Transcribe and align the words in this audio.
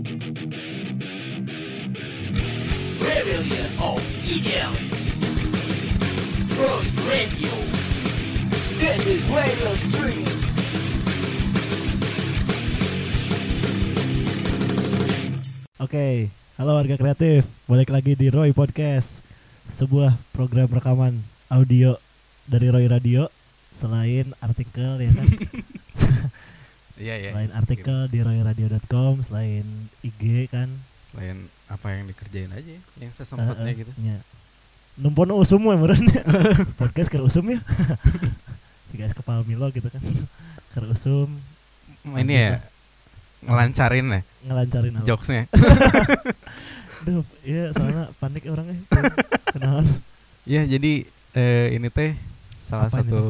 Rebellion 0.00 0.16
of 3.84 4.00
Ideals. 4.24 4.96
Road 6.56 6.88
Radio. 7.04 7.52
This 8.80 9.04
is 9.04 9.20
Radio 9.28 9.70
Stream. 9.76 10.24
Oke, 15.76 16.32
halo 16.56 16.80
warga 16.80 16.96
kreatif. 16.96 17.44
Balik 17.68 17.92
lagi 17.92 18.16
di 18.16 18.32
Roy 18.32 18.56
Podcast. 18.56 19.20
Sebuah 19.68 20.16
program 20.32 20.72
rekaman 20.72 21.20
audio 21.52 22.00
dari 22.48 22.72
Roy 22.72 22.88
Radio 22.88 23.28
selain 23.68 24.32
artikel 24.40 24.96
ya 24.96 25.12
kan. 25.12 25.28
Iya 27.00 27.14
ya. 27.18 27.30
selain 27.32 27.52
artikel 27.54 27.98
di 28.06 28.18
royradio.com, 28.20 29.24
selain 29.24 29.64
IG 30.00 30.22
kan. 30.46 30.68
Selain 31.08 31.38
apa 31.66 31.86
yang 31.90 32.04
dikerjain 32.04 32.50
aja, 32.50 32.70
ya, 32.70 32.80
yang 32.98 33.08
sesempatnya 33.10 33.56
Eh, 33.62 33.72
eh, 33.72 33.76
gitu. 33.78 33.92
nya. 33.98 34.16
Numpon 34.94 35.32
usum 35.32 35.64
we 35.64 35.74
meureun. 35.74 36.04
Podcast 36.76 37.08
keur 37.08 37.24
usum 37.24 37.48
ya. 37.48 37.58
si 38.88 38.94
guys 38.94 39.10
kepala 39.10 39.40
Milo 39.42 39.64
gitu 39.70 39.86
kan. 39.86 40.02
Keur 40.70 40.86
usum 40.88 41.40
Ini 42.02 42.32
ya 42.32 42.52
ngelancarin 43.40 44.06
ya 44.06 44.20
ngelancarin 44.42 44.92
apa. 44.94 45.06
jokesnya. 45.06 45.48
Duh, 47.00 47.24
iya 47.40 47.72
soalnya 47.72 48.12
panik 48.16 48.44
orangnya. 48.44 48.76
Kenalan. 49.48 49.88
Iya 50.44 50.68
jadi 50.68 50.92
eh, 51.32 51.66
ini 51.72 51.88
teh 51.88 52.12
salah 52.58 52.86
Apa 52.86 53.00
ini? 53.00 53.08
satu 53.08 53.24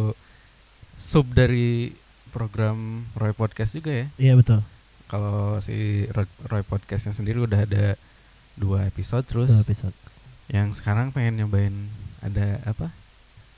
sub 0.97 1.27
dari 1.31 1.95
program 2.31 2.79
Roy 3.13 3.31
Podcast 3.31 3.75
juga 3.75 3.93
ya. 3.93 4.07
Iya 4.17 4.35
betul. 4.35 4.63
Kalau 5.05 5.59
si 5.59 6.07
Roy, 6.47 6.63
Podcastnya 6.63 7.11
sendiri 7.11 7.39
udah 7.39 7.61
ada 7.61 7.99
dua 8.55 8.87
episode 8.87 9.23
terus 9.23 9.51
Dua 9.51 9.61
episode. 9.61 9.97
yang 10.47 10.71
sekarang 10.71 11.11
pengen 11.11 11.41
nyobain 11.41 11.75
ada 12.21 12.63
apa 12.65 12.95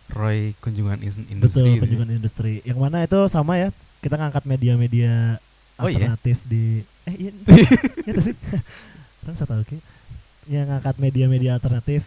Roy 0.08 0.52
kunjungan 0.58 1.00
in- 1.00 1.12
Betul, 1.12 1.28
industri 1.30 1.60
gitu 1.60 1.76
ya. 1.76 1.82
kunjungan 1.82 2.10
industri. 2.10 2.52
Yang 2.62 2.78
mana 2.78 2.98
itu 3.00 3.20
sama 3.28 3.56
ya? 3.56 3.68
Kita 4.00 4.16
ngangkat 4.16 4.44
media-media 4.44 5.36
Oh 5.76 5.86
iya? 5.86 6.08
alternatif 6.08 6.36
di 6.44 6.80
eh 7.04 7.14
iya. 7.18 7.32
itu 8.10 8.20
sih. 8.22 8.34
Orang 9.22 9.36
saya 9.36 9.48
tahu. 9.48 9.62
Yang 10.44 10.66
ngangkat 10.68 10.96
media-media 10.98 11.50
alternatif 11.54 12.02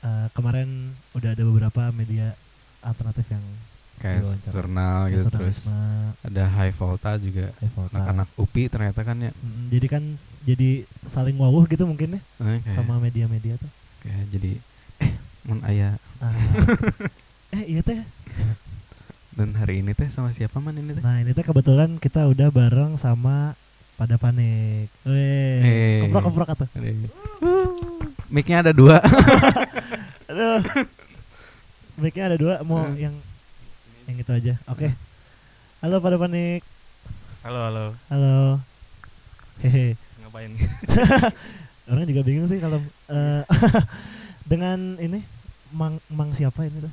eh, 0.00 0.26
kemarin 0.30 0.68
udah 1.12 1.30
ada 1.32 1.42
beberapa 1.42 1.82
media 1.90 2.34
alternatif 2.80 3.26
yang 3.28 3.42
kayak 3.96 4.20
diwawancara. 4.22 4.52
jurnal 4.52 4.98
gitu 5.08 5.28
terus 5.28 5.58
ada 6.20 6.42
High 6.46 6.72
Volta 6.72 7.16
juga 7.16 7.48
eh, 7.54 7.70
anak-anak 7.70 8.28
UPI 8.34 8.64
ternyata 8.66 9.00
kan 9.00 9.16
ya 9.18 9.32
Mm, 9.32 9.66
jadi 9.68 9.86
kan 9.88 10.02
jadi 10.42 10.70
saling 11.04 11.34
wawuh 11.34 11.64
gitu 11.64 11.82
mungkin 11.82 12.16
ya 12.16 12.20
Eh, 12.38 12.60
kayak, 12.60 12.72
sama 12.72 12.96
media-media 12.96 13.56
tuh. 13.56 13.70
kayak 14.00 14.24
jadi 14.28 14.52
eh 15.00 15.12
mun 15.42 15.60
aya 15.62 15.96
Ah. 16.16 16.32
eh 17.54 17.64
iya 17.68 17.80
teh. 17.80 18.00
dan 19.32 19.52
hari 19.54 19.80
ini 19.80 19.92
teh 19.92 20.08
sama 20.08 20.30
siapa 20.30 20.56
man 20.56 20.72
ini 20.74 20.90
teh 20.90 21.00
Nah 21.00 21.20
ini 21.20 21.30
teh 21.30 21.42
kebetulan 21.42 21.96
kita 21.96 22.24
udah 22.24 22.48
bareng 22.48 22.96
sama 22.96 23.52
pada 23.94 24.16
panik. 24.16 24.88
Weh, 25.02 25.60
Eh. 25.60 26.00
keprok 26.04 26.24
keprok 26.26 26.48
atau? 26.50 26.66
Mic-nya 28.26 28.60
ada 28.60 28.72
dua 28.72 29.00
Aduh. 30.28 30.60
Mic-nya 31.96 32.24
ada 32.26 32.36
dua, 32.36 32.54
mau 32.60 32.84
Eh. 32.88 33.02
yang 33.02 33.14
yang 34.06 34.16
itu 34.16 34.30
aja. 34.30 34.54
Oke. 34.66 34.94
Halo 35.78 35.98
pada 35.98 36.16
panik. 36.16 36.62
Halo, 37.42 37.60
halo. 37.62 37.84
Halo. 38.08 38.36
Hehe. 39.60 39.94
Ngapain? 40.22 40.50
Orang 41.90 42.02
juga 42.04 42.22
bingung 42.22 42.50
sih 42.50 42.58
kalau 42.58 42.82
eh, 43.06 43.42
dengan 44.50 44.98
ini 44.98 45.22
Mang 45.70 46.02
Mang 46.10 46.34
siapa 46.34 46.66
ini 46.66 46.82
tuh? 46.82 46.92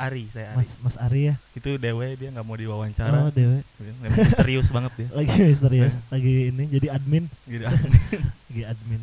Ari, 0.00 0.32
saya 0.32 0.56
Ari. 0.56 0.64
Mas 0.64 0.70
Mas 0.80 0.96
Ari 0.96 1.28
ya. 1.28 1.34
Itu 1.52 1.76
Dewe 1.76 2.16
dia 2.16 2.32
nggak 2.32 2.44
mau 2.44 2.56
Oh, 2.56 2.60
diwawancara. 2.60 3.28
Dewe. 3.28 3.60
Memang 4.00 4.16
misterius 4.24 4.72
banget 4.76 4.92
dia. 4.96 5.08
Lagi 5.12 5.32
misterius, 5.44 5.94
lagi 6.08 6.48
ini 6.48 6.64
jadi 6.72 6.96
admin, 6.96 7.28
Gitu. 7.44 7.64
lagi 7.68 8.62
admin. 8.64 9.02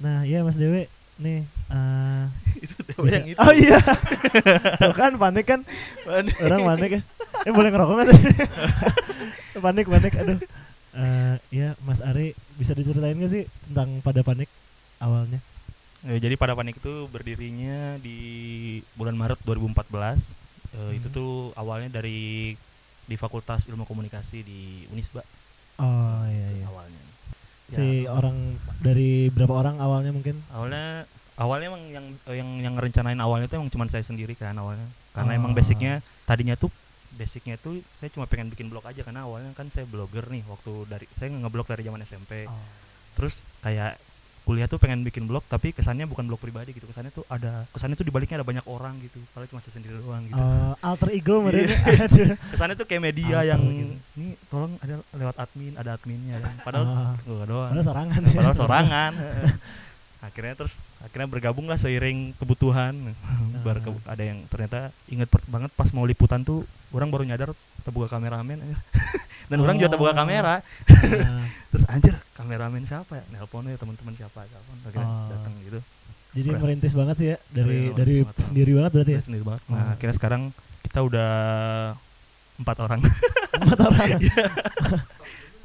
Nah, 0.00 0.24
iya 0.24 0.40
Mas 0.40 0.56
Dewe 0.56 0.88
nih 1.18 1.42
eh, 1.68 2.24
itu 2.58 2.74
yang 3.10 3.26
itu. 3.26 3.38
Oh 3.38 3.50
iya. 3.50 3.78
Tuh 4.78 4.94
kan 4.94 5.14
panik 5.14 5.44
kan? 5.44 5.60
Panik. 6.02 6.34
Orang 6.40 6.62
panik 6.64 6.90
ya. 6.90 7.02
Eh 7.42 7.52
boleh 7.52 7.70
ngerokok 7.70 7.94
nggak 7.94 8.08
sih? 8.08 8.22
panik 9.64 9.86
panik 9.86 10.12
aduh. 10.14 10.38
Eh 10.94 11.34
ya 11.50 11.68
Mas 11.82 11.98
Ari 12.00 12.32
bisa 12.54 12.72
diceritain 12.72 13.14
nggak 13.14 13.32
sih 13.32 13.44
tentang 13.66 13.98
pada 14.00 14.22
panik 14.22 14.46
awalnya? 14.98 15.38
Ya, 16.00 16.14
jadi 16.16 16.38
pada 16.38 16.54
panik 16.54 16.78
itu 16.78 17.10
berdirinya 17.10 17.98
di 17.98 18.18
bulan 18.94 19.14
Maret 19.14 19.42
2014. 19.42 20.34
Eh, 20.68 20.92
Itu 20.94 21.10
Hmm. 21.10 21.16
tuh 21.16 21.32
awalnya 21.54 21.90
dari 21.92 22.54
di 23.02 23.16
Fakultas 23.16 23.66
Ilmu 23.66 23.82
Komunikasi 23.82 24.44
di 24.44 24.60
Unisba 24.88 25.24
Oh 25.76 26.22
iya 26.24 26.48
iya. 26.54 26.66
awalnya. 26.68 27.02
Si 27.68 28.02
Ya, 28.02 28.10
orang 28.10 28.36
dari 28.78 29.28
berapa 29.28 29.52
orang 29.52 29.76
awalnya 29.76 30.08
mungkin? 30.08 30.40
awalnya 30.50 31.04
awalnya 31.36 31.66
emang 31.68 31.84
yang 31.88 32.06
yang 32.26 32.48
yang 32.60 32.74
ngerencanain 32.74 33.18
awalnya 33.18 33.46
tuh 33.46 33.60
emang 33.60 33.68
cuma 33.68 33.84
saya 33.86 34.00
sendiri 34.00 34.32
kan 34.32 34.52
awalnya 34.54 34.88
karena 35.12 35.32
emang 35.34 35.52
Oh. 35.52 35.56
basicnya 35.56 35.92
tadinya 36.24 36.54
tuh 36.54 36.72
basicnya 37.10 37.54
tuh 37.56 37.78
saya 37.94 38.08
cuma 38.08 38.24
pengen 38.24 38.48
bikin 38.48 38.66
blog 38.66 38.82
aja 38.82 39.00
karena 39.00 39.22
awalnya 39.22 39.52
kan 39.52 39.68
saya 39.68 39.84
blogger 39.84 40.26
nih 40.26 40.42
waktu 40.44 40.72
dari 40.86 41.06
saya 41.12 41.28
ngeblog 41.30 41.66
dari 41.66 41.82
zaman 41.82 42.00
SMP 42.02 42.44
Oh. 42.44 42.56
terus 43.14 43.44
kayak 43.60 44.00
kuliah 44.48 44.64
tuh 44.64 44.76
pengen 44.76 45.04
bikin 45.04 45.22
blog 45.22 45.44
tapi 45.44 45.70
kesannya 45.70 46.04
bukan 46.04 46.24
blog 46.24 46.40
pribadi 46.40 46.72
gitu. 46.72 46.88
Kesannya 46.88 47.12
tuh 47.12 47.28
ada 47.28 47.68
kesannya 47.68 47.92
tuh 47.92 48.02
dibaliknya 48.02 48.40
ada 48.40 48.46
banyak 48.46 48.64
orang 48.64 48.96
gitu. 48.98 49.20
Padahal 49.28 49.44
cuma 49.46 49.60
saya 49.60 49.76
sendiri 49.76 50.00
doang 50.00 50.24
gitu. 50.24 50.34
Oh, 50.34 50.72
alter 50.80 51.12
ego 51.12 51.44
mereka. 51.44 51.76
Iya. 52.08 52.34
Kesannya 52.52 52.74
tuh 52.74 52.84
kayak 52.84 53.02
media 53.04 53.28
Alter 53.36 53.50
yang 53.50 53.60
gitu. 53.60 53.94
nih 54.16 54.30
tolong 54.48 54.72
ada 54.78 54.94
lewat 55.12 55.36
admin 55.36 55.72
ada 55.74 55.90
adminnya. 55.92 56.40
Kan 56.40 56.52
padahal 56.64 56.84
Oh, 56.88 57.12
gua 57.22 57.44
doang. 57.44 57.70
Padahal 57.70 57.86
sorangan. 57.86 58.18
ya, 58.18 58.32
padahal 58.34 58.56
sorangan. 58.64 59.12
Akhirnya 60.18 60.54
terus 60.56 60.74
akhirnya 60.98 61.28
bergabung 61.28 61.64
lah 61.64 61.76
seiring 61.76 62.34
kebutuhan. 62.34 63.14
Baru 63.60 63.78
ke- 63.84 64.02
ada 64.04 64.18
yang 64.20 64.42
ternyata 64.46 64.90
inget 65.06 65.28
banget 65.44 65.70
pas 65.70 65.92
mau 65.92 66.02
liputan 66.02 66.40
tuh 66.40 66.64
orang 66.90 67.06
baru 67.06 67.22
nyadar 67.22 67.52
terbuka 67.84 68.10
kameramen 68.10 68.58
dan 69.48 69.58
orang 69.58 69.74
juga 69.74 69.88
terbuka 69.90 70.10
Oh. 70.10 70.18
kamera 70.18 70.54
Nah, 70.60 71.44
terus 71.70 71.84
anjir 71.86 72.14
kameramen 72.32 72.82
siapa 72.82 73.12
ya 73.14 73.24
nelpon 73.30 73.64
ya 73.64 73.74
teman-teman 73.74 74.14
siapa 74.14 74.40
telepon 74.42 74.76
akhirnya 74.82 75.06
Oh. 75.06 75.28
datang 75.28 75.52
gitu 75.60 75.80
jadi 76.30 76.48
Udah. 76.50 76.60
merintis 76.60 76.92
banget 76.92 77.16
sih 77.16 77.28
ya 77.28 77.36
dari 77.50 77.78
Iya, 77.84 77.94
dari 77.94 78.16
banget, 78.22 78.44
sendiri 78.44 78.70
banget 78.74 78.90
berarti 78.92 79.12
ya. 79.12 79.20
Sendiri 79.22 79.44
banget 79.44 79.62
nah 79.66 79.76
Oh. 79.78 79.92
akhirnya 79.92 80.14
sekarang 80.14 80.42
kita 80.80 80.98
udah 81.02 81.30
empat 82.56 82.76
orang 82.78 83.00
Empat 83.50 83.78
orang. 83.82 84.08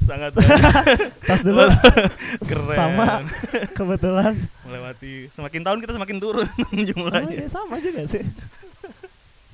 sangat 0.04 0.32
Tas 1.28 1.40
dulu. 1.40 1.64
keren 2.42 2.76
Sama 2.76 3.24
kebetulan. 3.72 4.34
melewati 4.62 5.32
semakin 5.32 5.60
tahun 5.62 5.78
kita 5.80 5.92
semakin 5.94 6.16
turun 6.18 6.44
Oh, 6.44 6.72
jumlahnya 6.82 7.32
iya, 7.34 7.48
sama 7.48 7.80
juga 7.80 8.04
sih. 8.04 8.20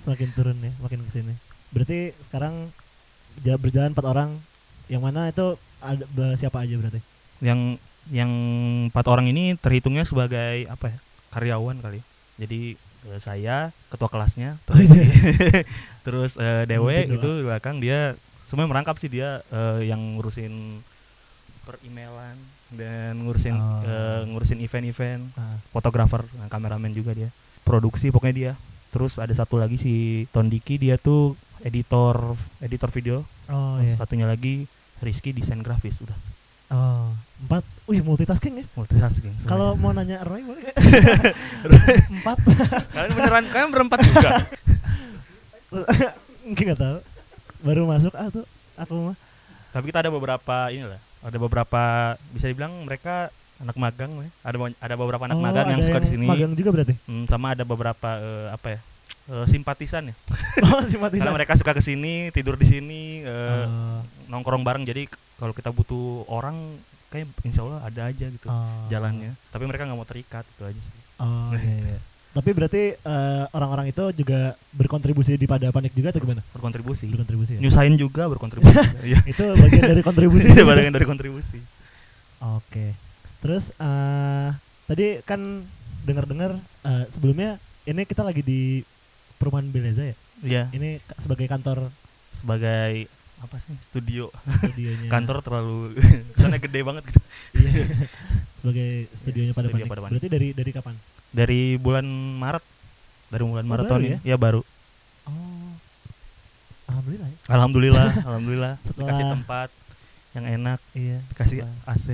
Semakin 0.00 0.28
turun 0.32 0.56
ya, 0.58 0.72
makin 0.80 1.00
ke 1.00 1.10
sini. 1.12 1.34
Berarti 1.70 2.16
sekarang 2.20 2.72
berjalan 3.56 3.92
empat 3.92 4.06
orang. 4.06 4.30
Yang 4.86 5.02
mana 5.02 5.20
itu 5.28 5.46
ada 5.80 6.26
siapa 6.34 6.60
aja 6.60 6.74
berarti? 6.76 7.00
yang 7.41 7.80
yang 8.12 8.28
empat 8.92 9.08
orang 9.08 9.24
ini 9.24 9.56
terhitungnya 9.56 10.04
sebagai 10.04 10.68
apa 10.68 10.92
ya 10.92 10.98
karyawan 11.32 11.80
kali 11.80 12.04
jadi 12.36 12.76
eh, 13.08 13.20
saya 13.22 13.72
ketua 13.88 14.12
kelasnya 14.12 14.60
Oh, 14.69 14.76
terus, 14.76 14.92
iya. 14.92 15.08
terus 16.04 16.32
eh, 16.36 16.69
Dewe 16.69 16.84
Mungkin 17.00 17.16
gitu 17.16 17.28
di 17.40 17.44
belakang 17.44 17.80
dia 17.80 18.12
semuanya 18.44 18.76
merangkap 18.76 19.00
sih 19.00 19.08
dia 19.08 19.40
eh, 19.48 19.88
yang 19.88 20.20
ngurusin 20.20 20.84
per 21.64 21.81
emailan 21.81 22.37
dan 22.69 23.25
ngurusin 23.25 23.56
Oh. 23.56 23.88
eh, 23.88 24.22
ngurusin 24.28 24.60
event-event 24.60 25.22
Ah, 25.40 25.56
fotografer 25.72 26.20
nah, 26.37 26.52
kameramen 26.52 26.93
juga 26.93 27.16
dia 27.16 27.32
produksi 27.64 28.12
pokoknya 28.12 28.37
dia 28.37 28.52
terus 28.93 29.16
ada 29.16 29.32
satu 29.32 29.56
lagi 29.56 29.81
si 29.81 29.94
Tondiki 30.28 30.76
dia 30.76 31.00
tuh 31.00 31.40
editor 31.62 32.16
editor 32.58 32.90
video 32.90 33.16
oh 33.46 33.76
iya. 33.78 33.94
satunya 33.94 34.24
lagi 34.24 34.64
Rizky 34.98 35.30
desain 35.30 35.58
grafis 35.58 36.00
udah 36.00 36.16
Oh, 36.70 37.10
empat. 37.42 37.66
Wih, 37.84 37.98
multitasking 37.98 38.54
ya. 38.54 38.66
multitasking 38.78 39.34
Kalau 39.42 39.74
mau 39.74 39.90
nanya 39.90 40.22
Roy 40.22 40.38
boleh 40.40 40.70
empat. 42.14 42.38
kalian 42.94 43.10
beneran 43.10 43.44
kalian 43.50 43.70
berempat 43.70 43.98
juga 44.06 44.30
Mungkin 46.46 46.64
nggak 46.64 46.78
tahu. 46.78 46.98
Baru 47.60 47.82
masuk 47.84 48.14
ah 48.14 48.30
tuh 48.30 48.46
aku 48.76 48.94
mah. 49.02 49.16
tapi 49.70 49.86
kita 49.86 49.98
ada 50.00 50.10
beberapa 50.10 50.56
inilah 50.68 50.98
ada 51.20 51.36
beberapa 51.36 51.82
bisa 52.30 52.46
dibilang 52.46 52.70
mereka 52.82 53.34
anak 53.58 53.74
magang 53.74 54.10
ya. 54.16 54.30
ada 54.40 54.56
ada 54.78 54.94
beberapa 54.94 55.22
anak 55.26 55.36
Oh, 55.36 55.42
magang 55.42 55.66
yang 55.68 55.82
suka 55.82 55.98
di 56.00 56.08
sini 56.08 56.24
Magang 56.24 56.54
juga 56.54 56.70
berarti. 56.70 56.94
Hmm, 57.04 57.26
sama 57.26 57.50
ada 57.50 57.62
beberapa 57.62 58.08
eh, 58.14 58.48
apa 58.48 58.66
ya 58.68 58.80
eh, 59.31 59.47
simpatisan 59.47 60.03
ya 60.06 60.15
Oh, 60.67 60.82
simpatisan. 60.82 61.25
karena 61.25 61.37
mereka 61.37 61.55
suka 61.55 61.71
ke 61.71 61.81
sini 61.81 62.29
tidur 62.31 62.55
di 62.55 62.67
sini 62.67 63.03
eh, 63.21 63.65
Oh, 63.65 64.03
nongkrong 64.29 64.61
bareng 64.61 64.82
jadi 64.82 65.06
kalau 65.37 65.50
kita 65.50 65.71
butuh 65.71 66.27
orang 66.27 66.77
kayak 67.09 67.27
insya 67.41 67.62
Allah 67.62 67.81
ada 67.82 68.03
aja 68.06 68.27
gitu 68.27 68.44
Oh. 68.44 68.87
jalannya 68.87 69.32
tapi 69.49 69.65
mereka 69.65 69.82
nggak 69.82 69.97
mau 69.97 70.05
terikat 70.05 70.43
itu 70.44 70.62
aja 70.62 70.81
sih 70.81 70.94
Oh 71.17 71.53
iya, 71.53 71.77
iya. 71.88 72.00
Tapi 72.31 72.50
berarti 72.53 72.94
eh, 72.94 73.44
orang-orang 73.50 73.91
itu 73.91 74.05
juga 74.15 74.55
berkontribusi 74.71 75.35
di 75.35 75.44
pada 75.44 75.67
panik 75.69 75.91
juga 75.91 76.11
atau 76.11 76.23
gimana? 76.23 76.47
berkontribusi 76.49 77.06
Berkontribusi 77.06 77.53
ya. 77.55 77.61
nyusahin 77.61 77.94
juga 77.94 78.27
berkontribusi 78.27 78.71
juga. 78.71 79.03
Iya. 79.09 79.19
itu 79.25 79.43
bagian 79.50 79.85
dari 79.88 80.03
kontribusi. 80.03 80.47
itu 80.47 80.62
bagian 80.62 80.93
dari 80.93 81.05
kontribusi 81.05 81.59
Oke. 82.41 82.94
Terus 83.41 83.75
eh 83.75 84.49
tadi 84.85 85.19
kan 85.23 85.41
dengar-dengar 86.03 86.55
eh, 86.82 87.05
sebelumnya 87.09 87.59
ini 87.82 88.03
kita 88.05 88.23
lagi 88.23 88.41
di 88.41 88.87
perumahan 89.40 89.66
Beleza 89.66 90.04
ya. 90.04 90.16
Iya 90.40 90.62
Ini 90.70 91.00
sebagai 91.16 91.44
kantor 91.46 91.88
sebagai 92.32 93.08
apa 93.40 93.56
sih 93.58 93.72
studio 93.82 94.28
studionya. 94.60 95.08
kantor 95.14 95.40
terlalu 95.40 95.96
sana 96.37 96.56
gede 96.56 96.81
banget 96.81 97.08
gitu 97.08 97.20
Iya. 97.56 97.84
sebagai 98.54 98.90
studionya 99.10 99.52
pada 99.52 99.66
Studio 99.66 99.81
panik. 99.81 99.90
pada 99.90 100.02
panik. 100.02 100.12
Berarti 100.14 100.28
dari 100.28 100.48
dari 100.52 100.70
kapan? 100.70 100.94
dari 101.31 101.60
bulan 101.75 102.04
Maret 102.37 102.64
dari 103.28 103.42
bulan 103.42 103.62
Oh, 103.62 103.70
Maret 103.70 103.84
tahun 103.87 104.02
ya? 104.04 104.19
ya 104.22 104.37
baru 104.37 104.60
Oh. 105.22 105.72
Alhamdulillah 106.86 107.28
ya. 107.28 107.38
alhamdulillah 107.48 108.08
alhamdulillah 108.28 108.72
Setelah- 108.82 109.08
dikasih 109.08 109.25
tempat 109.31 109.69
yang 110.31 110.44
enak 110.52 110.78
Iya. 110.93 111.19
dikasih 111.28 111.58
setelah- 111.62 111.88
AC 111.88 112.06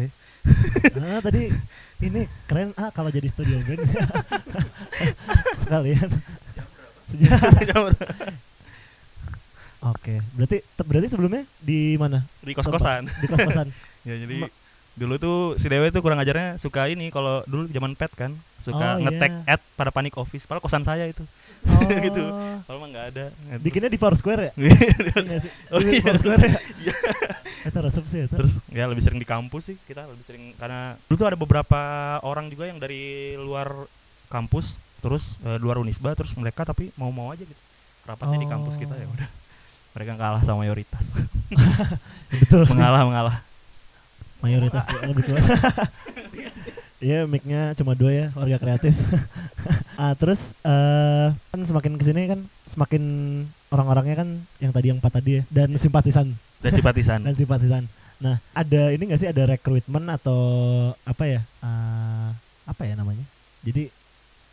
Ah, 0.96 1.18
tadi 1.20 1.50
ini 2.00 2.22
keren 2.46 2.70
ah 2.74 2.88
kalau 2.88 3.10
jadi 3.10 3.26
studio 3.26 3.58
band. 3.58 3.82
Sekalian. 5.58 6.06
Sejak- 7.06 7.38
Oke, 9.78 10.18
berarti 10.32 10.56
berarti 10.80 11.08
sebelumnya 11.08 11.42
di 11.60 11.94
mana? 11.94 12.24
di 12.40 12.50
kos 12.50 12.66
kosan 12.66 13.06
Di 13.12 13.26
kos-kosan. 13.26 13.68
ya 14.08 14.14
jadi 14.16 14.48
dulu 14.96 15.14
tuh 15.16 15.38
si 15.54 15.68
Dewe 15.68 15.90
tuh 15.90 16.00
kurang 16.00 16.16
ajarnya 16.16 16.56
suka 16.56 16.88
ini 16.88 17.12
kalau 17.12 17.44
dulu 17.44 17.68
zaman 17.68 17.92
pet 17.92 18.08
kan 18.10 18.32
suka 18.58 18.96
Oh, 18.96 19.04
ngetek 19.04 19.28
iya. 19.44 19.54
ad 19.54 19.62
pada 19.76 19.92
panik 19.92 20.16
office 20.16 20.42
padahal 20.42 20.60
kosan 20.60 20.82
saya 20.82 21.04
itu 21.04 21.20
Oh. 21.62 21.82
gitu 22.00 22.22
kalau 22.64 22.78
mah 22.78 22.88
nggak 22.88 23.06
ada 23.10 23.24
Nah, 23.44 23.58
Bikinnya 23.58 23.86
di 23.86 23.96
Foursquare 23.96 24.40
ya? 24.40 24.52
Oh, 25.68 25.78
Di 25.78 25.92
iya. 25.92 26.00
Foursquare 26.00 26.40
ya? 26.40 26.56
Itu 27.62 27.76
resep 27.76 28.04
sih 28.06 28.20
itu. 28.24 28.32
terus 28.32 28.52
ya 28.70 28.86
lebih 28.86 29.02
sering 29.02 29.18
di 29.18 29.28
kampus 29.28 29.62
sih 29.68 29.76
kita 29.84 30.02
lebih 30.02 30.24
sering 30.24 30.56
karena 30.56 30.96
dulu 31.04 31.16
tuh 31.16 31.28
ada 31.28 31.36
beberapa 31.36 31.80
orang 32.22 32.48
juga 32.48 32.64
yang 32.64 32.78
dari 32.78 33.04
luar 33.36 33.68
kampus 34.26 34.80
terus 34.98 35.36
eh, 35.42 35.58
luar 35.58 35.76
Unisba 35.76 36.12
terus 36.12 36.32
mereka 36.34 36.62
tapi 36.62 36.90
mau-mau 36.94 37.30
aja 37.30 37.42
gitu 37.42 37.62
rapatnya 38.04 38.38
di 38.38 38.48
kampus 38.48 38.74
kita 38.76 38.94
ya 38.94 39.04
Oh. 39.04 39.12
udah 39.12 39.28
mereka 39.92 40.12
kalah 40.14 40.42
sama 40.42 40.62
mayoritas 40.62 41.04
Betul 42.42 42.66
sih. 42.66 42.72
mengalah 42.72 43.02
mengalah 43.02 43.36
Mayoritas 44.36 44.84
lebih 45.02 45.24
tua. 45.24 45.40
Iya, 46.96 47.28
mic-nya 47.28 47.76
cuma 47.76 47.92
dua 47.92 48.08
ya, 48.08 48.26
warga 48.32 48.56
kreatif. 48.56 48.96
ah, 50.00 50.16
terus 50.16 50.56
eh 50.60 51.28
kan 51.52 51.60
semakin 51.60 51.92
ke 51.96 52.04
sini 52.04 52.24
kan 52.24 52.40
semakin 52.64 53.02
orang-orangnya 53.68 54.16
kan 54.16 54.28
yang 54.60 54.72
tadi 54.72 54.86
yang 54.88 54.96
empat 54.96 55.20
tadi 55.20 55.40
ya 55.40 55.42
dan 55.52 55.76
simpatisan 55.76 56.32
dan 56.64 56.72
simpatisan 56.72 57.20
dan 57.20 57.34
simpatisan. 57.36 57.82
Nah, 58.16 58.40
ada 58.52 58.96
ini 58.96 59.12
gak 59.12 59.20
sih 59.20 59.28
ada 59.28 59.44
rekrutmen 59.44 60.08
atau 60.08 60.40
apa 61.04 61.24
ya? 61.28 61.40
eh, 61.44 62.28
apa 62.64 62.82
ya 62.84 62.96
namanya? 62.96 63.24
Jadi 63.60 63.92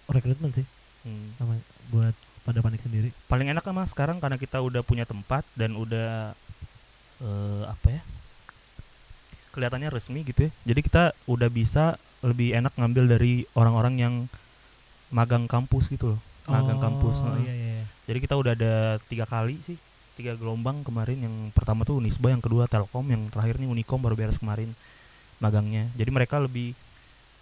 rekrutmen 0.06 0.52
sih 0.52 0.66
Hmm. 1.04 1.36
namanya 1.36 1.60
buat 1.92 2.16
pada 2.42 2.60
panik 2.60 2.80
sendiri. 2.80 3.12
paling 3.28 3.48
enak 3.48 3.60
kan 3.60 3.72
mas 3.72 3.92
sekarang 3.92 4.18
karena 4.18 4.36
kita 4.36 4.60
udah 4.60 4.80
punya 4.82 5.04
tempat 5.04 5.44
dan 5.54 5.76
udah 5.76 6.32
eh 7.20 7.64
apa 7.68 7.88
ya 7.90 8.02
kelihatannya 9.52 9.92
resmi 9.92 10.24
gitu 10.24 10.48
ya 10.48 10.52
jadi 10.66 10.80
kita 10.80 11.04
udah 11.26 11.48
bisa 11.48 11.96
lebih 12.20 12.56
enak 12.56 12.72
ngambil 12.74 13.06
dari 13.10 13.44
orang-orang 13.52 13.96
yang 13.96 14.14
magang 15.10 15.46
kampus 15.46 15.92
gitu 15.92 16.16
loh 16.16 16.20
magang 16.46 16.80
kampus 16.80 17.20
Oh, 17.20 17.30
heeh. 17.30 17.44
iya, 17.44 17.54
iya, 17.54 17.72
iya. 17.76 17.86
jadi 18.08 18.20
kita 18.20 18.36
udah 18.36 18.52
ada 18.56 18.74
tiga 19.06 19.28
kali 19.28 19.60
sih 19.62 19.76
tiga 20.14 20.34
gelombang 20.34 20.82
kemarin 20.82 21.20
yang 21.20 21.36
pertama 21.52 21.84
tuh 21.84 22.00
Unisba 22.00 22.32
yang 22.32 22.40
kedua 22.40 22.66
Telkom 22.66 23.06
yang 23.08 23.28
terakhir 23.28 23.60
nih 23.60 23.68
Unicom 23.68 24.00
baru 24.00 24.16
beres 24.16 24.40
kemarin 24.40 24.72
magangnya 25.38 25.92
jadi 25.94 26.10
mereka 26.10 26.40
lebih 26.40 26.74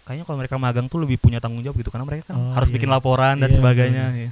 kayaknya 0.02 0.24
kalau 0.24 0.36
mereka 0.36 0.56
magang 0.56 0.86
tuh 0.86 0.98
lebih 0.98 1.16
punya 1.16 1.38
tanggung 1.38 1.60
jawab 1.60 1.76
gitu 1.76 1.88
karena 1.88 2.04
mereka 2.04 2.28
kan 2.28 2.34
Oh, 2.34 2.52
harus 2.52 2.68
iya. 2.68 2.74
bikin 2.74 2.88
laporan 2.88 3.34
dan 3.36 3.48
Iya, 3.48 3.56
sebagainya 3.56 4.04
betul. 4.06 4.18
ya. 4.18 4.30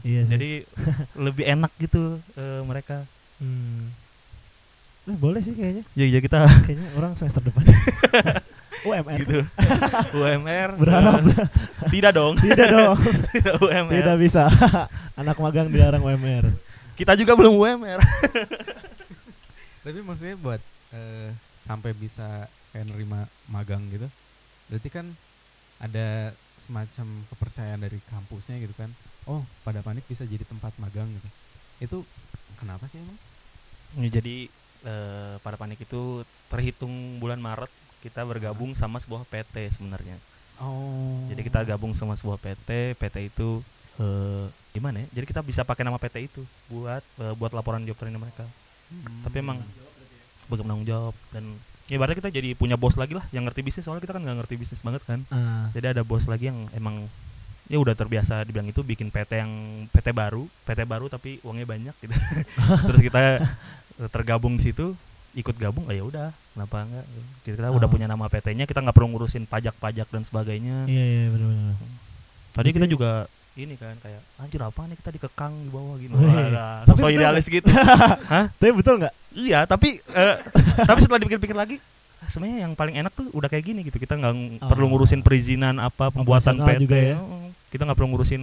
Iya 0.00 0.20
sih. 0.22 0.30
jadi 0.30 0.50
lebih 1.26 1.44
enak 1.48 1.72
gitu 1.78 2.02
eh, 2.32 2.62
mereka 2.62 3.04
Hmm. 3.36 3.88
Nah, 5.02 5.16
boleh 5.16 5.40
sih 5.40 5.52
kayaknya. 5.52 5.80
ya 5.90 6.04
ya 6.06 6.20
kita 6.20 6.44
Kayaknya 6.66 6.88
orang 6.94 7.12
semester 7.14 7.40
depan. 7.40 7.64
UMR. 8.82 9.16
gitu 9.18 9.40
UMR 10.14 10.70
Berharap 10.74 11.20
eh, 11.26 11.48
tidak 11.90 12.12
dong 12.12 12.36
Tidak 12.36 12.68
dong. 12.70 12.96
tidak 13.30 13.54
UMR 13.58 13.92
Tidak 13.94 14.16
bisa. 14.16 14.44
Anak 15.14 15.36
magang 15.36 15.68
dilarang 15.68 16.00
UMR. 16.00 16.52
kita 16.94 17.12
juga 17.14 17.32
belum 17.32 17.56
UMR 17.56 18.00
Tapi 19.80 19.98
maksudnya 20.00 20.36
buat 20.36 20.60
eh, 20.90 21.32
sampai 21.62 21.92
bisa 21.92 22.44
kayak 22.70 22.86
nerima 22.86 23.20
magang 23.46 23.80
gitu. 23.88 24.04
Berarti 24.70 24.88
kan 24.88 25.06
ada 25.82 26.30
semacam 26.62 27.06
kepercayaan 27.28 27.80
dari 27.82 27.98
kampusnya 28.06 28.62
gitu 28.62 28.72
kan. 28.78 28.88
Oh, 29.26 29.42
pada 29.60 29.82
panik 29.82 30.06
bisa 30.06 30.24
jadi 30.24 30.46
tempat 30.46 30.72
magang 30.78 31.10
gitu. 31.10 31.28
Itu 31.82 31.96
kenapa 32.56 32.86
sih 32.86 33.02
emang? 33.02 33.18
Ya, 33.98 34.08
jadi 34.08 34.46
eh, 34.86 35.34
pada 35.42 35.58
panik 35.58 35.82
itu 35.82 36.22
terhitung 36.48 37.18
bulan 37.18 37.36
Maret 37.36 37.68
kita 38.00 38.24
bergabung 38.24 38.72
sama 38.72 38.96
sebuah 38.96 39.28
PT 39.28 39.76
sebenarnya 39.76 40.16
Oh. 40.60 41.16
jadi 41.24 41.40
kita 41.40 41.64
gabung 41.64 41.96
sama 41.96 42.12
sebuah 42.16 42.36
PT 42.36 42.92
PT 42.96 43.16
itu 43.32 43.64
eh, 43.96 44.44
gimana 44.70 45.00
ya 45.00 45.20
jadi 45.20 45.24
kita 45.24 45.40
bisa 45.40 45.64
pakai 45.64 45.84
nama 45.84 45.96
PT 45.96 46.28
itu 46.28 46.44
buat 46.68 47.00
eh, 47.00 47.32
buat 47.32 47.52
laporan 47.52 47.80
job 47.84 47.96
training 47.96 48.20
mereka 48.20 48.44
Hmm. 48.90 49.22
tapi 49.22 49.38
emang 49.38 49.62
sebagai 50.42 50.66
penanggung 50.66 50.82
jawab 50.82 51.14
dan 51.30 51.46
ya 51.90 51.98
berarti 51.98 52.16
kita 52.16 52.30
jadi 52.30 52.54
punya 52.54 52.74
bos 52.74 52.94
lagi 52.94 53.12
lah 53.12 53.26
yang 53.28 53.42
ngerti 53.42 53.60
bisnis 53.60 53.82
soalnya 53.82 54.00
kita 54.00 54.14
kan 54.14 54.22
nggak 54.22 54.38
ngerti 54.38 54.54
bisnis 54.56 54.80
banget 54.80 55.02
kan. 55.02 55.20
Ah, 55.28 55.66
jadi 55.70 55.90
ada 55.90 56.00
bos 56.00 56.24
lagi 56.24 56.46
yang 56.46 56.70
emang 56.70 57.02
ya 57.66 57.76
udah 57.76 57.92
terbiasa 57.92 58.42
dibilang 58.42 58.66
itu 58.66 58.80
bikin 58.80 59.08
PT 59.08 59.30
yang 59.36 59.50
PT 59.88 60.10
baru 60.10 60.46
PT 60.64 60.80
baru 60.84 61.06
tapi 61.06 61.38
uangnya 61.40 61.66
banyak 61.66 61.94
gitu. 61.98 62.14
Terus 62.88 63.00
kita 63.00 63.22
eh, 63.96 64.08
tergabung 64.08 64.54
di 64.54 64.64
situ 64.64 64.94
ikut 65.30 65.54
gabung 65.54 65.86
oh 65.86 65.92
ya 65.92 66.02
udah 66.02 66.28
kenapa 66.50 66.82
enggak 66.82 67.06
jadi 67.42 67.54
kita 67.54 67.68
udah 67.68 67.86
Oh. 67.86 67.92
punya 67.92 68.06
nama 68.06 68.26
PT-nya 68.26 68.64
kita 68.64 68.80
nggak 68.80 68.90
perlu 68.92 69.08
ngurusin 69.10 69.46
pajak-pajak 69.46 70.06
dan 70.08 70.22
sebagainya. 70.22 70.86
Iya 70.86 71.04
iya 71.04 71.24
benar-benar. 71.28 71.74
tadi 72.50 72.68
kita 72.70 72.86
juga 72.86 73.30
ini 73.62 73.74
kan 73.74 73.96
kayak 73.96 74.20
anjir 74.36 74.60
apa 74.60 74.80
nih 74.82 74.96
kita 74.96 75.10
dikekang 75.12 75.52
di 75.56 75.68
bawah 75.68 75.94
gini 75.94 76.12
Tapi 76.12 76.86
sosok 76.86 76.96
betul 76.98 77.10
idealis 77.12 77.46
gitu 77.46 77.68
Hah? 78.32 78.46
Tapi 78.50 78.70
betul 78.72 78.94
nggak? 78.98 79.14
iya 79.32 79.62
tapi 79.62 79.88
eh, 80.00 80.36
tapi 80.88 80.98
setelah 80.98 81.18
dipikir-pikir 81.18 81.54
lagi 81.54 81.76
ah, 82.18 82.28
sebenarnya 82.28 82.64
yang 82.64 82.72
paling 82.72 82.94
enak 82.96 83.12
tuh 83.12 83.30
udah 83.30 83.46
kayak 83.46 83.64
gini 83.64 83.80
gitu 83.82 83.96
kita 83.96 84.14
nggak 84.14 84.32
ng- 84.32 84.48
Oh. 84.58 84.68
perlu 84.68 84.86
ngurusin 84.88 85.20
perizinan 85.20 85.78
apa 85.78 86.08
pembuatan 86.08 86.58
PT 86.58 86.82
juga 86.82 86.96
ya. 86.96 87.16
Kita 87.68 87.82
nggak 87.82 87.94
perlu 87.94 88.10
ngurusin 88.10 88.42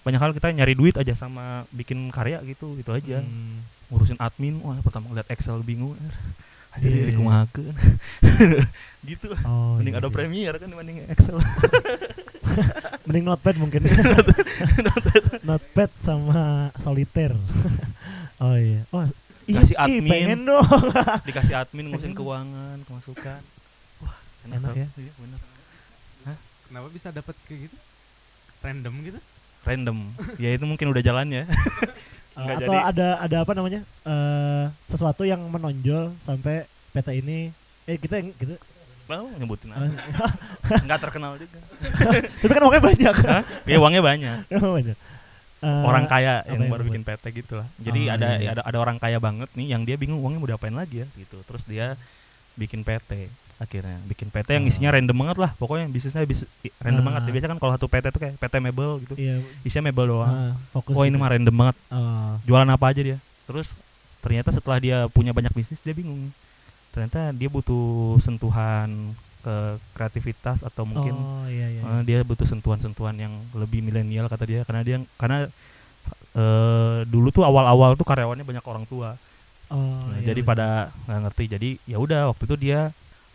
banyak 0.00 0.16
hal 0.18 0.30
kita 0.32 0.48
nyari 0.50 0.72
duit 0.72 0.94
aja 0.94 1.12
sama 1.12 1.66
bikin 1.68 2.08
karya 2.08 2.38
gitu 2.42 2.72
gitu 2.74 2.90
aja 2.90 3.18
Hmm. 3.18 3.60
ngurusin 3.86 4.16
admin 4.16 4.58
wah 4.58 4.78
pertama 4.78 5.10
lihat 5.10 5.26
Excel 5.28 5.58
bingung 5.60 5.98
Iya, 6.76 6.86
aja 6.86 6.96
iya. 6.98 7.06
dikumahakeun 7.08 7.74
gitu 9.08 9.26
Oh, 9.42 9.78
mending 9.78 9.94
iya 9.94 10.00
ada 10.00 10.08
sih. 10.08 10.14
Premiere 10.14 10.56
kan 10.56 10.68
dibanding 10.68 10.96
Excel 11.06 11.36
Mending 13.06 13.24
notepad 13.24 13.54
mungkin. 13.56 13.86
notepad 15.48 15.90
sama 16.00 16.42
solitaire. 16.76 17.36
oh 18.38 18.56
iya. 18.56 18.82
Oh, 18.90 19.06
ih, 19.46 19.54
Kasih 19.54 19.72
ih, 19.72 19.82
admin. 20.02 20.10
pengen 20.10 20.40
dong. 20.42 20.66
dikasih 21.22 21.54
admin 21.56 21.86
ngurusin 21.88 22.12
keuangan 22.12 22.82
kemasukan 22.82 23.40
wah 24.00 24.16
Enak 24.44 24.58
tau. 24.60 24.74
ya? 24.74 24.86
iya, 24.96 25.12
bener. 25.16 25.40
Kenapa 26.66 26.88
bisa 26.90 27.08
dapat 27.08 27.34
kayak 27.46 27.70
gitu? 27.70 27.76
Random 28.58 28.94
gitu? 29.02 29.20
random 29.62 29.98
ya 30.38 30.54
itu 30.54 30.62
mungkin 30.62 30.94
udah 30.94 31.02
jalannya 31.02 31.42
Uh, 32.36 32.52
atau 32.52 32.68
jadi. 32.76 32.84
ada 32.92 33.08
ada 33.24 33.36
apa 33.48 33.52
namanya? 33.56 33.80
eh 34.04 34.64
sesuatu 34.92 35.24
yang 35.24 35.40
menonjol 35.48 36.12
sampai 36.20 36.68
PT 36.92 37.24
ini 37.24 37.48
eh 37.88 37.96
kita 37.96 38.20
yang 38.20 38.28
gitu. 38.36 38.60
mau 39.08 39.24
nyebutin 39.40 39.72
eh, 39.72 39.78
aja 39.78 39.88
nggak 40.84 41.00
terkenal 41.00 41.38
juga 41.40 41.56
tapi 42.44 42.52
kan 42.52 42.62
uangnya 42.66 42.82
banyak. 42.84 43.14
Hah? 43.24 43.42
ya 43.64 43.76
uangnya 43.80 44.02
banyak 44.04 44.38
banyak. 44.76 44.96
Eh, 45.56 45.82
orang 45.88 46.04
kaya 46.04 46.44
apa 46.44 46.52
yang 46.52 46.60
yang 46.60 46.72
baru 46.76 46.82
bikin 46.84 47.02
PT 47.08 47.24
gitu 47.32 47.56
lah 47.56 47.66
jadi 47.80 48.00
Oh, 48.04 48.14
ada 48.20 48.28
iya, 48.36 48.42
iya. 48.44 48.48
ada 48.52 48.62
ada 48.68 48.78
orang 48.84 49.00
kaya 49.00 49.16
banget 49.16 49.48
nih 49.56 49.66
yang 49.72 49.82
dia 49.88 49.96
bingung 49.96 50.20
uangnya 50.20 50.36
mau 50.36 50.50
diapain 50.52 50.76
lagi 50.76 51.02
ya 51.02 51.06
gitu 51.16 51.40
terus 51.48 51.64
dia 51.64 51.96
bikin 52.52 52.84
PT 52.84 53.32
akhirnya 53.56 53.96
bikin 54.04 54.28
PT 54.28 54.48
yang 54.52 54.64
Oh. 54.64 54.70
isinya 54.70 54.90
random 54.90 55.16
banget 55.16 55.36
lah 55.38 55.50
pokoknya 55.54 55.86
bisnisnya 55.86 56.22
bis, 56.22 56.44
random 56.78 57.00
Ah. 57.00 57.06
banget 57.08 57.32
biasa 57.32 57.46
kan 57.46 57.58
kalau 57.58 57.72
satu 57.72 57.86
PT 57.86 58.04
tuh 58.10 58.20
kayak 58.20 58.34
PT 58.36 58.54
mebel 58.60 58.90
gitu 59.00 59.14
Iya. 59.14 59.40
isinya 59.62 59.88
mebel 59.88 60.06
doang 60.10 60.28
ah, 60.28 60.52
fokus. 60.72 60.92
oh 60.92 61.02
ini 61.02 61.10
gitu. 61.10 61.18
mah 61.18 61.30
random 61.32 61.56
banget 61.56 61.76
Oh, 61.88 62.32
jualan 62.44 62.68
apa 62.68 62.84
aja 62.86 63.00
dia 63.00 63.18
terus 63.44 63.72
ternyata 64.18 64.50
setelah 64.50 64.76
dia 64.76 64.96
punya 65.08 65.30
banyak 65.30 65.50
bisnis 65.50 65.80
dia 65.80 65.92
bingung 65.92 66.28
ternyata 66.90 67.30
dia 67.30 67.46
butuh 67.46 68.16
sentuhan 68.18 69.12
ke 69.40 69.56
kreativitas 69.92 70.60
atau 70.60 70.82
mungkin 70.82 71.12
oh 71.12 71.46
iya 71.46 71.70
iya. 71.70 71.80
eh, 71.80 72.02
dia 72.02 72.18
butuh 72.20 72.44
sentuhan-sentuhan 72.44 73.14
yang 73.14 73.32
lebih 73.52 73.80
milenial 73.80 74.26
kata 74.26 74.44
dia 74.44 74.60
karena 74.62 74.82
dia 74.82 74.96
karena 75.16 75.46
eh, 76.34 76.98
dulu 77.04 77.28
tuh 77.30 77.42
awal-awal 77.42 77.94
tuh 77.94 78.04
karyawannya 78.04 78.42
banyak 78.42 78.64
orang 78.64 78.84
tua 78.84 79.16
oh, 79.68 79.78
Nah, 80.06 80.18
iya, 80.18 80.26
jadi 80.26 80.40
bener. 80.40 80.50
pada 80.50 80.66
nggak 81.06 81.20
ngerti 81.24 81.44
jadi 81.48 81.68
ya 81.86 81.96
udah 81.96 82.20
waktu 82.28 82.44
itu 82.44 82.56
dia 82.60 82.80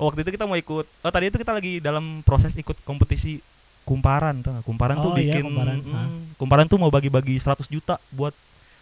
oh, 0.02 0.10
waktu 0.10 0.26
itu 0.26 0.34
kita 0.34 0.50
mau 0.50 0.58
ikut 0.58 0.86
oh 0.90 1.12
tadi 1.14 1.30
itu 1.30 1.38
kita 1.38 1.54
lagi 1.54 1.78
dalam 1.78 2.26
proses 2.26 2.58
ikut 2.58 2.74
kompetisi 2.82 3.38
kumparan 3.86 4.42
tuh 4.42 4.58
kumparan 4.66 4.98
tuh 4.98 5.14
Oh, 5.14 5.18
iya, 5.18 5.38
bikin 5.38 5.46
Kumparan. 5.54 5.78
mm, 5.82 6.10
kumparan 6.42 6.66
tuh 6.66 6.78
mau 6.82 6.90
bagi-bagi 6.90 7.38
100 7.38 7.70
juta 7.70 8.02
buat 8.10 8.34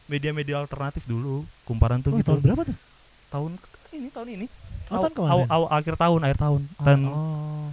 media-media 0.07 0.59
alternatif 0.59 1.03
dulu 1.03 1.43
kumparan 1.63 1.99
tuh 1.99 2.15
Oh, 2.15 2.17
gitu. 2.19 2.31
tahun 2.31 2.41
berapa 2.43 2.61
tuh? 2.67 2.77
tahun 3.29 3.51
ini 3.89 4.07
tahun 4.13 4.27
ini. 4.37 4.45
Oh, 4.89 5.05
tahun 5.05 5.49
Aw- 5.49 5.69
akhir 5.69 5.95
tahun 5.97 6.19
akhir 6.25 6.37
tahun. 6.41 6.61
Oh, 6.65 6.85
dan 6.85 6.99
oh. 7.09 7.67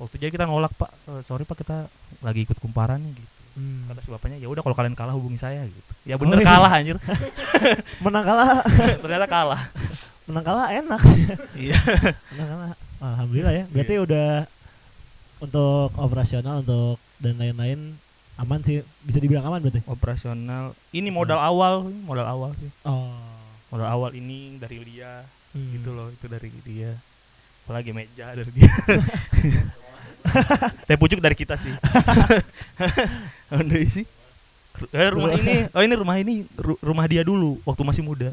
waktu 0.00 0.14
itu 0.16 0.22
jadi 0.24 0.32
kita 0.32 0.44
nolak 0.48 0.72
pak. 0.76 0.88
Eh, 1.08 1.20
sorry 1.24 1.44
pak 1.44 1.60
kita 1.60 1.84
lagi 2.24 2.44
ikut 2.44 2.56
kumparan 2.60 3.00
nih 3.00 3.12
gitu. 3.16 3.30
Hmm. 3.52 3.84
kata 3.84 4.00
si 4.00 4.08
bapaknya 4.08 4.40
ya 4.40 4.48
udah 4.48 4.64
kalau 4.64 4.72
kalian 4.72 4.96
kalah 4.96 5.12
hubungi 5.12 5.36
saya 5.36 5.60
gitu. 5.68 5.90
Ya 6.08 6.16
bener 6.16 6.40
iya. 6.40 6.48
kalah 6.48 6.72
anjir. 6.72 6.96
Menang 8.04 8.24
kalah. 8.24 8.64
Ternyata 9.04 9.26
kalah. 9.28 9.60
Menang 10.24 10.44
kalah 10.44 10.66
enak. 10.72 11.00
Iya. 11.60 11.76
Menang 12.32 12.48
kalah 12.48 12.68
alhamdulillah 13.02 13.52
ya. 13.52 13.64
Berarti 13.74 13.94
udah 13.98 14.46
untuk 15.42 15.90
operasional 15.98 16.62
untuk 16.62 17.02
dan 17.18 17.34
lain-lain 17.36 17.98
aman 18.38 18.62
sih. 18.62 18.86
Bisa 19.02 19.18
dibilang 19.18 19.50
aman 19.50 19.58
berarti? 19.58 19.82
Operasional. 19.90 20.78
Ini 20.94 21.10
modal 21.10 21.42
awal 21.42 21.90
modal 22.06 22.26
awal 22.30 22.50
sih. 22.56 22.70
Oh. 22.86 23.10
Modal 23.74 23.90
awal 23.90 24.10
ini 24.14 24.56
dari 24.62 24.78
dia. 24.86 25.26
Hmm. 25.52 25.68
gitu 25.68 25.92
loh 25.92 26.08
itu 26.08 26.26
dari 26.30 26.48
dia. 26.64 26.96
Apalagi 27.66 27.92
meja 27.92 28.32
dari 28.32 28.48
dia. 28.54 28.72
Teh 30.88 30.96
pucuk 30.96 31.20
dari 31.20 31.36
kita 31.36 31.60
sih. 31.60 31.74
Andai 33.52 33.84
sih 33.90 34.06
eh, 34.90 35.10
rumah 35.12 35.36
ini 35.40 35.68
oh 35.70 35.82
ini 35.84 35.94
rumah 35.94 36.16
ini 36.18 36.34
ru- 36.56 36.80
rumah 36.80 37.06
dia 37.06 37.22
dulu 37.22 37.60
waktu 37.62 37.82
masih 37.84 38.02
muda 38.02 38.30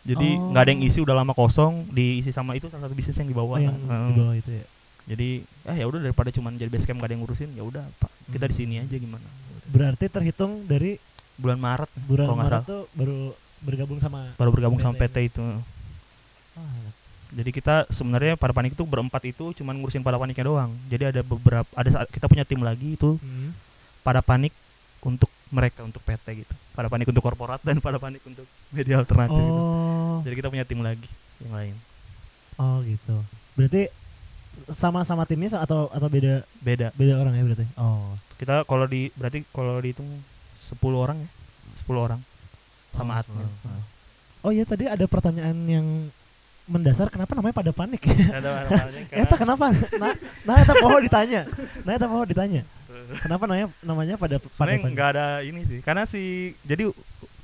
jadi 0.00 0.28
Oh. 0.36 0.50
nggak 0.54 0.62
ada 0.64 0.70
yang 0.72 0.82
isi 0.84 0.98
udah 1.04 1.12
lama 1.12 1.32
kosong 1.36 1.88
diisi 1.92 2.32
sama 2.32 2.56
itu 2.56 2.72
salah 2.72 2.88
satu 2.88 2.94
bisnis 2.96 3.16
yang 3.20 3.28
di 3.28 3.36
oh, 3.36 3.56
yang 3.60 3.76
Heeh. 3.76 4.06
di 4.08 4.12
bawah 4.16 4.34
itu 4.36 4.50
ya 4.50 4.66
jadi 5.10 5.28
ah 5.66 5.76
ya 5.76 5.84
udah 5.90 6.00
daripada 6.00 6.30
cuman 6.30 6.54
jadi 6.54 6.70
base 6.70 6.86
camp 6.86 7.02
gak 7.02 7.10
ada 7.10 7.14
yang 7.18 7.22
ngurusin 7.26 7.50
ya 7.52 7.62
udah 7.66 7.84
pak 7.98 8.10
kita 8.30 8.46
di 8.46 8.54
sini 8.54 8.74
aja 8.78 8.96
gimana 8.96 9.26
berarti 9.68 10.06
terhitung 10.06 10.64
dari 10.64 10.96
bulan 11.36 11.58
Maret 11.58 11.90
bulan 12.04 12.26
Kalau 12.28 12.38
Maret 12.38 12.62
tuh 12.64 12.82
baru 12.94 13.18
bergabung 13.60 13.98
sama 14.00 14.32
baru 14.36 14.50
bergabung 14.52 14.80
sama 14.80 14.94
PT. 14.96 15.04
PT 15.08 15.16
itu 15.34 15.44
Ah, 16.58 16.90
Jadi 17.30 17.50
kita 17.54 17.86
sebenarnya 17.94 18.34
pada 18.34 18.50
panik 18.50 18.74
itu 18.74 18.82
berempat 18.82 19.22
itu 19.22 19.54
cuman 19.54 19.78
ngurusin 19.78 20.02
pada 20.02 20.18
paniknya 20.18 20.50
doang. 20.50 20.74
Jadi 20.90 21.14
ada 21.14 21.22
beberapa 21.22 21.64
ada 21.78 21.86
saat 21.88 22.10
kita 22.10 22.26
punya 22.26 22.42
tim 22.42 22.58
lagi 22.58 22.98
itu 22.98 23.14
hmm. 23.22 23.54
pada 24.02 24.18
panik 24.18 24.50
untuk 24.98 25.30
mereka 25.50 25.82
untuk 25.82 25.98
PT 26.00 26.26
gitu. 26.40 26.54
Pada 26.70 26.86
panik 26.86 27.06
untuk 27.06 27.20
korporat 27.20 27.58
dan 27.60 27.78
pada 27.78 27.98
panik 27.98 28.22
untuk 28.22 28.46
media 28.70 28.96
alternatif 28.96 29.34
gitu. 29.36 29.60
oh 29.60 30.22
Jadi 30.22 30.34
kita 30.34 30.48
punya 30.48 30.62
tim 30.62 30.80
lagi 30.80 31.08
yang 31.40 31.52
lain. 31.52 31.74
oh 32.56 32.78
gitu 32.82 33.16
berarti 33.52 33.88
sama-sama 34.68 35.24
timnya 35.24 35.56
atau 35.56 35.88
atau 35.88 36.06
beda 36.06 36.44
Beda. 36.58 36.92
beda 36.92 37.16
orang 37.16 37.34
ya 37.34 37.42
berarti 37.42 37.66
oh 37.76 38.14
Kita 38.36 38.64
kalau 38.64 38.84
di 38.84 39.08
berarti 39.12 39.44
kalau 39.50 39.76
dihitung 39.76 40.08
10 40.68 40.76
orang 40.94 41.18
ya. 41.18 41.28
10 41.84 41.96
orang 41.98 42.20
Oh, 42.90 42.98
sama 42.98 43.22
admin. 43.22 43.46
10 43.46 43.64
orang. 43.64 43.84
oh 44.40 44.50
iya 44.50 44.64
tadi 44.64 44.84
ada 44.84 45.04
pertanyaan 45.04 45.56
yang 45.64 45.86
mendasar 46.66 47.06
kenapa 47.08 47.34
namanya 47.34 47.54
pada 47.56 47.72
panik 47.72 48.02
ya 48.02 48.14
Ada 48.38 48.50
Eta 49.22 49.34
kenapa? 49.34 49.74
Nah, 49.98 50.14
nah 50.44 50.54
eta 50.56 50.74
poho 50.76 50.98
ditanya. 51.00 51.42
Nah 51.82 51.92
eta 51.94 52.06
poho 52.06 52.22
ditanya. 52.22 52.62
Kenapa 53.20 53.44
namanya 53.44 53.66
namanya 53.80 54.14
pada 54.14 54.36
pada 54.36 54.48
Sebenarnya 54.50 54.78
panik? 54.80 54.92
nggak 54.92 55.08
ada 55.10 55.26
ini 55.40 55.60
sih. 55.64 55.78
Karena 55.80 56.04
si 56.04 56.22
jadi 56.62 56.88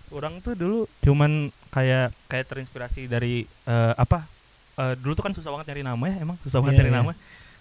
orang 0.09 0.39
tuh 0.39 0.53
dulu 0.53 0.79
cuman 1.01 1.49
kayak 1.69 2.15
kayak 2.27 2.47
terinspirasi 2.47 3.05
dari 3.05 3.43
eh, 3.63 3.95
apa? 3.95 4.25
eh, 4.75 4.95
dulu 4.95 5.13
tuh 5.13 5.23
kan 5.23 5.33
susah 5.33 5.51
banget 5.51 5.67
nyari 5.69 5.83
nama 5.83 6.05
ya, 6.07 6.17
emang 6.21 6.37
susah 6.41 6.59
banget 6.59 6.73
Iya, 6.73 6.81
nyari 6.81 6.91
iya. 6.91 7.01
nama. 7.01 7.13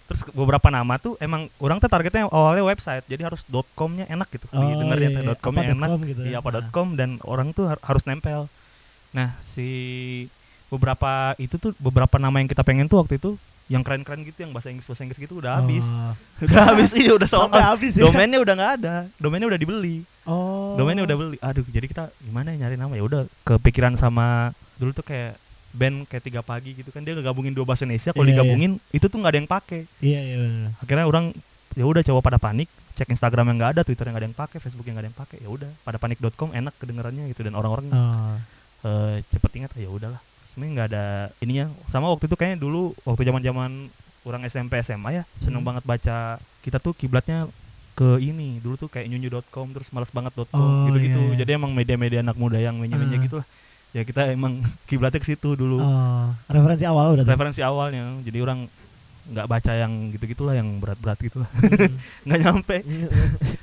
Terus 0.06 0.20
beberapa 0.30 0.68
nama 0.68 0.94
tuh 0.96 1.18
emang 1.18 1.50
orang 1.56 1.76
tuh 1.76 1.88
targetnya 1.88 2.28
awalnya 2.28 2.62
website, 2.62 3.02
jadi 3.04 3.26
harus 3.26 3.42
.com-nya 3.74 4.06
enak 4.06 4.30
gitu. 4.30 4.46
Oh, 4.48 4.62
Didengar 4.62 4.96
iya, 4.96 5.10
ya 5.10 5.20
iya. 5.20 5.34
.com-nya 5.34 5.64
Apa 5.64 5.74
enak. 5.74 5.88
.com 5.88 6.00
gitu. 6.04 6.20
Iya, 6.22 6.36
apa 6.38 6.50
Nah. 6.52 6.70
.com 6.70 6.88
dan 6.92 7.10
orang 7.22 7.50
tuh 7.50 7.66
har- 7.66 7.82
harus 7.82 8.04
nempel. 8.04 8.46
Nah, 9.10 9.34
si 9.40 9.66
beberapa 10.66 11.10
itu 11.36 11.56
tuh 11.56 11.74
beberapa 11.76 12.16
nama 12.16 12.38
yang 12.38 12.46
kita 12.46 12.62
pengen 12.62 12.86
tuh 12.86 12.98
waktu 12.98 13.16
itu 13.16 13.34
yang 13.66 13.82
keren-keren 13.82 14.22
gitu 14.22 14.38
yang 14.40 14.50
bahasa 14.50 14.68
Inggris 14.68 14.86
bahasa 14.86 15.02
Inggris 15.02 15.18
gitu 15.18 15.34
udah 15.36 15.58
habis. 15.58 15.82
Oh. 15.84 16.14
udah 16.46 16.62
habis 16.68 16.90
iya 16.92 17.12
udah 17.12 17.26
sold 17.26 17.46
Sampai 17.46 17.60
out. 17.60 17.70
habis 17.74 17.92
ya. 17.92 18.02
Domainnya 18.02 18.38
udah 18.38 18.54
nggak 18.54 18.72
ada. 18.76 18.94
Domainnya 19.16 19.48
udah 19.48 19.58
dibeli. 19.58 19.96
Oh. 20.22 20.74
Domainnya 20.74 21.02
udah 21.02 21.16
beli. 21.16 21.36
Aduh, 21.40 21.64
jadi 21.64 21.84
kita 21.84 22.04
gimana 22.20 22.50
ya 22.50 22.62
nyari 22.62 22.74
nama 22.74 22.92
ya 22.92 23.02
udah 23.02 23.22
kepikiran 23.42 23.94
sama 23.94 24.50
dulu 24.76 24.92
tuh 24.92 25.02
kayak 25.02 25.34
band 25.72 26.04
kayak 26.04 26.22
tiga 26.22 26.40
pagi 26.40 26.72
gitu 26.72 26.88
kan 26.88 27.00
dia 27.00 27.12
ngegabungin 27.12 27.52
dua 27.52 27.64
bahasa 27.64 27.84
Indonesia 27.84 28.08
kalau 28.10 28.22
Iya, 28.22 28.28
iya. 28.28 28.36
digabungin 28.38 28.72
itu 28.90 29.06
tuh 29.06 29.18
nggak 29.18 29.28
ada 29.28 29.38
yang 29.38 29.50
pakai 29.50 29.80
Iya 29.98 30.20
iya 30.22 30.36
benar. 30.38 30.70
akhirnya 30.78 31.04
orang 31.04 31.24
ya 31.72 31.84
udah 31.84 32.02
coba 32.02 32.20
pada 32.22 32.38
panik 32.38 32.64
cek 32.94 33.08
Instagram 33.10 33.44
yang 33.46 33.56
nggak 33.58 33.72
ada 33.72 33.82
Twitter 33.82 34.04
yang 34.04 34.14
nggak 34.14 34.24
ada 34.24 34.28
yang 34.30 34.38
pakai 34.38 34.58
Facebook 34.58 34.84
yang 34.84 34.96
nggak 34.96 35.04
ada 35.04 35.10
yang 35.10 35.18
pakai 35.18 35.36
ya 35.38 35.48
udah 35.50 35.70
pada 35.82 35.96
panik.com 35.96 36.48
enak 36.50 36.72
kedengarannya 36.74 37.24
gitu 37.28 37.40
dan 37.42 37.52
orang-orang 37.52 37.92
Oh. 37.92 38.36
eh, 38.82 39.20
cepet 39.28 39.50
ingat 39.54 39.70
ya 39.74 39.90
udahlah 39.90 40.20
sebenarnya 40.56 40.72
nggak 40.74 40.88
ada 40.88 41.04
ininya 41.38 41.64
sama 41.86 42.08
waktu 42.08 42.24
itu 42.24 42.34
kayaknya 42.34 42.58
dulu 42.58 42.96
waktu 43.02 43.22
zaman 43.22 43.42
zaman 43.42 43.70
orang 44.24 44.42
SMP 44.42 44.80
SMA 44.80 45.10
ya 45.12 45.22
seneng 45.38 45.60
Hmm. 45.60 45.68
banget 45.68 45.84
baca 45.84 46.16
kita 46.60 46.80
tuh 46.80 46.90
kiblatnya 46.90 47.44
ke 47.92 48.16
ini 48.18 48.56
dulu 48.58 48.76
tuh 48.78 48.88
kayak 48.88 49.04
nyunyu.com 49.06 49.68
terus 49.70 49.88
males 49.90 50.08
banget.com 50.08 50.48
Oh, 50.50 50.88
gitu-gitu 50.88 51.16
iya, 51.18 51.28
iya. 51.30 51.36
jadi 51.38 51.50
emang 51.54 51.70
media-media 51.70 52.20
anak 52.20 52.34
muda 52.34 52.56
yang 52.56 52.74
menye-menye 52.74 53.16
Ah. 53.16 53.22
gitu 53.22 53.36
lah 53.36 53.46
ya 53.92 54.02
kita 54.02 54.28
emang 54.30 54.60
kiblatnya 54.88 55.16
ke 55.18 55.28
situ 55.28 55.52
dulu 55.52 55.76
Oh. 55.76 56.32
Referensi 56.46 56.84
awal 56.84 57.14
udah. 57.14 57.22
tuh. 57.22 57.30
referensi 57.30 57.60
awalnya 57.60 58.16
jadi 58.20 58.38
orang 58.40 58.64
nggak 59.26 59.46
baca 59.46 59.72
yang 59.74 59.92
gitu-gitulah 60.10 60.54
yang 60.54 60.78
berat-berat 60.78 61.18
gitu 61.18 61.42
lah 61.42 61.50
Hmm. 61.50 61.98
nggak 62.26 62.40
nyampe 62.40 62.76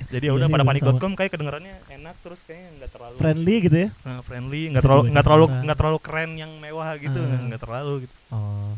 jadi 0.06 0.24
ya 0.24 0.30
Iya 0.30 0.36
udah 0.36 0.46
sih, 0.46 0.54
pada 0.54 0.64
panik.com 0.64 1.12
kayak 1.14 1.30
kedengarannya 1.32 1.74
enak 1.90 2.14
terus 2.20 2.40
kayaknya 2.44 2.68
nggak 2.78 2.90
terlalu 2.90 3.16
Friendly 3.16 3.54
gitu 3.60 3.76
ya. 3.76 3.88
Nah, 4.04 4.20
friendly 4.20 4.62
nggak 4.70 4.82
terlalu 4.82 5.02
nggak 5.08 5.24
terlalu 5.24 5.44
nggak 5.64 5.78
terlalu 5.78 5.98
keren 5.98 6.30
yang 6.34 6.52
mewah 6.58 6.88
gitu 6.96 7.16
Ah. 7.16 7.40
nggak 7.42 7.60
terlalu 7.60 7.94
gitu 8.04 8.14
Oh. 8.28 8.72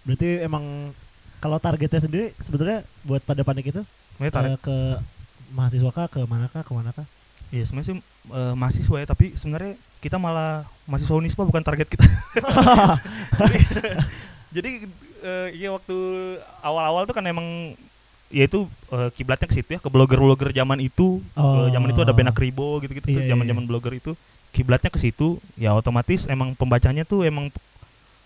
Berarti 0.00 0.28
emang 0.40 0.64
kalau 1.38 1.56
targetnya 1.56 2.00
sendiri 2.00 2.32
sebetulnya 2.36 2.82
buat 3.02 3.20
pada 3.20 3.40
panik 3.40 3.68
itu 3.68 3.82
tarik 4.22 4.50
eh, 4.50 4.60
ke 4.60 4.76
mahasiswa 5.50 5.90
kah 5.90 6.06
ke 6.06 6.20
manakah 6.24 6.60
ke 6.60 6.72
manakah? 6.72 7.06
ya 7.48 7.64
sebenarnya 7.64 7.88
sih 7.90 7.96
eh, 8.30 8.54
mahasiswa 8.54 8.96
ya 8.96 9.06
tapi 9.06 9.34
sebenarnya 9.34 9.72
kita 9.98 10.16
malah 10.16 10.62
mahasiswa 10.86 11.12
Unisba 11.12 11.42
bukan 11.42 11.60
target 11.60 11.88
kita 11.88 12.06
jadi, 13.40 13.58
jadi 14.50 14.70
eh, 15.20 15.48
ya 15.56 15.70
waktu 15.70 15.96
awal-awal 16.60 17.04
tuh 17.04 17.12
kan 17.12 17.24
emang 17.24 17.74
ya 18.28 18.44
itu 18.44 18.64
eh, 18.88 19.10
kiblatnya 19.12 19.44
ke 19.44 19.54
situ 19.54 19.68
ya 19.70 19.78
ke 19.78 19.88
blogger-blogger 19.88 20.50
zaman 20.50 20.78
itu 20.78 21.18
Oh. 21.34 21.64
Eh, 21.64 21.70
zaman 21.70 21.88
itu 21.88 22.00
ada 22.00 22.10
Benak 22.10 22.34
Ribo 22.34 22.78
gitu-gitu 22.78 23.04
tuh 23.04 23.12
Iya, 23.12 23.24
iya, 23.24 23.30
zaman-zaman 23.30 23.64
blogger 23.64 23.92
itu 23.92 24.12
kiblatnya 24.50 24.88
ke 24.88 24.98
situ 24.98 25.38
ya 25.54 25.70
otomatis 25.72 26.26
emang 26.26 26.52
pembacanya 26.52 27.02
tuh 27.02 27.22
emang 27.22 27.50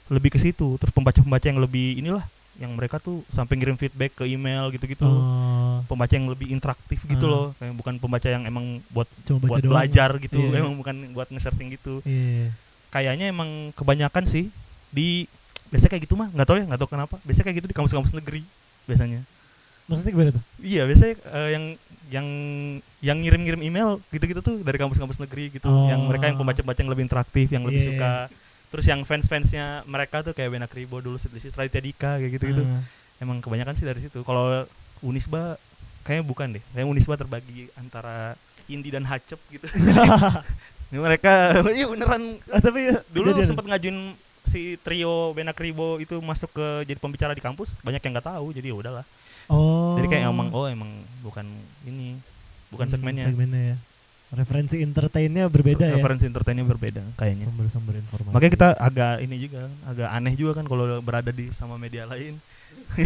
lebih 0.06 0.30
ke 0.30 0.38
situ 0.38 0.76
terus 0.76 0.90
pembaca-pembaca 0.90 1.44
yang 1.44 1.56
lebih 1.58 1.96
inilah 1.96 2.24
yang 2.54 2.70
mereka 2.70 2.96
tuh 2.96 3.26
sampai 3.28 3.56
ngirim 3.56 3.74
feedback 3.74 4.14
ke 4.14 4.24
email 4.24 4.70
gitu-gitu 4.70 5.04
Oh. 5.04 5.80
pembaca 5.84 6.12
yang 6.12 6.26
lebih 6.26 6.48
interaktif 6.48 7.02
gitu 7.02 7.24
Ah. 7.24 7.30
loh 7.30 7.44
kayak 7.54 7.74
bukan 7.74 7.94
pembaca 7.98 8.24
yang 8.26 8.44
emang 8.44 8.64
buat 8.88 9.08
Cuma 9.22 9.36
baca 9.38 9.48
buat 9.50 9.60
doang. 9.60 9.72
belajar 9.74 10.10
gitu 10.18 10.38
Iya. 10.38 10.60
emang 10.60 10.74
bukan 10.76 10.96
buat 11.10 11.28
nge-searching 11.28 11.68
gitu 11.72 11.98
Iya. 12.02 12.52
kayaknya 12.88 13.26
emang 13.26 13.50
kebanyakan 13.72 14.24
sih 14.24 14.52
di 14.90 15.26
biasanya 15.74 15.90
kayak 15.90 16.04
gitu 16.04 16.14
mah 16.14 16.30
nggak 16.30 16.46
tahu 16.46 16.56
ya 16.56 16.64
nggak 16.64 16.78
tahu 16.78 16.88
kenapa 16.88 17.14
biasanya 17.20 17.44
kayak 17.44 17.58
gitu 17.58 17.68
di 17.68 17.74
kampus-kampus 17.74 18.12
negeri 18.14 18.42
biasanya 18.84 19.20
Maksudnya 19.84 20.12
gimana 20.12 20.30
tuh? 20.32 20.42
iya 20.58 20.82
biasanya 20.84 21.14
eh, 21.20 21.48
yang 21.50 21.64
yang 22.06 22.26
yang 23.02 23.16
ngirim-ngirim 23.18 23.60
email 23.60 23.88
gitu-gitu 24.08 24.40
tuh 24.40 24.56
dari 24.58 24.76
kampus-kampus 24.76 25.18
negeri 25.18 25.50
gitu 25.52 25.66
Oh. 25.66 25.88
yang 25.88 26.00
mereka 26.02 26.24
yang 26.26 26.36
pembaca-pembaca 26.36 26.78
yang 26.78 26.88
lebih 26.88 27.04
interaktif 27.04 27.46
yang 27.48 27.62
lebih 27.62 27.80
Iya. 27.80 27.88
suka 27.90 28.12
terus 28.70 28.86
yang 28.86 29.00
fans-fansnya 29.02 29.66
mereka 29.84 30.20
tuh 30.20 30.32
kayak 30.32 30.50
Benak 30.50 30.70
Ribo 30.70 30.98
dulu 30.98 31.14
Sidlisi 31.14 31.48
Raditya 31.48 31.80
Dika 31.80 32.10
kayak 32.16 32.32
gitu-gitu 32.32 32.62
Ah. 32.62 32.80
emang 33.18 33.38
kebanyakan 33.38 33.74
sih 33.74 33.82
dari 33.82 34.00
situ 34.00 34.20
kalau 34.20 34.64
Unisba 35.00 35.60
kayaknya 36.02 36.24
bukan 36.24 36.46
deh 36.50 36.62
kayak 36.70 36.86
Unisba 36.86 37.14
terbagi 37.14 37.68
antara 37.74 38.36
Indi 38.66 38.88
dan 38.88 39.04
Hacep 39.04 39.36
gitu 39.48 39.68
Ini 40.86 40.96
mereka 41.04 41.52
iya 41.76 41.84
beneran 41.84 42.40
Ah, 42.46 42.58
tapi 42.58 42.88
dulu 43.10 43.32
kejadian. 43.32 43.48
sempat 43.48 43.64
ngajuin 43.66 43.98
si 44.44 44.76
trio 44.78 45.32
Benak 45.32 45.56
Ribo 45.56 45.98
itu 45.98 46.20
masuk 46.20 46.52
ke 46.52 46.66
jadi 46.84 46.96
pembicara 46.96 47.32
di 47.32 47.40
kampus 47.40 47.74
banyak 47.80 47.98
yang 47.98 48.12
nggak 48.14 48.28
tahu 48.28 48.46
jadi 48.52 48.70
ya 48.70 48.76
udahlah. 48.76 49.06
Oh. 49.44 49.92
jadi 50.00 50.08
kayak 50.08 50.22
emang 50.24 50.48
oh 50.52 50.64
emang 50.64 50.88
bukan 51.20 51.44
ini 51.84 52.16
bukan 52.72 52.86
Hmm, 52.86 52.94
segmennya. 52.96 53.26
Segmennya 53.28 53.62
ya. 53.72 53.76
referensi 54.34 54.76
entertainnya 54.80 55.46
berbeda 55.46 55.84
ya. 55.84 55.94
Referensi 55.94 56.24
entertainnya 56.26 56.64
berbeda 56.64 57.02
kayaknya. 57.14 57.46
Sumber-sumber 57.46 57.94
informasi. 57.94 58.34
Makanya 58.34 58.52
kita 58.52 58.68
agak 58.74 59.14
ini 59.20 59.36
juga 59.38 59.62
agak 59.84 60.08
aneh 60.10 60.34
juga 60.34 60.52
kan 60.56 60.64
kalau 60.64 60.84
berada 61.00 61.30
di 61.30 61.52
sama 61.52 61.76
media 61.76 62.04
lain. 62.04 62.40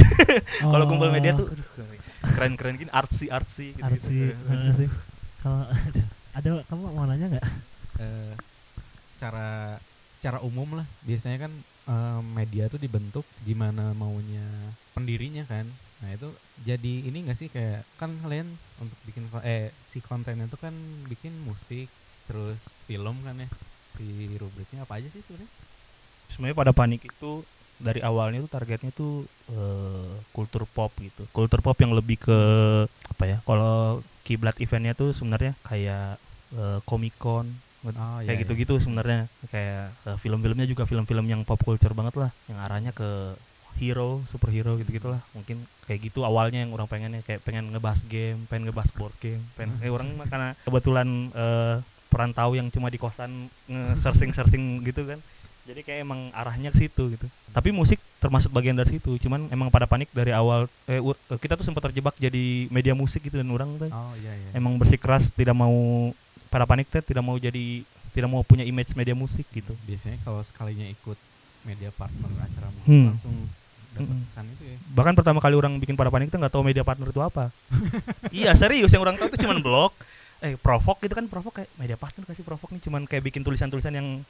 Kalau 0.64 0.84
Oh, 0.84 0.88
kumpul 0.88 1.12
media 1.12 1.36
tuh 1.36 1.44
aduh, 1.46 1.66
keren-keren 2.34 2.74
gini 2.76 2.90
artsy 2.90 3.28
artsy 3.28 3.76
gitu, 3.76 3.84
artsy 3.84 4.32
mana 4.48 4.72
sih. 4.72 4.88
Kalau 5.38 5.68
ada, 6.38 6.50
kamu 6.66 6.82
mau 6.88 7.04
nanya 7.04 7.26
nggak? 7.30 7.46
Eh, 8.00 8.32
secara 9.06 9.76
secara 10.18 10.42
umum 10.42 10.82
lah. 10.82 10.86
Biasanya 11.06 11.46
kan 11.46 11.52
eh, 11.86 12.20
media 12.34 12.66
tuh 12.66 12.82
dibentuk 12.82 13.22
gimana 13.46 13.94
maunya 13.94 14.44
pendirinya 14.98 15.46
kan. 15.46 15.70
Nah 16.02 16.10
itu 16.14 16.28
jadi 16.66 16.94
ini 17.06 17.30
gak 17.30 17.38
sih 17.38 17.48
kayak 17.48 17.86
kan 17.98 18.10
kalian 18.22 18.50
untuk 18.82 18.98
bikin 19.06 19.30
eh 19.46 19.70
si 19.86 20.02
kontennya 20.02 20.50
itu 20.50 20.58
kan 20.58 20.74
bikin 21.06 21.32
musik 21.46 21.86
terus 22.26 22.58
film 22.90 23.22
kan 23.22 23.38
ya. 23.38 23.48
Si 23.94 24.06
rubriknya 24.36 24.82
apa 24.82 24.98
aja 24.98 25.08
sih 25.08 25.22
sebenarnya? 25.22 25.50
Sebenarnya 26.28 26.58
pada 26.58 26.72
panik 26.74 27.06
itu 27.06 27.46
dari 27.78 28.02
awalnya 28.02 28.42
tuh 28.42 28.50
targetnya 28.50 28.90
tuh 28.90 29.22
eh, 29.54 30.12
kultur 30.34 30.66
pop 30.66 30.90
gitu. 30.98 31.24
Kultur 31.30 31.62
pop 31.62 31.78
yang 31.78 31.94
lebih 31.94 32.18
ke 32.18 32.38
apa 32.90 33.24
ya 33.24 33.38
kalau 33.46 34.02
kiblat 34.26 34.58
eventnya 34.58 34.92
tuh 34.98 35.14
sebenarnya 35.14 35.54
kayak 35.62 36.18
eh, 36.58 36.78
Comic 36.84 37.14
Con 37.16 37.48
oh, 37.86 38.18
kayak 38.24 38.38
gitu-gitu 38.46 38.80
sebenarnya. 38.82 39.26
Kayak 39.50 39.94
eh, 40.06 40.18
film-filmnya 40.18 40.66
juga 40.66 40.88
film-film 40.88 41.26
yang 41.28 41.42
pop 41.46 41.60
culture 41.62 41.94
banget 41.94 42.14
lah 42.18 42.30
yang 42.50 42.58
arahnya 42.62 42.90
ke 42.94 43.36
hero 43.78 44.26
superhero 44.26 44.74
gitu 44.74 44.90
gitulah 44.90 45.22
mungkin 45.38 45.62
kayak 45.86 46.10
gitu 46.10 46.26
awalnya 46.26 46.66
yang 46.66 46.74
orang 46.74 46.90
pengennya 46.90 47.22
kayak 47.22 47.46
pengen 47.46 47.70
ngebahas 47.70 48.02
game 48.10 48.42
pengen 48.50 48.66
ngebahas 48.66 48.90
board 48.90 49.14
game 49.22 49.38
pengen 49.54 49.78
eh, 49.78 49.86
orang 49.86 50.10
mah 50.18 50.26
karena 50.26 50.50
kebetulan 50.66 51.30
eh, 51.30 51.78
perantau 52.08 52.56
yang 52.56 52.72
cuma 52.72 52.88
di 52.88 52.98
kosan 52.98 53.52
nge-searching 53.68 54.32
searching 54.32 54.64
gitu 54.88 55.04
kan. 55.04 55.20
Jadi 55.68 55.84
kayak 55.84 56.00
emang 56.00 56.32
arahnya 56.32 56.72
ke 56.72 56.80
situ 56.80 57.12
gitu. 57.12 57.28
Tapi 57.52 57.76
musik 57.76 58.00
termasuk 58.18 58.48
bagian 58.50 58.74
dari 58.74 58.98
situ 58.98 59.20
cuman 59.20 59.52
emang 59.52 59.68
pada 59.68 59.84
panik 59.84 60.08
dari 60.16 60.32
awal 60.32 60.66
eh, 60.88 60.98
eh, 60.98 61.38
kita 61.38 61.54
tuh 61.54 61.62
sempat 61.62 61.86
terjebak 61.86 62.16
jadi 62.16 62.66
media 62.72 62.96
musik 62.96 63.20
gitu 63.20 63.36
dan 63.36 63.52
orang 63.52 63.76
tuh. 63.76 63.92
Oh 63.92 64.16
iya 64.16 64.32
iya. 64.32 64.50
Emang 64.56 64.80
bersikeras 64.80 65.28
tidak 65.30 65.52
mau 65.52 66.10
pada 66.48 66.64
panik 66.64 66.88
teh 66.88 67.00
tidak 67.00 67.20
mau 67.20 67.36
jadi 67.36 67.84
tidak 68.10 68.26
mau 68.26 68.42
punya 68.42 68.64
image 68.64 68.92
media 68.92 69.12
musik 69.12 69.46
gitu. 69.48 69.72
Biasanya 69.84 70.18
kalau 70.22 70.40
sekalinya 70.40 70.84
ikut 70.84 71.18
media 71.62 71.92
partner 71.92 72.28
acara 72.34 72.68
musik 72.70 72.88
Hmm. 72.88 73.08
langsung 73.12 73.36
dapat 73.88 74.16
kesan 74.22 74.44
itu 74.48 74.64
ya. 74.64 74.76
Bahkan 74.92 75.14
pertama 75.14 75.38
kali 75.38 75.54
orang 75.54 75.76
bikin 75.76 75.94
pada 75.94 76.08
panik 76.08 76.28
tuh 76.28 76.38
nggak 76.38 76.50
tahu 76.50 76.62
media 76.62 76.82
partner 76.82 77.08
itu 77.08 77.20
apa. 77.20 77.50
Iya 78.34 78.52
serius 78.54 78.90
yang 78.90 79.02
orang 79.02 79.16
tahu 79.16 79.28
tuh 79.30 79.40
cuman 79.40 79.58
blog. 79.60 79.92
Eh 80.38 80.54
provok 80.54 81.02
gitu 81.02 81.12
kan 81.12 81.26
provok 81.26 81.62
kayak 81.62 81.70
media 81.76 81.96
partner 81.96 82.22
kasih 82.24 82.42
provok 82.42 82.70
nih? 82.70 82.80
Cuman 82.80 83.04
kayak 83.04 83.22
bikin 83.22 83.42
tulisan-tulisan 83.42 83.92
yang 83.92 84.22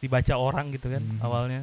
dibaca 0.00 0.34
orang 0.34 0.72
gitu 0.72 0.88
kan 0.88 1.00
Mhm. 1.00 1.20
awalnya 1.20 1.60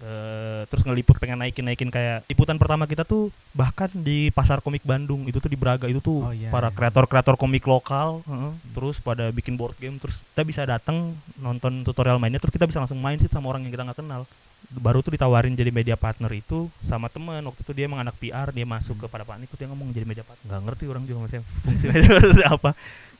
Eh, 0.00 0.62
terus 0.66 0.80
ngeliput 0.80 1.12
pengen 1.14 1.36
naikin 1.36 1.60
naikin 1.60 1.88
kayak 1.88 2.24
liputan 2.24 2.56
pertama 2.56 2.84
kita 2.84 3.04
tuh 3.04 3.28
bahkan 3.50 3.84
di 3.92 4.28
pasar 4.30 4.58
komik 4.58 4.80
Bandung 4.80 5.24
itu 5.24 5.36
tuh 5.36 5.46
di 5.46 5.54
Braga 5.54 5.84
itu 5.84 6.00
tuh 6.00 6.22
Oh, 6.22 6.32
iya, 6.32 6.48
para 6.48 6.66
iya. 6.66 6.74
kreator-kreator 6.74 7.36
komik 7.36 7.64
lokal 7.64 8.24
heeh. 8.24 8.52
terus 8.72 8.96
pada 8.98 9.28
bikin 9.28 9.54
board 9.54 9.76
game 9.76 9.94
terus 9.94 10.16
kita 10.26 10.40
bisa 10.42 10.62
datang 10.64 11.12
nonton 11.36 11.82
tutorial 11.82 12.16
mainnya 12.16 12.38
terus 12.38 12.48
kita 12.50 12.64
bisa 12.64 12.78
langsung 12.78 12.96
main 12.96 13.16
sih 13.16 13.28
sama 13.28 13.46
orang 13.46 13.60
yang 13.60 13.72
kita 13.72 13.84
nggak 13.84 13.98
kenal 13.98 14.24
baru 14.70 15.00
tuh 15.00 15.12
ditawarin 15.12 15.52
jadi 15.52 15.68
media 15.68 15.96
partner 15.96 16.30
itu 16.30 16.68
sama 16.80 17.08
temen 17.08 17.40
waktu 17.42 17.60
itu 17.60 17.72
dia 17.74 17.84
emang 17.84 18.00
anak 18.00 18.16
PR 18.16 18.48
dia 18.48 18.64
masuk 18.64 18.96
ke 18.96 19.06
pada 19.06 19.22
panik 19.22 19.48
tuh 19.48 19.56
dia 19.56 19.66
ngomong 19.66 19.88
jadi 19.90 20.04
media 20.04 20.22
partner 20.22 20.46
nggak 20.46 20.62
ngerti 20.64 20.84
orang 20.86 21.04
juga 21.04 21.18
maksudnya 21.20 21.44
fungsi 21.60 21.84
media 21.90 22.08
partner 22.10 22.46
apa 22.50 22.70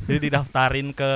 jadi 0.00 0.18
didaftarin 0.22 0.88
ke 0.90 1.10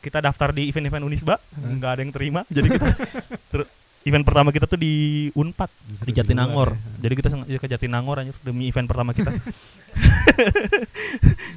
kita 0.00 0.18
daftar 0.22 0.48
di 0.50 0.64
event-event 0.66 1.04
Unisba 1.04 1.36
Hmm. 1.50 1.76
nggak 1.76 1.90
ada 1.90 2.00
yang 2.00 2.12
terima 2.14 2.40
jadi 2.46 2.68
kita 2.70 2.88
ter- 3.52 3.68
event 4.02 4.24
pertama 4.24 4.48
kita 4.48 4.64
tuh 4.64 4.76
di 4.76 4.92
Unpad 5.30 5.68
Justru 5.86 6.06
di 6.06 6.12
Jatinangor. 6.12 6.72
ya. 6.72 7.04
jadi 7.04 7.14
kita 7.14 7.28
seng- 7.28 7.44
ke 7.44 7.68
Jatinangor 7.68 8.16
anjir 8.18 8.36
demi 8.40 8.64
event 8.66 8.86
pertama 8.86 9.12
kita. 9.12 9.28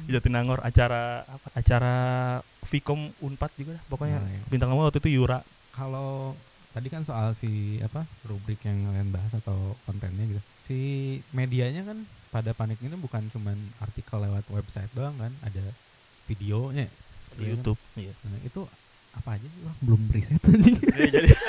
Di 0.04 0.10
Jatinangor 0.10 0.60
acara 0.60 1.22
apa 1.22 1.48
acara 1.54 1.94
Vcom 2.64 3.00
Unpad 3.20 3.50
juga 3.54 3.72
dah, 3.72 3.82
pokoknya. 3.86 4.18
Nah, 4.18 4.28
iya. 4.28 4.40
bintang 4.46 4.68
tamu 4.68 4.82
waktu 4.82 4.98
itu 4.98 5.10
Yura. 5.14 5.40
Kalau 5.70 6.36
tadi 6.70 6.88
kan 6.88 7.00
soal 7.02 7.32
si 7.32 7.78
apa 7.80 8.04
rubrik 8.24 8.60
yang 8.60 8.76
kalian 8.84 9.08
bahas 9.08 9.32
atau 9.32 9.56
kontennya 9.84 10.24
gitu. 10.26 10.40
Si 10.62 10.78
medianya 11.30 11.84
kan 11.84 12.02
pada 12.28 12.50
panik 12.50 12.76
ini 12.78 12.92
bukan 12.94 13.24
cuman 13.30 13.54
artikel 13.78 14.18
lewat 14.18 14.44
website 14.50 14.90
doang 14.92 15.14
kan 15.14 15.32
ada 15.40 15.64
videonya. 16.26 16.84
Di 16.84 16.92
Iya 17.34 17.40
kan? 17.40 17.48
YouTube 17.56 17.80
iya. 17.94 18.12
Nah, 18.22 18.40
itu 18.42 18.60
apa 19.14 19.28
aja 19.32 19.46
Orang 19.62 19.78
belum 19.80 20.00
riset 20.10 20.42
anjing. 20.42 20.76
Jadi- 20.82 21.32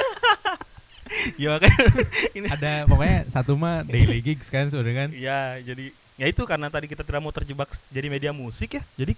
jadi 1.37 1.41
ya 1.41 1.49
makanya 1.51 2.49
ada 2.51 2.73
pokoknya 2.85 3.19
satu 3.29 3.51
mah 3.55 3.83
daily 3.83 4.19
gigs 4.19 4.47
kan 4.47 4.67
sebenarnya 4.67 4.95
kan? 4.95 5.09
Ya 5.11 5.59
jadi 5.59 5.85
ya 6.15 6.25
itu 6.27 6.41
karena 6.43 6.67
tadi 6.69 6.87
kita 6.87 7.03
tidak 7.03 7.21
mau 7.21 7.31
terjebak 7.31 7.67
jadi 7.89 8.07
media 8.07 8.31
musik 8.31 8.79
ya. 8.79 8.83
Jadi 8.95 9.13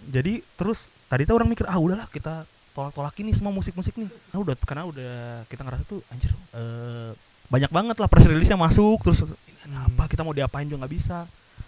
jadi 0.00 0.40
terus 0.56 0.88
tadi 1.06 1.28
tuh 1.28 1.36
orang 1.36 1.48
mikir 1.48 1.68
ah 1.68 1.76
udahlah 1.76 2.08
kita 2.08 2.42
tolak-tolak 2.70 3.14
ini 3.20 3.34
semua 3.34 3.50
musik-musik 3.50 3.94
nih. 3.94 4.08
Nah 4.32 4.38
udah 4.40 4.54
karena 4.62 4.86
udah 4.86 5.12
kita 5.46 5.62
ngerasa 5.62 5.84
tuh 5.84 6.00
anjir 6.08 6.30
eh, 6.54 7.12
banyak 7.50 7.70
banget 7.70 7.96
lah 7.98 8.06
press 8.06 8.30
release-nya 8.30 8.54
masuk 8.54 9.02
terus 9.02 9.26
ini 9.66 9.74
apa 9.76 10.06
kita 10.06 10.22
mau 10.22 10.32
diapain 10.32 10.64
juga 10.64 10.86
nggak 10.86 10.94
bisa. 10.94 11.26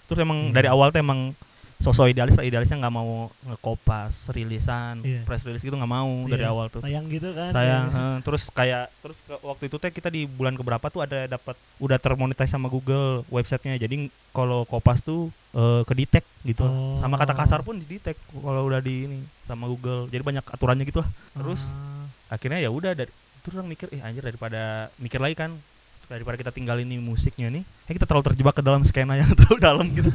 Terus 0.08 0.22
emang 0.22 0.50
Hmm. 0.50 0.54
dari 0.54 0.68
awal 0.70 0.88
tuh 0.90 1.02
emang 1.02 1.34
sosok 1.82 2.06
idealis 2.08 2.32
lah 2.32 2.42
idealisnya 2.42 2.78
nggak 2.78 2.94
mau 2.94 3.26
ngekopas 3.44 4.30
rilisan 4.30 5.02
Iya. 5.02 5.22
press 5.22 5.42
release 5.42 5.60
gitu 5.60 5.74
nggak 5.74 5.90
mau 5.90 6.06
dari 6.24 6.40
Iya, 6.40 6.48
awal 6.48 6.66
tuh. 6.68 6.78
Sayang 6.78 7.04
gitu 7.06 7.28
kan 7.30 7.50
sayang 7.50 7.84
ya. 7.86 7.98
eh, 7.98 8.16
terus 8.22 8.42
kayak 8.48 8.84
terus 8.98 9.18
ke- 9.20 9.42
waktu 9.42 9.62
itu 9.64 9.76
teh 9.76 9.90
kita 9.90 10.06
di 10.06 10.24
bulan 10.24 10.54
keberapa 10.54 10.86
tuh 10.86 11.02
ada 11.02 11.26
dapat 11.28 11.52
udah 11.76 11.98
termonetize 11.98 12.48
sama 12.48 12.66
Google 12.66 13.26
websitenya. 13.28 13.76
Jadi 13.76 14.06
kalau 14.30 14.62
kopas 14.62 15.00
tuh 15.00 15.26
eh, 15.52 15.82
ke 15.82 15.94
detect 15.96 16.28
gitu. 16.42 16.62
Oh. 16.62 16.94
sama 16.96 17.14
kata 17.16 17.34
kasar 17.34 17.60
pun 17.60 17.76
di 17.76 17.86
detect 17.88 18.16
kalau 18.32 18.62
udah 18.64 18.78
di 18.78 19.04
ini 19.04 19.18
sama 19.42 19.66
Google. 19.66 20.06
Jadi 20.06 20.22
banyak 20.22 20.44
aturannya 20.44 20.84
gitu 20.84 20.98
lah. 20.98 21.10
Terus 21.32 21.68
Ah, 21.72 22.06
akhirnya 22.30 22.58
ya 22.58 22.68
udah 22.68 22.94
dari 22.94 23.10
terus 23.40 23.54
orang 23.54 23.68
mikir 23.68 23.90
eh 23.90 23.98
anjir 23.98 24.22
daripada 24.22 24.62
mikir 24.96 25.18
lagi 25.18 25.34
kan 25.34 25.50
daripada 26.04 26.36
kita 26.36 26.50
tinggalin 26.50 26.84
nih 26.84 27.00
musiknya 27.00 27.48
nih. 27.48 27.64
Eh 27.84 27.92
kita 27.92 28.04
terlalu 28.04 28.28
terjebak 28.28 28.54
ke 28.54 28.62
dalam 28.62 28.82
skena 28.82 29.16
yang 29.16 29.26
terlalu 29.34 29.58
dalam 29.58 29.86
gitu 29.88 30.10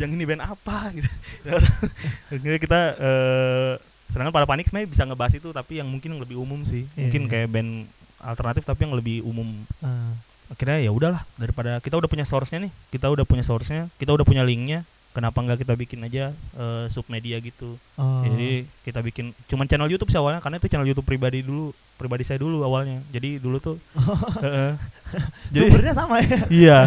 yang 0.00 0.10
ini 0.12 0.24
band 0.26 0.42
apa 0.44 0.92
gitu 0.94 1.08
kita 2.64 2.80
eh 2.98 3.74
sedangkan 4.12 4.34
pada 4.36 4.44
panik 4.44 4.68
sebenarnya 4.68 4.92
bisa 4.92 5.02
ngebahas 5.08 5.34
itu 5.40 5.48
tapi 5.56 5.80
yang 5.80 5.88
mungkin 5.88 6.12
yang 6.12 6.20
lebih 6.20 6.36
umum 6.36 6.60
sih 6.68 6.84
Iya, 6.92 7.08
mungkin 7.08 7.22
iya. 7.24 7.30
kayak 7.32 7.48
band 7.48 7.70
alternatif 8.20 8.62
tapi 8.68 8.80
yang 8.84 8.92
lebih 8.92 9.24
umum 9.24 9.48
ah. 9.80 10.12
akhirnya 10.52 10.84
ya 10.84 10.92
udahlah 10.92 11.24
daripada 11.40 11.80
kita 11.80 11.96
udah 11.96 12.12
punya 12.12 12.28
source-nya 12.28 12.68
nih 12.68 12.72
kita 12.92 13.08
udah 13.08 13.24
punya 13.24 13.40
source-nya 13.40 13.88
kita 13.96 14.12
udah 14.12 14.28
punya 14.28 14.44
linknya 14.44 14.84
kenapa 15.12 15.38
nggak 15.38 15.60
kita 15.60 15.74
bikin 15.74 16.00
aja 16.02 16.24
eh, 16.32 16.84
submedia 16.88 17.36
gitu 17.38 17.76
Oh. 17.94 18.24
jadi 18.24 18.64
kita 18.82 19.00
bikin 19.00 19.30
cuman 19.46 19.64
channel 19.64 19.86
YouTube 19.86 20.08
sih 20.08 20.16
awalnya 20.16 20.38
karena 20.38 20.56
itu 20.56 20.66
channel 20.66 20.84
YouTube 20.84 21.04
pribadi 21.04 21.40
dulu 21.40 21.70
pribadi 21.94 22.22
saya 22.22 22.36
dulu 22.36 22.60
awalnya 22.60 22.98
jadi 23.06 23.36
dulu 23.36 23.56
tuh 23.58 23.76
heeh. 24.44 24.72
jadi 25.52 25.68
sumbernya 25.68 25.94
sama 25.94 26.16
ya 26.18 26.38
iya 26.64 26.78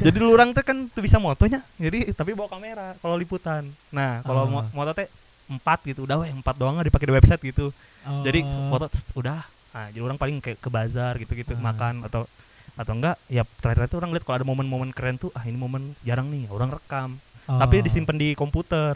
jadi 0.00 0.16
dulu 0.16 0.32
orang 0.32 0.50
tuh 0.50 0.62
kan 0.62 0.88
tuh 0.88 0.98
bisa 0.98 1.16
motonya 1.16 1.60
jadi 1.76 2.10
tapi 2.10 2.32
bawa 2.32 2.48
kamera 2.48 2.96
kalau 2.98 3.14
liputan 3.14 3.68
nah 3.88 4.20
kalau 4.20 4.42
Oh. 4.42 4.50
mo- 4.50 4.68
moto 4.74 4.92
teh 4.92 5.06
empat 5.46 5.82
gitu 5.84 6.02
udah 6.02 6.16
weh 6.18 6.30
empat 6.30 6.54
doang 6.54 6.80
dipakai 6.80 7.04
di 7.04 7.14
website 7.14 7.42
gitu 7.44 7.68
Oh. 8.00 8.24
jadi 8.24 8.40
foto 8.66 8.88
udah 9.14 9.44
nah 9.70 9.86
jadi 9.86 10.00
orang 10.00 10.16
paling 10.16 10.40
kayak 10.40 10.56
ke 10.56 10.66
bazar 10.66 11.14
gitu-gitu 11.14 11.52
Ah. 11.52 11.62
makan 11.62 12.02
atau 12.02 12.24
atau 12.72 12.92
enggak 12.92 13.20
ya 13.26 13.44
terakhir 13.60 13.86
itu 13.86 13.96
orang 13.96 14.10
lihat 14.10 14.24
kalau 14.24 14.40
ada 14.40 14.46
momen-momen 14.46 14.88
keren 14.90 15.14
tuh 15.14 15.28
ah 15.30 15.44
ini 15.44 15.54
momen 15.54 15.92
jarang 16.00 16.26
nih 16.26 16.48
orang 16.48 16.72
rekam 16.72 17.20
Oh. 17.50 17.58
tapi 17.58 17.82
disimpan 17.82 18.14
di 18.14 18.28
komputer 18.32 18.94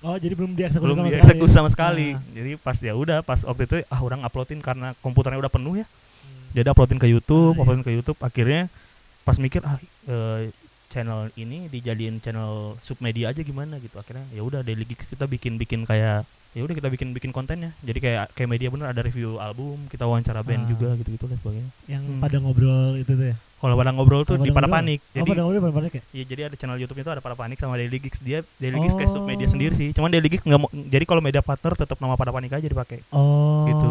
oh 0.00 0.14
jadi 0.14 0.32
belum 0.32 0.54
dieksekusi 0.54 0.86
belum 0.86 0.96
sama 1.02 1.08
dieksekusi 1.10 1.50
sekali 1.50 1.58
sama 1.58 1.68
sekali 1.68 2.08
Ah. 2.14 2.22
jadi 2.30 2.50
pas 2.54 2.78
ya 2.78 2.94
udah 2.94 3.18
pas 3.20 3.42
waktu 3.42 3.62
itu 3.66 3.74
ah 3.84 3.98
orang 3.98 4.22
uploadin 4.22 4.62
karena 4.62 4.94
komputernya 5.00 5.42
udah 5.42 5.50
penuh 5.50 5.74
ya 5.76 5.86
Hmm. 6.20 6.54
jadi 6.54 6.70
uploadin 6.70 6.96
ke 6.96 7.06
YouTube 7.06 7.52
Ah, 7.52 7.56
iya. 7.56 7.62
uploadin 7.66 7.82
ke 7.82 7.92
YouTube 7.92 8.18
akhirnya 8.20 8.70
pas 9.20 9.36
mikir 9.36 9.60
ah 9.62 9.76
eh, 10.06 10.54
channel 10.86 11.30
ini 11.34 11.66
dijadiin 11.66 12.18
channel 12.18 12.74
submedia 12.78 13.30
aja 13.30 13.42
gimana 13.42 13.78
gitu 13.78 13.94
akhirnya 13.94 14.26
ya 14.30 14.42
udah 14.42 14.62
gigs 14.62 15.06
kita 15.06 15.24
bikin 15.24 15.54
bikin 15.54 15.82
kayak 15.82 16.22
ya 16.50 16.60
udah 16.60 16.74
kita 16.74 16.88
bikin 16.88 17.08
bikin 17.10 17.30
kontennya. 17.30 17.70
Jadi 17.80 17.98
kayak 17.98 18.24
kayak 18.32 18.48
media 18.48 18.68
bener 18.68 18.88
ada 18.88 19.00
review 19.00 19.36
album 19.36 19.86
kita 19.86 20.02
wawancara 20.02 20.40
band 20.40 20.64
Ah. 20.64 20.68
juga 20.68 20.88
gitu 20.94 21.10
gitu 21.10 21.24
dan 21.24 21.36
sebagainya. 21.36 21.70
Yang 21.86 22.02
Hmm. 22.06 22.18
pada 22.18 22.36
ngobrol 22.38 22.92
itu 22.96 23.12
tuh 23.12 23.26
ya? 23.26 23.36
Kalau 23.60 23.76
pada 23.76 23.92
ngobrol 23.92 24.24
tuh 24.24 24.34
Oh, 24.34 24.40
di 24.40 24.48
pada 24.50 24.64
panik. 24.66 24.98
Oh 24.98 25.12
jadi 25.14 25.28
pada 25.28 25.40
ngobrol 25.42 25.60
pada 25.62 25.76
panik 25.76 25.92
ya? 25.92 26.02
Ya 26.10 26.24
jadi 26.24 26.40
ada 26.48 26.56
channel 26.56 26.76
YouTube 26.76 26.96
itu 26.96 27.08
ada 27.08 27.20
pada 27.20 27.34
panik 27.34 27.56
sama 27.56 27.76
daily 27.76 27.98
gigs 27.98 28.16
dia 28.18 28.40
daily 28.56 28.80
gigs 28.80 28.94
kayak 28.94 29.12
Oh. 29.12 29.20
submedia 29.20 29.46
sendiri 29.46 29.74
sih. 29.74 29.92
Cuman 29.92 30.08
daily 30.08 30.26
gigs 30.26 30.42
nggak 30.42 30.58
mau 30.58 30.68
jadi 30.72 31.04
kalau 31.04 31.20
media 31.20 31.40
partner 31.40 31.76
tetap 31.76 31.96
nama 31.96 32.14
pada 32.14 32.30
panik 32.30 32.50
aja 32.50 32.64
dipakai. 32.64 33.04
Oh. 33.10 33.64
Gitu. 33.64 33.90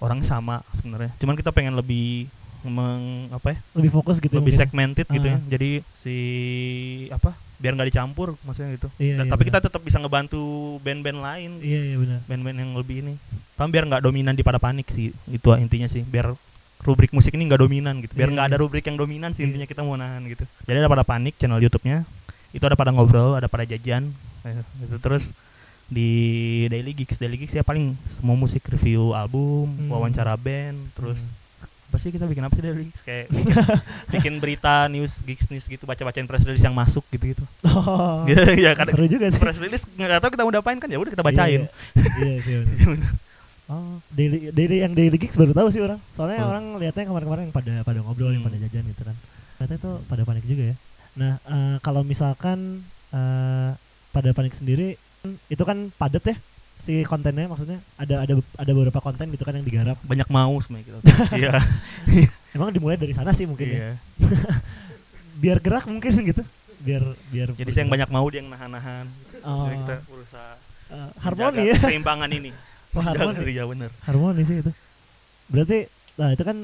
orang 0.00 0.20
sama 0.22 0.64
sebenarnya. 0.72 1.12
Cuman 1.16 1.34
kita 1.34 1.50
pengen 1.50 1.74
lebih 1.74 2.24
meng 2.62 3.02
apa 3.30 3.54
ya 3.54 3.58
lebih 3.72 3.90
fokus 3.90 4.16
gitu 4.16 4.34
lebih 4.34 4.50
mungkin. 4.50 4.60
segmented 4.60 5.06
gitu 5.06 5.26
ya 5.26 5.36
Ah. 5.36 5.42
jadi 5.46 5.70
si 5.94 6.14
apa 7.08 7.32
biar 7.56 7.72
nggak 7.72 7.88
dicampur 7.88 8.40
maksudnya 8.40 8.72
gitu 8.72 8.88
Iya, 8.96 9.16
Dan- 9.16 9.26
iya, 9.26 9.30
tapi 9.30 9.42
benar. 9.42 9.48
kita 9.52 9.68
tetap 9.68 9.80
bisa 9.80 9.96
ngebantu 9.96 10.40
band-band 10.80 11.18
lain 11.18 11.50
iya 11.60 11.80
iya 11.82 11.96
benar 11.96 12.20
band-band 12.24 12.56
yang 12.58 12.72
lebih 12.74 12.96
ini 13.00 13.14
tapi 13.54 13.68
biar 13.70 13.84
nggak 13.86 14.02
dominan 14.02 14.32
di 14.32 14.40
pada 14.40 14.56
panik 14.56 14.88
sih 14.88 15.12
itu 15.26 15.48
intinya 15.54 15.84
sih 15.86 16.00
biar 16.02 16.32
rubrik 16.80 17.12
musik 17.12 17.32
ini 17.32 17.44
nggak 17.44 17.60
dominan 17.60 18.00
gitu 18.00 18.12
biar 18.14 18.26
Iya, 18.26 18.34
nggak 18.34 18.46
iya. 18.46 18.52
ada 18.52 18.58
rubrik 18.58 18.82
yang 18.82 18.96
dominan 18.96 19.30
sih 19.30 19.40
Iya. 19.40 19.52
intinya 19.52 19.66
kita 19.66 19.80
mau 19.80 19.94
nahan 19.94 20.24
gitu 20.26 20.44
jadi 20.62 20.76
ada 20.78 20.88
pada 20.88 21.02
panik 21.02 21.36
channel 21.36 21.58
YouTube-nya 21.58 22.08
itu 22.50 22.62
ada 22.62 22.74
pada 22.74 22.90
ngobrol 22.90 23.36
ada 23.36 23.46
pada 23.46 23.62
jajan 23.62 24.08
eh, 24.42 24.56
itu 24.80 24.96
terus 24.98 25.30
di 25.86 26.08
Daily 26.66 26.94
Gigs 26.94 27.16
Daily 27.16 27.36
Gigs 27.36 27.52
ya 27.52 27.60
paling 27.60 27.92
semua 28.10 28.34
musik 28.34 28.64
review 28.66 29.12
album 29.12 29.68
Hmm. 29.70 29.90
wawancara 29.90 30.32
band 30.34 30.78
terus 30.94 31.20
Hmm. 31.20 31.38
Apa 31.90 31.98
sih 31.98 32.14
kita 32.14 32.30
bikin 32.30 32.46
apa 32.46 32.54
sih 32.54 32.62
Gigs 32.62 33.02
kayak 33.02 33.26
bikin, 33.34 33.56
bikin 34.14 34.34
berita 34.38 34.86
news 34.86 35.26
gigs 35.26 35.50
news 35.50 35.66
gitu 35.66 35.82
baca 35.82 35.98
bacain 36.06 36.22
press 36.22 36.46
release 36.46 36.62
yang 36.62 36.70
masuk 36.70 37.02
gitu 37.10 37.34
gitu 37.34 37.44
oh, 37.66 38.22
gitu 38.30 38.38
ya 38.64 38.78
kadang 38.78 38.94
seru 38.94 39.10
juga 39.10 39.26
sih 39.26 39.42
press 39.42 39.58
release 39.58 39.82
nggak 39.98 40.22
tahu 40.22 40.30
kita 40.30 40.42
mau 40.46 40.54
diapain 40.54 40.78
kan 40.78 40.86
ya 40.86 41.02
udah 41.02 41.10
kita 41.10 41.26
bacain 41.26 41.66
Iya, 41.66 42.06
iya, 42.22 42.30
iya 42.30 42.38
sih 42.38 42.52
benar. 42.86 43.10
Oh, 43.70 44.02
daily 44.10 44.50
daily 44.50 44.82
yang 44.82 44.98
daily 44.98 45.14
gigs 45.14 45.38
baru 45.38 45.54
tahu 45.54 45.70
sih 45.70 45.78
orang. 45.78 46.02
Soalnya 46.10 46.42
Oh. 46.42 46.50
orang 46.50 46.74
lihatnya 46.82 47.06
kemarin-kemarin 47.06 47.42
yang 47.46 47.54
pada 47.54 47.74
pada 47.86 47.98
ngobrol 48.02 48.34
yang 48.34 48.42
Hmm. 48.42 48.50
pada 48.50 48.58
jajan 48.66 48.82
gitu 48.82 49.02
kan. 49.06 49.14
Ternyata 49.62 49.74
itu 49.78 49.90
pada 50.10 50.22
panik 50.26 50.42
juga 50.42 50.74
ya. 50.74 50.76
Nah, 51.14 51.32
eh, 51.38 51.76
kalau 51.78 52.02
misalkan 52.02 52.82
eh, 53.14 53.70
pada 54.10 54.30
panik 54.34 54.58
sendiri 54.58 54.98
itu 55.46 55.62
kan 55.62 55.94
padat 55.94 56.34
ya 56.34 56.36
si 56.80 57.04
kontennya 57.04 57.44
maksudnya 57.44 57.78
ada 57.94 58.24
ada 58.24 58.34
ada 58.56 58.72
beberapa 58.72 58.98
konten 58.98 59.28
gitu 59.28 59.44
kan 59.44 59.52
yang 59.52 59.62
digarap. 59.62 60.00
banyak 60.02 60.24
mau 60.26 60.56
sebenarnya 60.58 60.84
gitu 60.86 60.98
iya 61.40 61.52
Emang 62.50 62.72
dimulai 62.72 62.96
dari 62.96 63.12
sana 63.12 63.30
sih 63.30 63.44
mungkin 63.44 63.68
ya. 63.68 63.76
iya 63.76 63.90
Biar 65.36 65.56
gerak 65.58 65.84
mungkin 65.84 66.12
gitu. 66.20 66.42
Biar 66.80 67.04
biar 67.28 67.52
jadi 67.52 67.70
saya 67.70 67.84
yang 67.84 67.92
banyak 67.92 68.08
mau 68.08 68.24
dia 68.26 68.40
yang 68.40 68.48
nahan-nahan 68.48 69.06
Oh, 69.40 69.64
jadi 69.64 69.76
kita 69.78 69.94
berusaha 70.06 70.52
eh, 70.90 71.10
harmoni 71.18 71.62
ya. 71.62 71.76
keseimbangan 71.76 72.30
ini 72.30 72.50
Oh, 72.96 72.98
harmoni. 72.98 73.38
iya 73.46 73.62
bener 73.62 73.90
harmoni 74.02 74.42
sih 74.42 74.58
itu 74.58 74.72
berarti 75.46 75.86
nah 76.16 76.32
itu 76.32 76.42
kan 76.42 76.56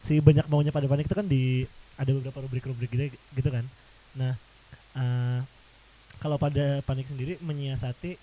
si 0.00 0.20
banyak 0.20 0.46
maunya 0.46 0.70
pada 0.70 0.86
panik 0.86 1.04
itu 1.04 1.12
kan 1.12 1.26
di 1.26 1.64
ada 1.96 2.12
beberapa 2.12 2.38
rubrik-rubrik 2.38 2.86
gitu 2.86 3.04
gitu 3.10 3.48
kan 3.48 3.64
nah 4.12 4.32
eh, 4.94 5.38
kalau 6.16 6.36
pada 6.36 6.80
panik 6.82 7.04
sendiri 7.04 7.40
menyiasati 7.40 8.14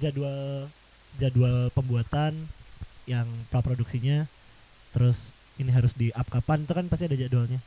jadwal 0.00 0.68
jadwal 1.20 1.70
pembuatan 1.72 2.34
yang 3.04 3.28
praproduksinya 3.52 4.26
terus 4.96 5.34
ini 5.60 5.70
harus 5.70 5.94
di 5.94 6.10
up 6.14 6.26
kapan 6.30 6.66
itu 6.66 6.72
kan 6.74 6.86
pasti 6.90 7.06
ada 7.06 7.18
jadwalnya. 7.18 7.60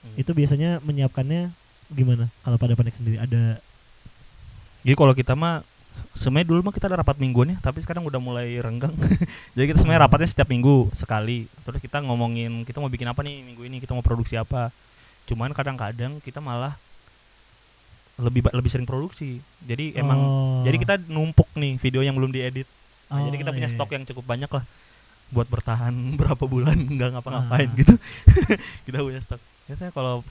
Hmm. 0.00 0.16
itu 0.16 0.32
biasanya 0.32 0.80
menyiapkannya 0.80 1.52
gimana 1.92 2.32
kalau 2.40 2.56
pada 2.56 2.72
panik 2.72 2.96
sendiri? 2.96 3.20
Ada 3.20 3.60
jadi 4.80 4.96
kalau 4.96 5.12
kita 5.12 5.36
mah 5.36 5.60
sebenarnya 6.16 6.48
dulu 6.48 6.60
mah 6.64 6.74
kita 6.74 6.88
ada 6.88 7.04
rapat 7.04 7.20
mingguan 7.20 7.52
ya 7.52 7.58
tapi 7.60 7.84
sekarang 7.84 8.04
udah 8.08 8.20
mulai 8.20 8.56
renggang. 8.60 8.94
Jadi 9.56 9.66
kita 9.68 9.84
sebenarnya 9.84 10.08
rapatnya 10.08 10.28
setiap 10.30 10.48
minggu 10.48 10.88
sekali. 10.96 11.44
Terus 11.66 11.80
kita 11.84 12.00
ngomongin 12.00 12.64
kita 12.64 12.80
mau 12.80 12.88
bikin 12.88 13.08
apa 13.10 13.20
nih 13.20 13.44
minggu 13.44 13.62
ini 13.68 13.76
kita 13.82 13.92
mau 13.92 14.00
produksi 14.00 14.40
apa. 14.40 14.72
Cuman 15.28 15.52
kadang-kadang 15.52 16.18
kita 16.24 16.40
malah 16.40 16.76
lebih 18.20 18.46
lebih 18.46 18.68
sering 18.68 18.84
produksi 18.84 19.36
jadi 19.60 19.96
emang 19.96 20.18
Oh. 20.18 20.60
jadi 20.60 20.76
kita 20.76 20.94
numpuk 21.06 21.48
nih 21.54 21.76
video 21.76 22.00
yang 22.00 22.14
belum 22.14 22.30
diedit 22.30 22.68
Nah, 23.08 23.26
jadi 23.26 23.34
Oh, 23.34 23.40
kita 23.40 23.50
punya 23.50 23.66
iya, 23.66 23.74
stok 23.74 23.88
iya. 23.88 23.94
yang 23.96 24.04
cukup 24.06 24.22
banyak 24.24 24.46
lah 24.46 24.62
buat 25.28 25.46
bertahan 25.46 25.90
berapa 26.20 26.44
bulan 26.44 26.78
nggak 26.78 27.10
ngapa-ngapain 27.12 27.66
Ah. 27.66 27.74
gitu. 27.74 27.94
kita 28.86 28.98
punya 29.00 29.18
stok. 29.18 29.42
Biasanya 29.66 29.90
kalau 29.90 30.22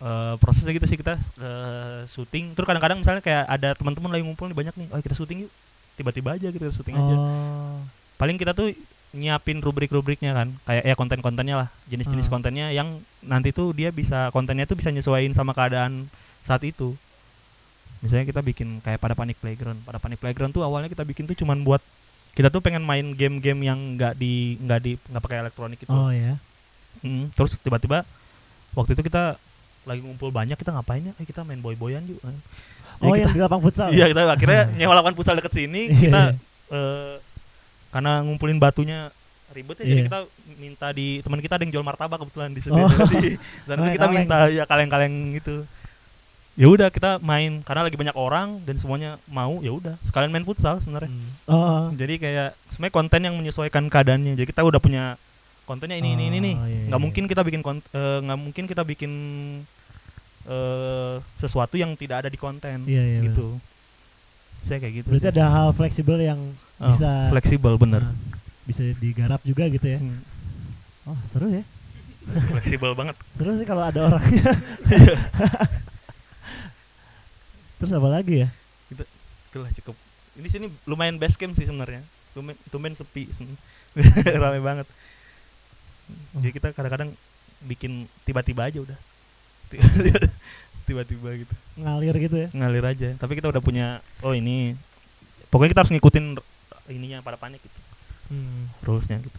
eh, 0.00 0.34
prosesnya 0.36 0.72
gitu 0.72 0.86
sih 0.86 0.96
kita 0.96 1.14
eh, 1.38 2.00
syuting 2.06 2.50
terus 2.52 2.66
kadang-kadang 2.66 2.98
misalnya 2.98 3.20
kayak 3.20 3.46
ada 3.46 3.74
teman-teman 3.74 4.10
lagi 4.10 4.22
ngumpul 4.22 4.46
nih 4.46 4.56
banyak 4.56 4.74
nih, 4.74 4.86
oh 4.90 4.98
kita 4.98 5.14
syuting 5.14 5.46
yuk. 5.46 5.52
Tiba-tiba 5.94 6.34
aja 6.34 6.48
gitu 6.48 6.58
kita 6.58 6.74
syuting 6.74 6.96
aja. 6.96 7.14
oh 7.14 7.78
Paling 8.16 8.34
kita 8.34 8.52
tuh 8.52 8.74
nyiapin 9.10 9.58
rubrik-rubriknya 9.58 10.30
kan, 10.32 10.48
kayak 10.64 10.84
ya 10.84 10.94
konten-kontennya 10.94 11.56
lah, 11.56 11.68
jenis-jenis 11.86 12.26
Ah. 12.26 12.32
kontennya 12.32 12.66
yang 12.70 12.88
nanti 13.20 13.50
tuh 13.50 13.70
dia 13.70 13.90
bisa 13.90 14.30
kontennya 14.30 14.64
tuh 14.64 14.74
bisa 14.74 14.88
nyesuaiin 14.88 15.30
sama 15.30 15.50
keadaan 15.50 16.06
saat 16.40 16.62
itu. 16.62 16.94
Misalnya 18.00 18.24
kita 18.24 18.40
bikin 18.40 18.80
kayak 18.80 18.96
pada 18.96 19.12
Panic 19.12 19.36
Playground. 19.36 19.80
Pada 19.80 19.96
Panic 19.96 20.16
Playground 20.16 20.50
tuh 20.50 20.60
awalnya 20.60 20.88
kita 20.88 21.02
bikin 21.02 21.24
tuh 21.24 21.34
cuman 21.34 21.60
buat 21.60 21.80
kita 22.30 22.48
tuh 22.48 22.58
pengen 22.58 22.80
main 22.80 23.04
game-game 23.10 23.60
yang 23.62 23.78
nggak 23.94 24.14
di 24.14 24.54
nggak 24.56 24.80
di 24.80 24.92
nggak 24.96 25.20
pakai 25.20 25.38
elektronik 25.40 25.78
itu. 25.78 25.90
oh 25.90 26.08
ya 26.08 26.38
Hmm, 27.00 27.30
terus 27.30 27.54
tiba-tiba 27.56 28.02
waktu 28.72 28.92
itu 28.92 29.02
kita 29.02 29.38
lagi 29.82 30.00
ngumpul 30.00 30.28
banyak 30.28 30.54
kita 30.54 30.70
ngapain 30.70 31.00
ya? 31.02 31.12
Eh 31.16 31.24
kita 31.24 31.42
main 31.42 31.58
boy-boyan 31.58 32.02
yuk. 32.04 32.18
Oh 32.98 33.10
kita- 33.10 33.18
yang 33.20 33.32
di 33.32 33.40
lapang 33.40 33.60
futsal 33.60 33.88
Iya 33.88 34.06
kita 34.06 34.26
akhirnya 34.26 34.62
nyewa 34.76 34.94
lapangan 34.94 35.16
futsal 35.16 35.34
deket 35.34 35.54
sini 35.54 35.82
Iya, 35.86 35.98
kita 36.00 36.22
eh, 36.70 37.14
karena 37.90 38.12
ngumpulin 38.20 38.56
batunya 38.56 39.08
ribet 39.50 39.76
ya 39.76 39.84
jadi 39.84 39.94
Iya. 39.96 40.04
kita 40.06 40.18
minta 40.56 40.86
di 40.90 41.06
teman 41.18 41.40
kita 41.40 41.56
ada 41.56 41.62
yang 41.64 41.72
jual 41.72 41.82
martabak 41.82 42.18
kebetulan 42.18 42.52
di 42.52 42.60
sini 42.60 42.76
Oh. 42.76 42.86
di 42.86 43.34
sana 43.64 43.80
tuh 43.80 43.92
kita 43.92 44.06
minta 44.08 44.36
ya 44.48 44.62
kaleng-kaleng 44.64 45.10
gitu 45.34 45.64
ya 46.60 46.66
udah 46.66 46.88
kita 46.88 47.16
main 47.20 47.62
karena 47.62 47.82
lagi 47.82 47.96
banyak 47.96 48.12
orang 48.12 48.60
dan 48.60 48.76
semuanya 48.76 49.16
mau 49.26 49.58
ya 49.58 49.72
udah 49.72 49.96
sekalian 50.02 50.28
main 50.28 50.44
futsal 50.44 50.76
sebenarnya 50.76 51.08
Hmm. 51.08 51.30
oh 51.46 51.82
jadi 51.90 52.14
kayak 52.16 52.48
sebenarnya 52.68 52.94
konten 52.94 53.20
yang 53.22 53.34
menyesuaikan 53.34 53.84
keadaannya 53.86 54.34
jadi 54.34 54.44
kita 54.46 54.60
udah 54.60 54.76
punya 54.76 55.16
kontennya 55.62 55.96
ini 55.96 56.12
ini 56.12 56.24
ini 56.26 56.38
nih 56.38 56.54
Oh, 56.54 56.66
iya, 56.66 56.80
nggak 56.84 56.94
iya. 56.94 57.06
mungkin 57.06 57.24
kita 57.24 57.40
bikin 57.40 57.60
kont- 57.60 57.88
eh, 57.88 58.18
nggak 58.20 58.38
mungkin 58.38 58.64
kita 58.66 58.82
bikin 58.82 59.12
eh 60.42 61.14
sesuatu 61.36 61.74
yang 61.74 61.92
tidak 61.94 62.16
ada 62.20 62.28
di 62.28 62.36
konten 62.36 62.84
Iya, 62.84 63.02
iya, 63.02 63.20
gitu 63.24 63.56
saya 64.60 64.76
kayak 64.78 64.94
gitu 64.98 65.08
Berarti 65.10 65.24
sih. 65.24 65.32
ada 65.32 65.44
hal 65.48 65.68
fleksibel 65.70 66.18
yang 66.18 66.40
Oh, 66.76 66.88
bisa 66.90 67.28
fleksibel 67.28 67.76
bener 67.76 68.02
nah, 68.02 68.12
bisa 68.62 68.80
digarap 68.94 69.40
juga 69.40 69.64
gitu 69.66 69.84
ya. 69.86 69.96
Hmm, 69.96 70.20
Oh, 71.06 71.16
seru 71.26 71.48
ya. 71.50 71.64
fleksibel 72.52 72.92
banget 72.92 73.16
Seru 73.32 73.52
sih 73.54 73.64
kalau 73.64 73.82
ada 73.82 74.00
orangnya. 74.06 74.52
Terus 77.80 77.92
apa 77.92 78.08
lagi 78.08 78.44
ya? 78.44 78.48
itulah 79.50 79.70
cukup 79.74 79.96
ini 80.36 80.46
sini 80.46 80.66
lumayan 80.84 81.18
base 81.18 81.34
camp 81.34 81.50
sih 81.52 81.66
sebenarnya 81.66 82.06
tumben, 82.30 82.54
tumben 82.70 82.94
sepi 82.94 83.26
rame 84.42 84.62
banget 84.62 84.86
jadi 86.38 86.50
kita 86.52 86.68
kadang-kadang 86.70 87.10
bikin 87.60 88.06
tiba-tiba 88.22 88.62
aja 88.62 88.78
udah 88.78 88.94
tiba-tiba 90.86 91.28
gitu 91.36 91.54
Ngalir 91.76 92.14
gitu 92.16 92.36
ya. 92.36 92.48
ngalir 92.52 92.84
aja 92.84 93.08
tapi 93.18 93.34
kita 93.34 93.50
udah 93.50 93.58
punya 93.58 93.98
oh 94.22 94.30
ini 94.30 94.78
pokoknya 95.48 95.74
kita 95.74 95.80
harus 95.82 95.92
ngikutin 95.94 96.38
ininya 96.88 97.18
pada 97.20 97.34
panik 97.34 97.58
gitu 97.58 97.80
Hmm. 98.30 98.70
rulesnya 98.80 99.18
gitu 99.18 99.34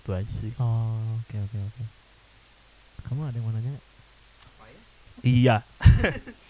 itu 0.00 0.10
aja 0.10 0.32
sih 0.40 0.52
Oh, 0.56 0.96
oke 1.20 1.36
oke 1.38 1.58
oke. 1.62 1.82
Kamu 3.04 3.20
ada 3.22 3.36
yang 3.36 3.44
mau 3.44 3.52
nanya? 3.52 3.68
nggak? 3.68 3.84
iya 5.20 5.56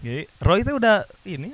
jadi 0.00 0.24
Roy 0.38 0.60
itu 0.60 0.72
udah 0.72 0.96
ini 1.22 1.52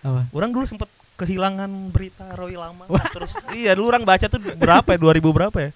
Apa? 0.00 0.28
orang 0.30 0.50
dulu 0.50 0.64
sempet 0.64 0.88
kehilangan 1.16 1.68
berita 1.90 2.28
Roy 2.32 2.54
lama 2.54 2.84
terus 3.10 3.32
iya 3.52 3.72
dulu 3.72 3.88
orang 3.88 4.04
baca 4.04 4.26
tuh 4.26 4.36
berapa 4.38 4.84
ya 4.86 4.98
2000 4.98 5.20
berapa 5.32 5.58
ya 5.58 5.70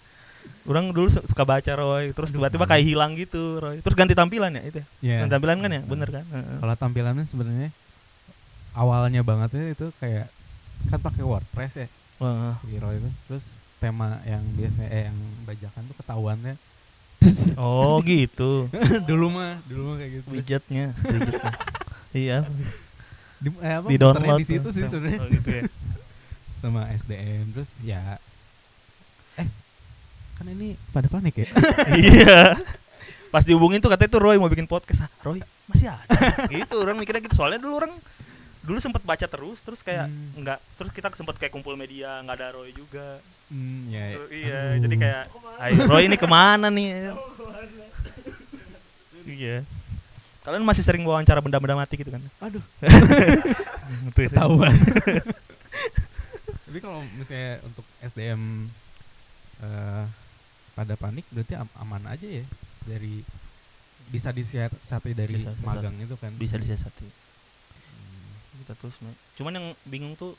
orang 0.64 0.92
dulu 0.92 1.08
su- 1.08 1.24
suka 1.24 1.44
baca 1.44 1.72
Roy 1.72 2.12
terus 2.12 2.30
tiba-tiba 2.30 2.64
kayak 2.64 2.84
hilang 2.84 3.16
gitu 3.16 3.56
Roy 3.56 3.80
terus 3.80 3.96
ganti 3.96 4.12
tampilan 4.12 4.52
ya 4.52 4.62
itu 4.62 4.78
ya? 4.80 4.86
Iya. 5.00 5.16
ganti 5.24 5.32
tampilan 5.34 5.58
kan 5.58 5.70
ya 5.72 5.82
bener 5.82 6.08
kan. 6.10 6.24
Kalau 6.30 6.74
tampilannya 6.76 7.24
sebenarnya 7.24 7.68
awalnya 8.72 9.20
bangetnya 9.20 9.72
itu 9.72 9.88
kayak 9.96 10.28
kan 10.88 10.98
pakai 10.98 11.24
WordPress 11.24 11.72
ya 11.76 11.88
Wah. 12.20 12.56
si 12.60 12.76
Roy 12.76 13.00
itu. 13.00 13.10
Terus 13.26 13.44
tema 13.80 14.20
yang 14.22 14.44
biasanya 14.52 14.88
eh, 14.92 15.02
yang 15.08 15.16
bajakan 15.44 15.82
tuh 15.88 15.96
ketahuannya. 15.98 16.54
oh 17.56 18.00
gitu 18.00 18.68
dulu 19.08 19.28
mah, 19.28 19.60
dulu 19.64 19.92
mah 19.92 19.96
kayak 19.98 20.10
gitu. 20.20 20.28
Widgetnya 20.30 20.92
widgetnya 21.00 21.52
iya. 22.12 22.38
Di, 23.36 23.48
eh, 23.56 23.74
apa, 23.74 23.86
di 23.86 23.96
download 23.96 24.36
di 24.36 24.46
situ 24.46 24.68
sih 24.68 24.84
tuh. 24.84 24.90
sebenarnya. 24.92 25.18
oh, 25.18 25.28
gitu 25.28 25.48
ya. 25.50 25.62
Sama 26.56 26.80
SDM 26.90 27.44
terus 27.50 27.70
ya 27.80 28.20
eh 29.34 29.48
kan 30.34 30.46
ini 30.46 30.76
pada 30.90 31.06
panik 31.06 31.34
ya? 31.36 31.48
Iya. 31.96 32.58
Pas 33.28 33.42
dihubungin 33.42 33.78
tuh 33.78 33.88
katanya 33.88 34.10
tuh 34.10 34.20
Roy 34.20 34.36
mau 34.36 34.46
bikin 34.46 34.66
podcast. 34.66 35.02
Ah, 35.02 35.10
Roy 35.22 35.38
masih 35.66 35.88
ada? 35.88 36.04
Gitu 36.46 36.74
orang 36.74 36.98
mikirnya 36.98 37.22
gitu. 37.22 37.32
Soalnya 37.32 37.58
dulu 37.58 37.78
orang 37.78 37.94
dulu 38.60 38.76
sempat 38.76 39.00
baca 39.00 39.24
terus 39.24 39.56
terus 39.62 39.80
kayak 39.80 40.04
Hmm. 40.04 40.36
nggak 40.36 40.58
terus 40.76 40.92
kita 40.92 41.08
sempat 41.14 41.34
kayak 41.34 41.48
kumpul 41.48 41.72
media 41.74 42.20
nggak 42.20 42.36
ada 42.36 42.48
Roy 42.52 42.70
juga. 42.70 43.22
Hmm, 43.48 43.88
ya 43.88 44.14
Terus, 44.14 44.30
iya 44.30 44.58
aduh. 44.68 44.82
jadi 44.84 44.94
kayak 45.00 45.22
Roy 45.86 46.02
ini 46.06 46.16
ke 46.16 46.26
mana 46.26 46.68
nih? 46.68 46.88
Iya 49.26 49.62
kalian 50.40 50.64
masih 50.64 50.80
sering 50.80 51.04
wawancara 51.04 51.44
benda-benda 51.44 51.76
mati 51.76 52.00
gitu 52.00 52.08
kan? 52.08 52.22
Aduh. 52.40 52.64
Ketahuan. 54.16 54.72
Tapi 56.70 56.78
kalau 56.78 57.02
misalnya 57.18 57.58
untuk 57.66 57.82
SDM 58.00 58.70
eh 59.60 60.04
pada 60.72 60.94
panik 60.96 61.26
berarti 61.28 61.58
am- 61.58 61.76
aman 61.76 62.08
aja 62.08 62.24
ya? 62.24 62.44
Dari 62.86 63.20
bisa 64.10 64.32
disiasati 64.32 65.12
dari 65.12 65.38
Bisa, 65.38 65.52
bisa. 65.52 65.66
magang 65.66 65.94
itu 66.00 66.16
kan? 66.16 66.32
Bisa 66.34 66.56
disiasati. 66.56 67.04
Hmm. 67.04 68.30
kita 68.64 68.72
terus 68.78 68.96
cuman 69.36 69.52
yang 69.56 69.66
bingung 69.84 70.14
tuh 70.16 70.32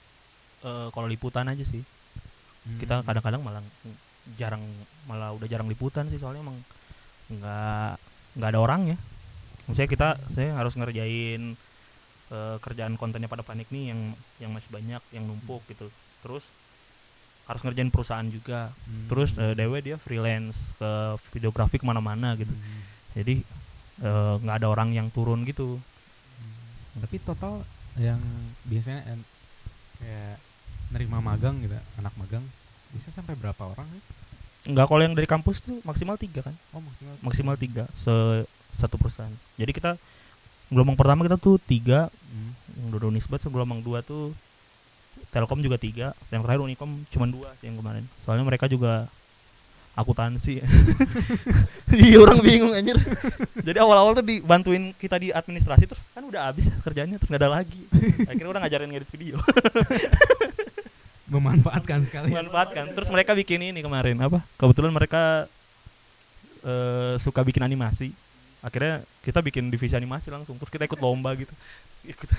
eh, 0.64 0.88
kalau 0.90 1.06
liputan 1.06 1.46
aja 1.46 1.62
sih. 1.62 1.84
Hmm. 2.62 2.78
kita 2.78 3.02
kadang-kadang 3.02 3.42
malah 3.42 3.62
jarang 4.38 4.62
malah 5.10 5.34
udah 5.34 5.50
jarang 5.50 5.66
liputan 5.66 6.06
sih 6.06 6.22
soalnya 6.22 6.46
emang 6.46 6.58
nggak 7.34 7.92
nggak 8.38 8.50
ada 8.54 8.60
orangnya 8.62 8.98
maksudnya 9.72 9.88
kita 9.88 10.08
saya 10.30 10.52
harus 10.54 10.74
ngerjain 10.74 11.56
eh, 12.28 12.58
kerjaan 12.60 12.94
kontennya 12.94 13.26
pada 13.26 13.42
panik 13.42 13.68
nih 13.68 13.90
yang 13.90 14.00
yang 14.38 14.52
masih 14.52 14.68
banyak 14.68 15.00
yang 15.10 15.24
numpuk 15.24 15.64
gitu 15.66 15.88
terus 16.20 16.44
harus 17.44 17.62
ngerjain 17.62 17.88
perusahaan 17.88 18.28
juga 18.28 18.70
Hmm. 18.82 19.08
terus 19.08 19.32
eh, 19.36 19.52
Dewe 19.54 19.80
dia 19.80 19.96
freelance 19.96 20.76
ke 20.76 20.92
videografi 21.32 21.76
ke 21.76 21.84
mana-mana 21.84 22.36
gitu 22.36 22.52
Hmm. 22.52 22.82
jadi 23.14 23.36
eh, 24.02 24.36
nggak 24.38 24.58
ada 24.58 24.68
orang 24.68 24.92
yang 24.92 25.08
turun 25.08 25.44
gitu 25.44 25.76
Hmm. 25.76 27.02
Tapi 27.02 27.16
total 27.20 27.64
yang 27.96 28.20
biasanya 28.64 29.08
en- 29.08 29.28
kayak 29.98 30.36
nerima 30.90 31.20
magang 31.20 31.60
gitu, 31.60 31.72
anak 31.96 32.12
magang 32.16 32.44
bisa 32.90 33.08
sampai 33.10 33.32
berapa 33.34 33.64
orang 33.66 33.88
sih? 33.88 34.04
nggak 34.64 34.86
kalau 34.86 35.02
yang 35.02 35.12
dari 35.12 35.26
kampus 35.26 35.64
tuh 35.64 35.80
maksimal 35.82 36.16
tiga 36.16 36.42
kan 36.42 36.54
Oh 36.70 36.80
maksimal. 36.80 37.16
maksimal 37.22 37.56
tiga 37.56 37.84
se 37.96 38.14
satu 38.82 38.98
perusahaan 38.98 39.32
jadi 39.62 39.72
kita 39.72 39.92
gelombang 40.72 40.96
pertama 40.96 41.28
kita 41.28 41.36
tuh 41.36 41.60
tiga. 41.60 42.08
Hmm. 42.32 42.56
yang 42.80 42.96
dua 42.96 43.12
Unisbat 43.12 43.44
gelombang 43.44 43.84
dua 43.84 44.00
tuh 44.00 44.32
Telkom 45.30 45.60
juga 45.60 45.76
tiga. 45.76 46.16
Yang 46.32 46.48
terakhir 46.48 46.62
Unicom 46.64 46.90
cuma 47.12 47.28
dua 47.28 47.52
sih 47.60 47.68
yang 47.68 47.78
kemarin. 47.78 48.08
Soalnya 48.24 48.48
mereka 48.48 48.72
juga 48.72 49.12
akuntansi. 49.94 50.64
Iya 51.92 52.24
orang 52.24 52.40
bingung 52.40 52.72
anjir. 52.72 52.96
Jadi 53.68 53.76
awal-awal 53.76 54.16
tuh 54.16 54.24
dibantuin 54.24 54.96
kita 54.96 55.20
di 55.20 55.28
administrasi 55.36 55.92
terus 55.92 56.00
kan 56.16 56.24
udah 56.24 56.48
habis 56.48 56.72
ya 56.72 56.76
kerjanya 56.80 57.20
terus 57.20 57.28
nggak 57.28 57.44
ada 57.44 57.52
lagi. 57.52 57.84
Akhirnya 58.32 58.48
orang 58.48 58.64
ngajarin 58.64 58.90
ngedit 58.96 59.12
video. 59.12 59.36
Memanfaatkan 61.32 62.08
sekali. 62.08 62.32
manfaatkan 62.32 62.96
terus 62.96 63.12
mereka 63.12 63.36
bikin 63.36 63.60
ini 63.60 63.84
kemarin 63.84 64.16
apa? 64.24 64.40
Kebetulan 64.56 64.96
mereka 64.96 65.52
eh, 66.64 67.20
suka 67.20 67.44
bikin 67.44 67.68
animasi 67.68 68.16
akhirnya 68.62 68.94
kita 69.22 69.42
bikin 69.42 69.68
divisi 69.68 69.94
animasi 69.94 70.30
langsung 70.30 70.56
terus 70.56 70.70
kita 70.70 70.86
ikut 70.86 70.98
lomba 70.98 71.34
gitu 71.34 71.50
ikut 72.04 72.30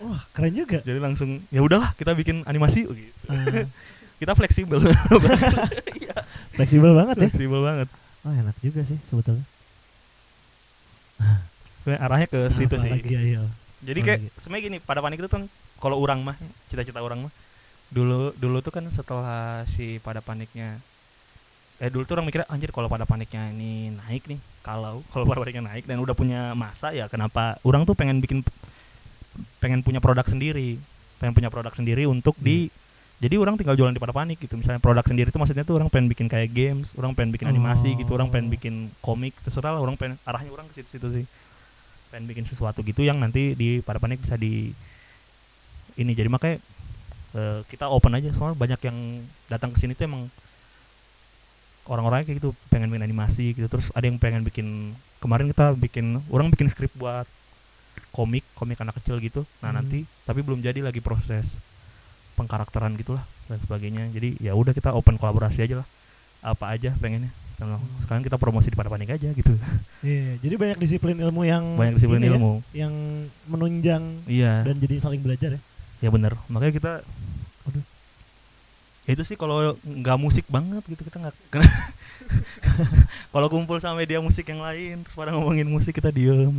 Wah, 0.00 0.24
keren 0.32 0.50
juga. 0.50 0.80
jadi 0.80 0.96
langsung 0.96 1.44
ya 1.48 1.60
udahlah 1.60 1.92
kita 1.92 2.10
bikin 2.12 2.40
animasi 2.44 2.84
oh 2.84 2.94
gitu. 2.94 3.12
Ah, 3.26 3.68
kita 4.20 4.32
fleksibel 4.32 4.80
Iya, 6.00 6.16
fleksibel 6.54 6.92
banget 6.92 7.16
ya. 7.16 7.22
fleksibel 7.28 7.60
banget 7.60 7.88
Oh, 8.20 8.28
enak 8.30 8.52
juga 8.60 8.80
sih 8.82 9.00
sebetulnya. 9.02 9.44
Kayak 11.80 12.00
arahnya 12.02 12.28
ke 12.28 12.40
situ 12.50 12.68
Apa 12.70 12.82
sih 12.82 12.90
lagi, 12.90 13.12
ayo. 13.14 13.42
jadi 13.80 13.98
Oh, 13.98 14.04
kayak 14.04 14.18
gitu. 14.20 14.36
sebenarnya 14.38 14.64
gini 14.66 14.78
pada 14.78 15.00
panik 15.00 15.18
itu 15.18 15.28
kan 15.28 15.42
kalau 15.76 15.96
orang 15.96 16.20
mah 16.20 16.36
cita-cita 16.68 17.00
orang 17.00 17.24
mah 17.24 17.32
dulu 17.88 18.36
dulu 18.36 18.60
tuh 18.60 18.70
kan 18.70 18.84
setelah 18.86 19.64
si 19.66 19.96
pada 19.98 20.20
paniknya 20.20 20.76
eh 21.80 21.88
dulu 21.88 22.04
tuh 22.04 22.20
orang 22.20 22.28
mikirnya 22.28 22.48
anjir 22.52 22.68
kalau 22.76 22.92
pada 22.92 23.08
paniknya 23.08 23.48
ini 23.56 23.88
naik 23.96 24.28
nih 24.28 24.36
kalau 24.60 25.00
kalau 25.08 25.24
pada 25.24 25.40
paniknya 25.40 25.64
naik 25.64 25.88
dan 25.88 25.96
udah 25.96 26.12
punya 26.12 26.52
masa 26.52 26.92
ya 26.92 27.08
kenapa 27.08 27.56
orang 27.64 27.88
tuh 27.88 27.96
pengen 27.96 28.20
bikin 28.20 28.44
pengen 29.64 29.80
punya 29.80 29.96
produk 29.96 30.28
sendiri 30.28 30.76
pengen 31.16 31.32
punya 31.32 31.48
produk 31.48 31.72
sendiri 31.72 32.04
untuk 32.04 32.36
di 32.36 32.68
jadi 33.20 33.36
orang 33.36 33.60
tinggal 33.60 33.76
jualan 33.76 33.92
di 33.92 34.00
pada 34.00 34.16
panik 34.16 34.40
gitu. 34.40 34.56
Misalnya 34.56 34.80
produk 34.80 35.04
sendiri 35.04 35.28
itu 35.28 35.36
maksudnya 35.36 35.60
tuh 35.60 35.76
orang 35.76 35.92
pengen 35.92 36.08
bikin 36.08 36.24
kayak 36.24 36.48
games 36.56 36.96
orang 36.96 37.12
pengen 37.12 37.36
bikin 37.36 37.52
animasi 37.52 37.92
gitu 37.92 38.16
orang 38.16 38.32
pengen 38.32 38.48
Oh. 38.48 38.52
bikin 38.56 38.74
komik 39.04 39.36
terserah 39.44 39.76
lah 39.76 39.80
orang 39.84 40.00
pengen 40.00 40.16
arahnya 40.24 40.48
orang 40.48 40.64
ke 40.72 40.80
situ-situ 40.80 41.20
sih. 41.20 41.24
Pengen 42.08 42.24
bikin 42.24 42.48
sesuatu 42.48 42.80
gitu 42.80 43.04
yang 43.04 43.20
nanti 43.20 43.52
di 43.52 43.84
pada 43.84 44.00
panik 44.00 44.24
bisa 44.24 44.40
di 44.40 44.72
ini. 46.00 46.12
Jadi 46.16 46.32
makanya 46.32 46.56
eh, 47.36 47.60
kita 47.68 47.92
open 47.92 48.16
aja 48.16 48.32
soalnya 48.32 48.56
banyak 48.56 48.80
yang 48.88 48.96
datang 49.52 49.76
ke 49.76 49.78
sini 49.84 49.92
tuh 49.92 50.08
emang 50.08 50.32
orang-orangnya 51.88 52.26
kayak 52.28 52.38
gitu 52.42 52.50
pengen 52.68 52.92
bikin 52.92 53.04
animasi 53.04 53.44
gitu. 53.56 53.68
Terus 53.70 53.88
ada 53.94 54.04
yang 54.04 54.20
pengen 54.20 54.44
bikin 54.44 54.92
kemarin 55.20 55.48
kita 55.52 55.76
bikin 55.76 56.20
orang 56.32 56.48
bikin 56.52 56.68
skrip 56.68 56.92
buat 56.96 57.24
komik 58.10 58.42
komik 58.58 58.80
anak 58.80 58.98
kecil 59.00 59.20
gitu. 59.22 59.46
Nah 59.62 59.70
Hmm. 59.70 59.80
nanti 59.80 60.04
tapi 60.26 60.42
belum 60.42 60.60
jadi 60.60 60.82
lagi 60.82 60.98
proses 61.00 61.60
pengkarakteran 62.34 62.96
gitulah 62.98 63.24
dan 63.46 63.58
sebagainya. 63.62 64.10
Jadi 64.10 64.40
ya 64.40 64.56
udah 64.56 64.72
kita 64.72 64.92
open 64.96 65.16
kolaborasi 65.20 65.64
aja 65.64 65.84
lah. 65.84 65.88
Apa 66.40 66.72
aja 66.74 66.96
pengennya. 66.98 67.30
Kalau 67.60 67.76
sekarang 68.00 68.24
kita 68.24 68.40
promosi 68.40 68.72
di 68.72 68.76
pada 68.80 68.88
panik 68.88 69.12
aja 69.12 69.28
gitu. 69.36 69.52
Iya, 70.00 70.40
jadi 70.40 70.54
banyak 70.56 70.78
disiplin 70.80 71.12
ilmu 71.20 71.44
yang 71.44 71.76
banyak 71.76 72.00
disiplin 72.00 72.24
ya, 72.24 72.32
ilmu. 72.32 72.64
yang 72.72 72.94
menunjang 73.44 74.24
iya. 74.24 74.64
dan 74.64 74.80
jadi 74.80 74.96
saling 74.96 75.20
belajar 75.20 75.60
ya. 75.60 75.60
ya 76.00 76.08
benar 76.08 76.40
makanya 76.48 76.72
kita. 76.72 76.92
Ya 79.10 79.18
itu 79.18 79.26
sih 79.26 79.34
kalau 79.34 79.74
nggak 79.82 80.18
musik 80.22 80.46
banget 80.46 80.86
gitu 80.86 81.02
kita 81.02 81.18
nggak 81.18 81.34
kalau 83.34 83.50
kumpul 83.50 83.82
sama 83.82 84.06
media 84.06 84.22
musik 84.22 84.46
yang 84.46 84.62
lain 84.62 85.02
terus 85.02 85.18
pada 85.18 85.34
ngomongin 85.34 85.66
musik 85.66 85.90
kita 85.90 86.14
diem 86.14 86.54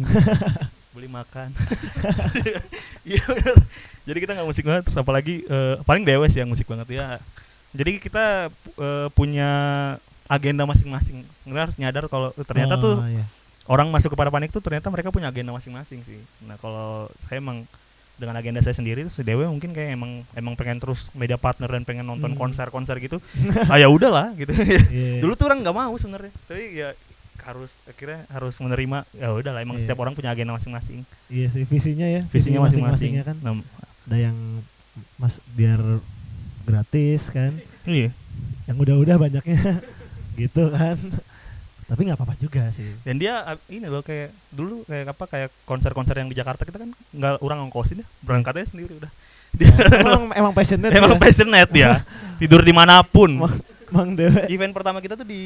beli 0.92 1.08
makan. 1.08 1.56
Iya 3.08 3.24
jadi 4.04 4.18
kita 4.20 4.36
nggak 4.36 4.50
musik 4.52 4.68
banget 4.68 4.84
terus 4.92 5.00
apalagi 5.00 5.48
eh, 5.48 5.80
paling 5.88 6.04
dewes 6.04 6.36
yang 6.36 6.52
musik 6.52 6.68
banget 6.68 7.00
ya. 7.00 7.08
Jadi 7.72 8.04
kita 8.04 8.52
eh, 8.76 9.08
punya 9.16 9.50
agenda 10.28 10.68
masing-masing. 10.68 11.24
Kita 11.48 11.60
harus 11.64 11.80
nyadar 11.80 12.12
kalau 12.12 12.36
ternyata 12.44 12.76
Oh, 12.76 12.84
tuh 12.84 12.96
iya. 13.08 13.24
orang 13.72 13.88
masuk 13.88 14.12
kepada 14.12 14.28
panik 14.28 14.52
tuh 14.52 14.60
ternyata 14.60 14.92
mereka 14.92 15.16
punya 15.16 15.32
agenda 15.32 15.56
masing-masing 15.56 16.04
sih. 16.04 16.20
Nah 16.44 16.60
kalau 16.60 17.08
saya 17.24 17.40
emang 17.40 17.64
dengan 18.22 18.38
agenda 18.38 18.62
saya 18.62 18.72
sendiri 18.72 19.10
si 19.10 19.20
Dewe 19.20 19.44
mungkin 19.44 19.74
kayak 19.74 19.92
emang 19.92 20.22
emang 20.32 20.54
pengen 20.54 20.78
terus 20.78 21.10
media 21.12 21.36
partner 21.36 21.66
dan 21.68 21.82
pengen 21.82 22.06
nonton 22.06 22.30
Hmm. 22.30 22.40
konser-konser 22.40 22.96
gitu. 22.98 23.18
ah 23.68 23.76
ya 23.76 23.88
udahlah 23.88 24.32
gitu. 24.34 24.54
Iya. 24.54 25.20
Dulu 25.26 25.34
tuh 25.34 25.50
orang 25.50 25.60
nggak 25.60 25.74
mau 25.74 25.94
sebenarnya, 25.96 26.30
tapi 26.46 26.78
ya 26.78 26.94
harus 27.42 27.82
akhirnya 27.84 28.22
harus 28.30 28.54
menerima 28.56 29.02
ya 29.12 29.34
udahlah 29.34 29.60
emang 29.60 29.74
Iya. 29.74 29.84
setiap 29.84 29.98
orang 29.98 30.14
punya 30.14 30.30
agenda 30.30 30.54
masing-masing 30.54 31.02
Iya 31.26 31.50
sih 31.50 31.66
visinya 31.66 32.06
ya. 32.06 32.22
visinya 32.28 32.62
masing-masing 32.62 33.18
ya 33.18 33.26
kan. 33.26 33.38
Nah, 33.42 33.58
Ada 34.04 34.30
yang 34.30 34.38
mas 35.18 35.42
biar 35.50 35.82
gratis 36.62 37.30
kan. 37.30 37.58
iya 37.84 38.14
Yang 38.64 38.78
udah-udah 38.80 39.16
banyaknya 39.18 39.82
gitu 40.40 40.70
kan. 40.70 41.02
Tapi 41.91 42.01
nggak 42.01 42.15
apa-apa 42.15 42.36
juga 42.36 42.71
sih. 42.71 42.88
dan 43.04 43.15
dia 43.15 43.43
ah, 43.43 43.60
ini 43.67 43.84
loh 43.84 43.99
kayak 43.99 44.32
dulu 44.47 44.82
kayak 44.86 45.12
apa 45.12 45.25
kayak 45.27 45.49
konser-konser 45.62 46.15
yang 46.15 46.25
di 46.25 46.34
Jakarta 46.34 46.63
kita 46.63 46.80
kan 46.80 46.88
nggak 47.12 47.34
orang 47.39 47.60
ngongkosin 47.62 47.99
ya 47.99 48.08
berangkatnya 48.21 48.63
sendiri 48.65 48.95
udah 48.95 49.12
dia 49.51 49.67
emang 49.99 50.32
emang 50.32 50.54
passionate 50.54 50.95
emang 50.95 51.13
ya. 51.13 51.19
passionate 51.19 51.67
dia 51.69 51.89
tidur 52.38 52.63
di 52.63 52.71
mana 52.71 53.04
pun 53.04 53.36
Emang- 53.38 53.60
Emang 53.91 54.15
dewe. 54.15 54.47
event 54.47 54.71
pertama 54.71 54.97
kita 54.97 55.13
tuh 55.13 55.27
di 55.27 55.43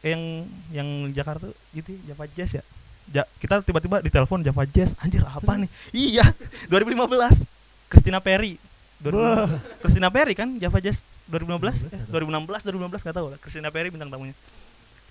yang 0.00 0.46
yang 0.70 0.86
Jakarta 1.10 1.50
gitu 1.74 1.90
ya, 1.98 2.14
Java 2.14 2.30
Jazz 2.30 2.50
ya. 2.54 2.62
Ja, 3.10 3.22
kita 3.36 3.58
tiba-tiba 3.58 3.98
ditelepon 3.98 4.38
Java 4.38 4.62
Jazz. 4.62 4.94
Anjir, 4.96 5.18
apa 5.20 5.58
nih? 5.58 5.66
Iya, 5.90 6.22
2015. 6.70 7.42
Christina 7.90 8.22
Perry. 8.22 8.54
2015. 9.02 9.82
Christina 9.82 10.08
Perry 10.08 10.32
kan 10.32 10.54
Java 10.56 10.78
Jazz 10.78 11.02
2015, 11.26 11.90
eh, 11.90 11.98
2016, 12.06 12.62
2015 12.62 13.02
nggak 13.02 13.16
tahu 13.18 13.26
lah. 13.28 13.38
Christina 13.42 13.68
Perry 13.68 13.90
bintang 13.90 14.08
tamunya. 14.08 14.38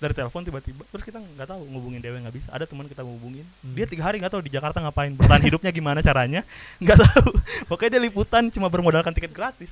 Dari 0.02 0.10
telepon 0.12 0.42
tiba-tiba, 0.42 0.82
terus 0.84 1.04
kita 1.04 1.16
nggak 1.16 1.46
tahu 1.46 1.62
ngubungin 1.64 2.02
Dewe 2.02 2.18
nggak 2.18 2.34
bisa. 2.34 2.50
Ada 2.50 2.66
teman 2.66 2.84
kita 2.84 3.00
ngubungin, 3.00 3.46
Hmm. 3.62 3.72
dia 3.72 3.86
tiga 3.86 4.02
hari 4.02 4.18
nggak 4.18 4.28
tahu 4.28 4.42
di 4.42 4.50
Jakarta 4.50 4.82
ngapain, 4.82 5.14
bertahan 5.14 5.38
hidupnya 5.40 5.70
gimana 5.70 6.00
caranya, 6.00 6.42
nggak 6.82 6.98
tahu. 6.98 7.30
Pokoknya 7.66 7.90
dia 7.94 8.02
liputan 8.02 8.50
cuma 8.50 8.66
bermodalkan 8.66 9.12
tiket 9.12 9.30
gratis. 9.30 9.70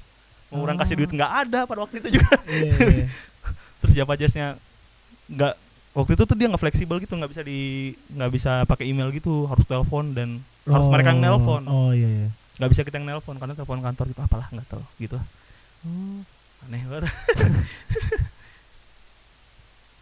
Mau 0.49 0.63
orang 0.63 0.75
kasih 0.77 0.95
Oh. 0.95 0.99
duit 0.99 1.11
nggak 1.11 1.33
ada 1.45 1.61
pada 1.63 1.81
waktu 1.81 1.99
itu 1.99 2.15
juga 2.15 2.31
Iya, 2.45 2.71
iya. 2.81 3.07
terus 3.81 3.93
Java 3.93 4.15
Jazz-nya 4.15 4.59
nggak 5.27 5.55
waktu 5.93 6.13
itu 6.13 6.23
tuh 6.25 6.35
dia 6.35 6.47
nggak 6.47 6.59
fleksibel 6.61 6.99
gitu 6.99 7.15
nggak 7.15 7.31
bisa 7.31 7.43
di 7.43 7.59
nggak 8.09 8.31
bisa 8.31 8.53
pakai 8.65 8.87
email 8.87 9.11
gitu 9.11 9.47
harus 9.47 9.63
telepon 9.63 10.11
dan 10.11 10.39
harus 10.65 10.87
mereka 10.87 11.11
yang 11.11 11.23
nelpon 11.23 11.63
Oh 11.65 11.91
iya 11.91 12.07
iya. 12.07 12.29
nggak 12.59 12.67
bisa 12.69 12.83
kita 12.83 12.99
yang 12.99 13.09
nelpon 13.09 13.35
karena 13.37 13.55
telepon 13.55 13.79
kantor 13.81 14.07
gitu 14.07 14.21
apalah 14.21 14.47
nggak 14.49 14.69
tahu 14.69 14.83
gitu 14.99 15.19
Oh, 15.81 16.19
aneh 16.67 16.83
banget 16.85 17.09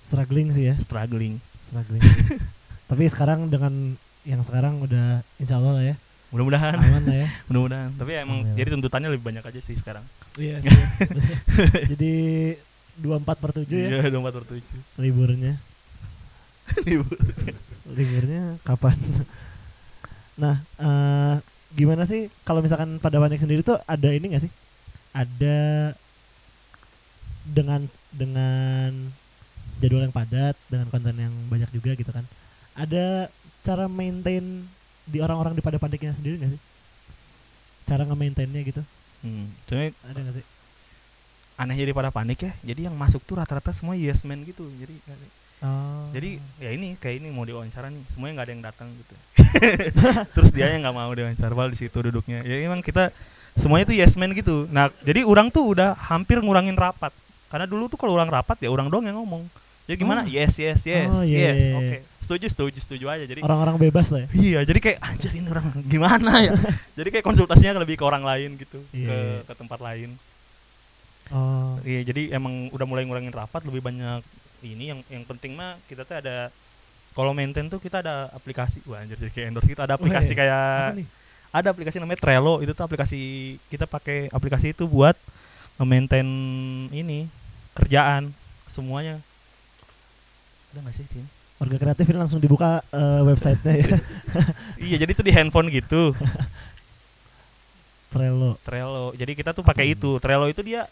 struggling 0.09 0.49
sih 0.57 0.73
ya, 0.73 0.75
struggling 0.81 1.37
struggling. 1.69 2.01
Tapi 2.91 3.05
sekarang 3.13 3.53
dengan 3.53 4.01
yang 4.25 4.41
sekarang 4.41 4.81
udah 4.81 5.21
insya 5.37 5.61
Allah 5.61 5.73
lah 5.77 5.85
ya, 5.85 5.95
mudah-mudahan 6.33 6.81
aman 6.81 7.03
lah 7.05 7.17
ya. 7.25 7.29
mudah-mudahan 7.49 7.89
tapi 7.97 8.11
ya 8.17 8.21
emang 8.25 8.45
jadi 8.53 8.69
tuntutannya 8.77 9.09
lebih 9.13 9.25
banyak 9.33 9.45
aja 9.45 9.61
sih 9.65 9.77
sekarang 9.77 10.05
Iya 10.37 10.61
sih. 10.63 10.71
Jadi 11.97 12.15
24 13.01 13.43
per 13.43 13.51
7 13.55 13.67
ya 13.71 13.89
iya 14.03 14.11
dua 14.11 14.21
empat 14.23 14.43
tujuh 14.47 14.81
liburnya. 14.99 15.59
Liburnya 17.89 18.59
kapan? 18.63 18.99
Nah, 20.39 20.63
eh, 20.79 21.35
gimana 21.75 22.07
sih 22.07 22.31
kalau 22.47 22.63
misalkan 22.63 23.03
pada 23.03 23.19
banyak 23.19 23.41
sendiri 23.43 23.67
tuh 23.67 23.79
ada 23.87 24.09
ini 24.15 24.35
gak 24.35 24.47
sih? 24.47 24.53
Ada 25.11 25.91
dengan 27.49 27.89
dengan 28.15 29.11
jadwal 29.79 30.05
yang 30.05 30.15
padat 30.15 30.55
dengan 30.69 30.87
konten 30.91 31.15
yang 31.15 31.35
banyak 31.49 31.71
juga 31.71 31.95
gitu 31.95 32.11
kan 32.11 32.27
ada 32.79 33.31
cara 33.67 33.91
maintain 33.91 34.67
di 35.09 35.19
orang-orang 35.19 35.57
di 35.57 35.63
pada 35.65 35.81
paniknya 35.81 36.15
sendiri 36.15 36.39
nggak 36.39 36.53
sih 36.55 36.63
cara 37.89 38.05
nge-maintainnya 38.05 38.63
gitu 38.63 38.83
Hmm. 39.23 39.51
Cuma 39.67 39.91
ada 39.91 40.19
nggak 40.19 40.35
sih 40.39 40.47
anehnya 41.59 41.91
daripada 41.91 42.15
panik 42.15 42.39
ya. 42.39 42.53
Jadi 42.63 42.87
yang 42.87 42.95
masuk 42.95 43.23
tuh 43.27 43.43
rata-rata 43.43 43.75
semua 43.75 43.99
yes 43.99 44.23
man 44.23 44.47
gitu. 44.47 44.63
Jadi 44.79 44.95
oh. 45.67 46.07
jadi 46.15 46.39
ya 46.63 46.71
ini 46.71 46.95
kayak 46.99 47.19
ini 47.19 47.29
mau 47.35 47.43
diwawancara 47.43 47.91
nih 47.91 48.03
semuanya 48.15 48.33
nggak 48.39 48.47
ada 48.47 48.55
yang 48.55 48.65
datang 48.65 48.89
gitu 48.95 49.15
terus 50.39 50.51
dia 50.55 50.71
yang 50.71 50.87
nggak 50.87 50.95
mau 50.95 51.11
diwawancara 51.11 51.51
padahal 51.51 51.75
di 51.75 51.79
situ 51.83 51.99
duduknya 51.99 52.47
ya 52.47 52.63
emang 52.63 52.79
kita 52.79 53.11
semuanya 53.59 53.91
tuh 53.91 53.97
yes 53.99 54.15
man 54.15 54.31
gitu 54.39 54.71
nah 54.71 54.87
jadi 55.03 55.27
orang 55.27 55.51
tuh 55.51 55.75
udah 55.75 55.99
hampir 55.99 56.39
ngurangin 56.39 56.79
rapat 56.79 57.11
karena 57.51 57.67
dulu 57.67 57.91
tuh 57.91 57.99
kalau 57.99 58.15
orang 58.15 58.31
rapat 58.31 58.55
ya 58.63 58.71
orang 58.71 58.87
doang 58.87 59.03
yang 59.11 59.19
ngomong 59.19 59.51
jadi 59.89 59.97
gimana? 59.97 60.21
Oh. 60.23 60.29
yes 60.29 60.53
yes 60.55 60.85
yes 60.85 61.09
Oh, 61.09 61.25
iya, 61.25 61.57
yes. 61.57 61.57
Iya, 61.57 61.65
iya. 61.65 61.79
oke. 61.81 61.97
Setuju 62.21 62.47
setuju 62.53 62.79
setuju 62.79 63.05
aja. 63.09 63.25
Jadi 63.25 63.41
orang-orang 63.41 63.81
bebas 63.81 64.13
lah 64.13 64.21
ya. 64.23 64.29
Iya 64.37 64.61
jadi 64.63 64.79
kayak 64.79 64.99
anjir 65.01 65.33
ini 65.33 65.49
orang 65.49 65.65
gimana 65.89 66.33
ya? 66.45 66.53
Jadi 67.01 67.09
kayak 67.09 67.25
konsultasinya 67.25 67.81
lebih 67.81 67.97
ke 67.97 68.05
orang 68.05 68.21
lain 68.21 68.61
gitu 68.61 68.85
Iya, 68.93 69.09
ke 69.09 69.17
iya. 69.17 69.39
ke 69.49 69.53
tempat 69.57 69.81
lain. 69.81 70.13
Oh. 71.29 71.77
Iya, 71.85 72.05
jadi 72.05 72.33
emang 72.33 72.73
udah 72.73 72.85
mulai 72.85 73.05
ngurangin 73.05 73.33
rapat 73.33 73.65
lebih 73.65 73.81
banyak 73.81 74.21
ini. 74.61 74.93
Yang 74.93 75.01
yang 75.09 75.25
penting 75.25 75.57
mah 75.57 75.77
kita 75.89 76.05
tuh 76.05 76.21
ada 76.21 76.53
kalau 77.13 77.33
maintain 77.33 77.65
tuh 77.69 77.81
kita 77.81 78.05
ada 78.05 78.29
aplikasi. 78.33 78.85
Wah 78.85 79.01
anjir 79.01 79.17
jadi 79.17 79.33
kayak 79.33 79.47
endorse 79.49 79.69
kita 79.69 79.89
ada 79.89 79.97
aplikasi 79.97 80.33
Weh, 80.33 80.37
kayak 80.37 80.61
apa 80.93 80.97
nih? 81.01 81.07
ada 81.49 81.69
aplikasi 81.73 81.97
namanya 81.97 82.21
Trello. 82.21 82.61
Itu 82.61 82.77
tuh 82.77 82.85
aplikasi 82.85 83.21
kita 83.69 83.89
pakai 83.89 84.29
aplikasi 84.29 84.77
itu 84.77 84.85
buat 84.85 85.17
nge-maintain 85.77 86.29
ini 86.91 87.25
kerjaan 87.73 88.33
semuanya 88.69 89.17
ada 90.69 90.79
nggak 90.81 90.95
sih 90.95 91.07
warga 91.59 91.77
kreatif 91.77 92.07
ini 92.07 92.19
langsung 92.19 92.39
dibuka 92.39 92.81
eh, 92.89 93.21
websitenya 93.25 93.75
ya. 93.75 93.89
Iya 94.87 94.97
jadi 95.03 95.11
itu 95.11 95.23
di 95.23 95.33
handphone 95.33 95.69
gitu. 95.69 96.15
Trello. 98.13 98.57
Trello. 98.63 99.13
Jadi 99.13 99.33
kita 99.35 99.51
tuh 99.53 99.61
pakai 99.61 99.91
Hmm. 99.91 99.95
itu. 99.99 100.11
Trello 100.19 100.47
itu 100.47 100.63
dia 100.63 100.87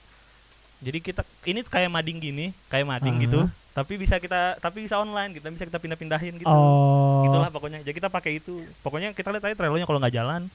jadi 0.77 1.01
kita 1.01 1.25
ini 1.47 1.65
kayak 1.65 1.89
mading 1.89 2.19
gini 2.21 2.47
kayak 2.69 2.85
mading 2.85 3.17
Ah. 3.17 3.23
gitu 3.25 3.41
tapi 3.73 3.97
bisa 3.97 4.17
kita 4.17 4.57
tapi 4.57 4.85
bisa 4.85 4.97
online 4.97 5.33
kita 5.33 5.49
bisa 5.49 5.65
kita 5.65 5.79
pindah-pindahin 5.79 6.37
gitu. 6.37 6.49
Oh. 6.49 7.25
Itulah 7.25 7.49
pokoknya. 7.49 7.81
Jadi 7.81 7.95
kita 7.95 8.09
pakai 8.09 8.41
itu. 8.41 8.61
Pokoknya 8.81 9.13
kita 9.13 9.29
lihat 9.31 9.45
aja 9.45 9.55
Trello-nya 9.55 9.85
kalau 9.85 10.01
nggak 10.01 10.13
jalan 10.13 10.49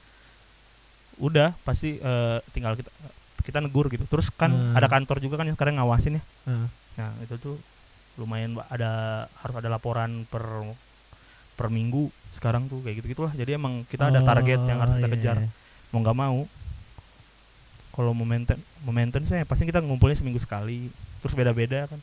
udah 1.16 1.54
pasti 1.62 1.96
eh, 1.96 2.38
tinggal 2.50 2.74
kita 2.74 2.90
kita 3.42 3.58
negur 3.58 3.86
gitu. 3.88 4.04
Terus 4.06 4.28
kan 4.28 4.50
Hmm. 4.50 4.74
ada 4.74 4.86
kantor 4.86 5.18
juga 5.18 5.38
kan 5.38 5.46
yang 5.46 5.56
sekarang 5.56 5.78
ngawasin 5.78 6.18
ya. 6.18 6.22
Ah. 6.44 6.66
nah 6.92 7.10
itu 7.24 7.34
tuh 7.40 7.56
lumayan 8.14 8.60
ada 8.66 8.90
harus 9.40 9.56
ada 9.56 9.68
laporan 9.68 10.24
per 10.26 10.44
per 11.52 11.68
minggu 11.68 12.08
sekarang 12.32 12.64
tuh 12.64 12.80
kayak 12.80 13.00
gitu 13.00 13.12
gitulah 13.12 13.32
jadi 13.32 13.56
emang 13.56 13.84
kita 13.86 14.08
ada 14.08 14.20
target 14.20 14.60
yang 14.62 14.78
harus 14.78 14.94
kita 14.94 15.04
Oh, 15.04 15.08
iya, 15.08 15.16
kejar. 15.16 15.36
iya. 15.38 15.48
mau 15.88 16.00
nggak 16.00 16.18
mau 16.18 16.38
kalau 17.90 18.12
mau 18.12 18.24
maintain 18.24 18.56
mau 18.82 18.90
maintain 18.90 19.20
saya 19.22 19.44
pasti 19.44 19.62
kita 19.62 19.78
ngumpulnya 19.78 20.16
seminggu 20.16 20.40
sekali. 20.40 20.88
Terus 21.20 21.36
beda-beda 21.36 21.84
kan. 21.84 22.00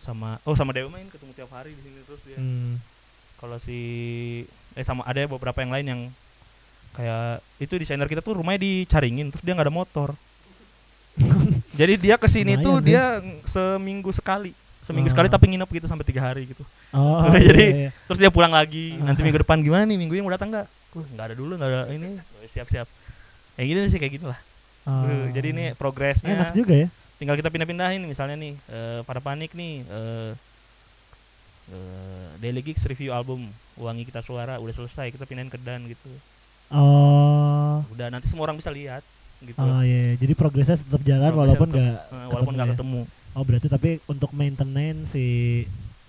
Sama 0.00 0.40
oh 0.42 0.56
sama 0.56 0.72
Dewa 0.72 0.88
main 0.88 1.04
ketemu 1.06 1.32
tiap 1.34 1.52
hari 1.52 1.70
di 1.70 1.82
sini 1.82 2.00
terus 2.02 2.20
dia. 2.22 2.36
Hmm. 2.36 2.80
kalau 3.36 3.60
si 3.60 3.76
eh 4.72 4.80
sama 4.80 5.04
ada 5.04 5.20
beberapa 5.26 5.60
yang 5.60 5.68
lain 5.68 5.86
yang 5.86 6.00
kayak 6.90 7.44
itu 7.58 7.76
desainer 7.76 8.08
kita 8.08 8.24
tuh 8.24 8.40
rumahnya 8.40 8.64
dicaringin 8.64 9.28
terus 9.28 9.44
dia 9.44 9.52
nggak 9.52 9.68
ada 9.68 9.76
motor. 9.76 10.16
Jadi 11.78 12.00
dia 12.00 12.16
ke 12.16 12.24
sini 12.24 12.56
tuh 12.56 12.80
Lumayan 12.80 12.80
sih. 12.80 12.88
dia 12.88 13.04
ng- 13.18 13.44
seminggu 13.44 14.08
sekali 14.10 14.56
seminggu 14.86 15.10
Ah. 15.10 15.14
sekali 15.18 15.26
tapi 15.26 15.44
nginep 15.50 15.66
gitu 15.68 15.86
sampai 15.90 16.06
tiga 16.06 16.22
hari 16.22 16.46
gitu. 16.46 16.62
Oh 16.94 17.26
Jadi, 17.34 17.66
iya, 17.66 17.76
iya. 17.76 17.90
terus 18.06 18.22
dia 18.22 18.30
pulang 18.30 18.54
lagi. 18.54 18.94
Ah. 18.96 19.10
nanti 19.10 19.26
minggu 19.26 19.42
depan 19.42 19.58
gimana 19.58 19.82
nih? 19.84 19.98
Minggu 19.98 20.14
ini 20.14 20.22
mau 20.22 20.30
datang 20.30 20.54
nggak? 20.54 20.66
Nggak 20.96 21.24
ada 21.28 21.34
dulu 21.34 21.52
nggak 21.58 21.68
ada 21.68 21.80
ini. 21.90 22.22
Siap 22.46 22.70
siap 22.70 22.86
kayak 23.58 23.66
gitu 23.66 23.78
sih 23.90 23.98
kayak 23.98 24.12
gitulah. 24.22 24.38
Oh. 24.86 25.02
Uh, 25.02 25.26
jadi 25.34 25.50
ini 25.50 25.64
progresnya. 25.74 26.30
Enak 26.30 26.54
juga 26.54 26.86
ya. 26.86 26.88
Tinggal 27.16 27.34
kita 27.34 27.48
pindah-pindahin 27.48 28.04
misalnya 28.04 28.36
nih 28.36 28.52
eh, 28.68 29.00
pada 29.02 29.18
panik 29.18 29.56
nih 29.56 29.82
eh 29.82 30.30
eh, 31.72 32.26
Daily 32.38 32.60
Gigs 32.60 32.84
review 32.84 33.10
album 33.10 33.48
Wangi 33.76 34.04
Kita 34.04 34.20
Suara 34.20 34.60
udah 34.60 34.74
selesai 34.74 35.10
kita 35.10 35.24
pindahin 35.24 35.48
ke 35.48 35.58
Dan 35.58 35.88
gitu. 35.88 36.12
Oh. 36.70 37.80
Udah 37.90 38.12
nanti 38.12 38.28
semua 38.28 38.46
orang 38.46 38.60
bisa 38.60 38.68
lihat 38.68 39.00
gitu. 39.40 39.56
Oh 39.56 39.80
iya 39.84 40.12
iya. 40.12 40.14
jadi 40.16 40.32
progresnya 40.32 40.76
tetap 40.76 41.00
jalan 41.04 41.28
Progresnya 41.28 41.40
walaupun 41.40 41.68
nggak 41.68 41.94
walaupun 42.32 42.52
nggak 42.56 42.68
ketemu 42.72 43.00
ketemu. 43.00 43.00
ya. 43.00 43.25
Oh 43.36 43.44
berarti 43.44 43.68
tapi 43.68 44.00
untuk 44.06 44.32
maintenance 44.32 45.12
si 45.12 45.26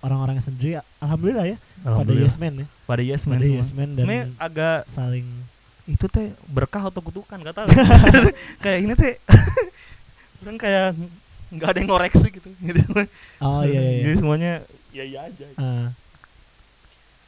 orang-orang 0.00 0.40
sendiri 0.40 0.80
alhamdulillah 0.98 1.44
ya 1.44 1.56
pada 1.78 1.88
Alhamdulillah. 1.92 2.24
yes 2.24 2.36
man 2.36 2.54
ya 2.54 2.66
pada 2.84 3.02
yes 3.02 3.22
man 3.24 3.36
pada 3.36 3.48
yes 3.50 3.70
man 3.70 3.88
dan 3.92 4.00
sebenarnya 4.00 4.24
agak 4.38 4.78
saling 4.88 5.26
itu 5.84 6.04
teh 6.06 6.28
berkah 6.46 6.84
atau 6.84 7.00
kutukan 7.00 7.36
gak 7.38 7.56
tahu 7.56 7.68
kayak 8.64 8.78
ini 8.80 8.94
teh 8.94 9.14
orang 10.40 10.56
kayak 10.56 10.96
nggak 11.48 11.64
ada 11.66 11.78
yang 11.78 11.88
ngoreksi 11.88 12.28
gitu 12.28 12.48
Jadi, 12.66 12.80
oh 13.40 13.64
iya 13.64 13.72
iya, 13.74 13.80
iya. 13.90 14.02
jadi 14.04 14.16
semuanya 14.16 14.52
ya 14.90 15.04
iya 15.04 15.20
aja 15.26 15.46
Ah. 15.56 15.88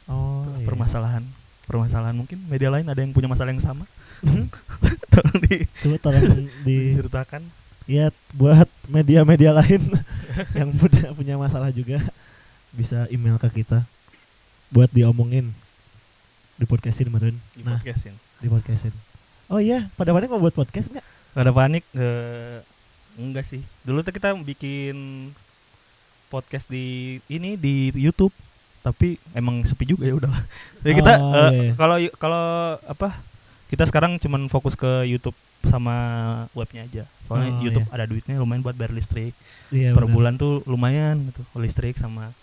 oh 0.07 0.45
iya. 0.55 0.65
permasalahan 0.65 1.23
permasalahan 1.65 2.13
mungkin 2.13 2.37
media 2.45 2.69
lain 2.69 2.85
ada 2.85 2.99
yang 2.99 3.11
punya 3.11 3.27
masalah 3.27 3.51
yang 3.51 3.61
sama 3.61 3.85
Hmm. 4.21 4.45
tolong 5.09 5.41
di 5.41 5.65
coba 5.81 5.97
tolong 5.97 6.21
di 6.61 6.93
diceritakan 6.93 7.41
ya 7.91 8.07
buat 8.31 8.67
media-media 8.87 9.51
lain 9.51 9.83
yang 10.57 10.71
punya 10.79 11.11
punya 11.11 11.35
masalah 11.35 11.75
juga 11.75 11.99
bisa 12.71 13.03
email 13.11 13.35
ke 13.35 13.61
kita. 13.63 13.83
Buat 14.71 14.95
diomongin 14.95 15.51
di 16.55 16.63
podcastin 16.63 17.11
meren 17.11 17.35
di 17.51 17.67
nah 17.67 17.75
podcastin. 17.75 18.15
di 18.39 18.47
podcastin. 18.47 18.95
Oh 19.51 19.59
iya 19.59 19.91
pada 19.99 20.15
mana 20.15 20.31
mau 20.31 20.39
buat 20.39 20.55
podcast 20.55 20.87
nggak? 20.87 21.05
Gak 21.35 21.43
ada 21.43 21.51
panik 21.51 21.83
eh, 21.91 22.63
enggak 23.19 23.43
sih. 23.43 23.59
Dulu 23.83 23.99
tuh 24.07 24.15
kita 24.15 24.31
bikin 24.39 25.27
podcast 26.31 26.71
di 26.71 27.19
ini 27.27 27.59
di 27.59 27.91
YouTube. 27.91 28.31
Tapi 28.81 29.19
emang 29.37 29.61
sepi 29.61 29.85
juga 29.85 30.09
ya 30.09 30.17
udah 30.17 30.31
jadi 30.81 30.93
kita 30.97 31.13
Oh, 31.21 31.33
eh, 31.37 31.51
iya. 31.53 31.71
kalau 31.77 31.95
kalau 32.17 32.45
apa 32.89 33.13
kita 33.69 33.85
sekarang 33.85 34.17
cuman 34.17 34.49
fokus 34.49 34.73
ke 34.73 35.05
YouTube 35.05 35.37
sama 35.63 35.95
webnya 36.51 36.81
aja 36.83 37.03
soalnya 37.21 37.51
Oh, 37.51 37.61
YouTube 37.61 37.85
iya. 37.85 37.93
ada 37.93 38.05
duitnya 38.05 38.35
lumayan 38.35 38.61
buat 38.61 38.73
bayar 38.73 38.91
listrik 38.91 39.33
iya 39.69 39.91
per 39.91 40.03
benar. 40.03 40.13
bulan 40.13 40.33
tuh 40.35 40.65
lumayan 40.65 41.21
gitu 41.27 41.41
listrik 41.55 41.95
sama 41.95 42.33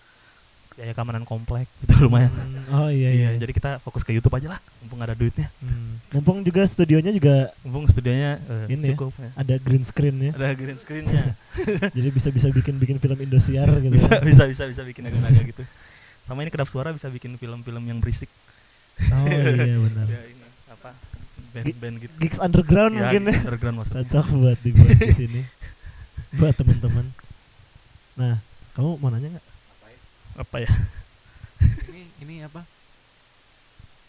biaya 0.70 0.92
keamanan 0.92 1.22
komplek 1.22 1.66
itu 1.80 1.90
lumayan 2.04 2.30
Hmm, 2.30 2.62
oh 2.70 2.88
iya 2.88 3.10
iya, 3.10 3.28
jadi 3.34 3.50
kita 3.50 3.70
fokus 3.78 4.00
ke 4.00 4.12
YouTube 4.12 4.30
aja 4.32 4.48
lah 4.48 4.60
mumpung 4.78 5.00
ada 5.00 5.12
duitnya 5.12 5.50
Hmm. 5.58 5.98
mumpung 6.10 6.38
juga 6.40 6.62
studionya 6.64 7.10
juga 7.10 7.50
mumpung 7.60 7.84
studionya 7.84 8.38
eh, 8.38 8.64
Ini 8.70 8.78
ya. 8.78 8.88
cukup 8.94 9.10
ya. 9.12 9.30
ada 9.34 9.54
green 9.58 9.82
screen 9.82 10.16
ya 10.20 10.32
ada 10.32 10.54
green 10.54 10.78
screennya 10.78 11.34
jadi 11.96 12.08
bisa 12.08 12.28
bisa 12.28 12.46
bikin 12.48 12.76
bikin 12.76 12.96
film 12.96 13.18
Indosiar 13.18 13.66
gitu 13.80 13.90
bisa 13.92 14.08
ya. 14.08 14.22
bisa 14.22 14.44
bisa 14.46 14.64
bisa 14.64 14.82
bikin 14.82 15.02
agak-agak 15.04 15.44
gitu 15.48 15.62
sama 16.24 16.40
ini 16.40 16.50
kedap 16.50 16.66
suara 16.66 16.92
bisa 16.92 17.08
bikin 17.08 17.34
film-film 17.34 17.82
yang 17.82 17.98
berisik 17.98 18.30
oh 19.02 19.26
iya 19.26 19.76
benar 19.80 20.06
ya 20.06 20.20
band-band 21.64 21.96
gitu. 22.02 22.14
gigs 22.20 22.38
underground 22.38 22.94
ya, 22.94 23.00
mungkin 23.06 23.22
ya. 23.26 23.38
underground 23.42 23.76
maksudnya. 23.82 24.04
Cocok 24.06 24.26
buat 24.36 24.58
dibuat 24.62 24.98
di 24.98 25.14
sini. 25.14 25.40
Buat 26.36 26.54
teman-teman. 26.60 27.06
Nah 28.18 28.34
kamu 28.78 28.90
mau 29.02 29.10
nanya 29.10 29.28
nggak? 29.34 29.46
Apa 30.38 30.56
ya? 30.62 30.70
Ini 31.90 32.02
ini 32.22 32.34
apa? 32.46 32.62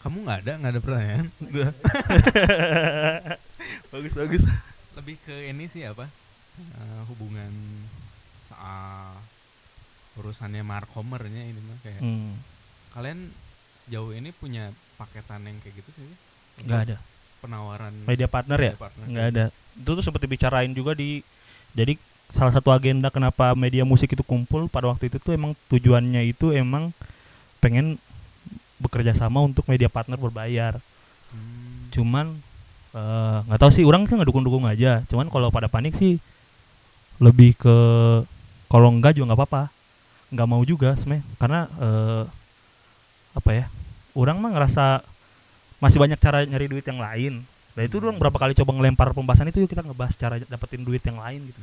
Kamu 0.00 0.22
nggak 0.22 0.38
ada? 0.46 0.52
Nggak 0.62 0.72
ada 0.72 0.82
pertanyaan? 0.82 1.26
Bagus 3.92 4.14
bagus. 4.14 4.42
Lebih 4.94 5.16
ke 5.26 5.34
ini 5.50 5.66
sih 5.66 5.82
apa? 5.84 6.06
Eh, 6.60 7.02
hubungan 7.10 7.50
soal 8.46 9.18
urusannya 10.18 10.62
markomernya 10.62 11.42
ini 11.46 11.60
mah 11.64 11.78
kayak 11.86 12.02
hmm, 12.02 12.34
kalian 12.92 13.30
sejauh 13.86 14.12
ini 14.12 14.34
punya 14.34 14.74
paketan 14.98 15.46
yang 15.46 15.56
kayak 15.62 15.82
gitu 15.82 15.90
sih? 15.96 16.06
Nggak 16.66 16.80
ada 16.90 16.96
penawaran 17.40 17.92
media 18.04 18.28
partner 18.28 18.58
ya? 18.60 18.72
partner. 18.76 19.04
Nggak 19.08 19.26
ada. 19.34 19.44
Itu 19.76 19.90
tuh 19.96 20.04
seperti 20.04 20.26
bicarain 20.28 20.70
juga 20.76 20.92
di 20.92 21.24
jadi 21.72 21.96
salah 22.30 22.54
satu 22.54 22.70
agenda 22.70 23.10
kenapa 23.10 23.56
media 23.58 23.82
musik 23.82 24.14
itu 24.14 24.22
kumpul 24.22 24.70
pada 24.70 24.86
waktu 24.86 25.10
itu 25.10 25.18
tuh 25.18 25.34
emang 25.34 25.58
tujuannya 25.66 26.30
itu 26.30 26.54
emang 26.54 26.94
pengen 27.58 27.98
bekerja 28.80 29.12
sama 29.12 29.42
untuk 29.42 29.66
media 29.66 29.90
partner 29.90 30.16
berbayar. 30.16 30.78
Hmm, 31.30 31.90
cuman 31.92 32.26
eh, 32.94 33.38
nggak 33.50 33.60
tahu 33.60 33.70
sih 33.74 33.84
orang 33.84 34.06
sih 34.06 34.14
nggak 34.16 34.28
dukung-dukung 34.30 34.64
aja. 34.64 35.02
Cuman 35.10 35.28
kalau 35.28 35.52
pada 35.52 35.66
panik 35.66 35.98
sih 35.98 36.16
lebih 37.20 37.58
ke 37.58 37.76
kalau 38.70 38.88
enggak 38.88 39.18
juga 39.18 39.34
nggak 39.34 39.40
apa-apa. 39.44 39.62
Nggak 40.30 40.48
mau 40.48 40.62
juga 40.62 40.94
sebenarnya. 40.96 41.26
Karena 41.36 41.60
eh, 41.66 42.24
apa 43.30 43.50
ya 43.54 43.64
orang 44.14 44.42
mah 44.42 44.50
ngerasa 44.54 45.06
masih 45.80 45.98
banyak 45.98 46.18
cara 46.20 46.44
nyari 46.44 46.68
duit 46.68 46.84
yang 46.84 47.00
lain 47.00 47.42
Nah 47.70 47.86
itu 47.86 48.02
orang 48.02 48.18
berapa 48.18 48.34
kali 48.34 48.52
coba 48.58 48.70
ngelempar 48.74 49.14
pembahasan 49.14 49.46
itu 49.48 49.62
yuk 49.62 49.70
kita 49.70 49.86
ngebahas 49.86 50.14
cara 50.18 50.36
dapetin 50.42 50.82
duit 50.82 51.02
yang 51.06 51.22
lain 51.22 51.48
gitu. 51.48 51.60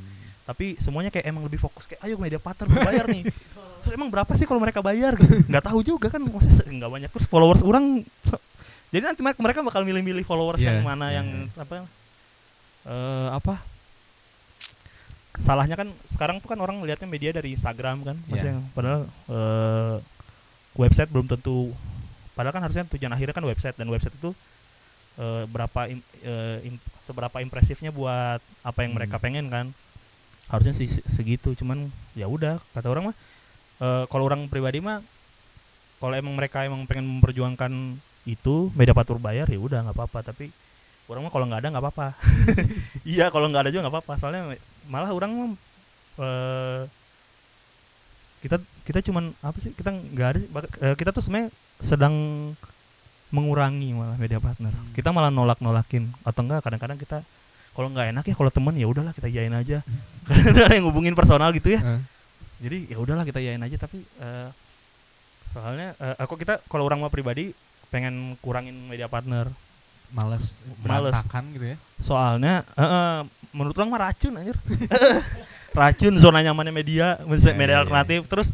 Tapi 0.48 0.80
semuanya 0.80 1.12
kayak 1.12 1.28
emang 1.28 1.44
lebih 1.44 1.60
fokus 1.60 1.84
kayak 1.84 2.00
ayo 2.08 2.16
media 2.16 2.40
partner 2.40 2.72
bayar 2.72 3.06
nih. 3.12 3.28
Terus 3.84 3.94
emang 3.94 4.08
berapa 4.08 4.32
sih 4.40 4.48
kalau 4.48 4.64
mereka 4.64 4.80
bayar 4.80 5.20
gitu? 5.20 5.44
Nggak 5.46 5.66
tahu 5.68 5.80
juga 5.84 6.08
kan 6.08 6.24
maksudnya 6.24 6.64
nggak 6.64 6.92
banyak 6.92 7.10
terus 7.12 7.28
followers 7.28 7.62
orang 7.62 8.02
jadi 8.88 9.04
nanti 9.12 9.20
mereka- 9.20 9.64
bakal 9.64 9.84
milih-milih 9.84 10.24
followers 10.24 10.64
Iya, 10.64 10.80
yang 10.80 10.88
mana 10.88 11.12
iya, 11.12 11.20
yang 11.20 11.28
iya. 11.28 11.60
apa 11.60 11.74
eh 12.88 13.28
apa 13.36 13.54
salahnya 15.38 15.76
kan 15.76 15.92
sekarang 16.08 16.40
tuh 16.40 16.50
kan 16.56 16.60
orang 16.64 16.80
lihatnya 16.88 17.06
media 17.06 17.36
dari 17.36 17.52
Instagram 17.52 18.08
kan 18.08 18.16
maksudnya 18.32 18.64
padahal 18.72 19.02
eh, 19.28 19.96
website 20.80 21.12
belum 21.12 21.28
tentu 21.28 21.76
padahal 22.38 22.54
kan 22.54 22.64
harusnya 22.64 22.86
tujuan 22.94 23.10
akhirnya 23.10 23.34
kan 23.34 23.42
website 23.44 23.74
dan 23.74 23.90
website 23.90 24.14
itu 24.14 24.32
eh, 25.18 25.44
berapa 25.50 25.90
im- 25.90 26.06
eh, 26.22 26.70
im- 26.70 26.84
seberapa 27.02 27.42
impresifnya 27.42 27.90
buat 27.90 28.38
apa 28.62 28.80
yang 28.86 28.94
Hmm. 28.94 29.00
mereka 29.02 29.18
pengen 29.18 29.50
kan. 29.50 29.74
Harusnya 30.48 30.72
sih 30.72 30.86
se- 30.88 31.04
segitu 31.10 31.58
cuman 31.58 31.90
ya 32.14 32.30
udah 32.30 32.62
kata 32.72 32.88
orang 32.88 33.10
mah 33.12 33.16
eh, 33.82 34.04
kalau 34.08 34.30
orang 34.30 34.46
pribadi 34.46 34.78
mah 34.78 35.02
kalau 35.98 36.14
emang 36.14 36.38
mereka 36.38 36.62
emang 36.62 36.86
pengen 36.86 37.10
memperjuangkan 37.10 37.74
itu 38.30 38.70
media 38.78 38.94
patur 38.94 39.18
bayar 39.18 39.50
ya 39.50 39.58
udah 39.58 39.90
nggak 39.90 39.98
apa-apa. 39.98 40.20
Tapi 40.30 40.54
orang 41.10 41.26
mah 41.26 41.34
kalau 41.34 41.46
nggak 41.50 41.62
ada 41.66 41.70
nggak 41.74 41.84
apa-apa. 41.84 42.08
Iya 43.18 43.34
kalau 43.34 43.50
nggak 43.50 43.66
ada 43.66 43.72
juga 43.74 43.82
nggak 43.90 43.96
apa-apa. 43.98 44.14
Soalnya 44.22 44.54
malah 44.86 45.10
orang 45.10 45.32
mah 45.34 45.50
kita 48.38 48.58
kita 48.86 49.00
cuman 49.10 49.34
apa 49.42 49.58
sih 49.60 49.74
kita 49.74 49.90
nggak 49.90 50.28
ada 50.30 50.40
eh, 50.84 50.96
kita 50.96 51.10
tuh 51.10 51.26
sebenarnya 51.26 51.50
sedang 51.82 52.14
mengurangi 53.28 53.92
malah 53.92 54.16
media 54.16 54.40
partner. 54.40 54.72
Hmm. 54.72 54.94
kita 54.96 55.12
malah 55.12 55.28
nolak 55.28 55.60
nolakin 55.60 56.08
atau 56.24 56.42
enggak 56.48 56.64
kadang-kadang 56.64 56.96
kita 56.96 57.20
kalau 57.76 57.94
nggak 57.94 58.10
enak 58.16 58.24
ya 58.26 58.34
kalau 58.34 58.50
temen 58.50 58.74
ya 58.74 58.88
udahlah 58.90 59.14
kita 59.14 59.30
yain 59.30 59.54
aja. 59.54 59.84
Karena 60.28 60.66
ada 60.66 60.76
yang 60.76 60.90
hubungin 60.90 61.14
personal 61.14 61.54
gitu 61.54 61.78
ya. 61.78 61.82
Eh, 61.84 62.02
jadi 62.58 62.78
ya 62.96 62.98
udahlah 62.98 63.22
kita 63.28 63.38
yain 63.38 63.62
aja 63.62 63.78
tapi 63.78 64.02
eh, 64.02 64.50
soalnya 65.54 65.94
eh, 66.02 66.16
aku 66.18 66.40
kita 66.40 66.64
kalau 66.66 66.90
orang 66.90 67.04
mah 67.04 67.14
pribadi 67.14 67.54
pengen 67.94 68.34
kurangin 68.42 68.76
media 68.88 69.06
partner. 69.06 69.50
Males 70.08 70.64
Males. 70.88 71.20
gitu 71.52 71.76
ya. 71.76 71.78
Soalnya 72.00 72.64
eh, 72.64 72.82
eh, 72.82 73.20
menurut 73.52 73.76
orang 73.76 73.92
mah 73.92 74.02
racun 74.08 74.40
anjir 74.40 74.56
racun 75.78 76.18
zona 76.18 76.42
nyamannya 76.42 76.74
media 76.74 77.22
media 77.22 77.54
Ya, 77.54 77.54
ya, 77.54 77.66
ya. 77.70 77.78
alternatif. 77.86 78.20
Terus 78.26 78.48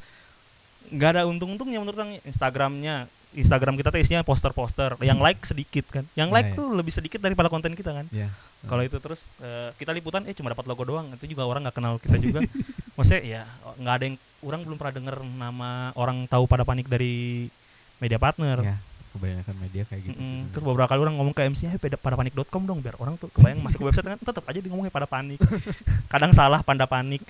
nggak 0.91 1.09
ada 1.15 1.21
untung-untungnya 1.23 1.79
menurut 1.79 1.95
orang 1.95 2.19
Instagramnya. 2.27 3.07
Instagram 3.33 3.73
kita 3.81 3.89
tuh 3.89 3.97
isinya 3.97 4.21
poster-poster 4.21 4.93
yang 5.01 5.17
like 5.17 5.41
sedikit 5.41 5.89
kan. 5.89 6.05
Yang 6.13 6.29
Ya, 6.29 6.35
like 6.37 6.49
ya. 6.53 6.57
tuh 6.59 6.67
lebih 6.69 6.93
sedikit 6.93 7.17
daripada 7.17 7.49
konten 7.49 7.73
kita 7.73 7.89
kan. 7.89 8.05
Ya 8.13 8.29
kalau 8.63 8.79
itu 8.79 8.95
terus 9.01 9.25
eh, 9.41 9.73
kita 9.75 9.89
liputan 9.89 10.21
eh 10.29 10.37
cuma 10.37 10.53
dapat 10.53 10.69
logo 10.69 10.85
doang. 10.85 11.09
Itu 11.17 11.25
juga 11.25 11.41
orang 11.47 11.65
nggak 11.65 11.73
kenal 11.73 11.97
kita 11.97 12.21
juga. 12.21 12.45
Maksudnya 12.99 13.21
ya 13.25 13.41
nggak 13.81 13.93
ada 13.97 14.03
yang 14.05 14.15
orang 14.45 14.61
belum 14.61 14.77
pernah 14.77 14.93
dengar 14.93 15.15
nama 15.25 15.89
orang 15.97 16.29
tahu 16.29 16.45
pada 16.45 16.61
panik 16.61 16.85
dari 16.85 17.49
media 17.97 18.21
partner. 18.21 18.61
Ya 18.61 18.77
kebanyakan 19.13 19.55
media 19.61 19.83
kayak 19.85 20.01
gitu 20.09 20.17
sih 20.17 20.25
Mm-mm. 20.25 20.41
sebenarnya. 20.41 20.49
terus 20.49 20.63
beberapa 20.65 20.89
kali 20.89 20.99
orang 21.05 21.15
ngomong 21.21 21.35
ke 21.37 21.45
MC 21.45 21.69
"Hey, 21.69 21.77
pada 21.77 22.17
panik.com 22.17 22.63
dong 22.65 22.81
biar 22.81 22.97
orang 22.97 23.13
tuh 23.21 23.29
kebayang 23.29 23.61
masuk 23.61 23.85
ke 23.85 23.85
website 23.93 24.09
kan 24.09 24.17
tetap 24.17 24.43
aja 24.49 24.57
dia 24.57 24.69
ngomongnya 24.73 24.89
pada 24.89 25.05
panik. 25.05 25.37
Kadang 26.11 26.33
salah 26.33 26.65
panda 26.65 26.89
panik. 26.89 27.21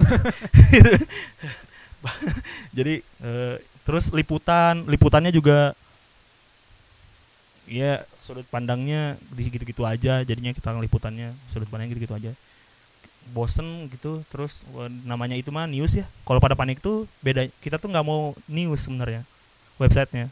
Jadi 2.78 3.04
eh, 3.04 3.56
terus 3.84 4.12
liputan 4.16 4.88
liputannya 4.88 5.36
juga 5.36 5.76
ya 7.68 8.04
sudut 8.24 8.48
pandangnya 8.48 9.20
di 9.32 9.48
gitu-gitu 9.52 9.84
aja 9.84 10.24
jadinya 10.24 10.56
kita 10.56 10.72
liputannya 10.80 11.36
sudut 11.52 11.68
pandangnya 11.68 12.00
gitu-gitu 12.00 12.16
aja. 12.16 12.32
Bosen 13.36 13.88
gitu 13.92 14.24
terus 14.32 14.64
namanya 15.04 15.36
itu 15.36 15.52
mah 15.52 15.68
news 15.68 15.96
ya. 16.00 16.08
Kalau 16.24 16.40
pada 16.40 16.56
panik 16.56 16.80
tuh 16.80 17.12
beda 17.20 17.52
kita 17.60 17.76
tuh 17.76 17.92
nggak 17.92 18.08
mau 18.08 18.32
news 18.48 18.88
sebenarnya 18.88 19.28
websitenya 19.80 20.32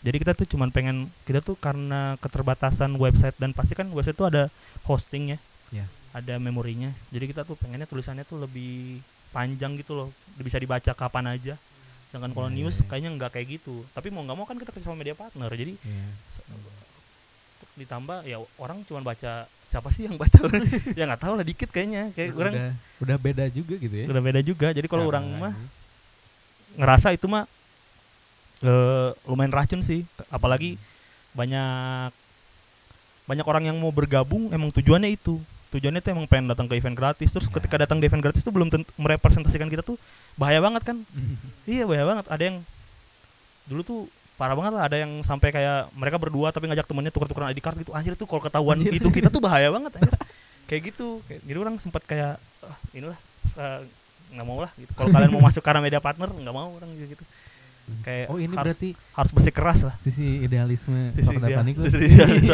Jadi 0.00 0.16
kita 0.18 0.32
tuh 0.32 0.46
cuman 0.46 0.68
pengen 0.68 0.96
kita 1.22 1.40
tuh 1.40 1.54
karena 1.54 2.18
keterbatasan 2.18 2.92
website 2.94 3.32
dan 3.34 3.50
pasti 3.50 3.72
kan 3.72 3.88
website 3.88 4.14
tuh 4.14 4.28
ada 4.28 4.42
hostingnya, 4.82 5.40
Ya. 5.70 5.88
ada 6.10 6.36
memorinya. 6.36 6.92
Jadi 7.08 7.30
kita 7.30 7.42
tuh 7.42 7.54
pengennya 7.54 7.86
tulisannya 7.86 8.22
tuh 8.22 8.42
lebih 8.42 9.00
panjang 9.30 9.74
gitu 9.74 9.94
loh, 9.94 10.08
bisa 10.36 10.58
dibaca 10.58 10.90
kapan 10.90 11.32
aja. 11.32 11.54
Sedangkan 12.10 12.30
kalau 12.30 12.46
ya, 12.46 12.54
news 12.54 12.76
ya. 12.76 12.86
kayaknya 12.86 13.10
nggak 13.12 13.30
kayak 13.32 13.46
gitu. 13.54 13.82
Tapi 13.90 14.12
mau 14.12 14.22
nggak 14.22 14.36
mau 14.36 14.44
kan 14.44 14.54
kita 14.54 14.70
kerja 14.70 14.84
sama 14.84 15.00
media 15.00 15.14
partner. 15.14 15.48
Jadi 15.48 15.74
Iya. 15.78 16.06
se- 16.28 16.46
ditambah 17.74 18.22
ya 18.22 18.38
orang 18.54 18.86
cuman 18.86 19.02
baca 19.02 19.50
siapa 19.66 19.90
sih 19.90 20.06
yang 20.06 20.14
baca 20.14 20.38
ya 20.94 21.10
nggak 21.10 21.18
tahu 21.18 21.34
lah 21.34 21.42
dikit 21.42 21.66
kayaknya 21.66 22.14
kayak 22.14 22.30
orang 22.32 22.54
udah 22.54 22.70
udah 23.02 23.16
beda 23.18 23.44
juga 23.50 23.74
gitu 23.74 23.94
ya 23.96 24.06
udah 24.06 24.22
beda 24.22 24.40
juga 24.46 24.68
jadi 24.70 24.86
kalau 24.86 25.10
orang 25.10 25.26
mah 25.34 25.54
ngerasa 26.74 27.10
itu 27.10 27.26
mah 27.26 27.50
eh, 28.60 29.10
lumayan 29.24 29.50
racun 29.50 29.80
sih. 29.80 30.04
Apalagi 30.28 30.76
banyak 31.34 32.12
banyak 33.24 33.46
orang 33.48 33.64
yang 33.72 33.76
mau 33.80 33.90
bergabung 33.90 34.52
emang 34.52 34.68
tujuannya 34.70 35.16
itu. 35.16 35.40
Tujuannya 35.72 35.98
tuh 35.98 36.10
emang 36.14 36.26
pengen 36.30 36.52
datang 36.52 36.70
ke 36.70 36.78
event 36.78 36.94
gratis. 36.94 37.32
Terus 37.32 37.48
Ya. 37.50 37.54
ketika 37.58 37.80
datang 37.80 37.98
di 37.98 38.06
event 38.06 38.22
gratis 38.22 38.44
tuh 38.44 38.54
belum 38.54 38.70
merepresentasikan 38.94 39.66
kita 39.66 39.82
tuh 39.82 39.98
bahaya 40.38 40.62
banget 40.62 40.86
kan? 40.86 40.96
Iya 41.66 41.88
bahaya 41.88 42.04
banget. 42.06 42.24
Ada 42.30 42.42
yang 42.52 42.56
dulu 43.64 43.80
tuh 43.82 44.00
parah 44.36 44.54
banget 44.54 44.72
lah. 44.76 44.82
Ada 44.86 44.96
yang 45.02 45.12
sampai 45.24 45.50
kayak 45.50 45.90
mereka 45.96 46.20
berdua 46.20 46.52
tapi 46.52 46.68
ngajak 46.70 46.86
temennya 46.86 47.10
tuker-tukeran 47.10 47.50
ID 47.50 47.60
card 47.64 47.76
gitu. 47.80 47.90
Anjir 47.96 48.14
tuh 48.14 48.28
kalau 48.28 48.44
ketahuan 48.44 48.78
Anjir. 48.78 49.00
itu 49.02 49.08
kita 49.10 49.32
tuh 49.32 49.42
bahaya 49.42 49.72
banget 49.72 49.98
anjir. 49.98 50.14
kayak 50.70 50.82
gitu. 50.94 51.18
Jadi 51.26 51.58
orang 51.58 51.74
sempat 51.82 52.04
kayak 52.06 52.38
ah, 52.62 52.76
inilah 52.94 53.18
eh, 53.58 53.80
nggak 54.36 54.46
mau 54.46 54.62
lah 54.62 54.70
gitu. 54.78 54.92
Kalau 54.94 55.10
kalian 55.10 55.30
mau 55.32 55.42
masuk 55.42 55.62
karena 55.64 55.80
media 55.82 55.98
partner 55.98 56.28
nggak 56.30 56.54
mau 56.54 56.70
orang 56.70 56.90
gitu 57.02 57.24
kayak 58.00 58.26
oh 58.28 58.36
ini 58.36 58.50
harus, 58.50 58.64
berarti 58.72 58.88
harus 59.12 59.30
bersikeras 59.30 59.78
lah. 59.82 59.94
sisi 59.98 60.40
idealisme 60.40 61.12
Sisi 61.12 61.34
dia- 61.34 61.58
Panik 61.58 61.74
sisi 61.78 62.06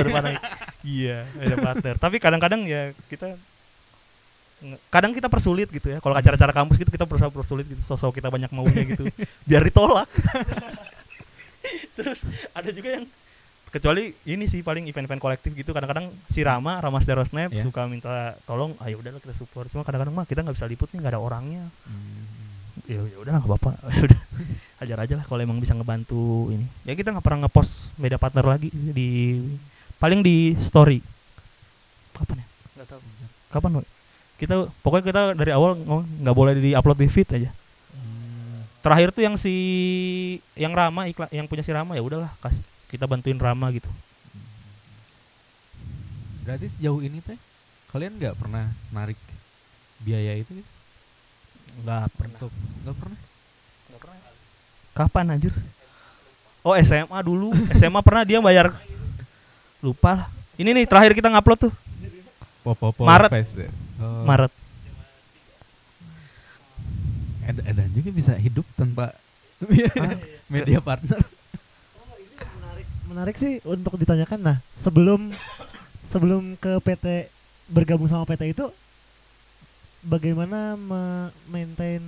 panik. 0.04 0.38
iya 0.82 1.22
media 1.34 1.56
partner. 1.56 1.94
Tapi 1.96 2.16
kadang-kadang 2.16 2.62
ya 2.64 2.90
kita 3.06 3.38
kadang 4.88 5.10
kita 5.10 5.26
persulit 5.26 5.68
gitu 5.68 5.88
ya. 5.88 5.98
Kalau 5.98 6.12
acara-acara 6.12 6.52
kampus 6.52 6.76
gitu 6.76 6.88
kita 6.88 7.04
berusaha 7.04 7.28
persulit 7.28 7.64
gitu. 7.64 7.80
Sosok 7.80 8.14
kita 8.14 8.28
banyak 8.28 8.50
maunya 8.50 8.84
gitu. 8.84 9.08
Biar 9.48 9.62
ditolak. 9.62 10.10
Terus 11.96 12.24
ada 12.50 12.70
juga 12.70 12.88
yang 12.94 13.04
kecuali 13.70 14.10
ini 14.26 14.44
sih 14.44 14.60
paling 14.60 14.84
event-event 14.84 15.16
kolektif 15.18 15.54
gitu. 15.54 15.70
Kadang-kadang 15.70 16.10
si 16.26 16.42
Rama 16.42 16.76
Rama 16.76 16.98
Stereo 16.98 17.22
Snap 17.22 17.50
Ya. 17.50 17.62
suka 17.62 17.86
minta 17.86 18.34
tolong 18.44 18.74
ayo 18.80 18.98
udahlah 18.98 19.18
kita 19.18 19.32
support. 19.32 19.68
Cuma 19.68 19.80
kadang-kadang 19.80 20.12
mah 20.12 20.24
kita 20.24 20.42
nggak 20.42 20.56
bisa 20.56 20.66
liput 20.66 20.90
nih 20.90 20.98
nggak 20.98 21.14
ada 21.14 21.22
orangnya. 21.22 21.64
Hmm. 21.86 22.39
Ya 22.86 23.00
ya 23.04 23.16
udah 23.20 23.30
nggak 23.36 23.48
apa-apa. 23.48 23.72
Udah 24.06 24.20
ajar 24.80 24.98
aja 25.04 25.14
lah 25.20 25.24
kalau 25.28 25.40
emang 25.44 25.60
bisa 25.60 25.76
ngebantu 25.76 26.48
ini. 26.48 26.64
Ya 26.88 26.96
kita 26.96 27.12
nggak 27.12 27.24
pernah 27.24 27.44
ngepost 27.44 27.92
media 28.00 28.16
partner 28.16 28.44
lagi 28.46 28.72
di 28.72 29.40
paling 30.00 30.24
di 30.24 30.56
story. 30.56 31.04
Kapan 32.16 32.40
ya? 32.40 32.46
Nggak 32.80 32.88
tahu. 32.88 33.00
Kapan 33.50 33.72
Woy? 33.80 33.88
kita 34.40 34.72
pokoknya 34.80 35.04
kita 35.04 35.22
dari 35.36 35.52
awal 35.52 35.76
nggak 35.76 36.36
boleh 36.36 36.56
di 36.56 36.72
upload 36.72 36.96
di 36.96 37.08
feed 37.12 37.28
aja. 37.36 37.50
Hmm. 37.92 38.64
terakhir 38.80 39.12
tuh 39.12 39.20
yang 39.20 39.36
si 39.36 39.52
yang 40.56 40.72
Rama 40.72 41.04
iklan 41.12 41.28
yang 41.28 41.44
punya 41.44 41.60
si 41.60 41.68
Rama 41.68 41.92
ya 41.92 42.00
udahlah 42.00 42.32
kasih 42.40 42.64
kita 42.88 43.04
bantuin 43.04 43.36
Rama 43.36 43.68
gitu. 43.68 43.92
Berarti 46.48 46.72
sejauh 46.72 47.04
ini 47.04 47.20
teh 47.20 47.36
kalian 47.92 48.16
nggak 48.16 48.40
pernah 48.40 48.72
narik 48.96 49.20
biaya 50.00 50.40
itu 50.40 50.64
gitu? 50.64 50.70
Nggak 51.80 52.04
pernah. 52.12 52.36
Untuk- 52.36 52.56
nggak 52.80 52.96
pernah? 52.96 53.18
Nggak 53.86 54.00
pernah 54.00 54.18
kapan 54.90 55.24
anjir? 55.32 55.54
Oh 56.60 56.74
SMA 56.76 57.18
dulu. 57.20 57.54
SMA 57.72 58.00
pernah 58.00 58.22
dia 58.22 58.38
bayar. 58.38 58.74
Lupa 59.80 60.12
lah. 60.14 60.26
Ini 60.60 60.76
nih 60.76 60.84
terakhir 60.84 61.16
kita 61.16 61.32
ngupload 61.32 61.68
tuh. 61.68 61.72
Popo-popo 62.60 63.08
Maret. 63.08 63.32
Ya? 63.32 63.72
Oh, 63.96 64.28
Maret. 64.28 64.52
Ed- 67.48 67.64
Edan 67.64 67.88
juga 67.90 68.10
bisa 68.12 68.32
hidup 68.36 68.68
tanpa 68.76 69.16
media 70.52 70.78
partner. 70.78 71.18
Menarik. 72.44 72.86
Menarik 73.08 73.36
sih 73.36 73.52
untuk 73.64 73.96
ditanyakan. 73.96 74.38
Nah 74.38 74.56
sebelum 74.76 75.32
sebelum 76.04 76.54
ke 76.56 76.76
PT 76.84 77.32
bergabung 77.66 78.04
sama 78.04 78.28
PT 78.28 78.52
itu 78.52 78.68
bagaimana 80.00 80.76
maintain 81.48 82.00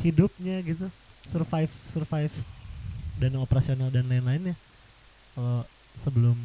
hidupnya 0.00 0.60
gitu 0.64 0.88
survive 1.28 1.72
survive 1.88 2.34
dan 3.20 3.34
operasional 3.36 3.90
dan 3.92 4.06
lain-lainnya. 4.08 4.54
Kalau 5.34 5.66
sebelum 6.00 6.36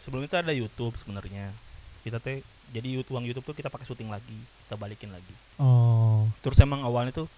sebelum 0.00 0.22
itu 0.24 0.34
ada 0.38 0.54
YouTube 0.54 0.94
sebenarnya. 0.96 1.50
Kita 2.02 2.18
teh 2.18 2.42
jadi 2.72 2.88
YouTube 2.88 3.14
uang 3.14 3.26
YouTube 3.28 3.46
tuh 3.52 3.56
kita 3.58 3.68
pakai 3.68 3.86
syuting 3.86 4.08
lagi 4.08 4.38
kita 4.66 4.74
balikin 4.80 5.12
lagi. 5.12 5.34
Oh. 5.60 6.26
Terus 6.40 6.58
emang 6.62 6.82
awalnya 6.82 7.12
tuh 7.12 7.28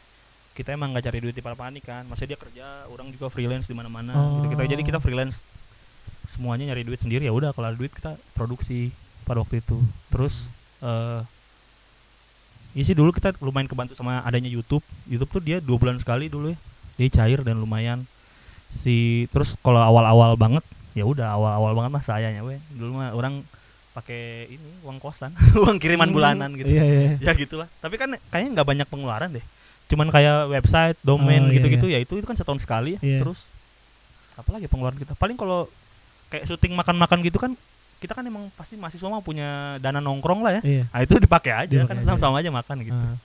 kita 0.55 0.71
emang 0.71 0.95
nggak 0.95 1.11
cari 1.11 1.19
duit 1.19 1.35
di 1.35 1.43
para 1.43 1.59
panik 1.59 1.83
kan. 1.83 2.07
Masih 2.07 2.31
dia 2.31 2.39
kerja 2.39 2.87
orang 2.93 3.11
juga 3.11 3.27
freelance 3.33 3.67
di 3.67 3.75
mana-mana 3.75 4.15
gitu. 4.39 4.55
Kita 4.55 4.63
Oh. 4.63 4.71
jadi 4.71 4.83
kita 4.87 4.99
freelance. 5.03 5.43
Semuanya 6.31 6.73
nyari 6.73 6.87
duit 6.87 7.03
sendiri. 7.03 7.27
Ya 7.27 7.35
udah 7.35 7.51
kalau 7.53 7.69
ada 7.73 7.77
duit 7.77 7.91
kita 7.91 8.17
produksi 8.33 8.95
pada 9.27 9.43
waktu 9.43 9.61
itu. 9.61 9.83
Terus 10.09 10.47
eh 10.85 11.21
Iya 12.75 12.91
sih 12.91 12.97
dulu 12.99 13.15
kita 13.15 13.39
lumayan 13.39 13.71
kebantu 13.71 13.95
sama 13.95 14.19
adanya 14.27 14.51
YouTube. 14.51 14.83
YouTube 15.07 15.31
tuh 15.31 15.43
dia 15.43 15.63
dua 15.63 15.79
bulan 15.79 15.95
sekali 16.03 16.27
dulu 16.27 16.51
ya. 16.51 16.59
Dia 16.99 17.09
cair 17.23 17.41
dan 17.47 17.63
lumayan. 17.63 18.03
Si 18.69 19.27
terus 19.31 19.55
kalau 19.63 19.79
awal-awal 19.79 20.35
banget 20.35 20.67
ya 20.95 21.07
udah 21.07 21.39
awal-awal 21.39 21.73
banget 21.79 21.91
mah 21.95 22.05
sayanya 22.05 22.43
weh. 22.43 22.59
Dulu 22.75 22.99
mah 22.99 23.15
orang 23.15 23.47
pakai 23.95 24.51
ini 24.51 24.69
uang 24.83 24.99
kosan, 24.99 25.31
uang 25.63 25.79
kiriman 25.79 26.11
bulanan 26.11 26.51
gitu. 26.59 26.67
Iya 26.67 26.83
iya. 26.83 27.31
Ya 27.31 27.33
gitulah. 27.39 27.71
Tapi 27.79 27.95
kan 27.95 28.11
kayaknya 28.35 28.59
nggak 28.59 28.69
banyak 28.69 28.87
pengeluaran 28.91 29.31
deh. 29.31 29.45
Cuman 29.87 30.11
kayak 30.11 30.51
website, 30.51 30.99
domain 31.07 31.47
Oh, 31.47 31.47
iya, 31.47 31.55
gitu-gitu 31.63 31.87
ya 31.87 31.99
itu 32.03 32.19
itu 32.19 32.27
kan 32.27 32.35
setahun 32.35 32.59
sekali 32.67 32.99
ya. 32.99 33.01
Iya. 33.07 33.19
Terus 33.23 33.47
apalagi 34.35 34.67
pengeluaran 34.67 34.99
kita? 34.99 35.15
Paling 35.15 35.39
kalau 35.39 35.71
kayak 36.35 36.51
syuting 36.51 36.75
makan-makan 36.75 37.23
gitu 37.23 37.39
kan 37.39 37.55
kita 38.05 38.13
kan 38.13 38.25
emang 38.29 38.53
pasti 38.53 38.77
mahasiswa 38.77 39.09
mah 39.09 39.25
punya 39.25 39.81
dana 39.81 40.05
nongkrong 40.05 40.45
lah 40.45 40.61
ya. 40.61 40.63
Iya. 40.63 40.85
Nah 40.93 41.01
itu 41.01 41.17
dipakai 41.17 41.53
aja 41.65 41.73
Dipakai 41.81 41.89
kan 41.89 41.97
aja. 41.97 42.07
sama-sama 42.13 42.45
aja 42.45 42.51
makan 42.53 42.77
gitu. 42.85 43.01
Ah. 43.01 43.17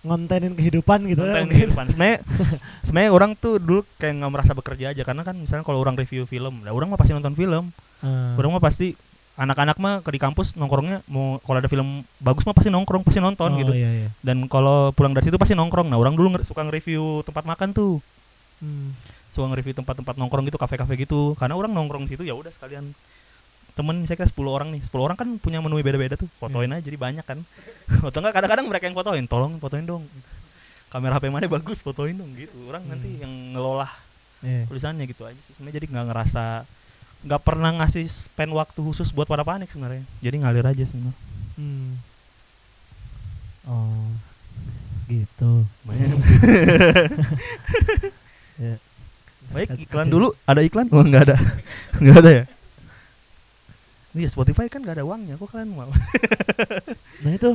ngontenin 0.00 0.56
kehidupan 0.56 1.04
gitu 1.12 1.20
Konten 1.20 1.44
ya, 1.44 1.52
kehidupan. 1.52 1.84
Sebenarnya 1.92 2.18
sebenarnya 2.88 3.10
orang 3.12 3.36
tuh 3.36 3.60
dulu 3.60 3.84
kayak 4.00 4.14
nggak 4.16 4.32
merasa 4.32 4.52
bekerja 4.56 4.96
aja 4.96 5.02
karena 5.04 5.26
kan 5.26 5.36
misalnya 5.36 5.60
kalau 5.60 5.76
orang 5.82 5.92
review 5.98 6.24
film, 6.24 6.64
nah 6.64 6.72
orang 6.72 6.88
mah 6.88 6.96
pasti 6.96 7.12
nonton 7.12 7.36
film. 7.36 7.68
Ah. 8.00 8.32
Orang 8.40 8.56
mah 8.56 8.64
pasti 8.64 8.96
anak-anak 9.40 9.76
mah 9.80 9.94
ke 10.04 10.10
di 10.12 10.20
kampus 10.20 10.52
nongkrongnya 10.56 11.00
mau 11.08 11.40
kalau 11.40 11.64
ada 11.64 11.68
film 11.68 12.04
bagus 12.20 12.44
mah 12.48 12.56
pasti 12.56 12.72
nongkrong, 12.72 13.04
pasti 13.04 13.20
nonton 13.20 13.50
oh, 13.52 13.58
gitu. 13.60 13.72
iya 13.76 14.04
iya. 14.04 14.08
Dan 14.20 14.48
kalau 14.48 14.92
pulang 14.96 15.12
dari 15.12 15.28
situ 15.28 15.36
pasti 15.36 15.52
nongkrong. 15.52 15.88
Nah, 15.92 16.00
orang 16.00 16.16
dulu 16.16 16.32
suka 16.44 16.64
nge-review 16.64 17.24
tempat 17.24 17.44
makan 17.44 17.76
tuh. 17.76 18.00
Hmm. 18.60 18.96
Suka 19.32 19.52
nge-review 19.52 19.76
tempat-tempat 19.80 20.16
nongkrong 20.16 20.44
gitu, 20.48 20.56
kafe-kafe 20.56 20.96
gitu. 20.96 21.36
Karena 21.36 21.56
orang 21.56 21.72
nongkrong 21.72 22.04
situ 22.08 22.24
ya 22.24 22.36
udah 22.36 22.52
sekalian 22.52 22.92
temen 23.80 23.96
misalnya 23.96 24.20
kayak 24.20 24.32
10 24.36 24.44
orang 24.52 24.68
nih. 24.70 24.80
10 24.84 25.00
orang 25.00 25.16
kan 25.16 25.28
punya 25.40 25.64
menu 25.64 25.80
beda-beda 25.80 26.14
tuh. 26.14 26.28
Fotoin 26.36 26.68
aja 26.68 26.84
jadi 26.84 27.00
banyak 27.00 27.24
kan. 27.24 27.40
Foto 28.04 28.20
enggak 28.20 28.36
kadang-kadang 28.36 28.68
mereka 28.68 28.84
yang 28.84 28.94
fotoin. 28.94 29.24
Tolong 29.24 29.56
fotoin 29.56 29.88
dong. 29.88 30.04
Kamera 30.92 31.16
HP 31.16 31.32
mana 31.32 31.48
bagus? 31.48 31.80
Fotoin 31.80 32.12
dong 32.12 32.28
gitu. 32.36 32.52
Orang 32.68 32.84
nanti 32.84 33.08
Hmm. 33.08 33.22
yang 33.24 33.32
ngelola 33.56 33.88
Iya. 34.40 34.68
tulisannya 34.68 35.04
gitu 35.04 35.24
aja 35.24 35.40
sih. 35.40 35.56
Sebenarnya 35.56 35.80
jadi 35.80 35.86
nggak 35.88 36.06
ngerasa 36.12 36.44
nggak 37.20 37.42
pernah 37.44 37.70
ngasih 37.76 38.04
spend 38.08 38.52
waktu 38.52 38.80
khusus 38.80 39.12
buat 39.12 39.24
para 39.24 39.40
panik 39.42 39.68
sebenarnya. 39.68 40.04
Jadi 40.20 40.36
ngalir 40.40 40.66
aja 40.66 40.84
sebenarnya 40.84 41.16
Hmm. 41.56 41.96
Oh. 43.64 44.08
Gitu. 45.06 45.52
Ya. 48.60 48.76
baik 49.50 49.72
iklan 49.80 50.06
dulu. 50.06 50.36
Ada 50.44 50.60
iklan? 50.60 50.86
Oh 50.92 51.00
nggak 51.00 51.22
ada. 51.24 51.36
Nggak 52.00 52.16
ada 52.18 52.30
ya 52.32 52.44
Iya 54.10 54.26
Spotify 54.26 54.66
kan 54.66 54.82
nggak 54.82 54.98
ada 54.98 55.06
uangnya 55.06 55.38
kok 55.38 55.50
kalian 55.50 55.70
mau 55.70 55.86
Nah 57.22 57.30
itu 57.30 57.50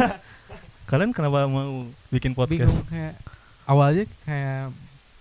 kalian 0.90 1.14
kenapa 1.14 1.46
mau 1.46 1.86
bikin 2.10 2.34
bingung 2.34 2.38
podcast 2.38 2.82
kayak 2.86 3.14
awalnya 3.64 4.04
kayak 4.24 4.74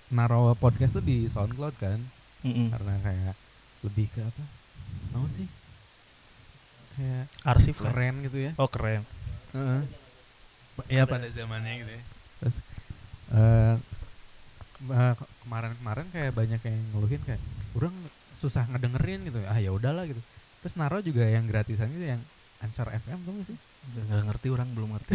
naro 0.10 0.58
podcast 0.58 0.98
tuh 0.98 1.06
di 1.06 1.30
SoundCloud 1.30 1.76
kan 1.78 2.02
Mm-mm. 2.42 2.74
karena 2.74 2.94
kayak 3.00 3.34
lebih 3.86 4.10
ke 4.10 4.26
apa 4.26 4.44
naon 5.14 5.30
sih 5.30 5.46
kayak 6.98 7.30
arsip 7.46 7.78
lah 7.78 7.94
keren 7.94 8.26
gitu 8.26 8.38
ya 8.42 8.52
oh 8.58 8.66
keren 8.66 9.06
Heeh. 9.50 9.82
Iya 10.88 11.04
pada 11.04 11.26
zamannya 11.28 11.84
gitu 11.84 11.92
ya. 11.92 12.04
Terus 12.40 12.56
ke- 14.80 15.30
kemarin-kemarin 15.44 16.08
kayak 16.10 16.32
banyak 16.32 16.62
yang 16.64 16.78
ngeluhin 16.94 17.22
kayak 17.26 17.42
orang 17.76 17.92
susah 18.34 18.64
ngedengerin 18.70 19.28
gitu. 19.28 19.44
Ah 19.44 19.60
ya 19.60 19.76
udahlah 19.76 20.08
gitu. 20.08 20.22
Terus 20.60 20.74
naro 20.76 21.00
juga 21.00 21.24
yang 21.24 21.44
gratisan 21.44 21.88
gitu 21.90 22.06
yang 22.08 22.22
Anchor 22.60 22.88
FM 22.90 23.20
tuh 23.22 23.34
sih. 23.46 23.58
nggak 23.90 24.24
ngerti 24.28 24.48
orang 24.50 24.68
belum 24.70 24.90
ngerti 24.92 25.14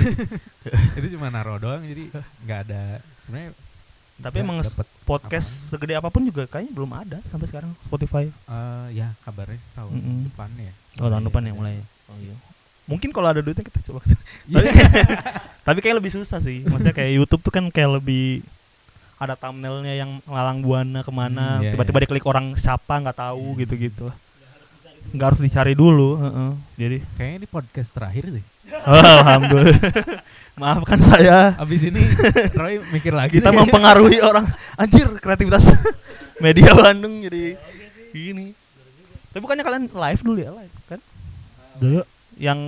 Itu 0.98 1.06
cuma 1.12 1.28
naro 1.28 1.56
doang 1.56 1.82
jadi 1.82 2.08
nggak 2.42 2.58
ada 2.64 2.82
sebenarnya 3.20 3.52
tapi 4.14 4.40
emang 4.40 4.62
podcast 5.02 5.68
segede 5.68 5.92
apa 5.92 6.06
pun 6.06 6.22
juga 6.22 6.46
kayaknya 6.46 6.72
belum 6.72 6.90
ada 6.92 7.18
sampai 7.28 7.44
sekarang 7.44 7.74
Spotify 7.82 8.30
eh, 8.30 8.86
ya 8.94 9.10
kabarnya 9.20 9.58
tahun 9.74 9.90
Mm-mm. 9.92 10.18
depan 10.24 10.48
ya. 10.54 10.72
oh 10.96 11.08
tahun 11.08 11.18
Mulai 11.18 11.28
depan 11.28 11.42
ya 11.42 11.52
mulai 11.52 11.74
oh 12.08 12.16
iya 12.16 12.34
mungkin 12.84 13.10
kalau 13.10 13.28
ada 13.28 13.42
duitnya 13.42 13.64
kita 13.64 13.82
coba 13.84 14.00
Iya. 14.46 14.60
tapi, 14.60 14.70
tapi 15.66 15.78
kayak 15.82 15.96
lebih 15.98 16.14
susah 16.14 16.38
sih 16.38 16.62
maksudnya 16.62 16.94
kayak 16.94 17.10
YouTube 17.12 17.42
tuh 17.42 17.50
kan 17.50 17.66
kayak 17.68 17.98
lebih 17.98 18.46
ada 19.16 19.34
thumbnailnya 19.34 19.94
yang 19.94 20.22
lalang 20.24 20.60
buana 20.60 21.00
ke 21.00 21.10
mana 21.10 21.58
Hmm, 21.58 21.62
iya, 21.62 21.70
tiba-tiba 21.74 21.98
iya. 21.98 22.04
diklik 22.06 22.24
orang 22.24 22.54
siapa 22.54 22.94
nggak 22.96 23.18
tahu 23.18 23.44
Iya. 23.52 23.66
gitu-gitu 23.66 24.06
nggak 25.10 25.26
harus 25.26 25.40
dicari 25.40 25.72
dulu 25.72 26.16
heeh. 26.16 26.50
jadi 26.74 26.96
Kayaknya 27.14 27.38
di 27.40 27.48
podcast 27.48 27.90
terakhir 27.90 28.24
sih. 28.30 28.44
alhamdulillah 28.86 29.80
maafkan 30.54 30.98
saya 30.98 31.52
Abis 31.56 31.84
ini 31.84 32.00
Roy 32.52 32.80
mikir 32.88 33.10
lagi. 33.10 33.34
kita 33.34 33.50
mempengaruhi 33.50 34.18
orang 34.18 34.46
anjir 34.74 35.04
kreativitas 35.16 35.68
media 36.44 36.72
Bandung 36.72 37.20
jadi 37.20 37.58
gini 38.10 38.54
tapi 39.26 39.40
bukannya 39.40 39.62
kalian 39.62 39.84
live 39.86 40.22
dulu 40.22 40.38
ya 40.38 40.50
live 40.52 40.74
kan 40.86 41.00
dulu 41.76 42.00
yang 42.34 42.58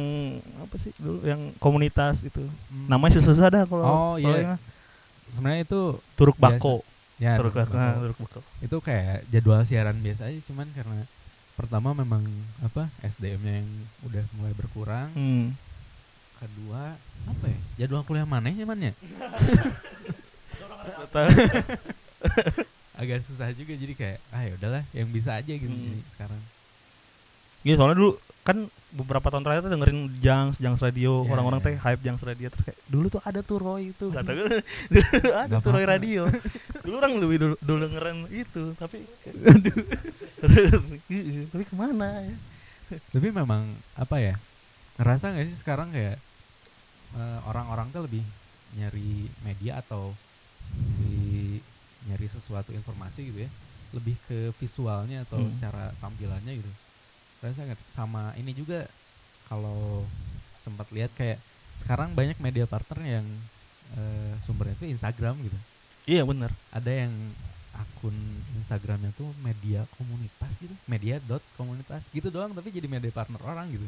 apa 0.58 0.74
sih 0.76 0.90
dulu 0.96 1.22
yang 1.22 1.54
komunitas 1.56 2.22
itu 2.22 2.42
Hmm. 2.66 2.86
namanya 2.88 3.18
susah 3.18 3.46
dah 3.48 3.62
kalau 3.64 3.82
Oh, 3.82 4.14
iya. 4.16 4.26
ini 4.28 4.42
mah. 4.44 4.58
Sebenarnya 5.28 5.60
itu 5.62 5.80
Turuk 6.12 6.36
Biasa. 6.36 6.54
Bako 6.54 6.74
ya 7.16 7.34
Turuk 7.34 7.50
Turuk 7.50 7.54
Bako 7.56 7.72
Bako. 7.72 7.78
nah, 7.80 7.94
Turuk 7.96 8.18
Bako 8.20 8.40
itu 8.60 8.76
kayak 8.80 9.16
jadwal 9.26 9.62
siaran 9.62 9.96
biasa 9.96 10.22
aja 10.24 10.40
cuman 10.44 10.66
karena 10.70 11.02
pertama 11.56 11.96
memang 11.96 12.20
apa 12.60 12.92
SDM-nya 13.00 13.64
yang 13.64 13.70
udah 14.04 14.24
mulai 14.36 14.52
berkurang 14.52 15.08
hmm. 15.16 15.56
kedua 16.36 16.94
apa 17.26 17.44
ya 17.48 17.58
jadwal 17.80 18.04
kuliah 18.04 18.28
mana 18.28 18.52
ya 18.52 18.68
man 18.68 18.78
ya 18.78 18.92
agak 22.96 23.20
susah 23.24 23.52
juga 23.52 23.76
jadi 23.76 23.92
kayak 23.92 24.18
ah 24.32 24.42
ya 24.44 24.52
udahlah 24.56 24.84
yang 24.92 25.08
bisa 25.12 25.36
aja 25.36 25.52
gitu 25.52 25.68
Hmm. 25.68 26.00
sekarang 26.12 26.42
Iya 27.66 27.74
soalnya 27.82 27.98
dulu 27.98 28.14
kan 28.46 28.62
beberapa 28.90 29.26
tahun 29.26 29.42
terakhir 29.42 29.66
tuh 29.66 29.72
dengerin 29.72 30.00
Jangs, 30.16 30.56
Jangs 30.56 30.78
Radio, 30.78 31.20
Ya, 31.20 31.34
orang-orang 31.34 31.58
ya. 31.58 31.66
teh 31.66 31.76
hype 31.76 31.98
Jangs 32.00 32.22
Radio 32.22 32.46
terus 32.46 32.62
kayak 32.64 32.78
dulu 32.86 33.06
tuh 33.08 33.20
ada 33.20 33.40
tuh 33.42 33.58
Roy 33.58 33.90
itu 33.90 34.06
kata 34.08 34.30
gue 34.30 34.46
dulu 34.94 35.30
ada 35.34 35.56
tuh 35.58 35.72
Roy. 35.72 35.82
Radio. 35.84 36.22
dulu 36.80 36.94
orang 36.94 37.12
lebih 37.16 37.36
dulu, 37.36 37.54
dulu 37.58 37.78
dengerin 37.84 38.18
itu 38.30 38.62
tapi 38.72 39.02
aduh 39.42 39.76
iya, 41.10 41.42
tapi 41.46 41.64
ke 41.64 41.74
mana 41.74 42.22
ya? 42.22 42.36
tapi 43.10 43.26
memang 43.28 43.66
apa 43.94 44.16
ya 44.16 44.34
ngerasa 44.96 45.34
nggak 45.34 45.46
sih 45.46 45.58
sekarang 45.58 45.90
kayak 45.90 46.16
eh, 47.12 47.38
orang-orang 47.44 47.90
tuh 47.90 48.06
lebih 48.06 48.22
nyari 48.72 49.26
media 49.42 49.80
atau 49.80 50.14
si 50.94 51.58
nyari 52.06 52.26
sesuatu 52.26 52.70
informasi 52.70 53.26
gitu 53.26 53.42
ya 53.42 53.50
lebih 53.90 54.14
ke 54.24 54.54
visualnya 54.54 55.22
atau 55.22 55.38
Hmm. 55.38 55.50
secara 55.50 55.90
tampilannya 55.96 56.62
gitu 56.62 56.70
rasa 57.44 57.66
nggak 57.66 57.80
sama 57.92 58.32
ini 58.40 58.52
juga 58.56 58.88
kalau 59.46 60.02
sempat 60.64 60.90
lihat 60.90 61.14
kayak 61.14 61.38
sekarang 61.82 62.16
banyak 62.16 62.38
media 62.42 62.66
partner 62.66 63.20
yang 63.20 63.26
eh, 63.94 64.32
sumbernya 64.48 64.74
itu 64.80 64.86
Instagram 64.90 65.38
gitu. 65.44 65.58
Iya 66.06 66.22
benar. 66.22 66.54
ada 66.70 66.90
yang 66.90 67.12
akun 67.76 68.16
Instagramnya 68.56 69.12
tuh 69.12 69.28
media 69.44 69.84
komunitas 70.00 70.56
gitu 70.56 70.72
media 70.88 71.20
dot 71.28 71.44
komunitas 71.60 72.08
gitu 72.08 72.32
doang 72.32 72.56
tapi 72.56 72.72
jadi 72.72 72.88
media 72.88 73.12
partner 73.12 73.40
orang 73.44 73.68
gitu. 73.68 73.84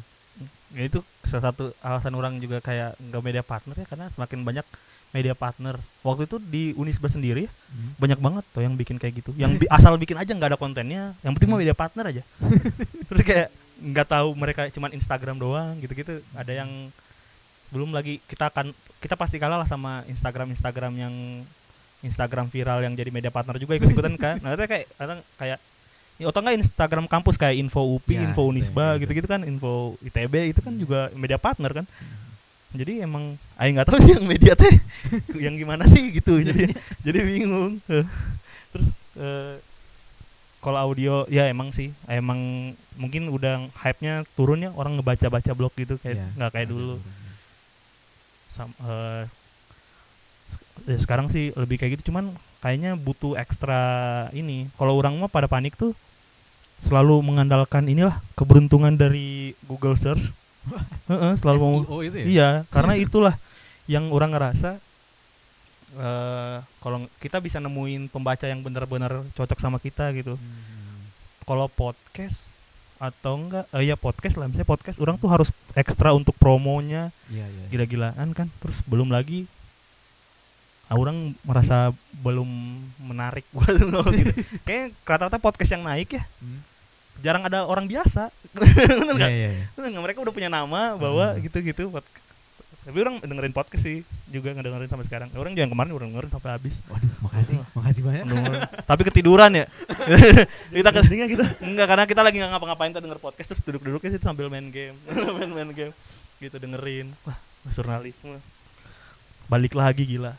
Ya 0.76 0.86
itu 0.86 1.02
salah 1.24 1.50
satu 1.50 1.74
alasan 1.82 2.14
orang 2.14 2.38
juga 2.38 2.62
kayak 2.62 2.94
nggak 3.00 3.22
media 3.24 3.42
partner 3.42 3.74
ya 3.74 3.86
karena 3.88 4.06
semakin 4.12 4.44
banyak 4.44 4.66
media 5.08 5.32
partner. 5.32 5.80
Waktu 6.00 6.24
itu 6.24 6.36
di 6.38 6.64
Unisba 6.74 7.08
sendiri 7.08 7.44
ya, 7.44 7.50
banyak 7.96 8.16
banget 8.16 8.44
tuh 8.50 8.60
yang 8.60 8.74
bikin 8.74 8.96
kayak 8.96 9.20
gitu. 9.20 9.30
Yang 9.34 9.52
bi- 9.64 9.70
asal 9.70 9.96
bikin 9.96 10.14
aja 10.14 10.28
nggak 10.28 10.54
ada 10.54 10.58
kontennya, 10.58 11.16
yang 11.20 11.32
penting 11.32 11.48
mah 11.48 11.58
media 11.58 11.72
partner 11.72 12.04
aja. 12.06 12.22
Terus 13.08 13.22
kayak 13.22 13.48
nggak 13.78 14.06
tahu 14.06 14.28
mereka 14.34 14.66
cuman 14.68 14.90
Instagram 14.92 15.36
doang 15.36 15.78
gitu-gitu. 15.78 16.20
Ada 16.32 16.62
yang 16.62 16.70
belum 17.68 17.92
lagi 17.92 18.20
kita 18.24 18.48
akan 18.48 18.72
kita 18.98 19.14
pasti 19.14 19.36
kalah 19.36 19.60
lah 19.60 19.68
sama 19.68 20.00
Instagram 20.06 20.48
Instagram 20.50 20.92
yang 20.94 21.14
Instagram 21.98 22.46
viral 22.46 22.80
yang 22.80 22.94
jadi 22.94 23.10
media 23.10 23.28
partner 23.28 23.58
juga 23.58 23.74
ikut-ikutan 23.74 24.14
kan. 24.14 24.36
Nah, 24.44 24.54
kayak 24.54 24.86
kadang 24.94 25.18
kayak 25.34 25.58
ya, 26.18 26.26
atau 26.26 26.40
enggak 26.42 26.56
Instagram 26.58 27.06
kampus 27.06 27.34
kayak 27.34 27.58
info 27.58 27.82
UPI, 27.94 28.14
Ya, 28.16 28.22
info 28.26 28.42
Unisba 28.44 28.94
kayak 28.94 29.02
gitu-gitu 29.06 29.28
kan, 29.28 29.40
info 29.42 29.94
ITB 30.02 30.34
itu 30.50 30.60
kan 30.60 30.74
Hmm. 30.74 30.82
juga 30.82 31.00
media 31.14 31.38
partner 31.38 31.82
kan. 31.82 31.86
Jadi 32.70 33.00
emang 33.00 33.32
aing 33.56 33.74
nggak 33.74 33.88
tahu 33.88 33.98
sih 33.98 34.12
yang 34.12 34.26
media 34.26 34.52
teh 34.52 34.74
yang 35.44 35.54
gimana 35.54 35.84
sih 35.84 36.12
gitu. 36.12 36.36
Jadi 36.38 36.72
jadi 37.00 37.18
bingung. 37.22 37.80
Terus 37.84 38.88
eh, 39.14 39.54
kalau 40.58 40.78
audio 40.82 41.22
ya 41.26 41.46
emang 41.46 41.70
sih 41.70 41.94
emang 42.04 42.72
mungkin 42.94 43.30
udah 43.30 43.62
hype-nya 43.78 44.26
turun 44.34 44.60
ya 44.60 44.70
orang 44.72 44.98
ngebaca-baca 44.98 45.54
blog 45.54 45.70
gitu 45.72 45.96
kayak 45.96 46.18
Iya, 46.18 46.26
nggak 46.34 46.50
kayak 46.50 46.66
ada 46.66 46.72
dulu. 46.74 46.94
Sam- 48.50 48.74
sek- 50.50 50.68
ya 50.84 50.98
sekarang 50.98 51.30
sih 51.30 51.54
lebih 51.54 51.78
kayak 51.78 51.96
gitu 51.96 52.10
cuman 52.10 52.34
kayaknya 52.58 52.98
butuh 52.98 53.38
ekstra 53.38 53.80
ini 54.32 54.66
kalau 54.74 54.98
orang 54.98 55.14
mah 55.14 55.30
pada 55.30 55.46
panik 55.46 55.78
tuh 55.78 55.94
selalu 56.78 57.22
mengandalkan 57.22 57.86
inilah 57.86 58.18
keberuntungan 58.34 58.92
dari 58.92 59.54
Google 59.62 59.94
Search. 59.94 60.30
Heeh, 61.08 61.32
selalu 61.40 61.58
mau 61.60 62.00
itu 62.04 62.16
ya 62.16 62.26
Iya, 62.26 62.50
karena 62.68 62.94
itulah 63.04 63.34
yang 63.88 64.12
orang 64.12 64.32
ngerasa 64.36 64.76
eh 65.96 66.58
kalau 66.84 67.08
kita 67.16 67.40
bisa 67.40 67.56
nemuin 67.58 68.12
pembaca 68.12 68.44
yang 68.44 68.60
benar-benar 68.60 69.24
cocok 69.32 69.56
sama 69.56 69.80
kita 69.80 70.12
gitu. 70.12 70.36
Hmm. 70.36 71.00
Kalau 71.48 71.64
podcast 71.72 72.52
atau 72.98 73.38
enggak 73.38 73.64
eh 73.70 73.86
ya 73.86 73.94
podcast 73.94 74.34
lah 74.36 74.50
misalnya 74.50 74.66
podcast 74.66 74.98
orang 74.98 75.14
tuh 75.22 75.30
harus 75.30 75.54
ekstra 75.78 76.10
untuk 76.10 76.34
promonya 76.34 77.14
iya 77.30 77.46
iya 77.46 77.70
gila-gilaan 77.70 78.34
kan 78.34 78.50
terus 78.58 78.82
belum 78.90 79.14
lagi 79.14 79.46
ah, 80.90 80.98
orang 80.98 81.30
merasa 81.46 81.94
belum 82.26 82.50
menarik 82.98 83.46
gitu. 83.54 84.42
Kayaknya 84.66 84.86
rata-rata 85.06 85.38
podcast 85.38 85.70
yang 85.78 85.86
naik 85.86 86.18
ya 86.18 86.26
Hmm. 86.42 86.60
Jarang 87.18 87.42
ada 87.42 87.64
orang 87.64 87.84
biasa. 87.84 88.30
Bener 88.54 89.14
nggak? 89.14 89.30
iya. 89.30 89.50
Bener 89.74 89.88
nggak? 89.90 90.04
mereka 90.04 90.18
udah 90.20 90.32
punya 90.32 90.48
nama 90.48 90.94
bahwa 90.94 91.34
Hmm. 91.34 91.40
gitu-gitu. 91.40 91.90
Pod- 91.90 92.06
Tapi 92.88 93.04
orang 93.04 93.20
dengerin 93.20 93.52
podcast 93.52 93.84
sih 93.84 94.00
juga 94.26 94.48
ngedengerin 94.50 94.88
sampai 94.88 95.04
sekarang. 95.04 95.28
Orang 95.36 95.52
yang 95.52 95.68
kemarin 95.68 95.92
orang 95.92 96.08
dengerin 96.08 96.32
sampai 96.32 96.56
habis. 96.56 96.80
waduh 96.88 97.12
makasih 97.20 97.60
makasih 97.76 98.00
banyak 98.00 98.24
Dengerin. 98.24 98.60
Tapi 98.90 99.02
ketiduran 99.04 99.50
ya. 99.52 99.66
kita 100.72 100.88
ke 100.88 100.98
Pentingnya 100.98 101.28
gitu. 101.28 101.44
enggak 101.60 101.84
karena 101.84 102.04
kita 102.08 102.20
lagi 102.24 102.36
nggak 102.40 102.48
ngapa-ngapain 102.48 102.90
kita 102.90 103.04
denger 103.04 103.20
podcast 103.20 103.48
terus 103.52 103.60
duduk-duduknya 103.60 104.16
situ 104.16 104.24
sambil 104.24 104.48
main 104.48 104.72
game. 104.72 104.96
Main-main 105.36 105.68
game. 105.76 105.92
Gitu 106.40 106.56
dengerin. 106.56 107.12
Wah, 107.28 107.36
jurnalisme. 107.68 108.40
Balik 109.46 109.76
lagi 109.76 110.08
gila. 110.08 110.32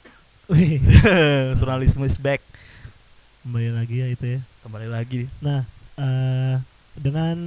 Jurnalisme 1.54 2.02
is 2.06 2.18
back. 2.18 2.42
kembali 3.40 3.70
lagi 3.72 3.96
ya 4.02 4.08
itu 4.10 4.26
ya. 4.26 4.40
Kembali 4.62 4.88
lagi. 4.90 5.30
Nah, 5.40 5.70
eh 6.00 6.56
dengan 6.95 7.38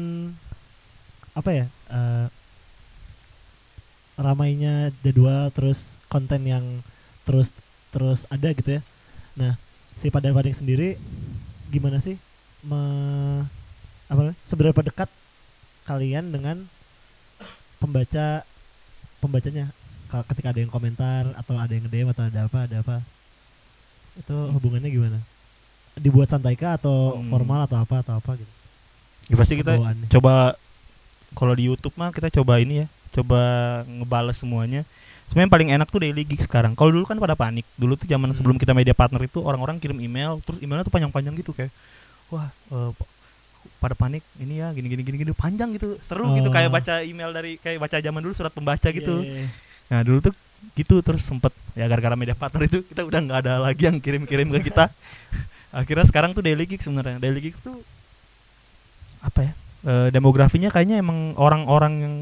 apa 1.32 1.50
ya? 1.50 1.66
eh 1.88 2.26
ramainya 4.20 4.92
jadwal 5.00 5.48
terus 5.50 5.96
konten 6.12 6.44
yang 6.44 6.64
terus 7.24 7.50
terus 7.90 8.28
ada 8.28 8.52
gitu 8.52 8.78
ya. 8.78 8.82
Nah, 9.34 9.56
si 9.96 10.12
Padang 10.12 10.36
Padang 10.36 10.52
sendiri 10.52 11.00
gimana 11.72 11.96
sih 11.96 12.20
me, 12.60 12.80
apa 14.12 14.36
seberapa 14.44 14.76
dekat 14.84 15.08
kalian 15.88 16.28
dengan 16.30 16.68
pembaca 17.80 18.44
pembacanya 19.18 19.72
Ka- 20.12 20.28
ketika 20.28 20.52
ada 20.52 20.60
yang 20.60 20.70
komentar 20.70 21.32
atau 21.34 21.56
ada 21.56 21.72
yang 21.72 21.88
DM 21.88 22.12
atau 22.12 22.28
ada 22.28 22.44
apa 22.46 22.68
ada 22.68 22.76
apa 22.84 22.96
itu 24.20 24.36
hubungannya 24.52 24.92
gimana 24.92 25.18
dibuat 25.94 26.26
santai 26.26 26.54
kah 26.54 26.74
atau 26.74 27.14
Hmm. 27.14 27.28
formal 27.28 27.60
atau 27.62 27.76
apa 27.76 28.00
atau 28.00 28.16
apa 28.16 28.32
gitu 28.34 28.52
Ya 29.24 29.34
pasti 29.34 29.54
kita 29.54 29.74
Bawaannya. 29.74 30.08
coba 30.08 30.56
kalau 31.32 31.52
di 31.52 31.64
YouTube 31.64 31.94
mah 31.94 32.10
kita 32.10 32.28
coba 32.32 32.58
ini 32.58 32.84
ya, 32.84 32.86
coba 33.12 33.40
ngebales 33.86 34.36
semuanya. 34.36 34.82
Sebenarnya 35.24 35.48
paling 35.50 35.68
enak 35.70 35.88
tuh 35.88 36.00
daily 36.00 36.20
gig 36.22 36.36
sekarang. 36.38 36.74
Kalau 36.74 36.90
dulu 36.90 37.06
kan 37.06 37.16
pada 37.16 37.32
panik. 37.32 37.64
Dulu 37.72 37.94
tuh 37.94 38.04
zaman 38.04 38.28
Hmm. 38.28 38.36
sebelum 38.36 38.56
kita 38.56 38.72
media 38.72 38.92
partner 38.92 39.22
itu 39.22 39.38
orang-orang 39.38 39.78
kirim 39.78 39.96
email, 39.96 40.36
terus 40.40 40.60
emailnya 40.60 40.82
tuh 40.82 40.92
panjang-panjang 40.92 41.32
gitu 41.34 41.50
kayak 41.50 41.72
wah 42.28 42.50
pa- 42.68 43.10
pada 43.78 43.94
panik 43.94 44.20
ini 44.36 44.58
ya 44.58 44.70
gini 44.70 44.86
gini 44.86 45.02
gini 45.02 45.16
gini 45.18 45.32
panjang 45.32 45.70
gitu 45.70 45.96
seru 46.00 46.32
gitu 46.32 46.46
Oh. 46.46 46.52
kayak 46.52 46.68
baca 46.68 47.00
email 47.00 47.30
dari 47.30 47.56
kayak 47.56 47.78
baca 47.78 47.96
zaman 47.96 48.20
dulu 48.20 48.32
surat 48.32 48.50
pembaca 48.50 48.88
gitu 48.88 49.20
Iya, 49.20 49.28
iya, 49.28 49.38
iya. 49.38 49.48
nah 49.88 50.00
dulu 50.00 50.18
tuh 50.20 50.34
gitu 50.72 50.98
terus 50.98 51.20
sempet 51.20 51.50
ya 51.72 51.84
gara-gara 51.84 52.14
media 52.14 52.32
partner 52.32 52.64
itu 52.64 52.82
kita 52.82 53.02
udah 53.02 53.20
nggak 53.20 53.38
ada 53.40 53.54
lagi 53.58 53.84
yang 53.84 53.96
kirim-kirim 53.96 54.48
ke 54.50 54.66
kita 54.66 54.90
akhirnya 55.72 56.04
sekarang 56.04 56.30
tuh 56.32 56.40
daily 56.40 56.64
gigs 56.64 56.84
sebenarnya 56.84 57.16
daily 57.16 57.40
gigs 57.40 57.58
tuh 57.58 57.80
apa 59.20 59.40
ya 59.42 59.52
eh, 59.82 60.08
demografinya 60.10 60.68
kayaknya 60.68 61.00
emang 61.00 61.32
orang-orang 61.34 61.92
yang 61.98 62.14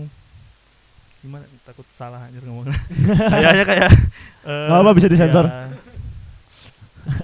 gimana 1.21 1.45
takut 1.63 1.85
salah 1.93 2.25
anjir 2.25 2.41
ngomongnya 2.41 2.79
kayaknya 3.33 3.65
kayak 3.67 3.91
eh, 4.47 4.69
apa, 4.71 4.91
bisa 4.95 5.05
disensor. 5.07 5.45
ya, 5.45 5.69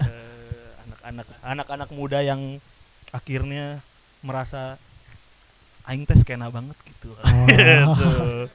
eh, 0.04 0.70
anak-anak 0.84 1.26
anak-anak 1.42 1.88
muda 1.90 2.20
yang 2.20 2.58
akhirnya 3.08 3.80
merasa 4.20 4.76
aing 5.86 6.04
tes 6.04 6.20
kena 6.20 6.50
banget 6.50 6.76
gitu 6.84 7.14
Oh. 7.14 7.46
gitu 7.48 8.50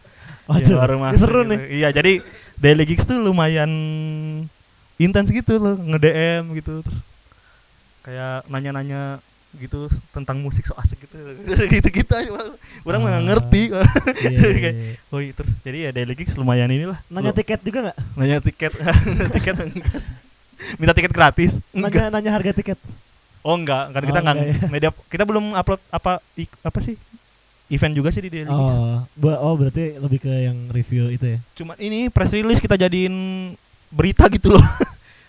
Waduh, 0.45 0.67
Ya, 0.67 0.75
baru 0.75 0.95
masuk 0.99 1.17
seru 1.21 1.41
gitu. 1.41 1.51
nih. 1.53 1.59
Iya, 1.79 1.89
jadi 1.93 2.13
Daily 2.57 2.83
Gigs 2.83 3.05
tuh 3.05 3.17
lumayan 3.17 3.71
intens 4.97 5.29
gitu 5.29 5.55
loh, 5.55 5.77
nge-DM 5.79 6.51
gitu 6.53 6.81
terus 6.83 6.99
kayak 8.01 8.45
nanya-nanya 8.45 9.21
gitu 9.53 9.85
tentang 10.09 10.39
musik 10.39 10.63
so 10.63 10.73
asik 10.75 10.95
gitu. 11.01 11.15
Gitu-gitu 11.73 12.07
aja. 12.09 12.31
Orang 12.81 12.99
mah 12.99 13.09
nggak 13.09 13.19
Ah. 13.19 13.27
ngerti. 13.27 13.61
Iya, 14.23 14.47
iya. 14.49 14.71
Oh, 15.11 15.19
iya, 15.19 15.31
terus 15.31 15.51
jadi 15.59 15.77
ya 15.77 15.91
Daily 15.91 16.15
Gigs 16.15 16.35
lumayan 16.35 16.67
inilah. 16.67 16.99
Nanya 17.07 17.31
tiket 17.31 17.59
juga 17.59 17.79
nggak? 17.85 17.97
nanya 18.15 18.37
tiket. 18.39 18.71
tiket 19.35 19.55
enggak. 19.57 20.01
Minta 20.77 20.93
tiket 20.93 21.11
gratis. 21.11 21.51
Enggak. 21.69 22.07
Nanya 22.07 22.15
nanya 22.15 22.31
harga 22.31 22.51
tiket. 22.53 22.79
Oh 23.41 23.53
enggak, 23.53 23.89
kan 23.89 24.01
kita 24.01 24.13
Oh, 24.13 24.23
nggak 24.23 24.35
enggak 24.35 24.53
ya. 24.55 24.69
media 24.69 24.89
kita 25.05 25.23
belum 25.25 25.51
upload 25.51 25.81
apa 25.89 26.21
apa 26.61 26.79
sih? 26.79 26.95
Event 27.67 27.91
juga 27.93 28.07
sih 28.09 28.21
di 28.21 28.29
Daily 28.29 28.45
Gigs. 28.45 28.75
Oh, 28.77 29.03
oh 29.19 29.53
berarti 29.55 29.95
lebih 29.95 30.19
ke 30.19 30.29
yang 30.29 30.67
review 30.69 31.07
itu 31.07 31.25
ya. 31.25 31.39
cuma 31.53 31.73
ini 31.77 32.07
press 32.07 32.29
release 32.29 32.59
kita 32.59 32.75
jadiin 32.77 33.15
berita 33.89 34.27
gitu 34.27 34.51
loh 34.51 34.65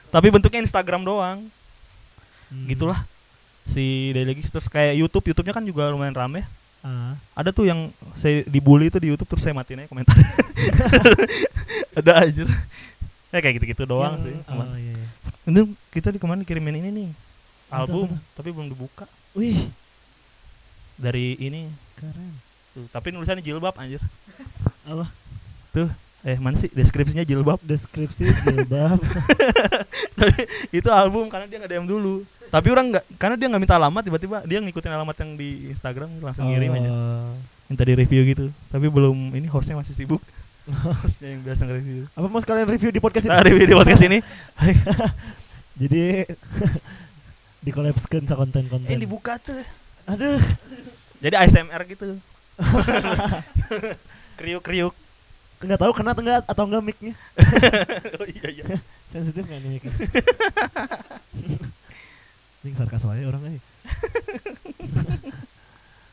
tapi 0.08 0.26
bentuknya 0.28 0.60
Instagram 0.60 1.02
doang 1.02 1.38
Hmm. 2.52 2.68
gitulah 2.68 3.00
si 3.64 4.12
Daily 4.12 4.36
terus 4.36 4.66
kayak 4.66 4.92
YouTube 4.94 5.24
YouTube-nya 5.24 5.54
kan 5.54 5.64
juga 5.64 5.88
lumayan 5.88 6.12
rame 6.12 6.44
Ah. 6.82 7.14
ada 7.32 7.48
tuh 7.48 7.62
yang 7.62 7.94
saya 8.12 8.42
dibully 8.44 8.90
itu 8.90 8.98
di 8.98 9.06
YouTube 9.06 9.30
terus 9.30 9.40
saya 9.40 9.54
matiin 9.54 9.78
aja 9.78 9.88
komentar 9.88 10.18
ada 11.98 12.12
aja 12.20 12.42
ya 13.30 13.38
kayak 13.38 13.54
gitu-gitu 13.56 13.86
doang 13.86 14.18
Yang- 14.18 14.24
sih 14.26 14.34
Oh 14.50 14.66
iya. 14.74 14.90
iya. 14.90 15.06
ini 15.46 15.60
kita 15.88 16.10
di 16.10 16.18
kemarin 16.18 16.42
kirimin 16.42 16.76
ini 16.76 16.90
nih 16.90 17.08
album 17.70 18.10
apa? 18.10 18.18
tapi 18.34 18.50
belum 18.50 18.66
dibuka 18.66 19.06
Wih, 19.32 19.70
dari 20.94 21.38
ini 21.38 21.70
keren. 21.94 22.34
tuh 22.72 22.84
tapi 22.90 23.08
nulisannya 23.08 23.40
jilbab 23.40 23.78
anjir 23.78 24.02
Apa? 24.82 25.06
Eh 26.22 26.38
mana 26.38 26.54
sih? 26.54 26.70
Deskripsinya 26.70 27.26
jilbab. 27.26 27.58
Deskripsi 27.66 28.30
jilbab. 28.46 28.98
itu 30.78 30.88
album 30.90 31.26
karena 31.26 31.50
dia 31.50 31.58
nggak 31.58 31.72
DM 31.74 31.86
dulu. 31.86 32.22
Tapi 32.46 32.68
orang 32.70 32.94
nggak 32.94 33.04
karena 33.18 33.34
dia 33.34 33.46
nggak 33.50 33.62
minta 33.62 33.76
alamat 33.76 34.02
tiba-tiba 34.06 34.38
dia 34.46 34.58
ngikutin 34.62 34.92
alamat 34.92 35.16
yang 35.18 35.30
di 35.34 35.72
Instagram 35.74 36.10
langsung 36.22 36.46
ngirim 36.46 36.70
aja. 36.78 36.90
Oh. 36.90 37.34
minta 37.66 37.82
di 37.88 37.94
review 37.96 38.22
gitu. 38.28 38.46
Tapi 38.68 38.86
belum 38.86 39.34
ini 39.34 39.48
hostnya 39.50 39.74
masih 39.74 39.96
sibuk. 39.96 40.22
Hostnya 41.02 41.34
yang 41.34 41.42
biasa 41.42 41.66
nge-review. 41.66 42.06
Apa 42.14 42.26
mau 42.30 42.38
sekalian 42.38 42.70
review 42.70 42.94
di 42.94 43.02
podcast 43.02 43.26
ini? 43.26 43.34
nah, 43.34 43.42
review 43.42 43.66
di 43.66 43.74
podcast 43.74 44.02
ini. 44.06 44.18
Jadi 45.82 46.04
dikolapskan 47.66 48.30
sa 48.30 48.38
konten-konten. 48.38 48.86
eh 48.86 48.94
dibuka 48.94 49.42
tuh. 49.42 49.58
Aduh. 50.06 50.38
jadi 51.22 51.38
ASMR 51.38 51.82
gitu. 51.86 52.18
Kriuk 54.38 54.62
kriuk 54.66 54.94
Enggak 55.62 55.78
tahu 55.78 55.92
kena 55.94 56.12
enggak 56.12 56.42
atau 56.44 56.64
enggak 56.66 56.82
mic-nya. 56.82 57.14
oh 58.20 58.26
iya 58.26 58.46
iya 58.50 58.64
Sensitif 59.14 59.46
enggak 59.46 59.60
nih 59.62 59.70
mic-nya? 59.78 59.92
Ini 62.62 62.78
sarkas 62.78 63.02
wae 63.02 63.26
orang 63.26 63.42
euy. 63.42 63.58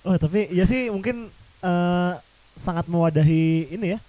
oh, 0.01 0.17
tapi 0.17 0.49
ya 0.49 0.65
sih 0.65 0.89
mungkin 0.89 1.29
eh, 1.61 2.13
sangat 2.57 2.89
mewadahi 2.89 3.69
ini 3.69 3.93
ya. 3.93 3.99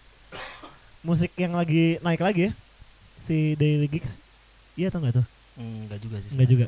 Musik 1.01 1.33
yang 1.37 1.53
lagi 1.53 2.01
naik 2.01 2.21
lagi 2.21 2.49
ya. 2.49 2.53
Si 3.17 3.57
Daily 3.57 3.89
Gigs. 3.89 4.17
Iya 4.73 4.89
atau 4.89 5.01
enggak 5.01 5.21
tuh? 5.21 5.27
enggak 5.61 6.01
juga 6.01 6.17
sih 6.25 6.33
Enggak 6.33 6.49
juga. 6.49 6.67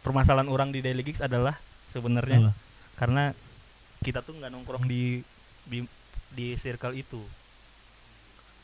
permasalahan 0.00 0.46
orang 0.46 0.70
di 0.70 0.78
Daily 0.78 1.02
Gigs 1.02 1.18
adalah 1.18 1.58
sebenarnya 1.90 2.54
karena 2.94 3.34
kita 4.00 4.22
tuh 4.22 4.38
nggak 4.38 4.54
nongkrong 4.54 4.86
di 4.86 5.18
di 5.66 5.82
di 6.30 6.54
circle 6.54 6.94
itu 6.94 7.18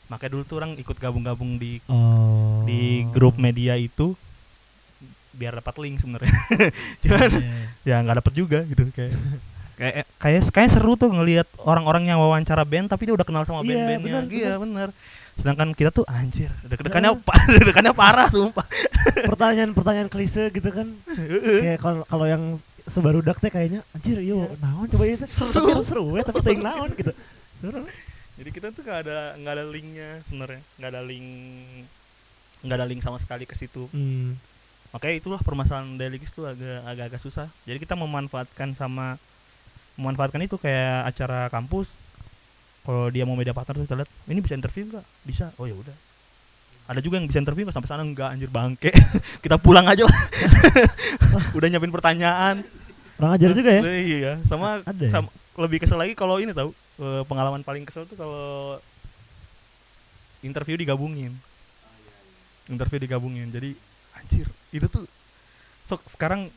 makanya 0.06 0.32
dulu 0.32 0.42
tuh 0.42 0.56
orang 0.56 0.72
ikut 0.74 0.94
gabung-gabung 0.94 1.56
di 1.56 1.82
Oh. 1.86 2.62
di 2.62 2.80
grup 3.08 3.36
media 3.36 3.74
itu 3.74 4.14
biar 5.32 5.52
dapat 5.54 5.74
link 5.78 5.98
sebenarnya 5.98 6.32
cuman 7.02 7.30
Iya. 7.30 7.54
ya 7.84 7.96
nggak 8.00 8.16
dapet 8.18 8.32
juga 8.34 8.58
gitu 8.64 8.88
kayak 8.88 9.12
kayak 9.76 9.94
kayak 10.16 10.42
kayak 10.48 10.70
seru 10.70 10.94
tuh 10.94 11.10
ngelihat 11.10 11.44
orang-orang 11.60 12.06
yang 12.06 12.16
wawancara 12.16 12.62
band 12.62 12.88
tapi 12.88 13.04
dia 13.04 13.14
udah 13.14 13.22
kenal 13.22 13.42
sama 13.42 13.60
Iya, 13.60 13.76
band-bandnya 13.92 14.00
benar, 14.00 14.24
iya 14.28 14.52
benar. 14.54 14.58
bener 14.58 14.88
sedangkan 15.36 15.68
kita 15.70 15.92
tuh 15.92 16.08
anjir 16.08 16.48
deg-degannya 16.64 17.12
Heeh. 17.12 17.20
pa- 17.20 17.36
deg-degannya 17.52 17.92
parah 17.92 18.24
sumpah 18.26 18.64
Pertanyaan-pertanyaan 19.06 20.08
klise 20.08 20.48
gitu 20.48 20.66
kan. 20.68 20.88
kayak 21.06 21.78
kalau 21.78 22.02
kalau 22.04 22.24
yang 22.24 22.56
sebarudak 22.82 23.36
teh 23.36 23.48
kayaknya 23.48 23.84
anjir 23.92 24.16
yo 24.18 24.48
naon 24.58 24.86
coba 24.86 25.04
itu 25.04 25.26
Seru. 25.26 25.52
tapi 25.52 25.70
seru 25.82 26.06
ya 26.12 26.22
tapi 26.22 26.38
teuing 26.40 26.62
naon 26.62 26.90
gitu. 26.92 27.12
Seru. 27.54 27.84
Jadi 28.36 28.50
kita 28.52 28.66
tuh 28.76 28.84
gak 28.84 29.08
ada 29.08 29.32
nggak 29.40 29.54
ada 29.56 29.64
linknya 29.64 30.10
sebenarnya. 30.28 30.60
Nggak 30.76 30.90
ada 30.92 31.02
link 31.02 31.28
nggak 32.64 32.76
ada 32.82 32.86
link 32.88 33.00
sama 33.04 33.18
sekali 33.20 33.44
ke 33.44 33.54
situ. 33.56 33.86
Hmm. 33.92 34.36
makanya 34.94 35.18
itulah 35.18 35.40
permasalahan 35.44 35.98
Gigs 36.16 36.32
tuh 36.32 36.48
agak 36.48 36.80
agak 36.88 37.04
agak 37.12 37.20
susah. 37.20 37.52
Jadi 37.68 37.84
kita 37.84 37.98
memanfaatkan 37.98 38.72
sama 38.72 39.20
memanfaatkan 40.00 40.40
itu 40.40 40.56
kayak 40.56 41.10
acara 41.10 41.52
kampus. 41.52 42.00
Kalau 42.86 43.10
dia 43.10 43.26
mau 43.26 43.36
media 43.36 43.52
partner 43.52 43.82
tuh 43.82 43.84
kita 43.84 43.96
lihat 43.98 44.10
ini 44.30 44.40
bisa 44.40 44.54
interview 44.56 44.88
nggak? 44.88 45.04
Bisa. 45.26 45.52
Oh 45.60 45.68
ya 45.68 45.76
udah. 45.76 45.92
Ada 46.86 47.02
juga 47.02 47.18
yang 47.18 47.26
bisa 47.28 47.42
interview 47.42 47.66
nggak? 47.66 47.76
Sampai 47.76 47.90
sana 47.92 48.06
enggak 48.06 48.30
anjir 48.30 48.48
bangke. 48.48 48.94
Kita 49.44 49.58
pulang 49.58 49.84
aja 49.90 50.06
lah. 50.06 50.18
Udah 51.58 51.66
nyiapin 51.66 51.90
pertanyaan. 51.90 52.62
Kurang 53.18 53.32
ajar 53.34 53.50
juga 53.52 53.70
ya. 53.74 53.82
iya 53.90 54.32
sama, 54.46 54.80
Ada 54.86 55.02
ya? 55.02 55.10
sama 55.10 55.28
lebih 55.56 55.80
kesel 55.80 55.96
lagi 55.96 56.12
kalau 56.12 56.36
ini 56.36 56.52
tahu 56.52 56.70
eh, 57.00 57.22
pengalaman 57.24 57.60
paling 57.60 57.82
kesel 57.82 58.04
tuh 58.04 58.14
kalau 58.14 58.76
interview 60.40 60.76
digabungin. 60.76 61.32
Interview 62.66 62.98
digabungin. 62.98 63.48
Jadi 63.48 63.72
anjir 64.16 64.46
itu 64.72 64.86
tuh 64.86 65.04
sok 65.86 66.02
sekarang 66.08 66.48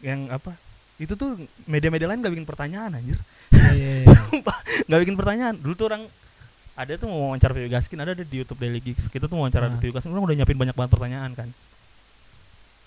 yang 0.00 0.28
apa 0.28 0.54
itu 1.00 1.18
tuh 1.18 1.34
media-media 1.66 2.06
lain 2.06 2.22
gak 2.22 2.30
bikin 2.30 2.46
pertanyaan 2.46 2.94
anjir. 2.94 3.18
Iya, 3.50 3.72
iya, 3.74 3.92
iya. 4.06 4.18
nggak 4.86 5.00
bikin 5.02 5.16
pertanyaan. 5.18 5.54
Dulu 5.58 5.74
tuh 5.74 5.86
orang 5.90 6.02
ada 6.74 6.92
tuh 6.94 7.06
mau 7.06 7.30
wawancara 7.30 7.54
Vio 7.54 7.70
Gaskin 7.70 7.98
ada 7.98 8.14
di 8.14 8.26
YouTube 8.34 8.58
Daily 8.58 8.82
Gigs 8.82 9.06
kita 9.06 9.26
tuh 9.26 9.34
mau 9.34 9.46
wawancara 9.46 9.70
Ah. 9.70 9.78
Vio 9.78 9.90
Gaskin 9.90 10.10
orang 10.10 10.26
udah 10.26 10.36
nyiapin 10.38 10.58
banyak 10.58 10.74
banget 10.74 10.90
pertanyaan 10.90 11.30
kan. 11.34 11.48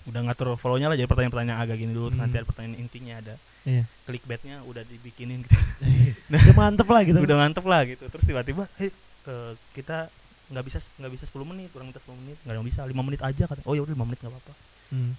Udah 0.08 0.20
ngatur 0.24 0.56
follow-nya 0.56 0.88
lah 0.88 0.96
jadi 0.96 1.04
pertanyaan-pertanyaan 1.04 1.60
agak 1.60 1.76
gini 1.76 1.92
dulu 1.92 2.08
Hmm. 2.08 2.24
nanti 2.24 2.40
ada 2.40 2.46
pertanyaan 2.48 2.80
intinya 2.80 3.14
ada 3.20 3.34
Iya. 3.68 3.84
clickbaitnya 4.02 4.64
udah 4.64 4.80
dibikinin 4.82 5.44
gitu. 5.44 5.52
Udah 6.32 6.56
mantep 6.56 6.88
lah 6.88 7.04
gitu. 7.04 7.18
udah 7.18 7.36
mantep 7.38 7.64
lah 7.64 7.84
gitu 7.84 8.04
terus 8.04 8.24
tiba-tiba 8.24 8.64
eh 8.78 8.88
eh, 9.24 9.52
kita 9.72 10.08
nggak 10.48 10.64
bisa 10.64 10.80
nggak 10.96 11.12
bisa 11.12 11.24
10 11.24 11.44
menit 11.44 11.68
orang 11.72 11.88
minta 11.88 12.00
10 12.00 12.16
menit 12.16 12.36
nggak 12.38 12.48
ada 12.48 12.56
yang 12.56 12.64
bisa 12.64 12.80
5 12.82 12.96
menit 12.98 13.20
aja 13.20 13.44
kata 13.44 13.60
oh 13.62 13.72
ya 13.72 13.82
udah 13.82 13.92
5 13.92 14.00
menit 14.02 14.18
nggak 14.18 14.32
apa-apa 14.32 14.52
Hmm. 14.88 15.12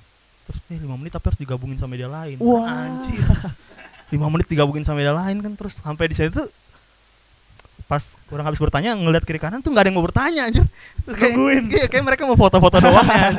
terus 0.44 0.58
eh 0.68 0.82
5 0.82 0.90
menit 0.92 1.12
tapi 1.12 1.30
harus 1.30 1.38
digabungin 1.38 1.78
sama 1.78 1.94
media 1.94 2.10
lain 2.10 2.42
Wah. 2.42 2.66
anjir 2.66 3.22
5 4.10 4.18
menit 4.28 4.48
digabungin 4.48 4.82
sama 4.82 4.98
media 4.98 5.14
lain 5.14 5.38
kan 5.40 5.54
terus 5.54 5.78
sampai 5.78 6.10
di 6.10 6.18
situ 6.18 6.42
pas 7.86 8.02
orang 8.30 8.46
habis 8.46 8.58
bertanya 8.58 8.94
ngeliat 8.94 9.22
kiri 9.22 9.38
kanan 9.38 9.62
tuh 9.62 9.70
nggak 9.70 9.82
ada 9.82 9.90
yang 9.90 9.98
mau 9.98 10.06
bertanya 10.06 10.42
anjir 10.46 10.66
kayak, 11.06 11.34
iya, 11.68 11.86
kayak 11.86 12.02
mereka 12.04 12.26
mau 12.26 12.34
foto-foto 12.36 12.78
doang 12.80 13.06
ya 13.14 13.30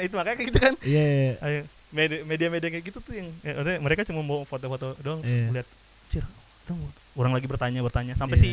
itu 0.00 0.14
makanya 0.14 0.36
kayak 0.36 0.48
gitu 0.48 0.58
kan 0.58 0.74
Iya. 0.80 1.36
Ayo, 1.38 1.60
media- 1.64 1.68
media-media 1.92 2.68
kayak 2.68 2.84
gitu 2.84 2.98
tuh 2.98 3.12
yang 3.12 3.28
ya, 3.40 3.52
mereka 3.76 4.02
cuma 4.02 4.20
mau 4.20 4.42
foto-foto 4.42 4.94
doang 4.98 5.20
Iya. 5.20 5.50
lihat 5.52 5.68
cir 6.06 6.24
dong 6.64 6.78
orang 7.12 7.32
lagi 7.32 7.44
bertanya 7.44 7.80
bertanya 7.80 8.14
sampai 8.14 8.34
Iya. 8.34 8.44
si 8.44 8.50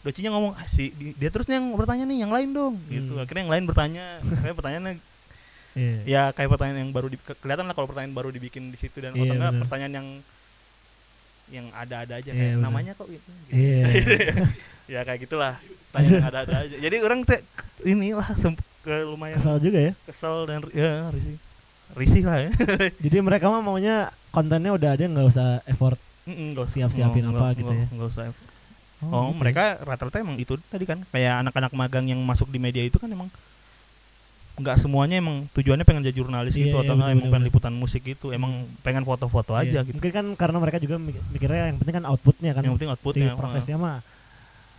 docinya 0.00 0.30
ngomong 0.30 0.52
ah, 0.52 0.66
si 0.66 0.90
di- 0.92 1.12
dia 1.12 1.28
terus 1.28 1.44
nih 1.44 1.56
yang 1.56 1.74
bertanya 1.74 2.04
nih 2.04 2.18
yang 2.20 2.30
lain 2.30 2.48
dong 2.50 2.74
gitu 2.86 3.12
Hmm. 3.12 3.20
akhirnya 3.20 3.42
yang 3.42 3.52
lain 3.52 3.64
bertanya 3.64 4.04
kayak 4.40 4.54
pertanyaannya 4.54 4.94
Iya. 5.70 5.94
ya 6.04 6.22
kayak 6.30 6.48
pertanyaan 6.48 6.78
yang 6.80 6.90
baru 6.90 7.06
di, 7.06 7.16
ke- 7.16 7.36
kelihatan 7.36 7.64
lah 7.64 7.74
kalau 7.74 7.86
pertanyaan 7.86 8.10
baru 8.12 8.28
dibikin 8.28 8.68
di 8.68 8.78
situ 8.78 8.98
dan 8.98 9.12
Iya, 9.12 9.20
atau 9.20 9.34
enggak 9.34 9.50
benar. 9.50 9.62
pertanyaan 9.62 9.94
yang 9.94 10.08
yang 11.50 11.66
ada-ada 11.72 12.14
aja 12.16 12.30
Iya, 12.30 12.38
kayak 12.38 12.56
namanya 12.56 12.92
kok 12.94 13.06
gitu, 13.06 13.26
gitu. 13.44 13.52
Iya. 13.52 13.86
ya 14.92 15.00
kayak 15.02 15.20
gitulah 15.20 15.54
pertanyaan 15.86 16.14
yang 16.16 16.28
ada-ada 16.28 16.54
aja 16.64 16.76
jadi 16.76 16.96
orang 17.00 17.20
teh 17.22 17.42
inilah 17.82 18.28
ke 18.80 18.94
lumayan 19.04 19.36
Kesal 19.36 19.58
juga 19.58 19.78
ya. 19.80 19.92
kesel 20.04 20.36
dan 20.44 20.62
ya 20.70 21.10
risih 21.10 21.36
risih 21.92 22.22
lah 22.22 22.38
ya 22.38 22.50
Jadi 23.04 23.16
mereka 23.18 23.46
mah 23.46 23.60
maunya 23.60 23.96
kontennya 24.28 24.70
udah 24.70 24.90
ada 24.90 25.02
nggak 25.02 25.26
usah 25.26 25.48
effort. 25.64 25.98
Nggak 26.22 26.62
usah- 26.62 26.74
Siap-siapin 26.76 27.22
nggak- 27.22 27.32
apa 27.32 27.44
nggak- 27.44 27.58
gitu 27.58 27.72
ya. 27.72 27.86
nggak 27.90 28.08
usah 28.08 28.24
Oh, 29.02 29.26
gitu. 29.26 29.36
mereka 29.36 29.62
rata-rata 29.80 30.16
emang 30.18 30.36
itu 30.36 30.60
tadi 30.62 30.84
kan 30.84 31.00
kayak 31.04 31.40
anak-anak 31.40 31.72
magang 31.72 32.04
yang 32.04 32.20
masuk 32.20 32.46
di 32.46 32.58
media 32.58 32.82
itu 32.82 32.94
kan 32.94 33.08
emang 33.08 33.32
nggak 34.54 34.76
semuanya 34.76 35.16
emang 35.16 35.48
tujuannya 35.50 35.82
pengen 35.82 36.04
jadi 36.04 36.12
jurnalis 36.14 36.52
Iya, 36.52 36.62
gitu 36.62 36.76
iya, 36.76 36.84
atau 36.84 36.94
enggak 36.94 37.10
emang 37.10 37.26
pengen 37.26 37.44
liputan 37.46 37.72
musik 37.72 38.04
gitu 38.04 38.28
emang 38.28 38.52
pengen 38.78 39.02
foto-foto 39.02 39.56
Iya. 39.56 39.64
aja 39.64 39.78
gitu 39.82 39.96
Mungkin 39.96 40.12
kan 40.12 40.26
karena 40.36 40.56
mereka 40.58 40.76
juga 40.76 40.96
mik- 40.96 41.24
mikirnya 41.30 41.64
yang 41.66 41.78
penting 41.78 41.96
kan 41.96 42.04
outputnya 42.06 42.52
kan. 42.52 42.60
yang 42.60 42.76
penting 42.76 42.86
si 42.86 42.92
outputnya 42.92 43.28
prosesnya 43.34 43.76
mah 43.76 44.04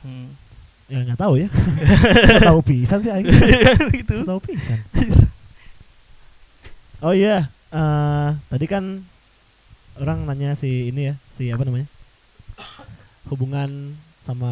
Hmm. 0.02 0.34
ya 0.86 0.98
nggak 1.00 1.14
tahu 1.16 1.34
ya. 1.36 1.48
Nggak 2.28 2.42
tahu 2.44 2.60
pisan 2.62 3.00
sih 3.00 3.10
aing. 3.10 3.26
gitu 3.98 4.14
Nggak 4.18 4.30
tahu 4.30 4.42
pisan. 4.44 4.80
Oh 7.02 7.18
iya, 7.18 7.50
eh 7.74 8.30
tadi 8.46 8.66
kan 8.70 9.02
orang 9.98 10.30
nanya 10.30 10.54
si 10.54 10.94
ini 10.94 11.10
ya, 11.10 11.16
si 11.34 11.50
apa 11.50 11.66
namanya? 11.66 11.90
Hubungan 13.26 13.98
sama 14.22 14.52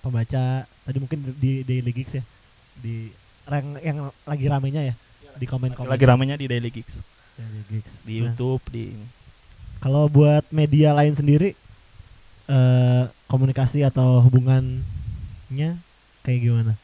pembaca 0.00 0.64
tadi 0.64 0.98
mungkin 1.00 1.36
di 1.36 1.60
Daily 1.60 1.92
Gigs 1.92 2.16
ya. 2.16 2.24
Di 2.80 3.12
yang, 3.52 3.76
yang 3.84 3.98
lagi 4.24 4.46
ramenya 4.48 4.82
ya 4.92 4.94
di 5.34 5.44
komen-komen 5.44 5.90
lagi 5.90 6.06
ramenya 6.06 6.40
di 6.40 6.46
Daily 6.48 6.70
Gigs 6.72 7.02
Daily 7.36 7.62
Gigs. 7.68 8.00
di 8.06 8.22
Nah, 8.22 8.32
YouTube 8.32 8.62
di 8.72 8.96
ini. 8.96 9.06
Kalau 9.84 10.08
buat 10.08 10.48
media 10.48 10.96
lain 10.96 11.12
sendiri 11.12 11.52
eh 12.48 13.04
komunikasi 13.28 13.84
atau 13.84 14.24
hubungannya 14.24 15.80
kayak 16.24 16.40
gimana? 16.40 16.74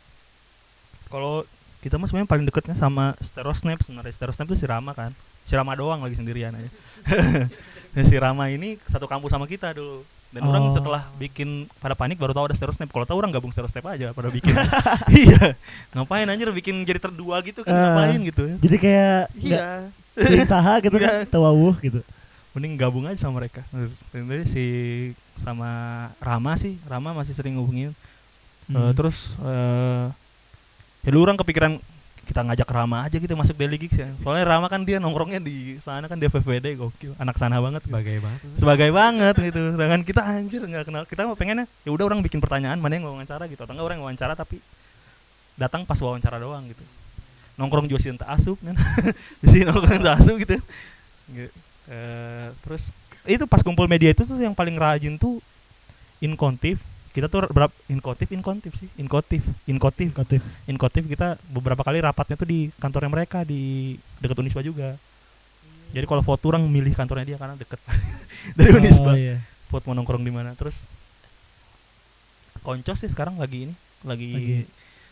kalau 1.11 1.43
kita 1.81 1.97
mah 1.97 2.05
sebenarnya 2.05 2.29
paling 2.29 2.45
deketnya 2.45 2.75
sama 2.75 3.17
Sterosnap 3.19 3.81
sebenarnya. 3.81 4.13
Sterosnap 4.13 4.47
itu 4.47 4.57
si 4.57 4.65
Rama 4.65 4.93
kan. 4.93 5.11
Si 5.43 5.53
Rama 5.53 5.73
doang 5.73 6.01
lagi 6.01 6.15
sendirian 6.15 6.53
aja. 6.53 6.71
Nah, 7.91 8.07
si 8.07 8.15
Rama 8.15 8.47
ini 8.47 8.79
satu 8.87 9.05
kampus 9.05 9.35
sama 9.35 9.45
kita 9.45 9.75
dulu. 9.75 10.07
Dan 10.31 10.47
orang 10.47 10.63
Oh. 10.63 10.71
setelah 10.71 11.11
bikin 11.19 11.67
pada 11.83 11.99
panik 11.99 12.15
baru 12.15 12.31
tahu 12.31 12.47
ada 12.47 12.55
Sterosnap. 12.55 12.87
Kalau 12.87 13.03
tahu 13.03 13.19
orang 13.19 13.35
gabung 13.35 13.51
Sterosnap 13.51 13.83
aja 13.89 14.15
pada 14.15 14.31
bikin. 14.31 14.55
Iya. 15.11 15.59
Ngapain 15.91 16.23
anjir 16.25 16.47
bikin 16.55 16.87
jadi 16.87 17.03
terdua 17.03 17.43
gitu 17.43 17.67
kan? 17.67 17.69
Eh. 17.69 17.75
ngapain 17.75 18.21
gitu? 18.23 18.43
ya 18.47 18.55
Jadi 18.63 18.77
kayak 18.79 19.21
iya. 19.35 19.65
ting 20.15 20.47
saha 20.47 20.79
gitu 20.79 20.95
kan, 20.97 21.27
Iya. 21.27 21.27
tawawuh 21.27 21.75
gitu. 21.83 21.99
mending 22.51 22.75
gabung 22.77 23.07
aja 23.07 23.19
sama 23.19 23.43
mereka. 23.43 23.67
Jadi 24.11 24.45
si 24.47 24.65
sama 25.35 25.71
Rama 26.19 26.55
sih. 26.55 26.79
Rama 26.87 27.11
masih 27.11 27.35
sering 27.35 27.59
ngubungin 27.59 27.91
Eh, 27.91 28.79
Hmm. 28.79 28.95
terus 28.95 29.35
eh 29.43 30.07
ya 31.05 31.09
dulu 31.09 31.23
orang 31.29 31.39
kepikiran 31.41 31.81
kita 32.31 32.47
ngajak 32.47 32.69
Rama 32.71 33.03
aja 33.03 33.19
gitu 33.19 33.35
masuk 33.35 33.59
Daily 33.59 33.75
Gigs 33.75 33.99
ya. 33.99 34.07
Soalnya 34.23 34.47
Rama 34.47 34.71
kan 34.71 34.87
dia 34.87 35.03
nongkrongnya 35.03 35.43
di 35.43 35.83
sana 35.83 36.07
kan 36.07 36.15
di 36.15 36.31
FFWD 36.31 36.79
gokil, 36.79 37.19
anak 37.19 37.35
sana 37.35 37.59
banget. 37.59 37.83
sebagai 37.83 38.23
banget 38.23 38.41
Sebagai 38.55 38.89
banget 38.95 39.35
gitu. 39.51 39.61
Sedangkan 39.75 40.01
kita 40.07 40.23
anjir 40.23 40.63
nggak 40.63 40.87
kenal. 40.87 41.03
Kita 41.11 41.27
mah 41.27 41.35
pengennya 41.35 41.67
ya 41.83 41.91
udah 41.91 42.07
orang 42.07 42.23
bikin 42.23 42.39
pertanyaan 42.39 42.79
mana 42.79 43.03
yang 43.03 43.11
wawancara 43.11 43.51
gitu 43.51 43.67
atau 43.67 43.75
enggak 43.75 43.87
orang 43.87 43.97
yang 43.99 44.07
wawancara 44.07 44.39
tapi 44.39 44.63
datang 45.59 45.83
pas 45.83 45.99
wawancara 45.99 46.39
doang 46.39 46.71
gitu. 46.71 46.85
Nongkrong 47.59 47.91
juga 47.91 47.99
sih 47.99 48.15
entah 48.15 48.31
asup 48.31 48.63
kan. 48.63 48.79
di 49.43 49.47
sini 49.51 49.67
nongkrong 49.67 50.07
asup 50.15 50.39
gitu. 50.39 50.55
Gitu. 51.35 51.51
Eh, 51.91 52.49
terus 52.63 52.95
itu 53.27 53.43
pas 53.51 53.59
kumpul 53.67 53.91
media 53.91 54.15
itu 54.15 54.23
tuh 54.23 54.39
yang 54.39 54.55
paling 54.55 54.79
rajin 54.79 55.19
tuh 55.19 55.43
inkontif 56.23 56.79
kita 57.11 57.27
tuh 57.27 57.43
berapa 57.47 57.73
inkotif 57.87 58.31
inkontif 58.31 58.73
sih. 58.75 58.87
Inkotif. 58.97 59.43
Inkotif. 59.67 60.11
Kotif. 60.13 60.41
inkotif 60.65 61.03
kita 61.05 61.35
beberapa 61.49 61.83
kali 61.83 61.99
rapatnya 61.99 62.35
tuh 62.35 62.47
di 62.47 62.71
kantornya 62.77 63.11
mereka 63.11 63.43
di 63.43 63.95
dekat 64.19 64.39
Unisba 64.39 64.61
juga. 64.61 64.95
Jadi 65.91 66.07
kalau 66.07 66.23
foto 66.23 66.47
orang 66.49 66.63
milih 66.65 66.95
kantornya 66.95 67.27
dia 67.27 67.37
karena 67.37 67.59
deket. 67.59 67.83
Dari 68.59 68.71
Unisba. 68.73 69.11
Oh 69.11 69.19
iya. 69.19 69.43
foto 69.67 69.91
mau 69.91 69.99
nongkrong 69.99 70.23
di 70.23 70.31
mana. 70.31 70.55
Terus 70.55 70.87
koncos 72.61 72.99
sih 72.99 73.11
sekarang 73.11 73.37
lagi 73.37 73.67
ini 73.67 73.75
lagi 74.03 74.31
Lagi- 74.31 74.69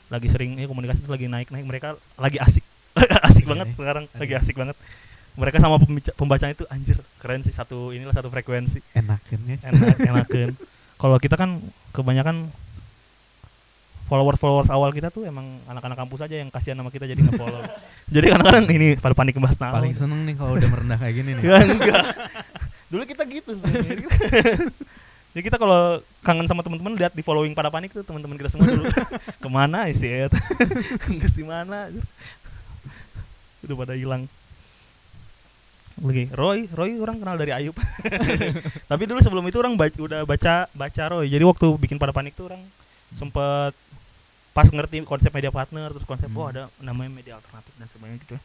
lagi, 0.09 0.27
sering 0.33 0.57
ya 0.57 0.65
komunikasi 0.65 1.05
tuh 1.05 1.13
lagi 1.13 1.29
naik 1.29 1.53
naik 1.53 1.67
mereka 1.67 1.93
lagi 2.17 2.41
asik. 2.41 2.65
Asik 3.29 3.45
Iya, 3.45 3.51
banget 3.53 3.67
sekarang. 3.77 4.05
Lagi 4.09 4.33
Lagi. 4.33 4.35
asik 4.41 4.57
banget. 4.57 4.77
Mereka 5.37 5.61
sama 5.61 5.77
pembaca, 5.77 6.11
pembacaan 6.17 6.51
itu 6.51 6.65
anjir 6.67 6.97
keren 7.21 7.45
sih. 7.45 7.53
Satu 7.53 7.93
inilah 7.93 8.11
satu 8.11 8.27
frekuensi. 8.27 8.81
Enakan 8.91 9.41
ya. 9.45 9.57
Enak 9.69 10.01
enakan 10.01 10.51
kalau 10.99 11.17
kita 11.23 11.39
kan 11.39 11.63
kebanyakan 11.95 12.51
followers 14.11 14.41
followers 14.41 14.71
awal 14.73 14.91
kita 14.91 15.13
tuh 15.13 15.29
emang 15.29 15.61
anak-anak 15.69 15.95
kampus 15.95 16.25
aja 16.25 16.41
yang 16.41 16.49
kasihan 16.49 16.81
sama 16.81 16.89
kita 16.89 17.05
jadi 17.05 17.21
nge 17.21 17.37
follow 17.37 17.61
jadi 18.15 18.27
kadang-kadang 18.33 18.65
ini 18.73 18.97
pada 18.97 19.13
panik 19.13 19.37
ngebahas 19.37 19.59
nama 19.61 19.79
paling 19.79 19.95
seneng 19.95 20.25
nih 20.25 20.35
kalau 20.35 20.57
udah 20.57 20.69
merendah 20.73 20.99
kayak 20.99 21.15
gini 21.15 21.31
nih. 21.37 21.43
Ya 21.45 21.57
enggak. 21.69 22.05
Dulu 22.89 23.05
kita 23.05 23.23
gitu 23.29 23.53
sebenarnya 23.53 24.09
ya 25.37 25.41
kita 25.45 25.61
kalau 25.61 26.01
kangen 26.25 26.49
sama 26.49 26.65
teman-teman 26.65 26.97
lihat 26.97 27.13
di 27.13 27.21
following 27.21 27.53
pada 27.53 27.69
panik 27.69 27.93
tuh 27.93 28.01
teman-teman 28.01 28.41
kita 28.41 28.49
semua 28.49 28.73
dulu. 28.73 28.89
Ke 29.39 29.49
mana 29.53 29.93
ya 29.93 29.95
sih? 29.95 30.09
Nges 31.21 31.37
di 31.37 31.45
mana? 31.45 31.93
Udah 33.61 33.77
pada 33.77 33.93
hilang 33.93 34.25
lagi 36.01 36.25
Roy 36.31 36.67
Roy 36.69 36.97
orang 36.97 37.19
kenal 37.19 37.35
dari 37.35 37.51
Ayub. 37.51 37.75
Tapi 38.91 39.03
dulu 39.05 39.19
sebelum 39.19 39.45
itu 39.45 39.57
orang 39.57 39.75
baca, 39.75 39.95
udah 39.95 40.21
baca 40.23 40.55
baca 40.69 41.03
Roy. 41.09 41.27
Jadi 41.27 41.43
waktu 41.43 41.67
bikin 41.77 41.97
pada 41.97 42.11
panik 42.11 42.33
tuh 42.33 42.49
orang 42.49 42.63
sempet 43.11 43.73
pas 44.51 44.67
ngerti 44.67 45.01
konsep 45.03 45.31
media 45.31 45.49
partner 45.49 45.89
terus 45.89 46.03
konsep 46.03 46.27
Hmm. 46.27 46.37
oh 46.37 46.47
ada 46.47 46.63
namanya 46.79 47.11
media 47.13 47.35
alternatif 47.35 47.73
dan 47.75 47.87
sebagainya 47.87 48.19
gitu 48.21 48.33
ya. 48.35 48.43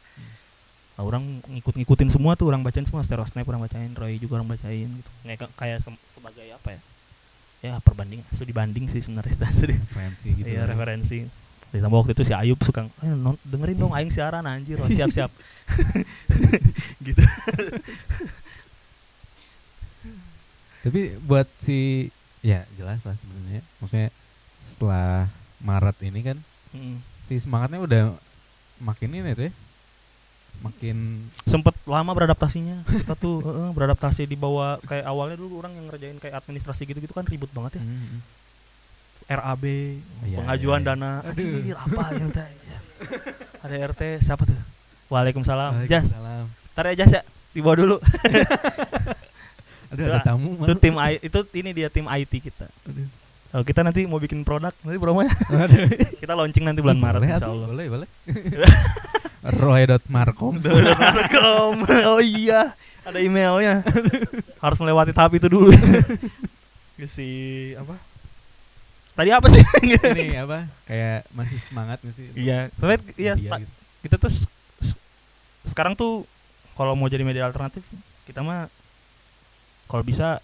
Nah, 0.94 1.04
orang 1.04 1.24
ngikut-ngikutin 1.48 2.10
semua 2.10 2.34
tuh 2.34 2.48
orang 2.48 2.62
bacain 2.62 2.86
semua. 2.86 3.02
Sterosnap 3.02 3.44
orang 3.44 3.62
bacain 3.62 3.92
Roy 3.92 4.16
juga 4.16 4.38
orang 4.38 4.48
bacain 4.48 4.88
gitu. 4.88 5.10
Kayak 5.22 5.50
kayak 5.54 5.78
sem- 5.82 6.02
sebagai 6.12 6.46
apa 6.50 6.70
ya? 6.70 6.82
Ya 7.64 7.74
perbanding 7.80 8.20
studi 8.30 8.52
banding 8.52 8.86
sih 8.88 9.00
sebenarnya 9.00 9.34
referensi 9.40 10.28
gitu 10.32 10.46
iya 10.46 10.64
ya. 10.64 10.70
referensi 10.70 11.24
ditambah 11.74 12.00
waktu 12.00 12.14
itu 12.14 12.24
si 12.24 12.32
Ayub 12.32 12.62
suka 12.62 12.86
eh, 12.86 13.10
non- 13.10 13.42
dengerin 13.42 13.76
dong 13.76 13.92
aing 13.92 14.08
siaran 14.08 14.46
anjir 14.46 14.78
oh, 14.78 14.86
siap 14.88 15.10
siap 15.10 15.32
gitu 17.06 17.22
Tapi 20.84 21.16
buat 21.24 21.48
si 21.58 22.12
ya 22.44 22.68
jelas 22.76 23.00
lah 23.02 23.16
sebenarnya. 23.16 23.64
Maksudnya 23.80 24.10
setelah 24.68 25.32
Maret 25.60 25.98
ini 26.04 26.22
kan 26.22 26.38
Mm. 26.74 26.98
si 27.24 27.38
semangatnya 27.38 27.78
udah 27.80 28.04
makin 28.80 29.14
ini 29.14 29.32
tuh 29.32 29.46
ya. 29.46 29.54
Makin 30.60 31.30
sempet 31.46 31.78
lama 31.86 32.12
beradaptasinya 32.12 32.82
kita 32.84 33.14
tuh 33.14 33.46
beradaptasi 33.78 34.26
di 34.26 34.34
bawah 34.34 34.82
kayak 34.82 35.06
awalnya 35.06 35.38
dulu 35.38 35.62
orang 35.62 35.78
yang 35.78 35.86
ngerjain 35.88 36.18
kayak 36.18 36.34
administrasi 36.36 36.84
gitu 36.84 36.98
gitu 36.98 37.14
kan 37.14 37.24
ribut 37.24 37.54
banget 37.54 37.78
ya 37.78 37.84
mm, 37.86 38.20
RAB 39.26 39.64
Iya, 40.24 40.38
pengajuan 40.40 40.80
iya, 40.80 40.86
iya. 40.86 40.96
dana. 40.96 41.12
Anjir, 41.24 41.76
apa 41.76 42.02
yang 42.20 42.30
ya. 42.32 42.78
ada 43.60 43.76
RT 43.92 44.02
siapa 44.20 44.44
tuh? 44.44 44.60
Waalaikumsalam. 45.08 45.86
Jas. 45.86 46.10
Waalaikumsalam. 46.10 46.46
ntar 46.74 46.84
ya 46.90 46.96
Jas 46.98 47.12
ya. 47.14 47.22
Dibawa 47.54 47.76
dulu. 47.76 47.96
Aduh 49.94 50.04
ada 50.10 50.18
Itu- 50.18 50.26
tamu 50.26 50.50
itu 50.58 50.74
tim 50.82 50.96
I- 50.98 51.22
itu 51.22 51.40
ini 51.54 51.70
dia 51.72 51.86
tim 51.88 52.06
IT 52.06 52.34
kita. 52.42 52.66
Kalau 53.54 53.62
kita 53.62 53.86
nanti 53.86 54.10
mau 54.10 54.18
bikin 54.18 54.42
produk 54.42 54.74
nanti 54.82 54.98
promonya. 54.98 55.30
Aduh. 55.54 55.86
kita 56.22 56.34
launching 56.34 56.66
nanti 56.66 56.82
bulan 56.82 56.98
Maret 56.98 57.22
boleh, 57.22 57.30
insya 57.30 57.38
atuh, 57.46 57.54
Allah. 57.54 57.68
boleh 57.70 57.86
boleh. 57.94 58.08
Roy.markom 59.44 60.54
Kom. 61.30 61.78
oh 62.08 62.18
iya. 62.18 62.74
Ada 63.04 63.20
emailnya. 63.20 63.84
Harus 64.58 64.80
melewati 64.80 65.12
tahap 65.12 65.36
itu 65.36 65.46
dulu. 65.46 65.70
Si 67.04 67.28
apa 67.76 68.00
tadi 69.14 69.30
apa 69.30 69.48
sih? 69.50 69.62
Ini 69.86 70.38
apa? 70.46 70.68
Kayak 70.86 71.20
masih 71.32 71.58
semangat 71.62 71.98
nggak 72.02 72.16
sih? 72.16 72.26
Iya. 72.34 72.70
Tapi 72.74 72.94
iya 73.16 73.34
Media 73.38 73.50
ta- 73.50 73.62
gitu. 73.62 73.74
kita 74.04 74.16
tuh 74.20 74.32
sekarang 75.64 75.94
tuh 75.96 76.28
kalau 76.74 76.98
mau 76.98 77.08
jadi 77.08 77.24
media 77.24 77.48
alternatif 77.48 77.86
kita 78.26 78.44
mah 78.44 78.68
kalau 79.88 80.04
bisa 80.04 80.42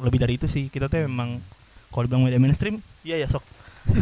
lebih 0.00 0.18
dari 0.20 0.36
itu 0.36 0.46
sih. 0.46 0.68
Kita 0.68 0.86
tuh 0.86 1.04
memang 1.04 1.40
kalau 1.90 2.04
bilang 2.06 2.24
media 2.24 2.40
mainstream 2.40 2.78
iya 3.02 3.16
ya 3.20 3.28
sok. 3.28 3.44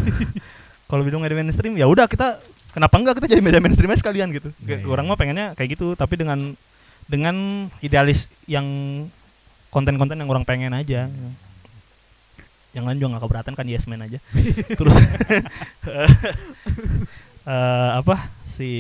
Kalau 0.85 1.01
bilang 1.01 1.25
media 1.25 1.35
mainstream 1.35 1.75
ya 1.81 1.89
udah 1.89 2.05
kita 2.05 2.39
kenapa 2.71 2.95
enggak 3.01 3.15
kita 3.19 3.27
jadi 3.35 3.43
media 3.43 3.61
mainstreamnya 3.61 3.99
sekalian 3.99 4.29
gitu. 4.31 4.53
Iya, 4.63 4.85
iya. 4.85 4.87
orang 4.87 5.09
mah 5.09 5.17
pengennya 5.17 5.57
kayak 5.57 5.81
gitu 5.81 5.97
tapi 5.97 6.21
dengan 6.21 6.53
dengan 7.09 7.67
idealis 7.81 8.29
yang 8.45 8.65
konten-konten 9.69 10.17
yang 10.17 10.29
orang 10.31 10.45
pengen 10.47 10.73
aja 10.73 11.09
yang 12.75 12.85
lain 12.85 12.99
juga 12.99 13.16
nggak 13.16 13.25
keberatan 13.25 13.55
kan 13.55 13.66
yes 13.66 13.87
man 13.87 14.03
aja. 14.03 14.18
Terus 14.79 14.95
eh, 17.47 17.91
apa 17.95 18.16
si 18.43 18.70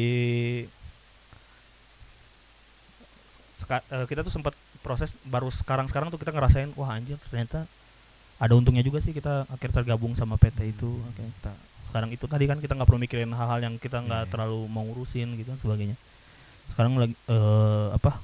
seka- 3.54 3.86
eh, 3.88 4.04
kita 4.06 4.26
tuh 4.26 4.32
sempat 4.34 4.54
proses 4.84 5.16
baru 5.24 5.48
sekarang 5.48 5.88
sekarang 5.88 6.12
tuh 6.12 6.20
kita 6.20 6.34
ngerasain 6.34 6.68
wah 6.76 6.92
anjir 6.92 7.16
ternyata 7.32 7.64
ada 8.36 8.52
untungnya 8.52 8.84
juga 8.84 9.00
sih 9.00 9.14
kita 9.14 9.46
akhirnya 9.48 9.80
tergabung 9.80 10.12
sama 10.12 10.34
PT 10.36 10.74
itu. 10.74 10.90
Oke, 10.90 11.22
kita 11.22 11.52
sekarang 11.88 12.10
itu 12.10 12.26
tadi 12.26 12.44
kan 12.50 12.58
kita 12.58 12.74
nggak 12.74 12.88
perlu 12.90 12.98
mikirin 13.00 13.30
hal-hal 13.30 13.62
yang 13.62 13.74
kita 13.78 14.02
nggak 14.02 14.26
Iya. 14.26 14.30
terlalu 14.34 14.66
mau 14.66 14.82
ngurusin 14.82 15.38
gitu 15.38 15.54
dan 15.54 15.60
sebagainya. 15.62 15.96
Sekarang 16.74 16.98
lagi 16.98 17.14
eh, 17.30 17.88
apa 17.94 18.18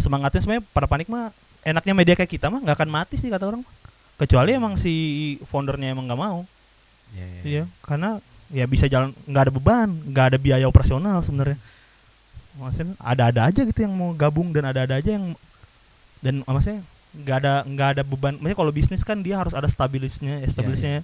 semangatnya 0.00 0.40
sebenarnya 0.40 0.64
pada 0.72 0.88
panik 0.88 1.12
mah 1.12 1.28
enaknya 1.60 1.92
media 1.92 2.14
kayak 2.16 2.32
kita 2.32 2.48
mah 2.48 2.64
nggak 2.64 2.76
akan 2.80 2.88
mati 2.90 3.20
sih 3.20 3.28
kata 3.28 3.44
orang 3.44 3.60
kecuali 4.20 4.52
emang 4.52 4.76
si 4.76 4.92
foundernya 5.48 5.96
emang 5.96 6.04
nggak 6.04 6.20
mau 6.20 6.44
Iya, 7.14 7.26
iya, 7.26 7.42
Iya, 7.42 7.64
karena 7.82 8.10
ya 8.50 8.64
bisa 8.66 8.86
jalan 8.90 9.14
nggak 9.26 9.42
ada 9.46 9.52
beban, 9.54 9.88
nggak 9.90 10.26
ada 10.34 10.38
biaya 10.38 10.66
operasional 10.66 11.22
sebenarnya. 11.22 11.58
Maksudnya 12.58 12.94
ada-ada 12.98 13.40
aja 13.46 13.60
gitu 13.62 13.80
yang 13.82 13.94
mau 13.94 14.10
gabung 14.14 14.50
dan 14.50 14.70
ada-ada 14.70 14.98
aja 14.98 15.10
yang 15.14 15.34
dan 16.20 16.44
maksudnya 16.44 16.82
nggak 17.14 17.36
ada 17.42 17.54
nggak 17.66 17.88
ada 17.98 18.02
beban. 18.06 18.34
Maksudnya 18.38 18.58
kalau 18.58 18.72
bisnis 18.74 19.02
kan 19.06 19.18
dia 19.22 19.38
harus 19.38 19.54
ada 19.54 19.66
stabilisnya, 19.66 20.42
stabilisnya. 20.50 21.02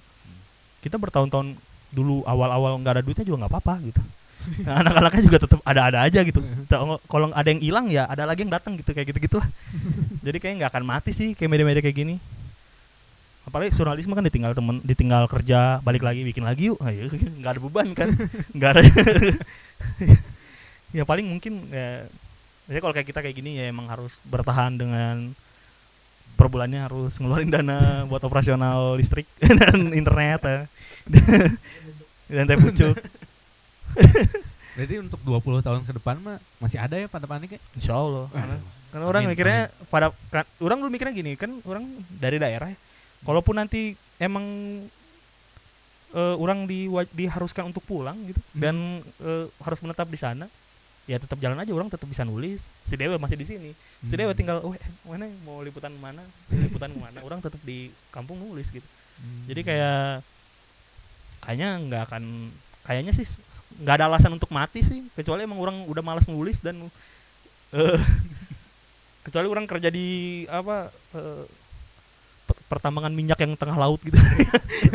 Kita 0.83 0.95
bertahun-tahun 0.95 1.55
dulu 1.91 2.23
awal-awal 2.27 2.79
nggak 2.83 2.93
ada 2.99 3.03
duitnya 3.03 3.25
juga 3.27 3.47
nggak 3.47 3.51
apa-apa 3.51 3.75
gitu. 3.83 4.01
Nah, 4.63 4.75
anak-anaknya 4.83 5.21
juga 5.27 5.37
tetap 5.43 5.59
ada-ada 5.67 6.07
aja 6.07 6.19
gitu. 6.23 6.39
Kalau 7.07 7.35
ada 7.35 7.47
yang 7.51 7.61
hilang 7.63 7.87
ya 7.91 8.07
ada 8.07 8.23
lagi 8.23 8.47
yang 8.47 8.53
datang 8.53 8.79
gitu 8.79 8.91
kayak 8.91 9.11
gitu 9.11 9.19
gitulah. 9.27 9.47
Jadi 10.25 10.37
kayak 10.39 10.53
nggak 10.63 10.71
akan 10.71 10.83
mati 10.87 11.11
sih 11.11 11.35
kayak 11.35 11.51
media-media 11.51 11.83
kayak 11.83 11.95
gini 11.95 12.15
apalagi 13.47 13.71
jurnalisme 13.71 14.11
kan 14.11 14.27
ditinggal 14.27 14.51
temen 14.51 14.83
ditinggal 14.83 15.23
kerja 15.31 15.79
balik 15.79 16.03
lagi 16.03 16.27
bikin 16.27 16.43
lagi 16.43 16.67
yuk. 16.67 16.77
Ah, 16.83 16.91
ya, 16.91 17.07
nggak 17.39 17.51
ada 17.55 17.61
beban 17.63 17.87
kan. 17.95 18.11
Nggak 18.55 18.69
ada. 18.75 18.81
Ya 20.95 21.03
paling 21.03 21.27
mungkin 21.27 21.67
ya 21.67 22.07
biasanya 22.63 22.81
kalau 22.87 22.95
kayak 22.95 23.07
kita 23.11 23.19
kayak 23.19 23.35
gini 23.35 23.59
ya 23.59 23.67
emang 23.67 23.91
harus 23.91 24.23
bertahan 24.23 24.79
dengan 24.79 25.35
per 26.39 26.47
bulannya 26.47 26.79
harus 26.79 27.19
ngeluarin 27.19 27.51
dana 27.51 28.07
buat 28.07 28.23
operasional 28.23 28.95
listrik 28.95 29.27
dan 29.43 29.91
internet 29.91 30.39
ya. 30.47 30.59
dan 32.31 32.43
teh 32.47 32.55
pucuk. 32.55 32.95
Berarti 34.79 34.95
untuk 34.95 35.19
20 35.27 35.67
tahun 35.67 35.81
ke 35.83 35.91
depan 35.99 36.15
mah 36.23 36.39
masih 36.63 36.79
ada 36.79 36.95
ya 36.95 37.11
pada 37.11 37.27
panik 37.27 37.59
ya 37.59 37.61
insya 37.75 37.99
Allah. 37.99 38.31
Karena, 38.31 38.57
karena 38.95 39.05
orang 39.11 39.21
Amin, 39.27 39.31
mikirnya 39.35 39.61
pada 39.91 40.07
kan, 40.31 40.47
orang 40.63 40.77
dulu 40.79 40.89
mikirnya 40.95 41.13
gini 41.13 41.35
kan 41.35 41.51
orang 41.67 41.83
dari 42.15 42.39
daerah 42.39 42.71
ya. 42.71 42.79
Kalaupun 43.23 43.55
nanti 43.55 43.93
emang 44.17 44.45
eh, 46.09 46.35
orang 46.35 46.65
di, 46.65 46.85
diharuskan 47.11 47.67
untuk 47.67 47.83
pulang 47.83 48.17
gitu 48.25 48.39
Hmm. 48.51 48.59
dan 48.59 48.75
eh, 49.19 49.45
harus 49.59 49.79
menetap 49.81 50.07
di 50.07 50.15
sana 50.15 50.45
ya 51.07 51.15
tetap 51.15 51.39
jalan 51.39 51.55
aja 51.55 51.71
orang 51.71 51.87
tetap 51.87 52.03
bisa 52.03 52.21
nulis 52.21 52.67
si 52.83 52.95
Dewa 52.95 53.15
masih 53.15 53.39
di 53.39 53.47
sini 53.47 53.71
si 54.03 54.13
Dewa 54.13 54.31
Hmm. 54.31 54.39
tinggal 54.39 54.57
oh 54.59 54.75
mana 55.05 55.25
mau 55.41 55.63
liputan 55.63 55.91
mana 55.95 56.19
liputan 56.49 56.91
ke 56.91 56.99
mana 56.99 57.19
orang 57.21 57.39
tetap 57.39 57.59
di 57.61 57.87
kampung 58.09 58.37
nulis 58.37 58.67
gitu 58.69 58.83
Hmm. 59.17 59.47
jadi 59.47 59.61
kayak 59.63 60.01
kayaknya 61.41 61.69
nggak 61.79 62.03
akan 62.05 62.23
kayaknya 62.83 63.11
sih 63.11 63.25
nggak 63.79 63.95
ada 63.97 64.05
alasan 64.07 64.31
untuk 64.31 64.49
mati 64.49 64.79
sih 64.79 65.03
kecuali 65.13 65.43
emang 65.43 65.57
orang 65.57 65.77
udah 65.85 66.03
malas 66.03 66.27
nulis 66.27 66.59
dan 66.59 66.75
eh 67.71 67.99
kecuali 69.25 69.47
orang 69.47 69.65
kerja 69.65 69.87
di 69.87 70.07
apa 70.47 70.87
eh, 71.13 71.43
pe- 71.43 71.56
pertambangan 72.67 73.11
minyak 73.15 73.39
yang 73.39 73.55
tengah 73.55 73.79
laut 73.79 73.99
gitu. 74.03 74.19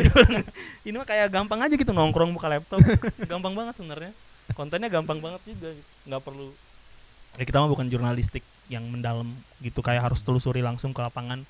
Ini 0.87 0.93
mah 0.93 1.07
kayak 1.09 1.33
gampang 1.33 1.59
aja 1.65 1.73
gitu 1.73 1.89
nongkrong 1.89 2.29
buka 2.37 2.47
laptop. 2.49 2.79
Gampang 3.31 3.53
banget 3.57 3.73
sebenarnya. 3.81 4.11
Kontennya 4.53 4.91
gampang 4.91 5.17
banget 5.23 5.41
juga 5.49 5.73
gitu. 5.73 5.81
nggak 6.05 6.21
perlu. 6.21 6.51
Ya 7.39 7.43
kita 7.47 7.57
mah 7.63 7.71
bukan 7.71 7.89
jurnalistik 7.89 8.45
yang 8.69 8.85
mendalam 8.85 9.25
gitu 9.63 9.81
kayak 9.81 10.05
harus 10.11 10.21
telusuri 10.21 10.61
langsung 10.61 10.93
ke 10.93 11.01
lapangan. 11.01 11.41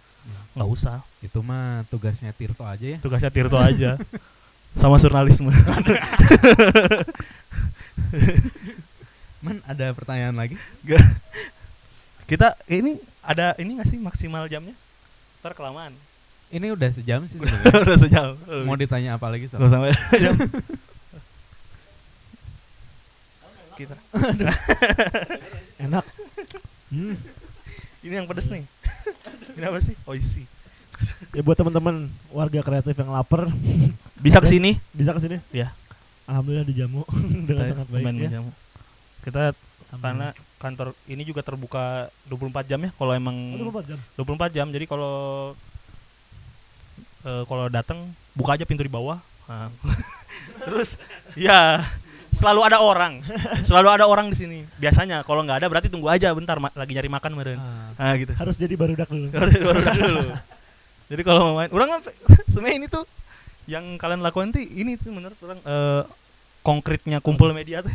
Nggak 0.56 0.70
usah. 0.72 1.04
Itu 1.20 1.44
mah 1.44 1.84
tugasnya 1.92 2.32
Tirto 2.32 2.64
aja 2.64 2.96
ya. 2.96 2.98
Tugasnya 3.04 3.34
Tirto 3.34 3.60
aja. 3.68 4.00
Sama 4.80 4.96
jurnalisme. 4.96 5.52
Man 9.44 9.60
ada 9.68 9.92
pertanyaan 9.92 10.38
lagi? 10.40 10.56
Kita 12.24 12.56
ini 12.72 12.96
ada 13.20 13.52
ini 13.60 13.76
nggak 13.76 13.90
sih 13.92 14.00
maksimal 14.00 14.48
jamnya? 14.48 14.78
Ntar 15.44 15.52
kelamaan 15.58 15.92
ini 16.54 16.70
udah 16.70 16.90
sejam 16.90 17.26
sih 17.26 17.36
sebenarnya. 17.36 17.74
udah 17.86 17.98
sejam. 18.00 18.28
Mau 18.64 18.78
ditanya 18.78 19.18
apa 19.18 19.28
lagi 19.28 19.50
soal 19.50 19.60
Nggak 19.60 19.72
sampai 19.74 19.92
jam 20.16 20.36
kita. 23.74 23.96
Enak. 25.84 26.06
Hmm. 26.88 27.18
ini 28.00 28.14
yang 28.14 28.30
pedes 28.30 28.46
nih. 28.48 28.62
Ini 29.54 29.66
apa 29.66 29.82
sih? 29.82 29.98
Oh 30.06 30.14
isi. 30.14 30.46
Ya 31.34 31.42
buat 31.42 31.58
teman-teman 31.58 32.06
warga 32.30 32.62
kreatif 32.62 32.94
yang 32.94 33.10
lapar. 33.10 33.50
Bisa 34.16 34.38
ke 34.38 34.46
sini? 34.46 34.78
Bisa 34.94 35.10
ke 35.10 35.20
sini. 35.20 35.42
Iya. 35.50 35.74
Alhamdulillah 36.24 36.64
dijamu. 36.64 37.02
Dengan 37.44 37.66
sangat 37.74 37.88
baik 37.90 38.06
Main 38.06 38.18
ya. 38.20 38.32
jamu. 38.40 38.52
kita 39.24 39.56
karena 39.94 40.36
kantor 40.60 40.92
ini 41.06 41.24
juga 41.24 41.40
terbuka 41.40 42.12
24 42.26 42.68
jam 42.68 42.80
ya 42.82 42.92
kalau 42.92 43.16
emang 43.16 43.36
Oh, 43.56 43.72
24 43.72 43.90
jam. 43.90 44.00
24 44.20 44.52
jam. 44.54 44.68
Jadi 44.70 44.86
kalau 44.86 45.14
eh, 47.24 47.44
kalau 47.44 47.66
datang 47.68 48.00
buka 48.32 48.54
aja 48.54 48.64
pintu 48.64 48.82
di 48.82 48.92
bawah. 48.92 49.20
Nah. 49.46 49.68
terus 50.66 50.96
ya 51.34 51.84
selalu 52.30 52.64
ada 52.64 52.80
orang. 52.80 53.22
Selalu 53.68 53.88
ada 53.92 54.06
orang 54.06 54.28
di 54.28 54.36
sini. 54.36 54.60
Biasanya 54.76 55.22
kalau 55.22 55.42
nggak 55.42 55.62
ada 55.62 55.68
berarti 55.68 55.88
tunggu 55.88 56.08
aja 56.08 56.32
bentar 56.32 56.58
ma- 56.58 56.74
lagi 56.74 56.92
nyari 56.92 57.06
makan 57.08 57.32
meren 57.34 57.60
Ah, 57.60 57.94
nah 57.94 58.14
gitu. 58.16 58.34
Harus 58.34 58.56
jadi 58.56 58.74
barudak 58.74 59.06
dulu. 59.08 59.30
Baru- 59.30 59.62
baru 59.64 59.82
dulu. 59.94 60.24
Jadi 61.04 61.22
kalau 61.22 61.42
mau 61.44 61.56
main 61.60 61.70
orang 61.70 62.02
sebenarnya 62.48 62.76
ini 62.76 62.88
tuh 62.88 63.04
yang 63.70 63.86
kalian 63.96 64.24
lakukan 64.24 64.50
tuh 64.50 64.64
ini 64.64 64.98
tuh 64.98 65.14
menurut 65.14 65.38
orang 65.42 65.60
eh, 65.62 66.02
konkretnya 66.62 67.20
kumpul 67.20 67.54
media 67.54 67.86
tuh. 67.86 67.94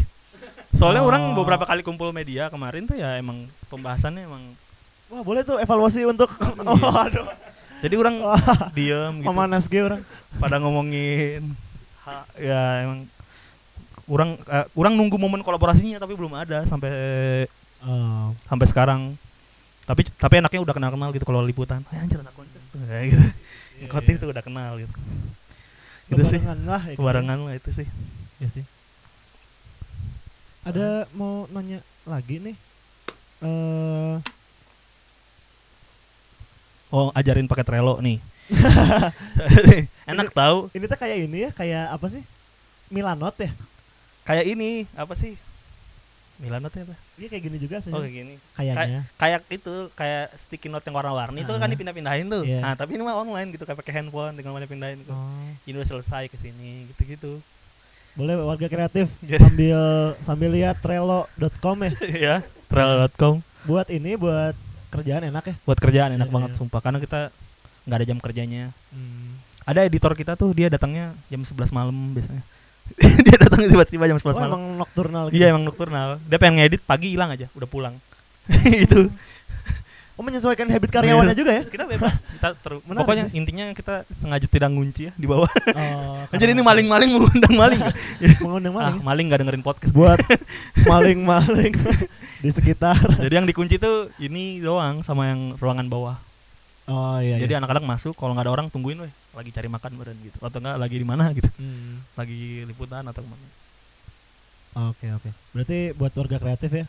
Soalnya 0.71 1.03
orang 1.03 1.33
Oh. 1.33 1.43
beberapa 1.43 1.65
kali 1.65 1.83
kumpul 1.83 2.13
media 2.13 2.47
kemarin 2.47 2.87
tuh 2.87 2.95
ya 2.95 3.19
emang 3.19 3.49
pembahasannya 3.67 4.23
emang 4.23 4.45
Wah, 5.09 5.25
boleh 5.25 5.41
tuh 5.41 5.57
evaluasi 5.57 6.05
untuk 6.05 6.29
Oh, 6.63 6.79
aduh. 6.95 7.27
Jadi 7.79 7.95
orang 7.95 8.15
diem 8.77 9.15
gitu. 9.23 9.27
Memanas 9.29 9.65
ge 9.67 9.81
orang. 9.83 10.03
pada 10.37 10.57
ngomongin 10.59 11.55
ha- 12.03 12.29
ya 12.37 12.85
emang 12.85 13.07
orang 14.09 14.31
eh, 14.41 14.67
orang 14.73 14.93
nunggu 14.97 15.17
momen 15.17 15.43
kolaborasinya 15.43 16.01
tapi 16.01 16.15
belum 16.17 16.35
ada 16.35 16.65
sampai 16.67 16.91
Oh, 17.79 18.35
sampai 18.51 18.67
sekarang. 18.67 19.15
Tapi 19.87 20.03
tapi 20.19 20.43
enaknya 20.43 20.61
udah 20.67 20.75
kenal 20.75 20.91
kenal 20.91 21.15
gitu 21.15 21.23
kalau 21.23 21.47
liputan. 21.47 21.87
Oh, 21.87 21.95
anjir 21.95 22.19
anak 22.19 22.35
kontes 22.35 22.67
tuh. 22.75 22.83
Kayak 22.83 23.05
gitu 23.79 23.87
Kotir 23.87 24.19
tuh 24.19 24.35
udah 24.35 24.43
kenal 24.43 24.83
gitu. 24.83 24.91
Gitu 26.11 26.23
sih. 26.27 26.41
Lah 26.43 26.83
ya 26.83 26.93
gitu. 26.93 26.99
kebarengan 26.99 27.39
lah 27.47 27.55
itu 27.55 27.71
sih. 27.71 27.87
Ya 28.43 28.51
sih. 28.51 28.67
Ada 30.67 31.07
mau 31.15 31.47
nanya 31.55 31.79
lagi 32.03 32.43
nih. 32.43 32.57
Eh 33.47 34.15
oh 36.91 37.13
ajarin 37.13 37.45
pakai 37.45 37.63
Trello 37.63 37.99
nih 37.99 38.19
enak 40.07 40.33
tahu 40.33 40.73
ini 40.73 40.85
tuh 40.85 40.97
kayak 40.97 41.17
ini 41.21 41.39
ya, 41.39 41.51
kayak 41.51 41.93
apa 41.93 42.07
sih? 42.09 42.23
Milanot 42.89 43.37
ya? 43.37 43.53
kayak 44.25 44.45
ini 44.47 44.85
apa 44.93 45.13
sih 45.13 45.37
Milanot 46.39 46.71
ya 46.71 46.85
apa 46.85 46.97
Iya 47.17 47.29
kayak 47.29 47.45
gini 47.45 47.57
juga 47.59 47.77
sih. 47.79 47.89
oh 47.89 47.99
kayak 47.99 48.15
gini 48.15 48.35
Kayaknya. 48.55 49.01
kayak 49.17 49.41
itu 49.51 49.75
kayak 49.93 50.33
sticky 50.35 50.69
note 50.69 50.85
yang 50.85 50.95
warna-warni 50.95 51.41
itu 51.41 51.51
kan 51.51 51.61
Ah. 51.61 51.69
dipindah-pindahin 51.69 52.27
tuh 52.27 52.43
Iya. 52.43 52.61
nah 52.63 52.73
tapi 52.73 52.95
ini 52.95 53.03
mah 53.03 53.17
online 53.17 53.51
gitu 53.51 53.65
kayak 53.65 53.79
pakai 53.79 53.93
handphone 53.95 54.33
tinggal 54.33 54.53
mana 54.53 54.65
pindahin 54.65 55.01
gitu. 55.01 55.11
Oh. 55.11 55.49
ini 55.63 55.75
udah 55.75 55.89
selesai 55.89 56.25
ke 56.27 56.37
sini 56.37 56.89
gitu-gitu 56.89 57.41
Boleh 58.15 58.35
warga 58.39 58.65
kreatif 58.67 59.13
Jadi- 59.21 59.41
sambil 59.45 59.81
sambil 60.21 60.51
lihat 60.51 60.77
trello.com 60.79 61.77
ya. 61.83 61.93
ya 62.31 62.37
trello.com 62.67 63.45
Buat 63.63 63.91
ini 63.91 64.15
buat 64.15 64.55
kerjaan 64.89 65.23
enak 65.25 65.45
ya. 65.45 65.55
buat 65.63 65.77
kerjaan 65.77 66.11
enak 66.15 66.27
Iya, 66.27 66.35
banget 66.35 66.51
iya. 66.51 66.57
sumpah 66.57 66.81
karena 66.81 66.99
kita 66.99 67.21
nggak 67.85 67.99
ada 67.99 68.07
jam 68.07 68.19
kerjanya 68.19 68.63
Hmm. 68.89 69.37
ada 69.63 69.81
editor 69.83 70.13
kita 70.13 70.33
tuh 70.35 70.51
dia 70.51 70.67
datangnya 70.67 71.13
jam 71.27 71.41
11 71.41 71.69
malam 71.71 71.97
biasanya 72.11 72.43
dia 73.27 73.37
datang 73.39 73.61
tiba-tiba 73.63 74.05
jam 74.07 74.17
11 74.17 74.25
Oh, 74.27 74.33
malam 74.35 74.49
emang 74.49 74.65
nocturnal 74.79 75.25
gitu. 75.29 75.37
iya 75.37 75.47
emang 75.49 75.63
nocturnal 75.63 76.17
dia 76.23 76.37
pengen 76.37 76.55
ngedit 76.59 76.83
pagi 76.83 77.13
hilang 77.13 77.29
aja 77.29 77.47
udah 77.53 77.67
pulang 77.67 77.95
itu 78.85 79.13
Oh, 80.19 80.27
menyesuaikan 80.27 80.67
habit 80.67 80.91
karyawannya 80.91 81.31
juga 81.33 81.53
ya. 81.53 81.63
kita 81.63 81.87
bebas 81.87 82.19
kita 82.19 82.49
teru- 82.59 82.83
Menarik 82.83 83.01
pokoknya 83.01 83.25
sih. 83.25 83.39
intinya 83.39 83.65
kita 83.71 83.95
sengaja 84.13 84.45
tidak 84.45 84.67
ngunci 84.69 85.03
ya 85.07 85.13
di 85.15 85.25
bawah 85.25 85.47
Oh, 85.73 86.27
jadi 86.37 86.51
ini 86.51 86.61
maling-maling 86.61 87.07
mengundang 87.09 87.55
maling 87.55 87.79
mengundang 88.43 88.73
ah 88.73 88.91
maling. 88.91 88.99
maling 89.01 89.25
nggak 89.25 89.41
dengerin 89.41 89.63
podcast 89.63 89.93
buat 89.93 90.19
maling-maling 90.91 91.71
di 92.37 92.51
sekitar. 92.51 92.99
jadi 93.17 93.31
yang 93.33 93.47
dikunci 93.47 93.79
tuh 93.79 94.11
ini 94.19 94.59
doang 94.59 95.01
sama 95.01 95.27
yang 95.29 95.55
ruangan 95.55 95.87
bawah 95.87 96.19
Oh 96.87 97.19
iya. 97.19 97.37
jadi 97.37 97.55
iya. 97.55 97.59
anak-anak 97.59 97.85
masuk 97.85 98.13
kalau 98.13 98.33
nggak 98.33 98.43
ada 98.43 98.53
orang 98.53 98.67
tungguin 98.67 98.99
weh 98.99 99.13
lagi 99.33 99.49
cari 99.49 99.67
makan 99.67 99.93
beren 99.95 100.19
gitu 100.19 100.35
atau 100.41 100.59
enggak 100.59 100.77
lagi 100.77 100.97
di 100.97 101.07
mana 101.07 101.31
gitu 101.31 101.47
Hmm. 101.55 102.03
lagi 102.13 102.65
liputan 102.65 103.05
atau 103.05 103.21
ke 103.21 103.29
mana 103.29 103.47
Oke 104.89 105.11
oke. 105.11 105.31
Berarti 105.51 105.91
buat 105.93 106.13
warga 106.13 106.39
kreatif 106.39 106.71
ya. 106.73 106.87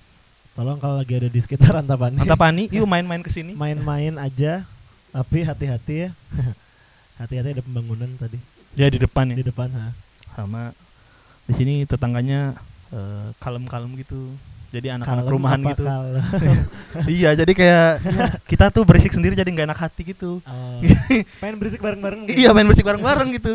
Tolong 0.59 0.75
kalau 0.75 0.99
lagi 0.99 1.15
ada 1.15 1.31
di 1.31 1.39
sekitar 1.39 1.79
Antapani. 1.79 2.19
Antapani 2.19 2.67
yuk 2.75 2.83
main-main 2.83 3.23
ke 3.23 3.31
sini 3.31 3.55
Main-main 3.55 4.19
aja. 4.19 4.67
Tapi 5.15 5.47
hati-hati 5.47 5.95
ya. 6.03 6.09
hati-hati 7.19 7.51
ada 7.51 7.63
pembangunan 7.63 8.07
tadi 8.15 8.39
ya 8.79 8.87
di 8.87 8.95
depan 8.95 9.27
di 9.27 9.43
ya 9.43 9.51
depan 9.51 9.67
ha. 9.75 9.91
sama 10.39 10.71
di 11.43 11.53
sini 11.53 11.73
tetangganya 11.83 12.55
eh, 12.95 13.27
kalem-kalem 13.43 13.91
gitu 13.99 14.31
jadi 14.71 14.95
anak-anak 14.95 15.27
rumahan 15.27 15.59
gitu 15.59 15.83
iya 17.19 17.35
jadi 17.35 17.51
kayak 17.51 17.91
kita 18.47 18.71
tuh 18.71 18.87
berisik 18.87 19.11
sendiri 19.11 19.35
jadi 19.35 19.51
nggak 19.51 19.67
enak 19.67 19.79
hati 19.83 20.07
gitu 20.07 20.39
Oh, 20.47 20.79
pengen 21.43 21.59
berisik 21.59 21.83
bareng-bareng. 21.83 22.29
gitu. 22.31 22.39
iya 22.39 22.55
main 22.55 22.69
berisik 22.71 22.87
bareng-bareng 22.87 23.35
gitu 23.35 23.51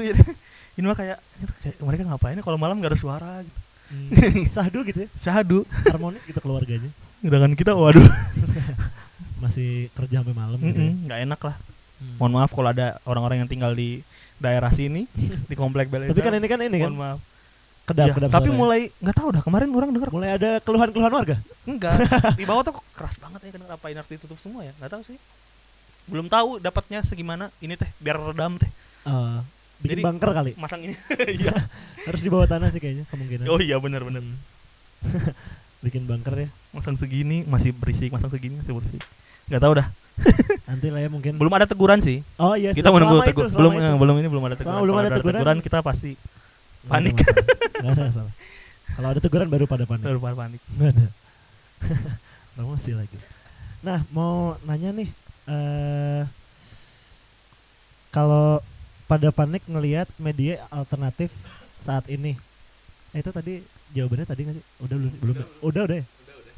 ini 0.74 0.84
mah 0.84 0.98
kayak 0.98 1.16
kayak 1.64 1.76
mereka 1.80 2.02
ngapain 2.04 2.36
ya 2.36 2.44
kalau 2.44 2.60
malam 2.60 2.76
nggak 2.76 2.92
ada 2.92 3.00
suara 3.00 3.32
gitu. 3.40 3.60
Hmm. 3.84 4.08
Sahdu 4.54 4.80
gitu 4.82 4.98
ya. 5.00 5.08
syahdu 5.16 5.58
Harmonis 5.84 6.22
gitu 6.22 6.38
keluarganya. 6.38 6.88
sedangkan 7.18 7.52
kita 7.52 7.72
waduh 7.72 8.04
Masih 9.36 9.92
kerja 9.92 10.20
sampai 10.20 10.32
malam 10.32 10.56
gitu. 10.58 10.78
ya. 10.78 10.92
Nggak 11.04 11.20
enak 11.24 11.42
lah 11.42 11.56
Hmm. 11.94 12.18
mohon 12.18 12.34
maaf 12.34 12.50
kalau 12.50 12.68
ada 12.68 12.98
orang-orang 13.04 13.38
yang 13.38 13.48
tinggal 13.48 13.70
di 13.70 14.02
daerah 14.36 14.66
sini 14.68 15.06
di 15.50 15.54
komplek 15.54 15.86
Balai 15.86 16.10
Tapi 16.10 16.20
kan 16.20 16.34
ini 16.34 16.46
kan 16.46 16.58
ini 16.60 16.76
kan 16.76 16.90
mohon 16.90 16.98
maaf 16.98 17.18
kedap 17.84 18.06
Ya, 18.06 18.12
kedap 18.12 18.30
tapi 18.30 18.44
suaranya. 18.44 18.58
mulai 18.58 18.80
nggak 18.98 19.14
tahu 19.14 19.28
dah 19.30 19.42
kemarin 19.42 19.68
orang 19.70 19.90
dengar 19.90 20.10
mulai 20.10 20.30
ada 20.32 20.50
keluhan-keluhan 20.58 21.12
warga. 21.14 21.36
enggak 21.62 21.94
di 22.34 22.44
bawah 22.44 22.62
tuh 22.62 22.74
keras 22.90 23.14
banget 23.16 23.40
ya 23.44 23.50
kenapa 23.54 23.84
ini 23.86 23.96
harus 23.96 24.10
ditutup 24.10 24.36
semua 24.36 24.64
ya 24.64 24.74
nggak 24.74 24.90
tahu 24.90 25.02
sih 25.06 25.16
belum 26.04 26.26
tahu 26.26 26.48
dapatnya 26.58 26.98
segimana 27.00 27.44
ini 27.58 27.74
teh 27.74 27.88
biar 27.96 28.18
redam 28.18 28.56
teh 28.56 28.68
Eh, 29.04 29.38
bikin 29.84 29.94
Jadi- 29.94 30.04
bunker 30.04 30.30
kali. 30.32 30.52
masang 30.56 30.80
ini 30.80 30.96
iya 31.36 31.52
Harus 32.02 32.20
di 32.20 32.28
bawah 32.28 32.46
tanah 32.46 32.68
sih 32.68 32.78
kayaknya 32.78 33.04
kemungkinan. 33.06 33.44
oh 33.46 33.60
iya 33.60 33.76
benar 33.76 34.00
benar 34.00 34.24
bikin 35.84 36.04
bunker 36.04 36.32
ya. 36.34 36.48
masang 36.72 36.96
segini 36.96 37.44
masih 37.44 37.70
berisik 37.70 38.08
masang 38.08 38.28
segini 38.28 38.56
masih 38.56 38.72
berisik 38.72 39.04
nggak 39.46 39.60
tahu 39.60 39.74
dah 39.76 39.88
Nanti 40.64 40.88
lah 40.88 41.00
ya 41.00 41.08
mungkin. 41.08 41.34
belum 41.34 41.52
ada 41.52 41.66
teguran 41.66 41.98
sih 41.98 42.22
Oh 42.36 42.54
iya. 42.54 42.70
kita 42.70 42.86
selama 42.86 42.96
menunggu 42.96 43.16
itu, 43.18 43.28
tegur 43.28 43.44
selama 43.44 43.58
belum 43.58 43.72
itu. 43.74 43.82
eh, 43.84 43.94
belum 43.98 44.14
ini 44.14 44.28
belum 44.30 44.42
ada 44.42 44.54
Selama 44.54 44.62
teguran 44.64 44.80
belum 44.80 44.96
ada 44.96 45.04
ada 45.04 45.16
teguran, 45.18 45.56
kita 45.60 45.78
pasti 45.80 46.10
panik. 46.84 47.14
masalah. 47.14 47.44
Nggak 47.74 47.90
ada 47.90 48.02
masalah. 48.06 48.32
Kalau 48.86 49.08
ada 49.10 49.20
teguran 49.20 49.48
baru 49.48 49.64
pada 49.66 49.84
panik. 49.84 50.04
baru 50.06 50.36
panik 50.38 50.60
Nggak 50.70 50.88
ada. 50.88 51.06
Promosi 52.54 52.90
lagi. 52.92 53.18
Nah, 53.82 54.00
mau 54.08 54.34
nanya 54.62 54.94
nih 54.94 55.08
eh 55.44 56.22
kalau 58.08 58.62
pada 59.04 59.28
panik 59.30 59.62
ngelihat 59.68 60.08
media 60.16 60.64
alternatif 60.72 61.30
saat 61.80 62.08
ini. 62.08 62.36
Eh, 63.12 63.20
itu 63.20 63.30
tadi 63.30 63.60
jawabannya 63.92 64.26
tadi 64.26 64.40
nggak 64.48 64.56
sih? 64.56 64.64
Udah 64.80 64.96
belum? 64.96 65.12
Belum. 65.20 65.34
ya? 65.36 65.46
Udah, 65.60 65.82
udah. 65.86 65.96
ya? 65.96 66.04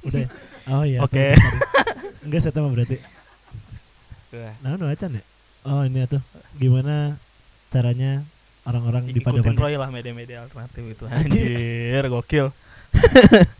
Udah. 0.06 0.20
ya? 0.20 0.28
Oh 0.66 0.84
iya. 0.86 0.98
Oke. 1.02 1.34
sorry. 1.34 2.24
Enggak 2.26 2.40
saya 2.42 2.52
berarti. 2.58 2.98
Nah, 4.62 4.76
nu 4.76 4.86
acan 4.90 5.16
ya? 5.16 5.22
Oh, 5.66 5.82
ini 5.82 6.04
tuh. 6.06 6.22
Gimana 6.58 7.18
caranya 7.70 8.22
orang-orang 8.66 9.02
di 9.10 9.22
pada? 9.22 9.38
Roy 9.42 9.78
lah 9.78 9.88
media-media 9.94 10.42
alternatif 10.44 10.82
itu 10.82 11.04
Anjir. 11.06 12.02
gokil 12.10 12.50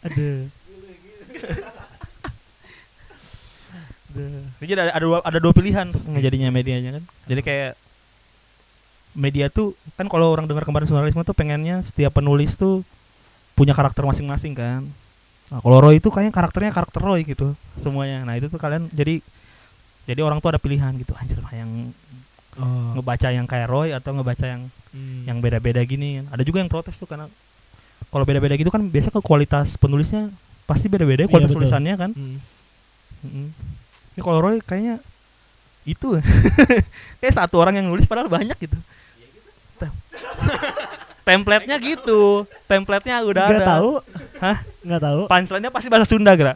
Aduh. 0.06 0.50
Aduh. 4.16 4.42
jadi 4.64 4.72
ada 4.80 4.96
ada 4.96 5.04
dua, 5.04 5.18
ada 5.20 5.38
dua 5.38 5.52
pilihan 5.52 5.86
ngejadinya 5.92 6.48
medianya 6.48 6.98
kan 6.98 7.04
jadi 7.28 7.40
kayak 7.44 7.72
media 9.16 9.48
tuh 9.48 9.72
kan 9.96 10.06
kalau 10.06 10.28
orang 10.28 10.44
dengar 10.44 10.62
kemarin 10.62 10.84
jurnalisme 10.84 11.24
tuh 11.24 11.32
pengennya 11.32 11.80
setiap 11.80 12.12
penulis 12.14 12.54
tuh 12.54 12.84
punya 13.56 13.72
karakter 13.72 14.04
masing-masing 14.04 14.52
kan 14.52 14.84
nah 15.48 15.58
kalau 15.58 15.80
Roy 15.80 15.96
itu 15.96 16.12
kayaknya 16.12 16.30
karakternya 16.30 16.70
karakter 16.70 17.00
Roy 17.00 17.24
gitu 17.24 17.56
semuanya 17.80 18.22
nah 18.22 18.36
itu 18.36 18.46
tuh 18.46 18.60
kalian 18.60 18.92
jadi 18.92 19.24
jadi 20.04 20.20
orang 20.20 20.38
tuh 20.38 20.52
ada 20.52 20.60
pilihan 20.60 20.92
gitu 20.96 21.16
anjir 21.16 21.40
yang 21.50 21.90
Oh. 22.56 22.96
ngebaca 22.96 23.28
yang 23.28 23.44
kayak 23.44 23.68
Roy 23.68 23.92
atau 23.92 24.16
ngebaca 24.16 24.48
yang 24.48 24.64
Hmm. 24.88 25.28
yang 25.28 25.44
beda-beda 25.44 25.76
gini 25.84 26.24
ada 26.24 26.40
juga 26.40 26.64
yang 26.64 26.72
protes 26.72 26.96
tuh 26.96 27.04
karena 27.04 27.28
kalau 28.08 28.24
beda-beda 28.24 28.56
gitu 28.56 28.72
kan 28.72 28.80
biasanya 28.80 29.12
ke 29.12 29.20
kualitas 29.20 29.76
penulisnya 29.76 30.32
pasti 30.64 30.88
beda-beda 30.88 31.24
ya, 31.24 31.28
Iya, 31.28 31.32
kualitas 31.36 31.52
tulisannya 31.52 31.94
kan 32.00 32.10
Hmm. 32.16 32.40
Mm-mm. 33.28 33.46
Ini 34.16 34.20
kalau 34.24 34.40
Roy 34.40 34.64
kayaknya 34.64 35.04
itu 35.84 36.16
kayak 37.20 37.34
satu 37.36 37.60
orang 37.60 37.76
yang 37.76 37.92
nulis 37.92 38.08
padahal 38.08 38.32
banyak 38.32 38.56
gitu. 38.56 38.78
Tem- 39.76 39.94
Template-nya 41.26 41.74
gitu. 41.76 42.46
Template-nya 42.64 43.18
udah 43.20 43.44
Nggak 43.50 43.58
ada. 43.58 43.70
tahu. 43.74 43.90
Hah? 44.38 44.56
Nggak 44.80 45.00
tahu. 45.02 45.20
Punchline-nya 45.26 45.70
pasti 45.74 45.88
bahasa 45.90 46.06
Sunda, 46.06 46.32
Gra. 46.32 46.54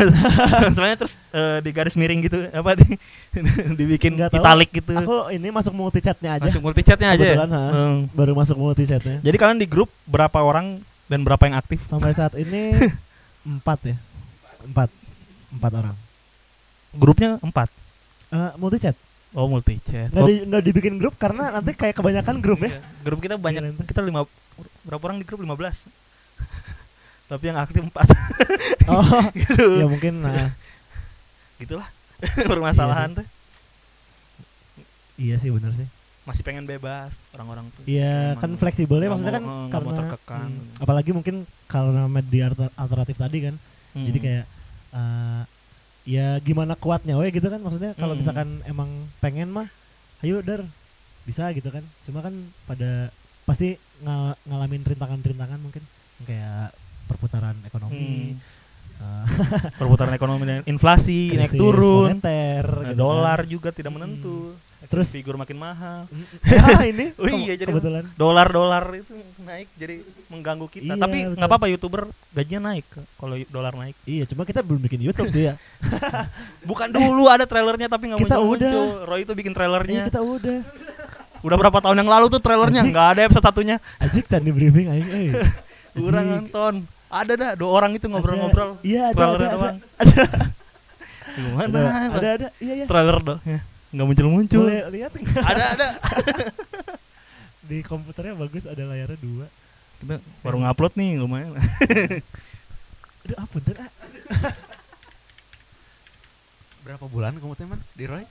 Punchline-nya 0.62 0.98
terus 1.00 1.16
eh, 1.32 1.58
di 1.64 1.70
garis 1.72 1.96
miring 1.96 2.20
gitu, 2.22 2.44
apa 2.46 2.76
di 2.76 3.00
dibikin 3.80 4.12
Nggak 4.12 4.36
tahu. 4.36 4.44
italic 4.44 4.68
gitu. 4.70 4.92
Aku 4.92 5.32
ini 5.32 5.48
masuk 5.48 5.72
multi 5.72 6.04
chatnya 6.04 6.36
aja. 6.36 6.44
Masuk 6.44 6.60
multi 6.60 6.84
chat-nya 6.84 7.08
aja. 7.10 7.24
ya? 7.24 7.32
Kebetulan, 7.32 7.50
ha. 7.50 7.64
Hmm. 7.66 7.98
Baru 8.12 8.36
masuk 8.36 8.56
multi 8.60 8.84
chatnya. 8.84 9.16
Jadi 9.18 9.36
kalian 9.40 9.56
di 9.56 9.64
grup 9.64 9.88
berapa 10.04 10.38
orang 10.38 10.84
dan 11.08 11.24
berapa 11.24 11.40
yang 11.42 11.56
aktif? 11.56 11.80
Sampai 11.82 12.12
saat 12.12 12.36
ini 12.36 12.76
empat 13.48 13.80
ya. 13.82 13.96
Empat. 14.62 14.92
Empat 15.50 15.72
orang. 15.72 15.96
Grupnya 16.92 17.40
empat. 17.40 17.72
Eh, 18.28 18.52
multi 18.56 18.76
chat. 18.78 18.92
Oh, 19.32 19.46
multi 19.46 19.80
chat. 19.80 20.08
Nggak, 20.08 20.22
di, 20.22 20.34
nggak 20.44 20.62
dibikin 20.62 20.94
grup 20.96 21.16
karena 21.16 21.48
nanti 21.50 21.72
kayak 21.72 21.94
kebanyakan 21.94 22.36
grup 22.38 22.60
ya. 22.60 22.70
Iya, 22.70 22.80
Grup 23.00 23.18
kita 23.18 23.34
banyak, 23.34 23.62
tuh. 23.72 23.84
kita 23.86 24.00
lima 24.00 24.28
berapa 24.82 25.02
orang 25.02 25.16
di 25.16 25.24
grup 25.24 25.40
15 25.40 25.88
Tapi 27.30 27.44
yang 27.44 27.56
aktif 27.56 27.80
4 27.80 27.96
Oh, 28.92 29.02
gitu. 29.32 29.66
ya 29.74 29.86
mungkin 29.86 30.20
nah, 30.20 30.52
Gitulah 31.56 31.88
permasalahan 32.44 33.16
tuh. 33.16 33.26
iya 35.16 35.36
sih 35.36 35.48
benar 35.48 35.72
sih. 35.72 35.88
Masih 36.22 36.42
pengen 36.42 36.62
bebas 36.62 37.24
orang-orang 37.32 37.66
tuh. 37.72 37.82
Iya 37.84 38.36
kan 38.36 38.52
fleksibel 38.54 38.96
ya 38.96 39.00
nggak 39.02 39.12
maksudnya 39.12 39.32
mau- 39.32 39.38
kan 39.38 39.44
nggak 39.44 39.70
karena 39.72 39.86
mau 39.86 39.96
terkekang. 39.96 40.48
hmm, 40.50 40.82
apalagi 40.82 41.10
mungkin 41.10 41.36
karena 41.66 42.02
media 42.06 42.44
alter- 42.46 42.74
alternatif 42.76 43.16
tadi 43.16 43.38
kan. 43.42 43.54
Hmm. 43.92 44.06
Jadi 44.06 44.18
kayak 44.20 44.44
eh, 44.92 45.42
ya 46.04 46.38
gimana 46.38 46.74
kuatnya 46.74 47.14
we 47.14 47.30
gitu 47.30 47.46
kan 47.46 47.58
maksudnya 47.58 47.94
kalau 47.94 48.12
Hmm. 48.12 48.20
misalkan 48.20 48.48
emang 48.64 48.90
pengen 49.18 49.48
mah 49.48 49.70
ayo 50.20 50.38
dar 50.40 50.62
bisa 51.22 51.46
gitu 51.50 51.68
kan. 51.68 51.82
Cuma 52.02 52.18
kan 52.18 52.34
pada 52.64 53.10
pasti 53.42 53.74
nga- 53.98 54.34
ngalamin 54.44 54.82
rintangan-rintangan 54.82 55.58
mungkin 55.58 55.82
kayak 56.22 56.74
perputaran 57.04 57.58
ekonomi 57.62 58.34
Hmm. 58.34 58.60
Ah, 58.98 59.26
perputaran 59.78 60.10
ekonomi 60.12 60.42
dan 60.42 60.62
inflasi 60.64 61.34
naik 61.34 61.50
krisis 61.50 61.58
turun 61.58 62.14
moneter, 62.14 62.62
gitu 62.62 62.82
kan. 62.84 62.94
dolar 62.96 63.38
juga 63.44 63.68
tidak 63.70 63.90
menentu 63.92 64.54
Terus- 64.54 64.71
Terus? 64.90 65.08
figur 65.14 65.38
makin 65.38 65.58
mahal. 65.58 66.08
Ah, 66.62 66.86
ini? 66.86 67.14
Oh 67.18 67.26
iya, 67.28 67.54
jadi- 67.54 67.70
kebetulan. 67.70 68.04
dolar-dolar 68.14 68.84
itu 68.98 69.14
naik 69.42 69.68
jadi 69.74 70.02
mengganggu 70.30 70.66
kita. 70.70 70.94
Iya, 70.94 71.00
tapi 71.00 71.16
nggak 71.34 71.48
apa-apa 71.48 71.66
youtuber 71.70 72.08
gajinya 72.32 72.72
naik 72.72 72.86
kalau 73.18 73.34
dolar 73.50 73.74
naik. 73.74 73.94
Iya, 74.06 74.24
cuma 74.26 74.42
kita 74.42 74.62
belum 74.62 74.82
bikin 74.82 75.00
YouTube 75.02 75.30
sih 75.30 75.52
ya. 75.52 75.54
bukan 76.68 76.88
dulu 76.90 77.30
ada 77.30 77.46
trailernya 77.46 77.86
tapi 77.86 78.10
nggak 78.10 78.20
muncul 78.22 78.42
muncul. 78.42 78.86
Roy 79.06 79.22
itu 79.22 79.32
bikin 79.34 79.52
Iya, 79.52 79.58
trailernya 79.58 80.02
kita 80.10 80.22
udah. 80.22 80.58
udah 81.42 81.56
berapa 81.58 81.78
tahun 81.82 81.96
yang 82.06 82.10
lalu 82.10 82.26
tuh 82.30 82.40
trailernya? 82.40 82.82
Nggak 82.86 83.06
ada 83.18 83.20
episode 83.26 83.44
satunya. 83.44 83.76
Ajik 83.98 84.30
candi 84.30 84.50
briefing 84.54 84.86
aing 84.90 85.08
euy. 85.10 85.30
kurang 85.98 86.26
nonton. 86.26 86.74
Ada 87.12 87.32
dah 87.36 87.50
dua 87.58 87.70
orang 87.76 87.92
itu 87.92 88.08
ngobrol-ngobrol. 88.08 88.80
Ada. 88.80 88.86
Iya, 88.86 89.02
ada, 89.02 89.12
ada, 89.12 89.16
trailernya 89.18 89.48
ada, 89.48 89.56
doang. 89.58 89.76
ada, 90.00 90.22
gimana? 91.32 91.64
Ada, 91.66 91.80
ada, 92.12 92.28
ada, 92.36 92.48
iya, 92.60 92.72
iya. 92.82 92.86
trailer 92.88 93.18
dong 93.20 93.40
ya 93.44 93.60
nggak 93.92 94.06
muncul-muncul. 94.08 94.64
Boleh 94.64 94.88
lihat 94.90 95.12
nggak? 95.12 95.44
ada 95.44 95.64
ada. 95.76 95.88
Di 97.68 97.84
komputernya 97.84 98.34
bagus 98.34 98.64
ada 98.66 98.82
layarnya 98.88 99.20
dua. 99.20 99.46
kita 100.02 100.18
baru 100.42 100.56
ngupload 100.66 100.92
nih 100.98 101.10
lumayan. 101.20 101.54
Aduh, 103.22 103.46
punten 103.54 103.76
ah. 103.78 103.90
Berapa 106.82 107.06
bulan 107.06 107.38
kamu 107.38 107.54
teman 107.54 107.78
di 107.94 108.10
Roy? 108.10 108.26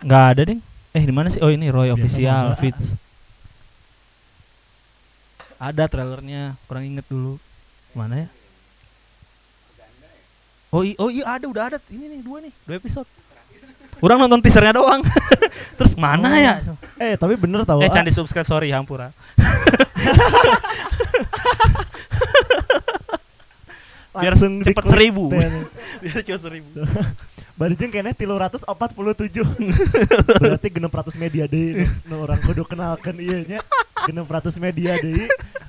nggak 0.00 0.24
ada 0.32 0.42
ding. 0.48 0.64
Eh 0.96 1.04
di 1.04 1.12
mana 1.12 1.28
sih? 1.28 1.44
Oh 1.44 1.52
ini 1.52 1.68
Roy 1.68 1.92
Biasa 1.92 1.96
official 2.00 2.44
feeds 2.56 2.96
ada 5.54 5.88
trailernya 5.88 6.56
kurang 6.68 6.84
inget 6.84 7.04
dulu. 7.08 7.40
Mana 7.96 8.26
ya? 8.26 8.28
Oh 10.74 10.82
i- 10.82 10.98
oh 10.98 11.08
iya 11.08 11.38
ada 11.38 11.46
udah 11.46 11.64
ada. 11.72 11.78
Ini 11.88 12.04
nih 12.10 12.20
dua 12.20 12.40
nih 12.44 12.52
dua 12.64 12.76
episode 12.76 13.06
Orang 14.04 14.20
nonton 14.20 14.44
teasernya 14.44 14.76
doang. 14.76 15.00
Terus 15.80 15.96
mana 15.96 16.28
Oh. 16.28 16.36
ya? 16.36 16.54
Eh, 17.00 17.16
tapi 17.16 17.34
bener 17.34 17.64
tau 17.64 17.80
eh 17.80 17.88
ah. 17.88 17.92
candi 17.92 18.12
subscribe 18.12 18.44
sorry 18.44 18.70
hampura 18.70 19.10
biar 24.14 24.38
Langsung 24.38 24.62
cepet 24.62 24.84
seribu. 24.86 25.26
Teh. 25.26 25.50
biar 26.02 26.22
cepet 26.22 26.38
seribu. 26.40 26.70
Barijeng 27.54 27.90
kayaknya 27.90 28.14
tilu 28.14 28.34
ratus 28.34 28.62
opat 28.62 28.94
puluh 28.94 29.10
tujuh. 29.12 29.42
Berarti 30.38 30.68
genep 30.70 30.90
ratus 30.90 31.18
media 31.18 31.46
deh. 31.46 31.86
Nu 32.06 32.22
orang 32.22 32.38
kudu 32.38 32.62
kenalkan 32.62 33.18
iya 33.18 33.42
nya. 33.42 33.60
Genep 34.06 34.26
ratus 34.26 34.54
media 34.58 34.94
deh. 34.98 35.26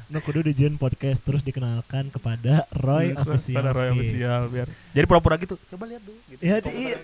Nu 0.09 0.21
kudu 0.21 0.45
dijieun 0.45 0.77
podcast 0.77 1.25
terus 1.25 1.41
dikenalkan 1.41 2.13
kepada 2.13 2.69
Roy 2.69 3.17
Official 3.17 3.57
pada 3.57 3.73
Roy 3.73 3.89
official 3.91 4.41
biar 4.53 4.67
jadi 4.93 5.05
pura-pura 5.05 5.41
gitu. 5.41 5.57
Coba 5.65 5.89
lihat 5.89 6.05
dulu 6.05 6.17
gitu. 6.29 6.41
Iya, 6.41 6.57
di- 6.61 6.73
iya. 6.85 6.97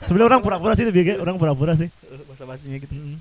Sebenarnya 0.00 0.28
orang 0.28 0.40
pura-pura 0.40 0.72
sih 0.72 0.86
biga, 0.88 1.16
orang 1.16 1.36
pura-pura 1.36 1.74
sih. 1.74 1.90
bahasa 2.24 2.44
basinya 2.44 2.78
gitu 2.78 2.92
Mm. 2.92 3.18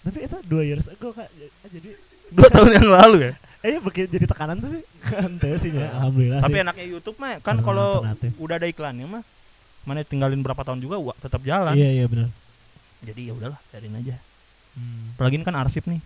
Tapi 0.00 0.18
itu 0.24 0.36
dua 0.44 0.62
years 0.62 0.86
ago 0.86 1.10
kak, 1.10 1.26
jadi 1.66 1.90
dua 2.30 2.48
tahun 2.48 2.70
yang 2.72 2.88
lalu 2.88 3.18
ya 3.22 3.32
eh 3.58 3.76
bikin 3.76 4.06
jadi 4.06 4.24
tekanan 4.24 4.56
tuh 4.56 4.70
sih 4.70 4.82
kan 5.02 5.26
sih 5.56 5.70
nya, 5.72 5.90
alhamdulillah 5.90 6.38
tapi 6.38 6.54
sih. 6.54 6.62
enaknya 6.62 6.86
YouTube 6.86 7.18
mah 7.18 7.40
kan 7.40 7.58
kalau 7.58 8.06
udah 8.38 8.54
ada 8.54 8.64
iklannya 8.64 9.02
mah 9.04 9.22
mana 9.82 10.02
tinggalin 10.02 10.38
berapa 10.38 10.62
tahun 10.62 10.78
juga 10.78 10.94
wa- 10.96 11.16
tetap 11.16 11.42
jalan 11.42 11.74
Iya 11.74 11.90
iya 11.92 12.04
benar. 12.04 12.30
jadi 13.00 13.20
ya 13.20 13.32
udahlah 13.34 13.58
biarin 13.66 13.94
aja 13.96 14.14
Hmm. 14.70 15.10
apalagi 15.12 15.34
ini 15.34 15.44
kan 15.44 15.56
arsip 15.56 15.82
nih 15.84 15.98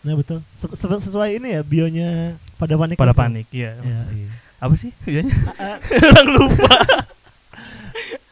Nah 0.00 0.14
betul. 0.14 0.42
Se- 0.52 0.70
se- 0.72 1.02
sesuai 1.04 1.36
ini 1.36 1.52
ya 1.52 1.60
bionya 1.60 2.08
pada 2.54 2.74
panik. 2.74 2.96
pada 2.96 3.10
itu. 3.10 3.20
panik 3.20 3.46
iya 3.52 3.78
Ya, 3.78 3.98
iya. 4.10 4.30
apa 4.58 4.74
sih 4.74 4.90
Bionya? 5.00 5.34
Ah, 5.54 5.74
ah. 5.74 5.76
orang 6.10 6.28
lupa 6.32 6.74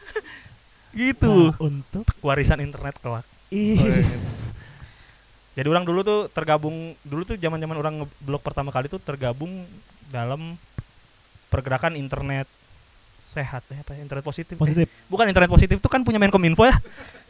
gitu 0.97 1.29
Nah, 1.47 1.61
untuk 1.61 2.05
warisan 2.19 2.59
internet 2.59 2.97
kelak 2.97 3.23
is. 3.49 4.49
Jadi 5.53 5.67
orang 5.67 5.81
dulu 5.83 6.01
tuh 6.01 6.19
tergabung 6.27 6.75
dulu 7.01 7.23
tuh 7.23 7.33
zaman 7.35 7.57
zaman 7.57 7.73
orang 7.75 7.93
ngeblog 7.99 8.41
pertama 8.41 8.69
kali 8.69 8.85
tuh 8.85 8.99
tergabung 8.99 9.65
dalam 10.07 10.53
pergerakan 11.47 11.95
internet 11.95 12.45
sehat 13.27 13.61
ya 13.65 13.79
apa 13.79 13.93
ya, 13.93 14.01
internet 14.01 14.21
positif 14.21 14.53
Eh, 14.53 14.59
Positif. 14.59 14.87
bukan 15.07 15.25
internet 15.25 15.47
positif 15.47 15.77
tuh 15.77 15.87
kan 15.87 16.01
punya 16.01 16.17
Menkominfo 16.17 16.61
ya 16.61 16.73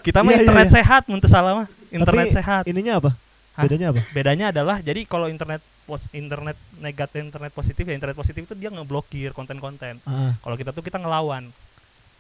kita 0.02 0.22
mah 0.22 0.30
Iya, 0.30 0.34
iya, 0.34 0.42
internet 0.42 0.68
iya. 0.68 0.76
sehat 0.76 1.02
menurut 1.06 1.28
salah 1.28 1.54
mah 1.56 1.68
internet 1.90 2.26
Tapi 2.26 2.38
sehat 2.38 2.64
Ininya 2.66 2.94
apa? 2.98 3.12
Hah? 3.54 3.64
Bedanya 3.64 3.88
apa? 3.90 4.02
bedanya 4.12 4.46
adalah 4.50 4.78
jadi 4.80 5.02
kalau 5.04 5.28
internet 5.28 5.60
pos 5.84 6.06
internet 6.12 6.54
negatif 6.78 7.24
internet 7.24 7.50
positif 7.50 7.82
ya 7.82 7.94
internet 7.94 8.14
positif 8.14 8.42
itu 8.42 8.54
dia 8.54 8.70
ngeblokir 8.70 9.32
konten-konten 9.32 9.98
Ah, 10.04 10.36
kalau 10.38 10.54
kita 10.54 10.70
tuh 10.70 10.82
kita 10.82 10.98
ngelawan 10.98 11.48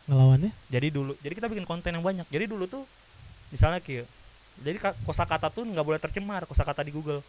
ngelawannya? 0.07 0.51
jadi 0.67 0.87
dulu 0.89 1.13
jadi 1.17 1.33
kita 1.33 1.47
bikin 1.47 1.63
konten 1.63 1.91
yang 1.91 2.01
banyak 2.01 2.25
jadi 2.25 2.45
dulu 2.45 2.65
tuh 2.65 2.83
misalnya 3.47 3.79
kayak 3.79 4.07
jadi 4.57 4.77
ka- 4.77 4.97
kosakata 5.01 5.47
tuh 5.47 5.63
nggak 5.63 5.83
boleh 5.83 5.97
tercemar 5.97 6.43
kosakata 6.43 6.81
di 6.81 6.89
Google 6.89 7.19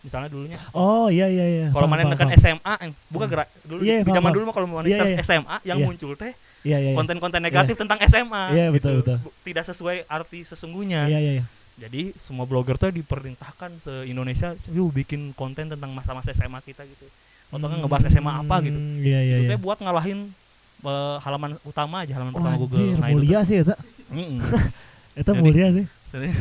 misalnya 0.00 0.26
dulunya 0.26 0.58
Oh 0.72 1.06
iya 1.06 1.26
iya 1.26 1.46
iya. 1.46 1.66
kalau 1.68 1.86
mana 1.86 2.02
paham. 2.04 2.30
SMA 2.32 2.74
eh, 2.80 2.90
bukan 3.06 3.22
Hmm. 3.22 3.34
gerak 3.36 3.48
dulu 3.62 3.80
Iya, 3.80 4.02
di 4.02 4.10
zaman 4.10 4.30
dulu 4.30 4.42
mah 4.44 4.54
kalau 4.56 4.66
mau 4.66 4.82
search 4.82 5.14
iya. 5.14 5.22
SMA 5.22 5.56
yang 5.62 5.78
Iya. 5.78 5.86
muncul 5.86 6.10
teh 6.16 6.32
Iya 6.62 6.78
iya. 6.80 6.90
iya. 6.90 6.96
konten-konten 6.96 7.38
negatif 7.38 7.74
tentang 7.76 7.98
SMA 8.02 8.42
Iya, 8.50 8.66
betul, 8.68 8.98
gitu. 8.98 9.14
betul. 9.14 9.30
Tidak 9.42 9.64
sesuai 9.64 10.06
arti 10.08 10.42
sesungguhnya 10.42 11.06
Iya 11.06 11.18
iya 11.20 11.32
iya. 11.36 11.44
jadi 11.76 12.10
semua 12.16 12.44
blogger 12.44 12.74
tuh 12.76 12.90
diperintahkan 12.90 13.70
se 13.78 13.94
Indonesia 14.04 14.58
yuk 14.68 14.90
bikin 14.92 15.30
konten 15.32 15.66
tentang 15.68 15.90
masa-masa 15.90 16.30
SMA 16.30 16.58
kita 16.60 16.82
gitu 16.82 17.06
atau 17.48 17.62
ngebahas 17.62 18.08
SMA 18.08 18.32
apa 18.38 18.56
gitu 18.60 18.74
Hmm, 18.74 18.98
Iya 18.98 19.20
iya 19.20 19.36
itu 19.36 19.44
iya. 19.44 19.50
teh 19.50 19.60
buat 19.60 19.78
ngalahin 19.78 20.34
eh, 20.82 21.16
halaman 21.18 21.56
utama 21.62 22.02
aja 22.02 22.12
halaman 22.12 22.30
Oh, 22.30 22.36
pertama 22.36 22.56
Google 22.56 22.78
anjir, 22.78 22.96
Nah, 22.96 23.08
itu 23.08 23.16
mulia 23.16 23.38
sih 23.42 23.56
eta. 23.58 23.66
tuh- 23.68 23.80
Mm-mm. 24.12 24.38
Eta 25.14 25.30
Jadi- 25.30 25.40
mulia 25.40 25.68
sih. 25.70 25.86
Jadi- 26.08 26.36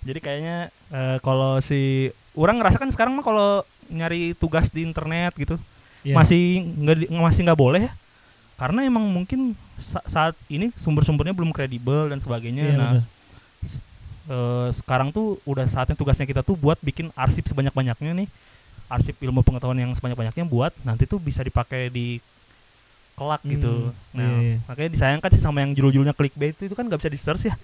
jadi 0.00 0.18
kayaknya 0.18 0.56
eh, 0.88 1.18
kalau 1.18 1.58
si 1.58 2.08
orang 2.32 2.56
ngerasa 2.56 2.76
kan 2.76 2.88
sekarang 2.88 3.12
mah 3.12 3.22
kalau 3.22 3.62
nyari 3.88 4.30
tugas 4.32 4.68
di 4.68 4.82
internet 4.82 5.34
gitu 5.34 5.56
Iya. 6.00 6.14
masih 6.14 6.42
nggak 6.62 6.96
masih 7.10 7.40
nggak 7.42 7.58
boleh 7.58 7.82
ya 7.82 7.92
karena 8.54 8.82
emang 8.82 9.02
mungkin 9.04 9.52
sa- 9.76 10.04
saat 10.04 10.34
ini 10.46 10.70
sumber-sumbernya 10.72 11.32
belum 11.32 11.50
kredibel 11.50 12.06
dan 12.06 12.18
sebagainya 12.18 12.62
Iya, 12.64 12.74
nah 12.74 12.90
bener. 12.92 13.04
eh, 14.28 14.68
sekarang 14.72 15.08
tuh 15.08 15.40
udah 15.42 15.64
saatnya 15.64 15.94
tugasnya 15.94 16.24
kita 16.24 16.42
tuh 16.42 16.54
buat 16.54 16.78
bikin 16.78 17.10
arsip 17.14 17.42
sebanyak-banyaknya 17.44 18.12
nih 18.14 18.28
arsip 18.86 19.16
ilmu 19.16 19.42
pengetahuan 19.42 19.76
yang 19.78 19.92
sebanyak-banyaknya 19.92 20.44
buat 20.44 20.72
nanti 20.80 21.04
tuh 21.04 21.18
bisa 21.18 21.40
dipakai 21.40 21.88
di 21.88 22.22
kelak 23.18 23.42
gitu 23.42 23.90
Hmm, 23.90 24.14
nah 24.14 24.30
iya, 24.30 24.38
iya. 24.40 24.56
makanya 24.64 24.90
disayangkan 24.94 25.30
sih 25.30 25.42
sama 25.42 25.58
yang 25.60 25.74
judul-judulnya 25.74 26.14
clickbait 26.14 26.54
itu, 26.54 26.62
itu 26.64 26.74
kan 26.74 26.86
nggak 26.86 26.98
bisa 26.98 27.10
di 27.10 27.18
search 27.18 27.44
ya 27.44 27.56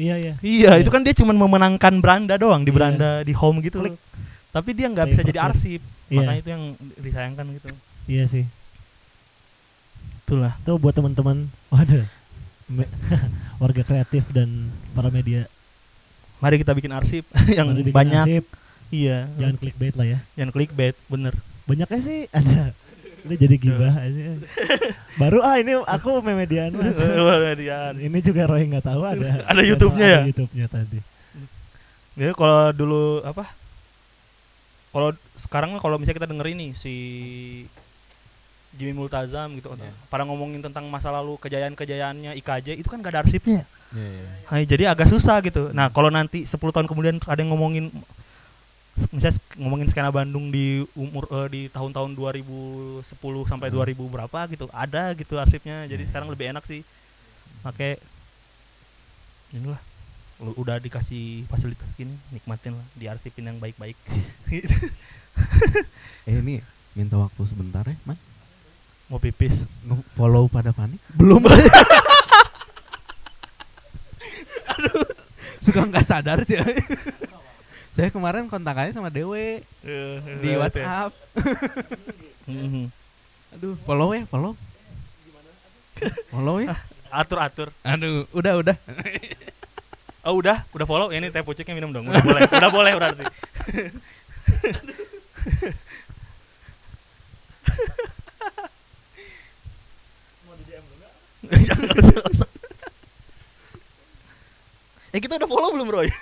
Iya 0.00 0.14
iya. 0.16 0.34
Iya, 0.40 0.70
Iya. 0.72 0.80
itu 0.80 0.88
kan 0.88 1.04
dia 1.04 1.12
cuma 1.12 1.36
memenangkan 1.36 1.92
beranda 2.00 2.32
doang 2.34 2.64
di 2.64 2.72
Iya. 2.72 2.76
beranda 2.78 3.10
di 3.20 3.36
home 3.36 3.60
gitu. 3.60 3.84
Klik. 3.84 4.00
Tapi 4.48 4.70
dia 4.72 4.88
nggak 4.88 5.06
bisa 5.06 5.20
Pay 5.20 5.26
per 5.26 5.30
jadi 5.30 5.40
arsip. 5.44 5.80
Iya. 6.08 6.16
Makanya 6.16 6.40
itu 6.40 6.48
yang 6.48 6.62
disayangkan 6.96 7.44
gitu. 7.52 7.68
Iya 8.08 8.24
sih. 8.24 8.44
Itulah. 10.24 10.56
Tuh 10.62 10.80
buat 10.80 10.94
teman-teman, 10.94 11.52
waduh. 11.68 12.06
warga 13.60 13.82
kreatif 13.82 14.24
dan 14.30 14.48
para 14.94 15.10
media 15.10 15.44
Mari 16.38 16.56
kita 16.56 16.72
bikin 16.72 16.96
arsip 16.96 17.28
yang 17.58 17.68
bikin 17.76 17.92
banyak. 17.92 18.24
arsip, 18.24 18.44
Iya. 18.88 19.28
jangan 19.36 19.60
clickbait 19.60 19.92
lah 19.92 20.06
ya. 20.08 20.18
Jangan 20.32 20.50
clickbait, 20.50 20.96
bener. 21.06 21.36
Banyaknya 21.68 22.00
sih 22.00 22.24
ada. 22.32 22.72
Ini 23.20 23.34
jadi 23.36 23.56
gibah 23.56 23.94
aja. 23.94 24.24
Baru 25.16 25.38
ah 25.40 25.56
ini 25.56 25.76
aku 25.78 26.20
memediaan 26.20 26.72
banget. 26.76 26.96
Dia- 27.56 27.92
Ini 27.92 28.18
juga 28.20 28.42
Roy 28.44 28.64
nggak 28.66 28.86
tahu 28.86 29.02
ada. 29.02 29.44
Ada 29.44 29.62
YouTube-nya 29.62 30.06
ya? 30.06 30.20
Ada 30.20 30.28
YouTube-nya 30.28 30.66
tadi. 30.66 30.98
Ya 32.14 32.30
kalau 32.32 32.70
dulu 32.70 33.02
apa? 33.22 33.44
Kalau 34.90 35.10
sekarang 35.34 35.70
mah 35.70 35.78
kalau 35.78 35.96
misalnya 35.96 36.18
kita 36.18 36.28
denger 36.28 36.48
ini 36.50 36.74
si 36.74 36.94
Jimmy 38.70 38.90
Multazam 38.92 39.50
gitu 39.54 39.70
Iya. 39.72 39.90
pada 40.06 40.22
ngomongin 40.22 40.58
tentang 40.60 40.86
masa 40.86 41.10
lalu 41.10 41.34
kejayaan-kejayaannya 41.38 42.38
IKJ 42.38 42.74
itu 42.76 42.86
kan 42.86 42.98
gak 42.98 43.12
ada 43.12 43.20
arsipnya. 43.20 43.66
Iya, 43.90 44.06
iya. 44.14 44.26
Nah, 44.46 44.58
jadi 44.64 44.84
agak 44.88 45.10
susah 45.10 45.42
gitu. 45.42 45.70
Nah, 45.70 45.90
kalau 45.90 46.06
nanti 46.06 46.42
10 46.42 46.54
tahun 46.70 46.86
kemudian 46.86 47.18
ada 47.20 47.34
yang 47.36 47.50
ngomongin 47.50 47.90
misalnya 49.08 49.36
ngomongin 49.56 49.86
skena 49.86 50.08
Bandung 50.08 50.48
di 50.48 50.66
umur 50.92 51.24
eh, 51.30 51.48
di 51.48 51.62
tahun-tahun 51.66 52.12
2010 52.12 53.04
sampai 53.44 53.68
Hmm. 53.68 53.76
2000 53.78 54.04
berapa 54.06 54.38
gitu, 54.46 54.66
ada 54.70 55.12
gitu 55.12 55.34
arsipnya. 55.34 55.84
Jadi 55.84 56.04
sekarang 56.04 56.28
lebih 56.28 56.50
enak 56.50 56.62
sih. 56.62 56.84
Pakai 57.60 57.96
inilah 59.50 59.80
lu 60.38 60.56
udah 60.56 60.76
dikasih 60.76 61.44
fasilitas 61.46 61.92
gini, 61.92 62.16
nikmatin 62.30 62.72
lah, 62.72 62.86
diarsipin 62.94 63.44
yang 63.46 63.58
baik-baik. 63.58 63.96
Eh 66.22 66.36
ini 66.36 66.60
minta 66.92 67.16
waktu 67.16 67.40
sebentar 67.44 67.80
ya, 67.82 67.94
Man. 68.02 68.18
Mau 69.06 69.16
pipis. 69.16 69.64
Nge- 69.80 70.04
Follow 70.12 70.46
pada 70.46 70.70
panik. 70.70 70.98
Belum. 71.10 71.40
Suka 75.60 75.80
nggak 75.82 76.02
sadar 76.02 76.40
sih. 76.42 76.56
Saya 77.90 78.08
kemarin 78.08 78.46
kontakannya 78.46 78.94
sama 78.94 79.10
Dewe 79.10 79.66
Eh, 79.82 80.16
di 80.40 80.50
WhatsApp. 80.54 81.10
Mhm. 82.46 82.86
Aduh, 83.58 83.74
follow 83.82 84.14
ya, 84.14 84.22
follow. 84.30 84.54
follow 86.30 86.56
ya. 86.62 86.74
Atur 87.10 87.38
atur. 87.42 87.68
Aduh, 87.82 88.24
udah 88.30 88.52
udah. 88.62 88.76
Oh 90.22 90.38
udah, 90.38 90.62
udah 90.70 90.86
follow. 90.86 91.10
Ya, 91.10 91.18
ini 91.18 91.34
teh 91.34 91.42
pucuknya 91.42 91.74
minum 91.74 91.90
dong. 91.90 92.06
Udah 92.06 92.22
boleh, 92.22 92.42
udah 92.46 92.70
boleh 92.70 92.92
berarti. 92.94 93.24
Ya 105.10 105.18
kita 105.18 105.42
udah 105.42 105.48
follow 105.50 105.70
belum 105.74 105.88
Roy? 105.90 106.06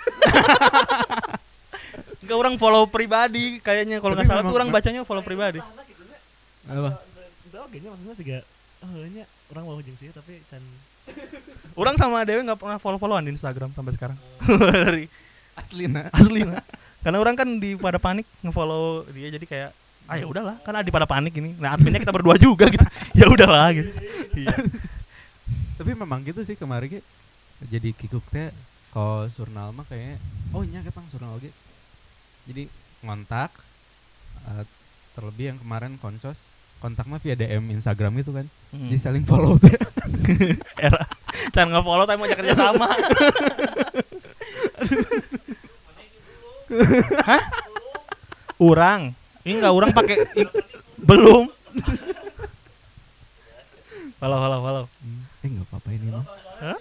Enggak 2.29 2.45
orang 2.45 2.61
follow 2.61 2.85
pribadi 2.85 3.57
kayaknya 3.57 3.97
kalau 3.97 4.13
nggak 4.13 4.29
salah 4.29 4.45
tuh 4.45 4.53
orang 4.53 4.69
bacanya 4.69 5.01
follow 5.01 5.25
pribadi. 5.25 5.57
Apa? 6.69 7.01
Udah 7.49 7.65
oke 7.65 7.75
nya 7.81 7.89
maksudnya 7.89 8.13
sih 8.13 8.21
gak 8.29 8.45
Oh 8.85 9.01
nya 9.09 9.25
orang 9.49 9.63
mau 9.65 9.81
jeung 9.81 9.97
sih 9.97 10.13
tapi 10.13 10.37
can 10.45 10.61
Orang 11.81 11.97
sama 11.97 12.21
Dewi 12.29 12.45
nggak 12.45 12.61
pernah 12.61 12.77
follow-followan 12.77 13.25
di 13.25 13.33
Instagram 13.33 13.73
sampai 13.73 13.97
sekarang. 13.97 14.17
Dari 14.85 15.09
Asli 15.57 15.89
nah. 15.89 16.05
asli 16.13 16.45
nah. 16.45 16.61
Karena 17.01 17.17
orang 17.17 17.33
kan 17.33 17.49
di 17.57 17.73
pada 17.73 17.97
panik 17.97 18.29
ngefollow 18.45 19.09
dia 19.09 19.33
jadi 19.33 19.45
kayak 19.49 19.69
ah 20.05 20.15
ya 20.21 20.29
udahlah 20.29 20.61
kan 20.61 20.77
di 20.85 20.93
pada 20.93 21.09
panik 21.09 21.33
ini. 21.33 21.57
Nah 21.57 21.73
adminnya 21.73 21.97
kita 21.97 22.13
berdua 22.13 22.37
juga 22.37 22.69
gitu. 22.69 22.85
ya 23.19 23.25
udahlah 23.25 23.73
gitu. 23.73 23.89
Iya. 24.37 24.53
Tapi 25.81 25.97
memang 25.97 26.21
gitu 26.29 26.45
sih 26.45 26.53
kemarin 26.53 26.93
ge. 26.93 27.01
Jadi 27.65 27.89
kikuk 27.97 28.21
teh 28.29 28.53
kalau 28.93 29.25
surnal 29.33 29.73
mah 29.73 29.89
kayaknya 29.89 30.21
oh 30.53 30.61
nya 30.61 30.85
ketang 30.85 31.09
surnal 31.09 31.41
ge. 31.41 31.49
Jadi 32.49 32.65
ngontak 33.05 33.53
eh, 34.49 34.65
terlebih 35.13 35.53
yang 35.53 35.61
kemarin 35.61 36.01
koncos 36.01 36.49
kontaknya 36.81 37.19
via 37.21 37.35
DM 37.37 37.75
Instagram 37.77 38.17
gitu 38.23 38.33
kan. 38.33 38.49
Hmm. 38.73 38.89
Jadi 38.89 38.97
saling 38.97 39.21
follow 39.27 39.59
teh. 39.61 39.75
Era. 40.87 41.05
Jangan 41.53 41.77
nge-follow 41.77 42.05
tapi 42.09 42.17
mau 42.17 42.27
kerja 42.31 42.55
sama. 42.57 42.87
Hah? 47.29 47.41
Urang. 48.57 49.13
Ini 49.43 49.59
enggak 49.59 49.75
urang 49.75 49.91
pakai 49.91 50.17
belum. 51.03 51.51
Follow, 54.19 54.37
follow, 54.39 54.59
follow. 54.63 54.83
Hmm, 55.03 55.21
Eh 55.43 55.47
enggak 55.51 55.67
apa-apa 55.67 55.89
ini 55.95 56.07
mah. 56.11 56.25
Eh, 56.59 56.75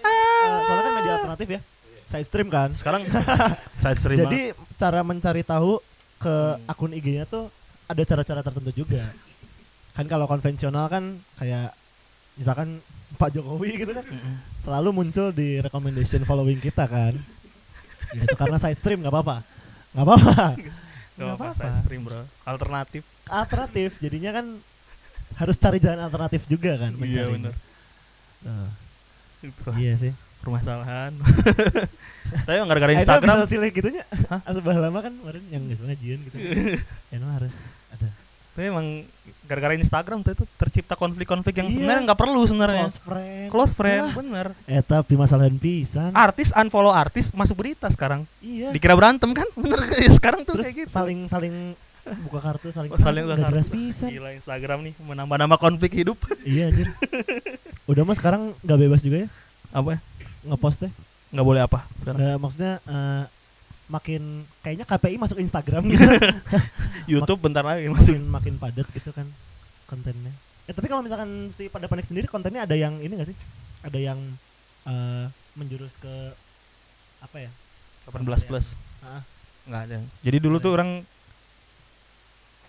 soalnya 0.67 0.83
kan 0.83 0.93
media 0.95 1.13
alternatif 1.19 1.49
ya 1.59 1.61
side 2.09 2.25
stream 2.25 2.49
kan 2.49 2.73
Sekarang 2.73 3.05
saya 3.83 3.95
sering 3.95 4.19
jadi 4.19 4.41
cara 4.75 5.01
mencari 5.01 5.43
tahu 5.43 5.79
ke 6.19 6.35
Hmm. 6.59 6.67
akun 6.67 6.91
IG-nya 6.91 7.25
tuh 7.25 7.47
ada 7.85 8.03
cara-cara 8.03 8.41
tertentu 8.41 8.73
juga 8.75 9.07
kan 9.93 10.05
kalau 10.05 10.25
konvensional 10.25 10.87
kan 10.87 11.05
kayak 11.37 11.71
misalkan 12.35 12.83
Pak 13.15 13.33
Jokowi 13.33 13.79
gitu 13.79 13.93
kan 13.93 14.05
selalu 14.59 14.89
muncul 14.93 15.31
di 15.31 15.59
recommendation 15.59 16.23
following 16.23 16.59
kita 16.59 16.85
kan 16.85 17.15
gitu 18.11 18.35
karena 18.35 18.57
side 18.57 18.75
stream 18.75 18.99
nggak 18.99 19.11
apa-apa 19.11 19.37
nggak 19.91 20.05
apa-apa 20.05 20.47
Gak 20.55 20.67
nggak 21.19 21.35
apa-apa, 21.35 21.55
side 21.61 21.79
stream 21.83 22.01
bro. 22.03 22.23
Alternatif. 22.43 23.03
alternatif 23.27 23.91
jadinya 23.99 24.31
kan 24.33 24.47
harus 25.35 25.57
cari 25.57 25.77
jalan 25.77 26.01
alternatif 26.01 26.47
juga 26.47 26.79
kan 26.79 26.91
Iya 26.91 27.01
mencarinya. 27.27 27.35
bener. 27.51 27.55
Tuh, 28.39 28.69
Itu 29.41 29.71
iya 29.77 29.93
sih 29.95 30.13
permasalahan. 30.41 31.13
Tapi 32.45 32.57
gara-gara 32.61 32.93
Instagram 32.93 33.35
bisa 33.41 33.49
silih 33.49 33.71
gitunya? 33.71 34.05
Asbah 34.45 34.77
lama 34.77 35.01
kan 35.01 35.13
kemarin 35.13 35.45
yang 35.49 35.63
nggak 35.65 35.81
ngajian 35.83 36.19
gitu 36.23 36.37
Emang 37.17 37.31
harus 37.35 37.57
ada 37.89 38.09
Tapi 38.53 38.69
emang 38.69 38.87
gara-gara 39.43 39.73
Instagram 39.73 40.21
tuh 40.21 40.33
itu 40.35 40.45
tercipta 40.55 40.93
konflik-konflik 40.93 41.57
yang 41.57 41.67
Iya. 41.67 41.75
sebenarnya 41.75 42.03
nggak 42.05 42.21
perlu 42.21 42.41
sebenarnya. 42.45 42.85
Close 42.85 43.01
friend 43.01 43.49
Close 43.49 43.73
friend, 43.73 44.03
Wah, 44.03 44.13
bener. 44.15 44.47
Eh 44.67 44.83
tapi 44.83 45.15
masalahan 45.15 45.57
pisan 45.57 46.13
Artis 46.13 46.53
unfollow 46.53 46.91
artis 46.91 47.33
masuk 47.33 47.57
berita 47.57 47.89
sekarang. 47.89 48.29
Iya 48.39 48.69
Dikira 48.71 48.93
berantem 48.93 49.33
kan? 49.33 49.49
Bener 49.55 49.81
sekarang 50.19 50.45
tuh 50.45 50.53
Terus 50.55 50.69
kayak 50.69 50.85
gitu. 50.85 50.91
saling 50.91 51.25
saling 51.27 51.55
buka 52.23 52.41
kartu 52.43 52.69
saling 52.69 52.89
Oh, 52.89 52.97
saling 52.99 53.21
Ah, 53.21 53.27
buka 53.27 53.37
nggak 53.39 53.53
jelas 53.53 53.67
kartu. 53.67 53.77
pisan 53.79 54.09
Gila 54.11 54.31
Instagram 54.35 54.79
nih 54.83 54.95
menambah-nambah 54.99 55.59
konflik 55.59 55.93
hidup. 55.95 56.21
Iya 56.43 56.69
anjir 56.69 56.89
Udah 57.85 58.05
mah 58.05 58.13
sekarang 58.13 58.53
nggak 58.61 58.79
bebas 58.79 59.01
juga 59.01 59.25
ya 59.25 59.29
Apa 59.71 59.97
ya? 59.97 59.99
Ngepost 60.47 60.87
teh 60.87 60.93
Nggak 61.35 61.47
boleh 61.47 61.63
apa 61.65 61.85
sekarang? 62.01 62.19
Nggak, 62.21 62.37
Maksudnya 62.41 62.73
eh, 62.85 63.25
Makin 63.89 64.23
Kayaknya 64.61 64.87
KPI 64.87 65.17
masuk 65.17 65.39
Instagram 65.41 65.83
gitu 65.89 66.09
YouTube 67.17 67.41
bentar 67.41 67.65
lagi 67.65 67.89
masuk. 67.89 68.17
Makin 68.21 68.23
makin 68.29 68.55
padat 68.61 68.87
gitu 68.93 69.11
kan 69.11 69.27
Kontennya 69.89 70.33
Eh 70.69 70.77
tapi 70.77 70.85
kalau 70.85 71.01
misalkan 71.01 71.49
si 71.57 71.73
pada 71.73 71.89
panik 71.89 72.05
sendiri 72.05 72.29
kontennya 72.29 72.69
ada 72.69 72.77
yang 72.77 73.01
ini 73.01 73.17
gak 73.17 73.33
sih? 73.33 73.37
Ada 73.81 73.97
yang 73.97 74.21
eh, 74.85 75.25
menjurus 75.57 75.97
ke 75.97 76.13
apa 77.25 77.37
ya? 77.41 77.51
18 78.13 78.45
plus. 78.45 78.77
Ah. 79.01 79.25
Nggak 79.65 79.83
ada. 79.89 79.97
Jadi 80.21 80.39
dulu 80.41 80.61
tuh 80.61 80.77
orang 80.77 81.01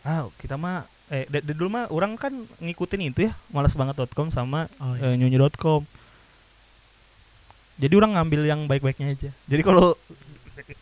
ah 0.07 0.31
kita 0.39 0.55
mah 0.55 0.87
eh 1.11 1.27
dulu 1.27 1.67
mah 1.67 1.91
orang 1.91 2.15
kan 2.15 2.31
ngikutin 2.63 3.11
itu 3.11 3.27
ya 3.27 3.35
malasbanget.com 3.51 4.31
sama 4.31 4.71
Oh, 4.79 4.95
eh, 4.95 5.19
nyonyo.com. 5.19 5.83
Jadi 7.79 7.93
orang 7.95 8.11
ngambil 8.19 8.41
yang 8.43 8.61
baik-baiknya 8.67 9.07
aja. 9.15 9.29
Jadi 9.47 9.61
kalau 9.63 9.95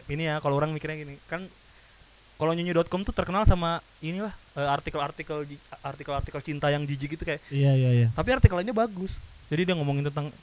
ini 0.10 0.26
ya 0.26 0.41
kalau 0.41 0.57
orang 0.57 0.74
mikirnya 0.74 0.98
gini, 0.98 1.15
kan 1.30 1.45
kalau 2.38 2.53
nyonyo.com 2.53 3.02
tuh 3.02 3.14
terkenal 3.14 3.45
sama 3.45 3.82
inilah 3.98 4.34
eh, 4.53 4.65
artikel-artikel 4.65 5.45
artikel-artikel 5.82 6.41
cinta 6.41 6.69
yang 6.69 6.86
jijik 6.86 7.14
gitu 7.14 7.24
kayak. 7.24 7.41
Iya 7.49 7.72
iya 7.74 7.90
iya. 7.94 8.07
Tapi 8.14 8.30
artikelnya 8.34 8.74
bagus. 8.74 9.22
Jadi 9.48 9.69
dia 9.69 9.76
ngomongin 9.78 10.10
tentang 10.10 10.34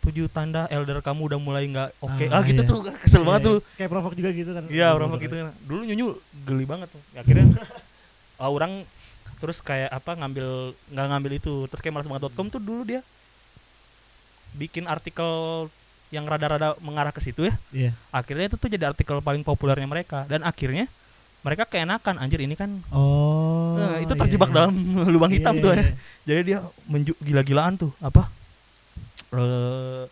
tujuh 0.00 0.32
tanda 0.32 0.64
elder 0.72 0.98
kamu 1.04 1.30
udah 1.30 1.38
mulai 1.38 1.68
nggak 1.68 1.90
oke. 2.02 2.24
Ah, 2.30 2.40
Ah, 2.40 2.42
gitu 2.42 2.62
iya. 2.64 2.70
tuh 2.70 2.78
kesel 2.98 3.22
Iya, 3.22 3.26
banget 3.26 3.40
iya. 3.40 3.48
tuh. 3.48 3.58
Kayak 3.78 3.90
provok 3.90 4.14
juga 4.18 4.30
gitu 4.32 4.50
kan. 4.50 4.64
Iya, 4.66 4.86
orang 4.96 5.08
gitu. 5.18 5.34
Dulu 5.66 5.80
nyonyo 5.86 6.06
geli 6.42 6.64
banget 6.66 6.88
tuh. 6.90 7.02
Akhirnya 7.14 7.46
ah, 8.42 8.50
orang 8.50 8.82
terus 9.38 9.62
kayak 9.62 9.88
apa 9.88 10.18
ngambil 10.18 10.74
nggak 10.90 11.06
ngambil 11.06 11.32
itu. 11.38 11.54
Terus 11.70 11.80
kayak 11.80 11.94
malasbanget.com 11.98 12.46
tuh 12.50 12.58
dulu 12.60 12.82
dia 12.82 13.00
bikin 14.54 14.90
artikel 14.90 15.66
yang 16.10 16.26
rada-rada 16.26 16.74
mengarah 16.82 17.10
ke 17.10 17.18
situ 17.18 17.46
ya. 17.46 17.54
Iya. 17.70 17.90
Akhirnya 18.10 18.50
itu 18.50 18.58
tuh 18.58 18.66
jadi 18.66 18.90
artikel 18.90 19.18
paling 19.18 19.42
populernya 19.42 19.86
mereka 19.86 20.26
dan 20.26 20.42
akhirnya 20.42 20.90
mereka 21.40 21.64
keenakan 21.64 22.20
anjir 22.20 22.42
ini 22.42 22.52
kan 22.52 22.82
Oh. 22.92 23.78
eh, 23.80 24.04
itu 24.04 24.12
iya, 24.12 24.20
terjebak 24.20 24.50
iya. 24.50 24.56
dalam 24.60 24.74
lubang 25.14 25.32
hitam 25.32 25.56
Iya, 25.56 25.62
tuh 25.62 25.70
iya, 25.72 25.78
ya. 25.78 25.82
iya. 25.82 25.94
Jadi 26.26 26.40
dia 26.44 26.58
menju 26.84 27.12
gila-gilaan 27.16 27.74
tuh 27.78 27.90
apa? 27.98 28.28
Eh 29.32 30.04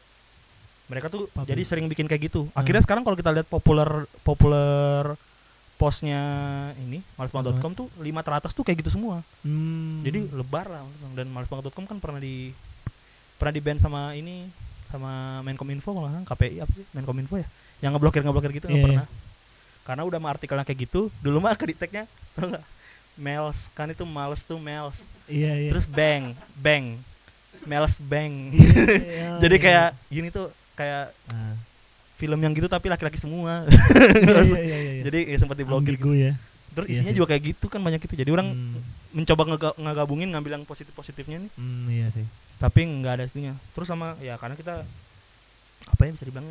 mereka 0.88 1.12
tuh 1.12 1.28
Publish. 1.28 1.48
jadi 1.52 1.62
sering 1.68 1.86
bikin 1.86 2.08
kayak 2.08 2.32
gitu. 2.32 2.48
Hmm. 2.48 2.56
Akhirnya 2.56 2.80
sekarang 2.80 3.04
kalau 3.04 3.12
kita 3.12 3.28
lihat 3.28 3.44
populer 3.44 4.08
populer 4.24 5.12
postnya 5.76 6.22
ini 6.80 7.04
malesbanget.com 7.14 7.70
tuh 7.76 7.86
lima 8.00 8.24
teratas 8.24 8.56
tuh 8.56 8.64
kayak 8.64 8.80
gitu 8.80 8.96
semua. 8.96 9.20
Hmm. 9.44 10.00
Jadi 10.00 10.32
lebar 10.32 10.64
lah 10.64 10.82
dan 11.12 11.28
malesbanget.com 11.28 11.84
kan 11.84 11.98
pernah 12.00 12.18
di 12.18 12.50
pernah 13.36 13.52
di 13.52 13.60
ban 13.60 13.76
sama 13.76 14.16
ini 14.16 14.48
sama 14.88 15.40
Menkominfo 15.42 15.90
kalau 15.90 16.08
nggak 16.08 16.24
KPI 16.26 16.56
apa 16.60 16.72
sih 16.72 16.84
Menkominfo 16.92 17.36
ya 17.36 17.46
yang 17.78 17.92
ngeblokir 17.92 18.20
ngeblokir 18.20 18.50
gitu 18.52 18.66
nggak 18.66 18.78
Iya, 18.78 18.86
pernah 18.88 19.06
karena 19.84 20.02
udah 20.04 20.18
mah 20.18 20.30
artikelnya 20.32 20.64
kayak 20.64 20.80
gitu 20.84 21.08
dulu 21.20 21.38
mah 21.40 21.56
tau 21.58 22.44
nggak 22.44 22.64
Mels 23.18 23.66
kan 23.72 23.88
itu 23.88 24.04
males 24.04 24.40
tuh 24.42 24.56
Mels 24.56 25.00
iya 25.26 25.52
iya. 25.56 25.70
terus 25.70 25.84
bang 25.84 26.32
bang 26.54 26.96
Mels 27.64 27.98
bang 27.98 28.32
Iya, 28.54 28.68
iya, 28.94 29.28
jadi 29.42 29.54
iya. 29.54 29.62
kayak 29.62 29.88
gini 30.08 30.28
tuh 30.30 30.46
kayak 30.74 31.10
Ah. 31.26 31.54
film 32.16 32.38
yang 32.38 32.50
gitu 32.50 32.66
tapi 32.66 32.86
laki-laki 32.86 33.14
semua 33.14 33.62
iya, 33.66 34.42
iya, 34.42 34.58
iya, 34.58 34.78
iya. 34.78 35.02
jadi 35.04 35.18
ya 35.30 35.38
sempat 35.38 35.54
diblokir 35.54 35.94
Ambigu 35.94 36.14
ya. 36.14 36.32
terus 36.74 36.86
isinya 36.88 37.14
juga 37.14 37.26
kayak 37.30 37.42
gitu 37.54 37.66
kan 37.66 37.78
banyak 37.78 37.98
gitu 38.00 38.14
jadi 38.14 38.30
orang 38.30 38.50
Hmm. 38.54 38.78
Mencoba 39.10 39.42
ngega- 39.46 39.76
ngegabungin 39.76 40.28
ngambil 40.28 40.52
yang 40.52 40.64
positif 40.64 40.92
positifnya 40.92 41.38
nih 41.38 41.50
Hmm, 41.54 41.86
iya 41.88 42.08
sih. 42.08 42.26
tapi 42.56 42.80
nggak 42.82 43.12
ada 43.12 43.24
itunya 43.24 43.54
terus 43.72 43.86
sama 43.86 44.18
ya 44.18 44.34
karena 44.34 44.52
kita 44.52 44.84
apa 45.86 46.02
ya 46.02 46.10
bisa 46.10 46.24
dibilang 46.24 46.44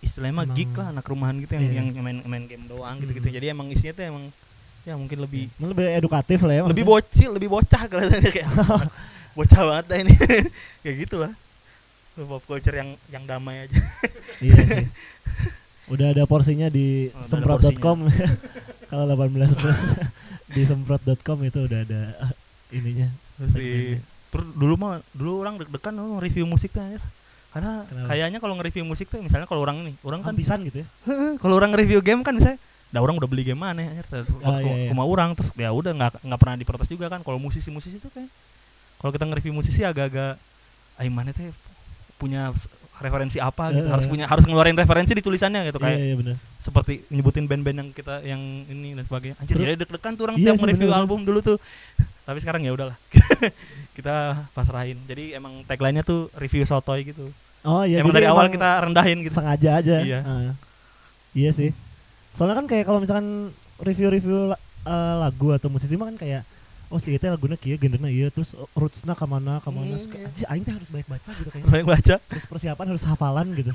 istilahnya 0.00 0.34
mah 0.34 0.44
Emang- 0.44 0.56
geek 0.58 0.72
lah 0.72 0.86
anak 0.90 1.04
rumahan 1.04 1.36
gitu 1.38 1.52
yang 1.52 1.64
Iya. 1.64 1.74
yang 1.88 2.02
main 2.02 2.18
main 2.22 2.44
game 2.44 2.66
doang 2.66 2.98
gitu 2.98 3.12
gitu 3.14 3.26
Hmm. 3.26 3.36
jadi 3.38 3.46
emang 3.50 3.66
isinya 3.68 3.92
tuh 3.92 4.04
emang 4.04 4.24
ya 4.82 4.94
mungkin 4.94 5.18
lebih 5.18 5.46
Emang 5.54 5.70
lebih 5.70 5.84
edukatif 5.94 6.38
lah 6.42 6.54
ya. 6.54 6.62
lebih 6.64 6.84
bocil 6.84 7.30
lebih 7.32 7.48
bocah 7.48 7.82
kelihatannya 7.82 8.30
kayak 8.30 8.48
bocah 9.38 9.60
banget 9.62 9.84
dah 9.86 9.98
ini 9.98 10.14
kayak 10.82 10.96
gitulah 11.00 11.32
pop 12.14 12.44
culture 12.44 12.74
yang 12.74 12.92
yang 13.08 13.24
damai 13.24 13.64
aja 13.64 13.78
iya 14.44 14.56
sih. 14.58 14.86
Udah 15.88 16.10
ada 16.10 16.24
porsinya 16.24 16.68
di 16.68 17.08
Oh, 17.08 17.20
semprot.com. 17.20 18.06
Kalau 18.86 19.04
18 19.08 19.32
plus 19.52 19.80
di 20.52 20.62
semprot.com 20.62 21.38
itu 21.48 21.58
udah 21.64 21.80
ada 21.82 22.02
ah, 22.20 22.32
ininya. 22.70 23.08
Segmennya. 23.40 23.98
terus 24.32 24.46
dulu 24.56 24.74
mah 24.80 25.00
dulu 25.12 25.44
orang 25.44 25.60
deg-degan 25.60 25.94
oh, 26.00 26.16
review 26.22 26.48
musik 26.48 26.72
tuh 26.72 26.80
karena 27.52 27.84
Kenapa? 27.84 28.08
kayaknya 28.08 28.38
kalau 28.40 28.54
nge-review 28.56 28.84
musik 28.88 29.12
tuh 29.12 29.20
misalnya 29.20 29.44
kalau 29.44 29.60
orang 29.60 29.84
nih 29.84 29.94
orang 30.08 30.24
kan 30.24 30.32
pisan 30.32 30.64
gitu 30.64 30.80
ya. 30.80 30.86
kalau 31.36 31.60
orang 31.60 31.76
review 31.76 32.00
game 32.00 32.24
kan 32.24 32.32
misalnya 32.32 32.56
dah 32.88 33.00
orang 33.00 33.16
udah 33.20 33.28
beli 33.28 33.44
game 33.44 33.60
mana 33.60 33.84
ya 33.84 33.92
Ah, 34.44 34.60
iya, 34.60 34.88
iya. 34.88 34.88
rumah 34.92 35.04
orang 35.04 35.36
terus 35.36 35.52
ya 35.52 35.68
udah 35.68 35.92
nggak 35.92 36.24
nggak 36.24 36.40
pernah 36.40 36.56
diprotes 36.56 36.88
juga 36.88 37.12
kan 37.12 37.20
kalau 37.20 37.36
musisi-musisi 37.36 38.00
itu 38.00 38.08
kayak 38.08 38.28
kalau 39.00 39.12
kita 39.12 39.24
nge-review 39.28 39.52
musisi 39.52 39.84
agak-agak 39.84 40.40
ayo 41.00 41.10
mana 41.12 41.32
teh 41.36 41.52
punya 42.16 42.52
referensi 43.02 43.36
apa 43.42 43.68
gitu 43.74 43.84
Eh, 43.84 43.92
harus 43.92 44.06
eh. 44.06 44.10
punya 44.12 44.24
harus 44.28 44.44
ngeluarin 44.48 44.76
referensi 44.78 45.12
di 45.12 45.20
tulisannya 45.24 45.68
gitu 45.68 45.76
Iya 45.80 45.84
kayak 45.88 45.98
iya 45.98 46.14
benar. 46.16 46.36
Seperti 46.62 47.02
nyebutin 47.08 47.44
band-band 47.44 47.76
yang 47.76 47.90
kita 47.90 48.22
yang 48.22 48.38
ini 48.64 48.94
dan 48.94 49.02
sebagainya 49.02 49.34
anjir 49.36 49.54
jadi 49.54 49.74
deg-degan 49.76 50.14
tuh 50.14 50.24
orang 50.24 50.36
Iya 50.36 50.54
tiap 50.54 50.62
bener-bener. 50.62 50.94
album 50.94 51.20
dulu 51.22 51.42
tuh 51.42 51.58
tapi 52.22 52.38
sekarang 52.38 52.62
ya 52.62 52.70
udahlah 52.70 52.94
kita 53.98 54.14
pasrahin 54.50 54.94
jadi 55.02 55.36
emang 55.36 55.66
tagline-nya 55.66 56.02
tuh 56.02 56.30
review 56.34 56.62
sotoy 56.62 57.02
gitu 57.04 57.28
Oh 57.62 57.82
iya 57.82 57.98
emang 57.98 58.10
jadi 58.10 58.18
dari 58.18 58.26
awal 58.26 58.44
emang 58.44 58.54
kita 58.56 58.70
rendahin 58.80 59.18
gitu 59.20 59.34
sengaja 59.36 59.70
aja. 59.78 59.96
Iya. 60.02 60.18
Ah. 60.20 60.54
iya 61.32 61.54
sih. 61.54 61.70
Soalnya 62.30 62.58
kan 62.58 62.66
kayak 62.66 62.82
kalau 62.82 62.98
misalkan 62.98 63.54
review-review 63.78 64.50
la- 64.50 64.58
eh, 64.82 65.14
lagu 65.20 65.54
atau 65.54 65.70
musisi 65.70 65.94
mah 65.94 66.10
kan 66.10 66.18
kayak 66.18 66.42
oh 66.88 66.98
si 66.98 67.14
itu 67.14 67.22
laguna 67.22 67.54
kieu 67.54 67.78
genderna 67.78 68.10
ieu 68.10 68.28
terus 68.28 68.52
oh, 68.52 68.66
rootsna 68.74 69.14
ka 69.14 69.24
mana 69.24 69.58
ka 69.58 69.70
mana 69.70 69.94
Hmm, 69.94 70.10
iya. 70.10 70.26
Anjir, 70.26 70.44
aing 70.44 70.62
teh 70.62 70.74
harus 70.74 70.90
banyak 70.90 71.06
baca 71.06 71.30
gitu 71.32 71.48
kayaknya 71.48 71.70
banyak 71.70 71.86
baca 71.88 72.14
terus 72.18 72.44
persiapan 72.44 72.86
harus 72.88 73.04
hafalan 73.04 73.46
gitu 73.54 73.72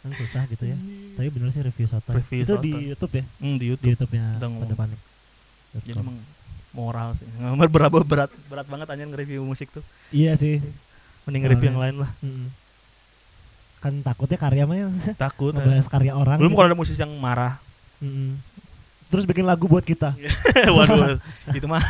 kan 0.00 0.10
susah 0.12 0.42
gitu 0.46 0.64
ya. 0.64 0.76
Tapi 1.14 1.28
bener 1.28 1.48
sih 1.50 1.60
review 1.60 1.84
soto 1.84 2.10
Review 2.10 2.40
itu 2.42 2.54
di 2.56 2.72
soto. 2.72 2.80
YouTube 2.82 3.12
ya? 3.14 3.24
Hmm, 3.36 3.54
di 3.54 3.58
di 3.58 3.66
YouTube 3.68 3.88
YouTube-nya 3.90 4.24
Udah 4.36 4.48
ngomong. 4.48 4.64
pada 4.64 4.76
panik 4.78 5.00
jadi 5.70 5.88
emang 5.94 6.16
moral 6.70 7.08
sih. 7.14 7.26
Nggak 7.30 7.68
berat 7.68 7.90
berat 8.02 8.30
berat 8.46 8.66
banget 8.66 8.86
anjir 8.88 9.06
nge-review 9.06 9.40
musik 9.42 9.68
tuh. 9.70 9.84
Iya 10.10 10.34
sih. 10.34 10.58
Mending 11.22 11.42
Soalnya- 11.42 11.50
review 11.52 11.68
yang 11.68 11.80
lain 11.80 11.96
lah. 12.00 12.10
Mm-mm. 12.20 12.48
kan 13.80 13.96
takutnya 14.00 14.36
karya 14.36 14.64
mah 14.64 14.76
ya. 14.76 14.88
Takut 15.16 15.52
ngebahas 15.52 15.86
karya 15.86 16.12
orang 16.12 16.36
belum 16.36 16.52
gitu. 16.52 16.58
kalau 16.58 16.68
ada 16.68 16.76
musisi 16.76 16.96
yang 16.96 17.12
marah. 17.16 17.56
Mm-mm. 18.00 18.36
terus 19.10 19.24
bikin 19.24 19.42
lagu 19.42 19.66
buat 19.66 19.82
kita. 19.82 20.14
Waduh 20.76 21.18
itu 21.50 21.66
mah. 21.66 21.82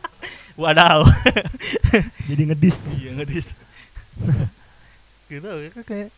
Wadaw. 0.60 1.02
Jadi 2.24 2.42
ngedis. 2.46 2.78
Iya 2.94 3.10
ngedis. 3.18 3.46
Gitu 5.30 5.42
ya 5.48 5.70
kayak 5.82 6.08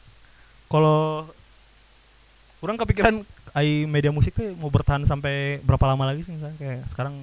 kalau 0.67 1.29
kurang 2.59 2.81
kepikiran 2.81 3.23
ai 3.53 3.85
media 3.89 4.13
musik 4.13 4.37
tuh 4.37 4.53
mau 4.59 4.69
bertahan 4.69 5.05
sampai 5.07 5.61
berapa 5.65 5.85
lama 5.87 6.13
lagi 6.13 6.25
sih 6.25 6.33
misalnya? 6.35 6.57
Kayak 6.59 6.81
sekarang 6.93 7.15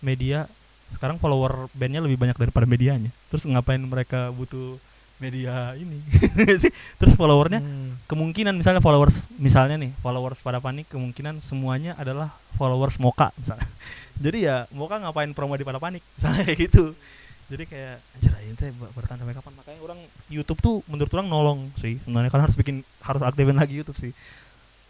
media 0.00 0.48
sekarang 0.90 1.22
follower 1.22 1.70
bandnya 1.70 2.02
lebih 2.02 2.18
banyak 2.18 2.34
daripada 2.34 2.66
medianya. 2.66 3.14
Terus 3.30 3.46
ngapain 3.46 3.78
mereka 3.78 4.34
butuh 4.34 4.74
media 5.20 5.76
ini? 5.76 6.00
Sih 6.64 6.72
terus 6.96 7.12
followernya 7.14 7.60
Hmm. 7.60 8.00
kemungkinan 8.08 8.56
misalnya 8.56 8.80
followers 8.80 9.12
misalnya 9.36 9.76
nih 9.76 9.92
followers 10.00 10.40
pada 10.40 10.58
panik 10.64 10.88
kemungkinan 10.88 11.44
semuanya 11.44 11.92
adalah 12.00 12.32
followers 12.56 12.96
Moka 12.96 13.28
misalnya. 13.36 13.68
Jadi 14.24 14.48
ya 14.48 14.64
Moka 14.72 14.96
ngapain 14.96 15.30
promo 15.36 15.54
di 15.60 15.62
pada 15.62 15.76
panik? 15.76 16.00
Misalnya 16.16 16.42
kayak 16.48 16.58
gitu 16.72 16.96
jadi 17.50 17.64
kayak 17.66 17.94
anjir 18.14 18.30
ini 18.40 18.54
teh 18.54 18.70
ber- 18.72 18.92
bertahan 18.92 19.18
sampai 19.18 19.34
kapan. 19.34 19.52
Makanya 19.52 19.80
orang 19.80 19.98
YouTube 20.28 20.58
tuh 20.58 20.76
menurut 20.86 21.10
orang 21.10 21.26
nolong 21.26 21.60
sih 21.76 21.98
sebenarnya 21.98 22.30
kan 22.30 22.40
harus 22.40 22.54
bikin 22.54 22.76
harus 23.00 23.20
aktifin 23.20 23.54
lagi 23.54 23.74
YouTube 23.76 23.98
sih. 23.98 24.14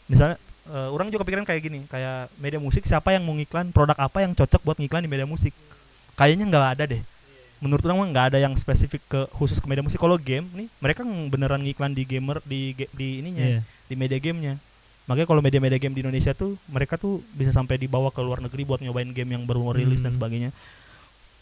Misalnya 0.06 0.36
eh, 0.66 0.88
orang 0.88 1.08
juga 1.08 1.24
pikiran 1.24 1.42
kayak 1.42 1.60
gini 1.60 1.80
kayak 1.86 2.28
media 2.36 2.58
musik 2.58 2.84
siapa 2.84 3.10
yang 3.10 3.22
mau 3.22 3.32
ngiklan 3.32 3.70
produk 3.70 3.96
apa 3.96 4.20
yang 4.20 4.32
cocok 4.32 4.60
buat 4.60 4.76
ngiklan 4.76 5.02
di 5.02 5.10
media 5.10 5.24
musik? 5.24 5.56
Kayaknya 6.14 6.44
nggak 6.46 6.66
ada 6.74 6.84
deh. 6.86 7.02
Menurut 7.58 7.82
orang 7.82 8.08
nggak 8.08 8.26
ada 8.32 8.38
yang 8.38 8.52
spesifik 8.54 9.00
ke 9.04 9.20
khusus 9.30 9.56
ke 9.56 9.66
media 9.66 9.80
musik. 9.80 9.96
Kalau 9.96 10.16
game 10.16 10.44
nih 10.54 10.68
mereka 10.78 11.00
beneran 11.04 11.60
ngiklan 11.60 11.92
di 11.92 12.04
gamer 12.04 12.38
di 12.42 12.72
di 12.92 13.20
ininya 13.20 13.46
Iya. 13.46 13.60
di 13.88 13.94
media 13.94 14.18
gamenya. 14.18 14.54
Makanya 15.04 15.26
kalau 15.26 15.42
media-media 15.42 15.74
game 15.76 15.90
di 15.90 16.06
Indonesia 16.06 16.30
tuh 16.30 16.54
mereka 16.66 16.94
tuh 16.94 17.18
bisa 17.34 17.50
sampai 17.50 17.74
dibawa 17.74 18.14
ke 18.14 18.22
luar 18.22 18.38
negeri 18.38 18.62
buat 18.62 18.78
nyobain 18.78 19.10
game 19.10 19.34
yang 19.34 19.42
baru 19.42 19.58
mau 19.60 19.74
rilis 19.74 19.98
dan 19.98 20.14
Hmm. 20.14 20.22
sebagainya 20.22 20.50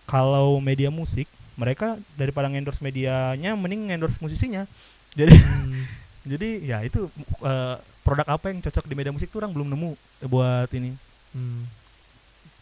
kalau 0.09 0.57
media 0.59 0.89
musik 0.89 1.29
mereka 1.61 2.01
daripada 2.17 2.49
endorse 2.49 2.81
medianya 2.81 3.53
mending 3.53 3.93
endorse 3.93 4.17
musisinya. 4.25 4.65
Jadi 5.13 5.37
Hmm. 5.37 5.85
jadi 6.33 6.49
ya 6.65 6.79
itu 6.81 7.13
eh, 7.45 7.77
produk 8.01 8.27
apa 8.41 8.49
yang 8.49 8.65
cocok 8.65 8.85
di 8.89 8.95
media 8.97 9.13
musik 9.13 9.29
tuh 9.29 9.45
orang 9.45 9.53
belum 9.53 9.69
nemu 9.69 9.91
buat 10.27 10.73
ini. 10.73 10.97
Hmm. 11.29 11.69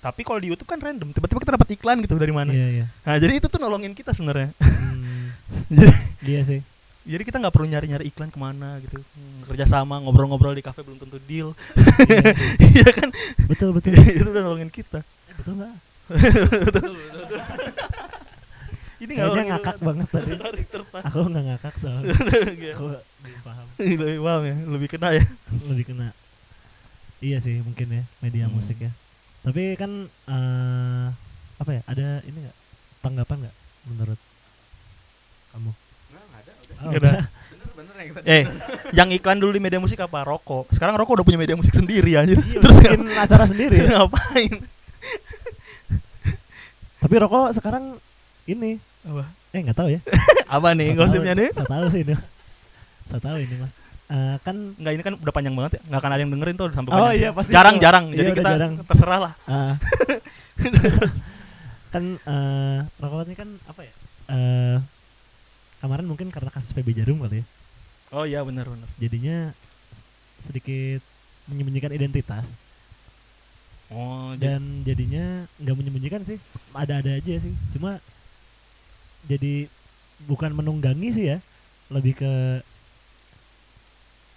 tapi 0.03 0.23
kalau 0.23 0.39
di 0.39 0.51
YouTube 0.51 0.71
kan 0.71 0.79
random 0.79 1.11
tiba-tiba 1.11 1.39
kita 1.43 1.55
dapat 1.55 1.69
iklan 1.75 1.99
gitu 2.03 2.15
dari 2.19 2.31
mana. 2.31 2.51
Iya 2.51 2.69
iya. 2.83 2.87
Nah 3.03 3.15
jadi 3.19 3.43
itu 3.43 3.47
tuh 3.51 3.59
nolongin 3.59 3.91
kita 3.91 4.15
sebenarnya. 4.15 4.55
Hmm. 4.59 5.35
jadi 5.77 5.91
iya 6.27 6.43
sih. 6.47 6.61
jadi 7.07 7.23
kita 7.23 7.39
nggak 7.39 7.55
perlu 7.55 7.67
nyari-nyari 7.71 8.11
iklan 8.11 8.31
ke 8.31 8.39
mana 8.39 8.79
gitu. 8.83 8.99
Hmm, 9.03 9.47
kerjasama 9.47 9.99
ngobrol-ngobrol 10.03 10.55
di 10.55 10.63
kafe 10.63 10.83
belum 10.87 10.99
tentu 10.99 11.19
deal. 11.27 11.55
Iya. 11.75 12.23
iya 12.71 12.89
kan? 12.91 13.09
Betul 13.51 13.75
betul. 13.75 13.99
Itu 13.99 14.31
udah 14.31 14.43
nolongin 14.47 14.71
kita. 14.71 15.03
Eh, 15.03 15.35
betul 15.39 15.59
nggak 15.59 15.75
ini 18.97 19.13
kayaknya 19.13 19.43
ngakak 19.53 19.77
banget 19.79 20.09
tadi. 20.09 20.31
Tertarik 20.33 20.67
aku 20.97 21.19
nggak 21.29 21.45
ngakak 21.53 21.75
soalnya. 21.79 22.15
Aku 22.77 22.87
belum 22.97 23.41
paham. 23.45 23.67
Lebih 23.77 24.21
paham 24.23 24.43
ya 24.43 24.57
lebih 24.67 24.89
kena 24.89 25.09
ya. 25.13 25.25
Lebih 25.69 25.85
kena. 25.93 26.09
Iya 27.19 27.39
sih 27.41 27.61
mungkin 27.61 27.87
ya 27.91 28.03
media 28.21 28.47
Hmm. 28.49 28.55
musik 28.57 28.79
ya. 28.79 28.93
Tapi 29.43 29.77
kan 29.77 29.91
eh 30.09 31.07
apa 31.57 31.71
ya 31.73 31.83
ada 31.85 32.21
ini 32.25 32.39
nggak? 32.41 32.57
Tanggapan 33.01 33.37
nggak 33.47 33.57
menurut 33.87 34.21
kamu? 35.53 35.71
Oh, 35.71 36.91
Nggak 36.91 37.01
ada. 37.01 37.13
Bener 37.13 37.69
bener 37.77 37.95
yang 37.97 38.15
tadi. 38.15 38.27
eh 38.27 38.43
yang 38.93 39.09
iklan 39.11 39.39
dulu 39.39 39.53
di 39.53 39.61
media 39.61 39.79
musik 39.79 40.01
apa? 40.01 40.25
Rokok. 40.25 40.73
Sekarang 40.73 40.97
rokok 40.97 41.21
udah 41.21 41.27
punya 41.27 41.39
media 41.39 41.57
musik 41.57 41.73
sendiri 41.73 42.17
anjir. 42.17 42.41
Iya, 42.41 42.61
terus 42.61 42.77
bikin 42.81 43.03
acara 43.13 43.45
sendiri 43.45 43.77
ya. 43.77 43.89
ngapain 44.01 44.55
tapi 47.07 47.15
rokok 47.17 47.55
sekarang 47.55 47.95
ini. 48.45 48.83
Apa? 49.03 49.23
Eh 49.55 49.63
nggak 49.63 49.79
tahu 49.79 49.89
ya. 49.89 50.01
Apa 50.59 50.75
nih 50.75 50.91
Saya 50.91 50.99
gosipnya 50.99 51.33
tahu- 51.33 51.39
nih? 51.39 51.49
saya 51.53 51.69
tahu 51.69 51.85
sih 51.89 52.01
ini 52.03 52.15
saya 53.07 53.21
tahu 53.23 53.37
ini 53.39 53.55
mah. 53.57 53.71
Eh, 54.07 54.37
kan 54.41 54.57
Enggak 54.75 54.93
ini 54.93 55.03
kan 55.03 55.15
udah 55.15 55.33
panjang 55.33 55.55
banget 55.55 55.73
ya. 55.79 55.81
Nggak 55.85 56.01
akan 56.01 56.11
ada 56.11 56.21
yang 56.21 56.33
dengerin 56.33 56.57
tuh 56.57 56.67
sampai 56.69 56.91
Oh, 56.93 57.11
iya, 57.11 57.31
pasti 57.31 57.51
jarang 57.51 57.75
itu. 57.75 57.83
jarang. 57.83 58.05
Iya, 58.09 58.17
jadi 58.17 58.31
kita 58.33 58.51
jarang. 58.53 58.73
terserah 58.83 59.21
lah. 59.23 59.33
Ah, 59.47 59.75
kan 61.95 62.05
eh 62.19 62.79
rokok 62.99 63.23
ini 63.25 63.35
kan 63.35 63.49
apa 63.65 63.81
ya? 63.81 63.95
Eh 64.27 64.77
kemarin 65.79 66.05
mungkin 66.05 66.29
karena 66.29 66.51
kasus 66.51 66.75
PB 66.75 66.91
Jarum 66.93 67.23
kali 67.23 67.41
ya. 67.41 67.45
Oh 68.11 68.23
iya 68.23 68.43
benar 68.43 68.67
benar. 68.67 68.91
Jadinya 68.97 69.55
sedikit 70.37 71.03
menyembunyikan 71.47 71.91
identitas 71.91 72.47
oh 73.89 74.35
jadi 74.35 74.57
dan 74.57 74.63
jadinya 74.83 75.25
nggak 75.57 75.77
menyembunyikan 75.77 76.23
sih. 76.23 76.39
Ada-ada 76.73 77.15
aja 77.15 77.35
sih. 77.37 77.53
Cuma 77.71 77.99
jadi 79.25 79.67
bukan 80.25 80.51
menunggangi 80.51 81.09
sih 81.11 81.27
ya. 81.29 81.39
Lebih 81.87 82.17
ke 82.17 82.33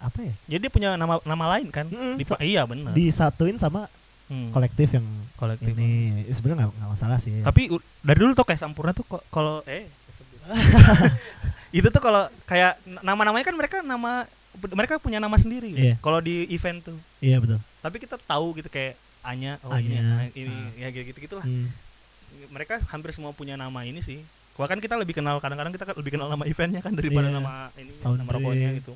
apa 0.00 0.18
ya? 0.22 0.34
Jadi 0.48 0.60
dia 0.64 0.72
punya 0.72 0.90
nama 0.94 1.20
nama 1.22 1.44
lain 1.56 1.68
kan? 1.68 1.84
Mm-mm. 1.84 2.16
Di- 2.16 2.26
iya 2.46 2.64
benar 2.64 2.92
disatuin 2.92 3.56
sama 3.56 3.86
Hmm, 4.30 4.54
kolektif 4.54 4.94
yang 4.94 5.02
kolektif. 5.34 5.74
ini. 5.74 6.22
Ya, 6.22 6.30
sebenarnya 6.30 6.70
nggak 6.70 6.90
masalah 6.94 7.18
sih. 7.18 7.42
Tapi 7.42 7.66
dari 7.98 8.14
dulu 8.14 8.30
tuh 8.30 8.46
kayak 8.46 8.62
Sampurna 8.62 8.94
tuh 8.94 9.02
kalau 9.26 9.58
eh. 9.66 9.90
Itu 11.74 11.90
tuh 11.90 11.98
kalau 11.98 12.30
kayak 12.46 12.78
nama-namanya 13.02 13.42
kan 13.42 13.58
mereka 13.58 13.76
nama 13.82 14.30
mereka 14.70 15.02
punya 15.02 15.18
nama 15.18 15.34
sendiri. 15.34 15.74
Iya. 15.74 15.94
kalau 15.98 16.22
di 16.22 16.46
event 16.46 16.78
tuh. 16.80 16.98
Iya 17.18 17.42
betul. 17.42 17.58
Tapi 17.82 17.96
kita 17.98 18.22
tahu 18.22 18.54
gitu 18.54 18.70
kayak 18.70 18.94
Anya 19.20 19.60
oh 19.62 19.74
ini 19.74 19.96
Anya, 19.96 20.32
ini 20.32 20.56
ah. 20.80 20.88
ya 20.88 20.88
gitu 20.90 21.18
gitu 21.18 21.34
lah 21.36 21.44
Hmm. 21.44 21.68
mereka 22.48 22.78
hampir 22.88 23.10
semua 23.10 23.34
punya 23.34 23.54
nama 23.54 23.82
ini 23.82 24.00
sih. 24.00 24.22
Kan 24.54 24.76
kita 24.76 24.94
lebih 24.94 25.16
kenal 25.16 25.40
kadang-kadang 25.40 25.72
kita 25.72 25.84
kan 25.84 25.96
lebih 25.96 26.12
kenal 26.14 26.28
nama 26.28 26.44
eventnya 26.44 26.78
kan 26.78 26.92
daripada 26.92 27.28
Iya. 27.28 27.36
nama 27.36 27.52
ini 27.74 27.92
Sound 27.96 28.20
nama 28.20 28.28
rokoknya 28.30 28.76
gitu. 28.76 28.92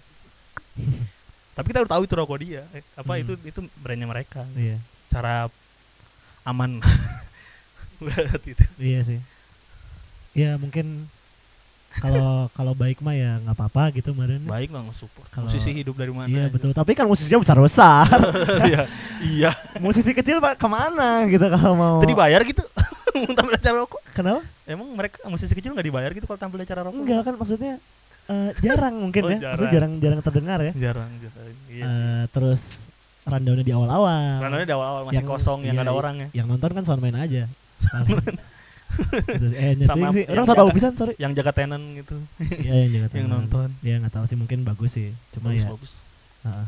Tapi 1.57 1.67
kita 1.71 1.81
udah 1.83 1.93
tahu 1.97 2.03
itu 2.05 2.15
rokok 2.15 2.39
dia. 2.39 2.63
Eh, 2.73 2.85
apa 2.95 3.13
Hmm. 3.17 3.23
itu 3.25 3.33
itu 3.43 3.61
brandnya 3.81 4.05
mereka. 4.05 4.45
Iya. 4.53 4.77
Cara 5.09 5.49
aman. 6.45 6.85
Buat 8.03 8.45
itu. 8.45 8.65
Iya 8.77 9.01
sih. 9.05 9.21
Ya 10.37 10.59
mungkin 10.61 11.07
kalau 11.95 12.51
kalau 12.51 12.73
baik 12.73 12.99
mah 12.99 13.13
ya 13.13 13.39
nggak 13.39 13.55
apa-apa 13.55 13.83
gitu 13.93 14.11
kemarin 14.11 14.43
baik 14.43 14.69
lah 14.69 14.83
support 14.91 15.27
Kalau- 15.29 15.47
musisi 15.47 15.71
hidup 15.71 15.95
dari 15.95 16.11
mana 16.11 16.27
iya 16.27 16.47
aja. 16.47 16.53
betul. 16.53 16.71
Tapi 16.71 16.93
kan 16.93 17.05
musisinya 17.05 17.39
besar 17.39 17.59
besar 17.59 18.09
iya 18.69 18.83
iya. 19.23 19.51
Musisi 19.79 20.11
kecil 20.11 20.39
pak 20.39 20.57
ke 20.57 20.67
mana 20.67 21.23
gitu 21.27 21.47
kalau 21.47 21.73
mau? 21.75 21.97
Itu 21.99 22.09
dibayar 22.09 22.41
gitu. 22.43 22.63
Tampil 23.39 23.55
acara 23.55 23.77
rokok. 23.81 24.01
Kenapa? 24.11 24.43
Emang 24.65 24.89
mereka 24.91 25.23
musisi 25.25 25.53
kecil 25.53 25.71
nggak 25.71 25.87
dibayar 25.87 26.11
gitu 26.11 26.25
kalau 26.25 26.37
tampil 26.37 26.59
acara 26.61 26.81
rokok? 26.83 26.99
Enggak 26.99 27.21
kan 27.23 27.35
maksudnya 27.37 27.75
eh, 28.25 28.51
jarang 28.59 28.95
mungkin 28.99 29.23
Oh, 29.23 29.31
ya. 29.31 29.39
maksudnya 29.55 29.71
jarang 29.71 29.93
jarang 29.99 30.21
terdengar 30.21 30.59
ya. 30.61 30.73
Jarang 30.75 31.11
jarang. 31.15 31.55
Iya. 31.71 31.85
Eh, 31.85 32.23
terus 32.29 32.91
rundownnya 33.25 33.63
di 33.63 33.73
awal-awal. 33.73 34.43
Karena 34.43 34.57
di 34.61 34.75
awal-awal 34.75 35.03
masih 35.07 35.17
Yang- 35.23 35.31
kosong 35.31 35.59
yang 35.63 35.73
iya, 35.73 35.73
nggak 35.79 35.87
ada 35.87 35.95
iya. 35.95 36.01
orangnya 36.03 36.27
yang 36.35 36.47
nonton 36.51 36.71
kan 36.75 36.83
soundman 36.83 37.17
aja. 37.17 37.45
Eh 39.51 39.75
Sama 39.87 40.11
sih. 40.11 40.23
yang 40.23 40.45
orang 40.45 40.47
jaga- 40.47 40.71
pisan 40.73 40.93
sorry. 40.95 41.15
yang 41.17 41.33
jaga 41.33 41.51
tenan 41.51 41.83
gitu. 41.95 42.17
Iya 42.41 42.75
yang 42.81 42.91
jaga 42.93 43.07
yang 43.11 43.27
tangan. 43.27 43.31
nonton. 43.43 43.69
Ya 43.81 43.95
nggak 43.99 44.13
tahu 44.13 44.25
sih 44.25 44.37
mungkin 44.37 44.63
bagus 44.63 44.91
sih. 44.93 45.11
Cuma 45.33 45.51
bagus 45.51 45.61
ya 45.61 45.71
bagus. 45.71 45.93
heeh. 46.43 46.67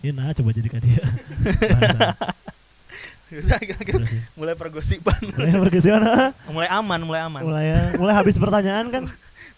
Iya 0.00 0.12
nah 0.12 0.32
coba 0.32 0.50
jadikan 0.50 0.80
dia. 0.80 1.00
Mulai 4.34 4.54
pergosipan. 4.54 5.20
Mulai 5.30 5.52
mana? 5.92 6.32
mulai 6.48 6.68
aman 6.70 7.00
mulai 7.02 7.20
aman. 7.22 7.42
Mulai 7.44 7.66
mulai 7.94 8.14
habis 8.14 8.36
pertanyaan 8.36 8.88
kan? 8.88 9.04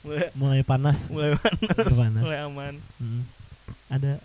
Mulai 0.02 0.26
mulai 0.34 0.60
panas. 0.62 1.06
mulai 1.06 1.36
panas 1.36 1.60
Mulai 1.70 1.94
panas. 1.94 2.22
mulai 2.22 2.38
aman. 2.42 2.74
Hmm. 2.98 3.22
Ada 3.86 4.18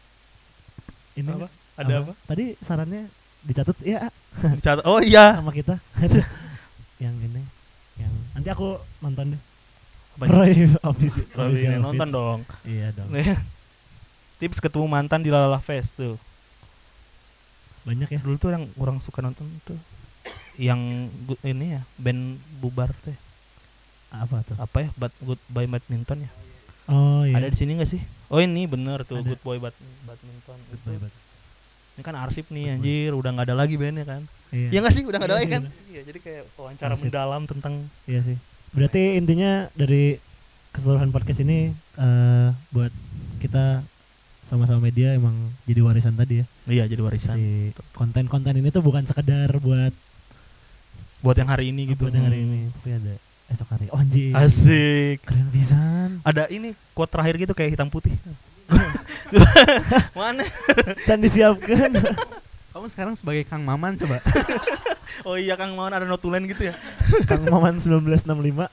ini 1.15 1.29
apa? 1.29 1.47
ada 1.75 1.93
apa, 2.01 2.13
Tadi 2.25 2.55
sarannya 2.57 3.07
dicatat 3.41 3.77
ya 3.81 4.09
Dicatat- 4.35 4.83
oh 4.83 4.99
iya. 4.99 5.37
Sama 5.37 5.51
kita. 5.51 5.77
Yang 6.97 7.15
ini 7.25 7.43
yang 7.95 8.11
nanti 8.31 8.49
aku 8.49 8.75
nonton 8.99 9.33
deh. 9.33 9.41
Apa? 10.15 10.23
Roy 10.25 10.51
office, 10.81 11.15
Roy, 11.29 11.51
official 11.51 11.79
nonton 11.81 12.07
dong 12.07 12.39
Iya 12.63 12.87
dong. 12.91 13.11
tips 14.37 14.59
ketemu 14.59 14.85
mantan 14.85 15.19
di 15.19 15.27
Lalala 15.27 15.59
Fest 15.59 15.95
tuh 15.97 16.15
Banyak 17.83 18.09
ya. 18.09 18.19
dulu 18.19 18.35
tuh 18.35 18.49
yang 18.49 18.63
orang 18.75 18.97
suka 18.97 19.19
nonton 19.19 19.43
tuh 19.61 19.75
yang 20.55 20.79
gu- 21.21 21.39
ini 21.43 21.75
ya 21.75 21.83
band 21.97 22.39
bubar 22.57 22.95
teh 22.97 23.15
Apa 24.09 24.39
tuh? 24.41 24.55
apa 24.55 24.77
ya 24.81 24.89
Bad, 24.95 25.11
Good 25.19 25.41
Boy 25.45 25.67
Badminton 25.67 26.19
ya 26.21 26.31
Oh 26.85 27.21
iya. 27.21 27.35
ada 27.35 27.47
di 27.47 27.57
sini 27.57 27.75
gak 27.75 27.89
sih 27.89 27.99
oh 28.27 28.39
ini 28.39 28.63
bener 28.65 29.03
tuh 29.03 29.19
Ada. 29.19 29.27
Good 29.29 29.41
Boy 29.41 29.57
Bad, 29.57 29.75
Badminton 30.01 30.57
Good 30.65 30.79
Itu. 30.79 30.85
boy, 30.85 30.97
bad. 30.97 31.13
Ini 31.95 32.01
kan 32.01 32.15
arsip 32.15 32.45
nih 32.47 32.65
anjir 32.73 33.11
udah 33.11 33.31
nggak 33.31 33.47
ada 33.47 33.55
lagi 33.55 33.75
bandnya 33.75 34.03
kan 34.03 34.21
Iya. 34.47 34.67
ya 34.69 34.79
nggak 34.79 34.93
sih 34.93 35.03
udah 35.03 35.17
nggak 35.17 35.25
ada 35.25 35.33
Iya 35.33 35.35
lagi 35.35 35.47
sih, 35.47 35.53
kan 35.53 35.61
udah. 35.63 35.73
iya 35.89 36.01
jadi 36.03 36.19
kayak 36.21 36.43
wawancara 36.53 36.89
Arsip. 36.89 37.03
mendalam 37.03 37.41
tentang 37.43 37.73
Iya 38.03 38.19
sih. 38.21 38.37
Berarti 38.71 39.01
intinya 39.15 39.51
dari 39.73 40.19
keseluruhan 40.69 41.09
podcast 41.09 41.39
ini 41.39 41.71
eh 41.95 42.47
buat 42.69 42.91
kita 43.37 43.83
sama-sama 44.41 44.83
media 44.83 45.11
emang 45.11 45.33
jadi 45.63 45.81
warisan 45.81 46.13
tadi 46.13 46.39
ya. 46.39 46.45
iya 46.67 46.83
jadi 46.83 46.99
warisan 46.99 47.33
Si 47.33 47.45
konten-konten 47.91 48.53
ini 48.53 48.69
tuh 48.69 48.79
bukan 48.79 49.03
sekedar 49.03 49.49
buat 49.57 49.91
buat 51.19 51.35
yang 51.35 51.47
hari 51.47 51.69
ini 51.69 51.89
gitu 51.89 52.05
buat 52.05 52.13
yang 52.13 52.25
hari 52.25 52.37
Hmm. 52.37 52.47
ini, 52.47 52.59
tapi 52.71 52.89
ada 52.93 53.13
esok 53.47 53.67
hari. 53.67 53.85
Oh 53.89 53.97
anjir. 53.97 54.29
asik 54.31 55.17
Keren 55.21 55.47
pisan. 55.49 56.09
ada 56.21 56.45
ini 56.47 56.77
quote 56.91 57.09
terakhir 57.09 57.35
gitu 57.39 57.51
kayak 57.51 57.73
hitam 57.73 57.87
putih 57.87 58.13
mana 60.17 60.43
Can 61.03 61.19
disiapkan. 61.19 61.91
Kamu 62.69 62.85
sekarang 62.89 63.15
sebagai 63.15 63.43
Kang 63.43 63.61
Maman 63.61 63.95
coba. 63.95 64.19
oh 65.27 65.35
iya 65.35 65.55
kang 65.55 65.71
mau 65.73 65.85
ada 65.85 66.03
notulen 66.03 66.43
gitu 66.43 66.67
ya 66.67 66.75
Kang 67.23 67.45
Maman 67.45 67.79
1965. 67.79 68.67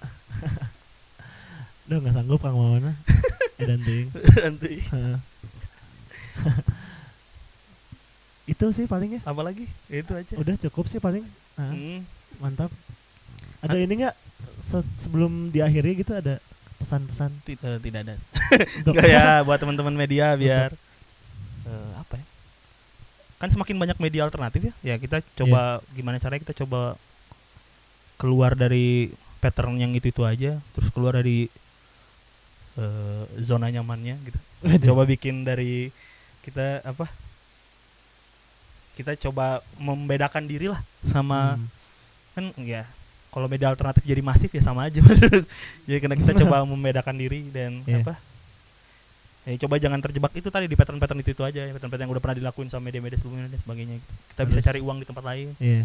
Udah 1.83 1.97
nggak 1.99 2.15
sanggup 2.15 2.41
Kang 2.41 2.55
Maman. 2.55 2.95
Eh 3.57 3.65
dan 3.65 3.81
ting. 3.81 4.11
nanti 4.39 4.83
Heeh. 4.93 5.17
Itu 8.45 8.67
sih 8.71 8.85
paling 8.85 9.17
ya. 9.17 9.21
apalagi 9.23 9.71
Ya, 9.87 10.03
itu 10.03 10.13
aja 10.13 10.35
Udah 10.35 10.55
cukup 10.59 10.85
sih 10.87 10.99
paling. 10.99 11.23
Nah, 11.55 11.71
Hmm. 11.71 12.01
mantap. 12.39 12.71
Ada 13.63 13.79
ini 13.79 14.03
nggak 14.03 14.17
se- 14.59 14.93
sebelum 14.99 15.49
diakhiri 15.49 16.03
gitu 16.03 16.11
ada 16.13 16.43
pesan-pesan 16.83 17.31
tidak 17.47 17.79
tidak 17.81 18.01
ada 18.05 18.15
Enggak 18.87 19.07
ya 19.07 19.41
buat 19.47 19.59
teman-teman 19.63 19.95
media 19.95 20.35
biar 20.35 20.75
eh, 21.65 21.93
apa 21.97 22.19
ya? 22.19 22.27
Kan 23.39 23.49
semakin 23.51 23.79
banyak 23.79 23.99
media 23.99 24.27
alternatif 24.27 24.71
ya. 24.71 24.75
Ya 24.83 24.95
kita 24.99 25.23
coba 25.39 25.79
gimana 25.95 26.19
caranya 26.19 26.43
kita 26.43 26.55
coba 26.67 26.99
keluar 28.19 28.55
dari 28.55 29.11
pattern 29.43 29.79
yang 29.83 29.91
itu-itu 29.95 30.23
aja, 30.23 30.63
terus 30.75 30.91
keluar 30.95 31.19
dari 31.19 31.51
eh, 32.79 33.25
zona 33.43 33.67
nyamannya 33.67 34.15
gitu. 34.27 34.39
Coba 34.91 35.03
bikin 35.03 35.43
dari 35.43 35.91
kita 36.43 36.83
apa? 36.87 37.11
Kita 38.93 39.17
coba 39.19 39.59
membedakan 39.81 40.45
diri 40.47 40.69
lah 40.71 40.83
sama 41.09 41.57
Hmm. 41.59 41.67
kan 42.33 42.45
ya 42.63 42.85
kalau 43.33 43.49
media 43.49 43.67
alternatif 43.67 44.05
jadi 44.05 44.21
masif 44.21 44.49
ya 44.49 44.61
sama 44.61 44.87
aja 44.87 45.01
jadi 45.89 45.99
karena 45.99 46.15
kita 46.15 46.33
coba 46.39 46.63
membedakan 46.69 47.17
diri 47.17 47.49
dan 47.49 47.81
Iya. 47.83 48.05
apa? 48.05 48.15
Ya 49.43 49.59
coba 49.59 49.75
jangan 49.75 49.99
terjebak 49.99 50.31
itu 50.33 50.47
tadi 50.47 50.71
di 50.71 50.77
pattern-pattern 50.77 51.19
itu 51.19 51.33
itu 51.33 51.43
aja 51.43 51.65
ya, 51.65 51.73
pattern-pattern 51.73 52.07
yang 52.07 52.13
udah 52.13 52.23
pernah 52.23 52.39
dilakuin 52.39 52.69
sama 52.69 52.87
media-media 52.87 53.19
sebelumnya 53.19 53.49
dan 53.49 53.59
sebagainya 53.59 53.95
gitu. 53.97 54.13
kita 54.29 54.43
bisa 54.45 54.55
Terus- 54.55 54.69
cari 54.69 54.81
uang 54.81 54.99
di 54.99 55.07
tempat 55.09 55.25
lain. 55.25 55.49
Iya. 55.59 55.83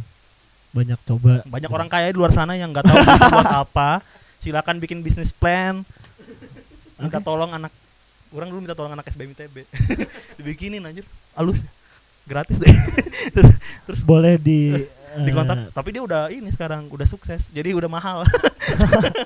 Banyak 0.67 0.99
coba. 1.01 1.31
banyak 1.41 1.71
orang 1.71 1.87
kaya 1.87 2.07
di 2.07 2.17
luar 2.17 2.29
sana 2.29 2.53
yang 2.53 2.69
nggak 2.69 2.85
tahu 2.85 2.97
buat 3.31 3.49
apa. 3.65 3.89
Silakan 4.37 4.77
bikin 4.77 5.01
bisnis 5.01 5.31
plan. 5.31 5.81
Minta 6.97 7.17
Oke. 7.17 7.25
tolong 7.25 7.49
anak. 7.49 7.73
Orang 8.29 8.51
dulu 8.51 8.59
minta 8.59 8.75
tolong 8.75 8.91
anak 8.91 9.07
SBM 9.07 9.33
ITB 9.33 9.63
dibikinin 10.35 10.83
anjir. 10.83 11.07
Halus. 11.33 11.63
Gratis 12.27 12.59
deh. 12.59 12.69
Terus 13.87 14.03
boleh 14.03 14.35
di 14.35 14.75
di 15.17 15.31
eh, 15.31 15.33
kontak 15.33 15.57
tapi 15.71 15.89
dia 15.89 16.01
udah 16.01 16.27
ini 16.27 16.49
sekarang 16.49 16.85
udah 16.87 17.03
sukses 17.03 17.47
jadi 17.49 17.71
udah 17.71 17.87
mahal 17.87 18.27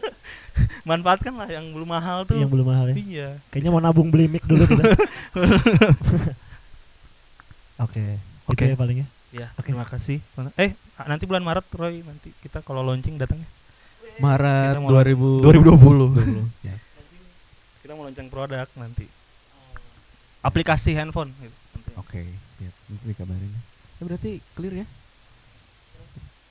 manfaatkan 0.83 1.33
lah 1.33 1.47
yang 1.47 1.65
belum 1.69 1.89
mahal 1.89 2.23
tuh 2.23 2.37
yang 2.37 2.47
belum 2.47 2.65
mahal 2.65 2.85
ya. 2.89 2.95
iya 2.95 3.29
Kayaknya 3.49 3.69
mau 3.69 3.79
nabung 3.79 4.07
beli 4.07 4.25
mic 4.27 4.43
dulu 4.43 4.61
kita. 4.63 4.83
Oke. 7.81 8.05
Oke. 8.45 8.53
Oke. 8.53 8.65
ya 8.67 8.75
paling 8.75 8.97
ya. 8.99 9.07
ya 9.31 9.47
Oke. 9.55 9.69
terima 9.69 9.85
kasih 9.85 10.21
eh 10.55 10.75
nanti 11.01 11.23
bulan 11.25 11.41
Maret 11.41 11.65
Roy 11.71 12.03
nanti 12.03 12.29
kita 12.39 12.61
kalau 12.61 12.83
launching 12.83 13.15
datangnya 13.15 13.47
Maret 14.17 14.75
Kita 14.75 14.81
mau- 14.81 14.91
2020. 14.93 15.41
2020 15.41 16.67
Ya. 16.67 16.75
kita 17.81 17.91
mau 17.95 18.03
launching 18.03 18.27
produk 18.27 18.67
nanti 18.75 19.07
aplikasi 20.41 20.93
handphone 20.93 21.29
gitu. 21.37 21.53
Oke, 21.95 22.25
siap. 22.57 22.73
Nanti 22.87 23.05
dikabarin. 23.07 23.51
Ya 23.97 24.03
berarti 24.03 24.31
clear 24.51 24.73
ya. 24.73 24.87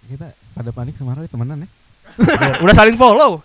Kita 0.07 0.27
pada 0.53 0.71
panik 0.71 0.95
sama 0.95 1.13
Roy 1.13 1.27
temenan 1.27 1.65
ya. 1.65 1.69
Udah- 2.17 2.59
udah 2.65 2.75
saling 2.75 2.97
follow. 2.97 3.45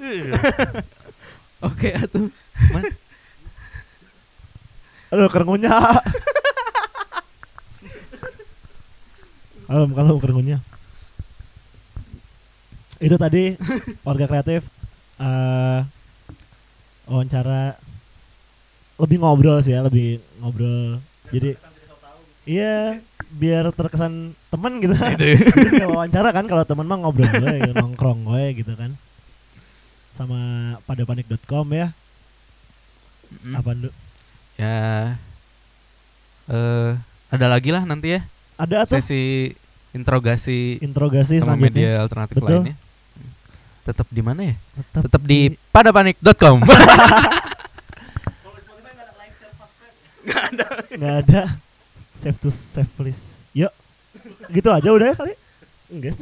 Iya. 0.00 0.32
Oke, 1.60 1.92
atuh. 1.92 2.32
Aduh 5.10 5.28
kerengunya. 5.28 5.74
Kalau 9.66 9.86
kalau 9.92 10.18
kerengunya. 10.18 10.58
Itu 12.98 13.16
tadi 13.16 13.56
warga 14.02 14.26
kreatif 14.26 14.66
eh 15.16 15.80
wawancara 17.04 17.76
lebih 18.96 19.16
ngobrol 19.18 19.60
sih 19.60 19.72
ya, 19.72 19.80
lebih 19.80 20.20
ngobrol. 20.40 21.00
Jadi 21.30 21.54
Iya, 22.48 22.98
biar 23.34 23.70
terkesan 23.70 24.34
teman 24.50 24.82
gitu. 24.82 24.94
Jadi 24.94 25.38
nggak 25.78 25.90
wawancara 25.90 26.34
kan 26.34 26.44
kalau 26.50 26.64
teman 26.66 26.86
mah 26.86 26.98
ngobrol 26.98 27.30
we, 27.30 27.54
gitu, 27.62 27.74
nongkrong 27.78 28.20
we 28.26 28.44
gitu 28.58 28.72
kan. 28.74 28.94
Sama 30.10 30.38
padapanik.com 30.84 31.66
ya. 31.70 31.94
Mm. 33.46 33.54
Apa 33.54 33.70
dulu? 33.78 33.90
Ya 34.58 35.16
eh 36.50 36.90
ada 37.30 37.46
lagi 37.46 37.70
lah 37.70 37.86
nanti 37.86 38.18
ya 38.18 38.26
Ada 38.58 38.82
tuh 38.82 38.98
sesi 38.98 39.54
interogasi 39.94 40.82
interogasi 40.82 41.38
sama 41.38 41.54
selanjutnya. 41.54 41.70
media 41.70 41.90
alternatif 42.02 42.34
Betul. 42.42 42.50
lainnya. 42.66 42.76
Tetap 43.86 44.06
di 44.10 44.22
mana 44.22 44.40
ya? 44.50 44.54
Tetap, 44.58 45.02
Tetap 45.06 45.22
di 45.24 45.40
padapanik.com. 45.70 46.58
nggak 51.00 51.14
ada 51.26 51.42
save 52.20 52.36
to 52.36 52.52
save 52.52 52.92
list. 53.00 53.40
Yuk. 53.56 53.72
Gitu 54.52 54.68
aja 54.68 54.92
udah 54.92 55.16
kali. 55.16 55.32
Enggak 55.88 56.12
sih. 56.12 56.18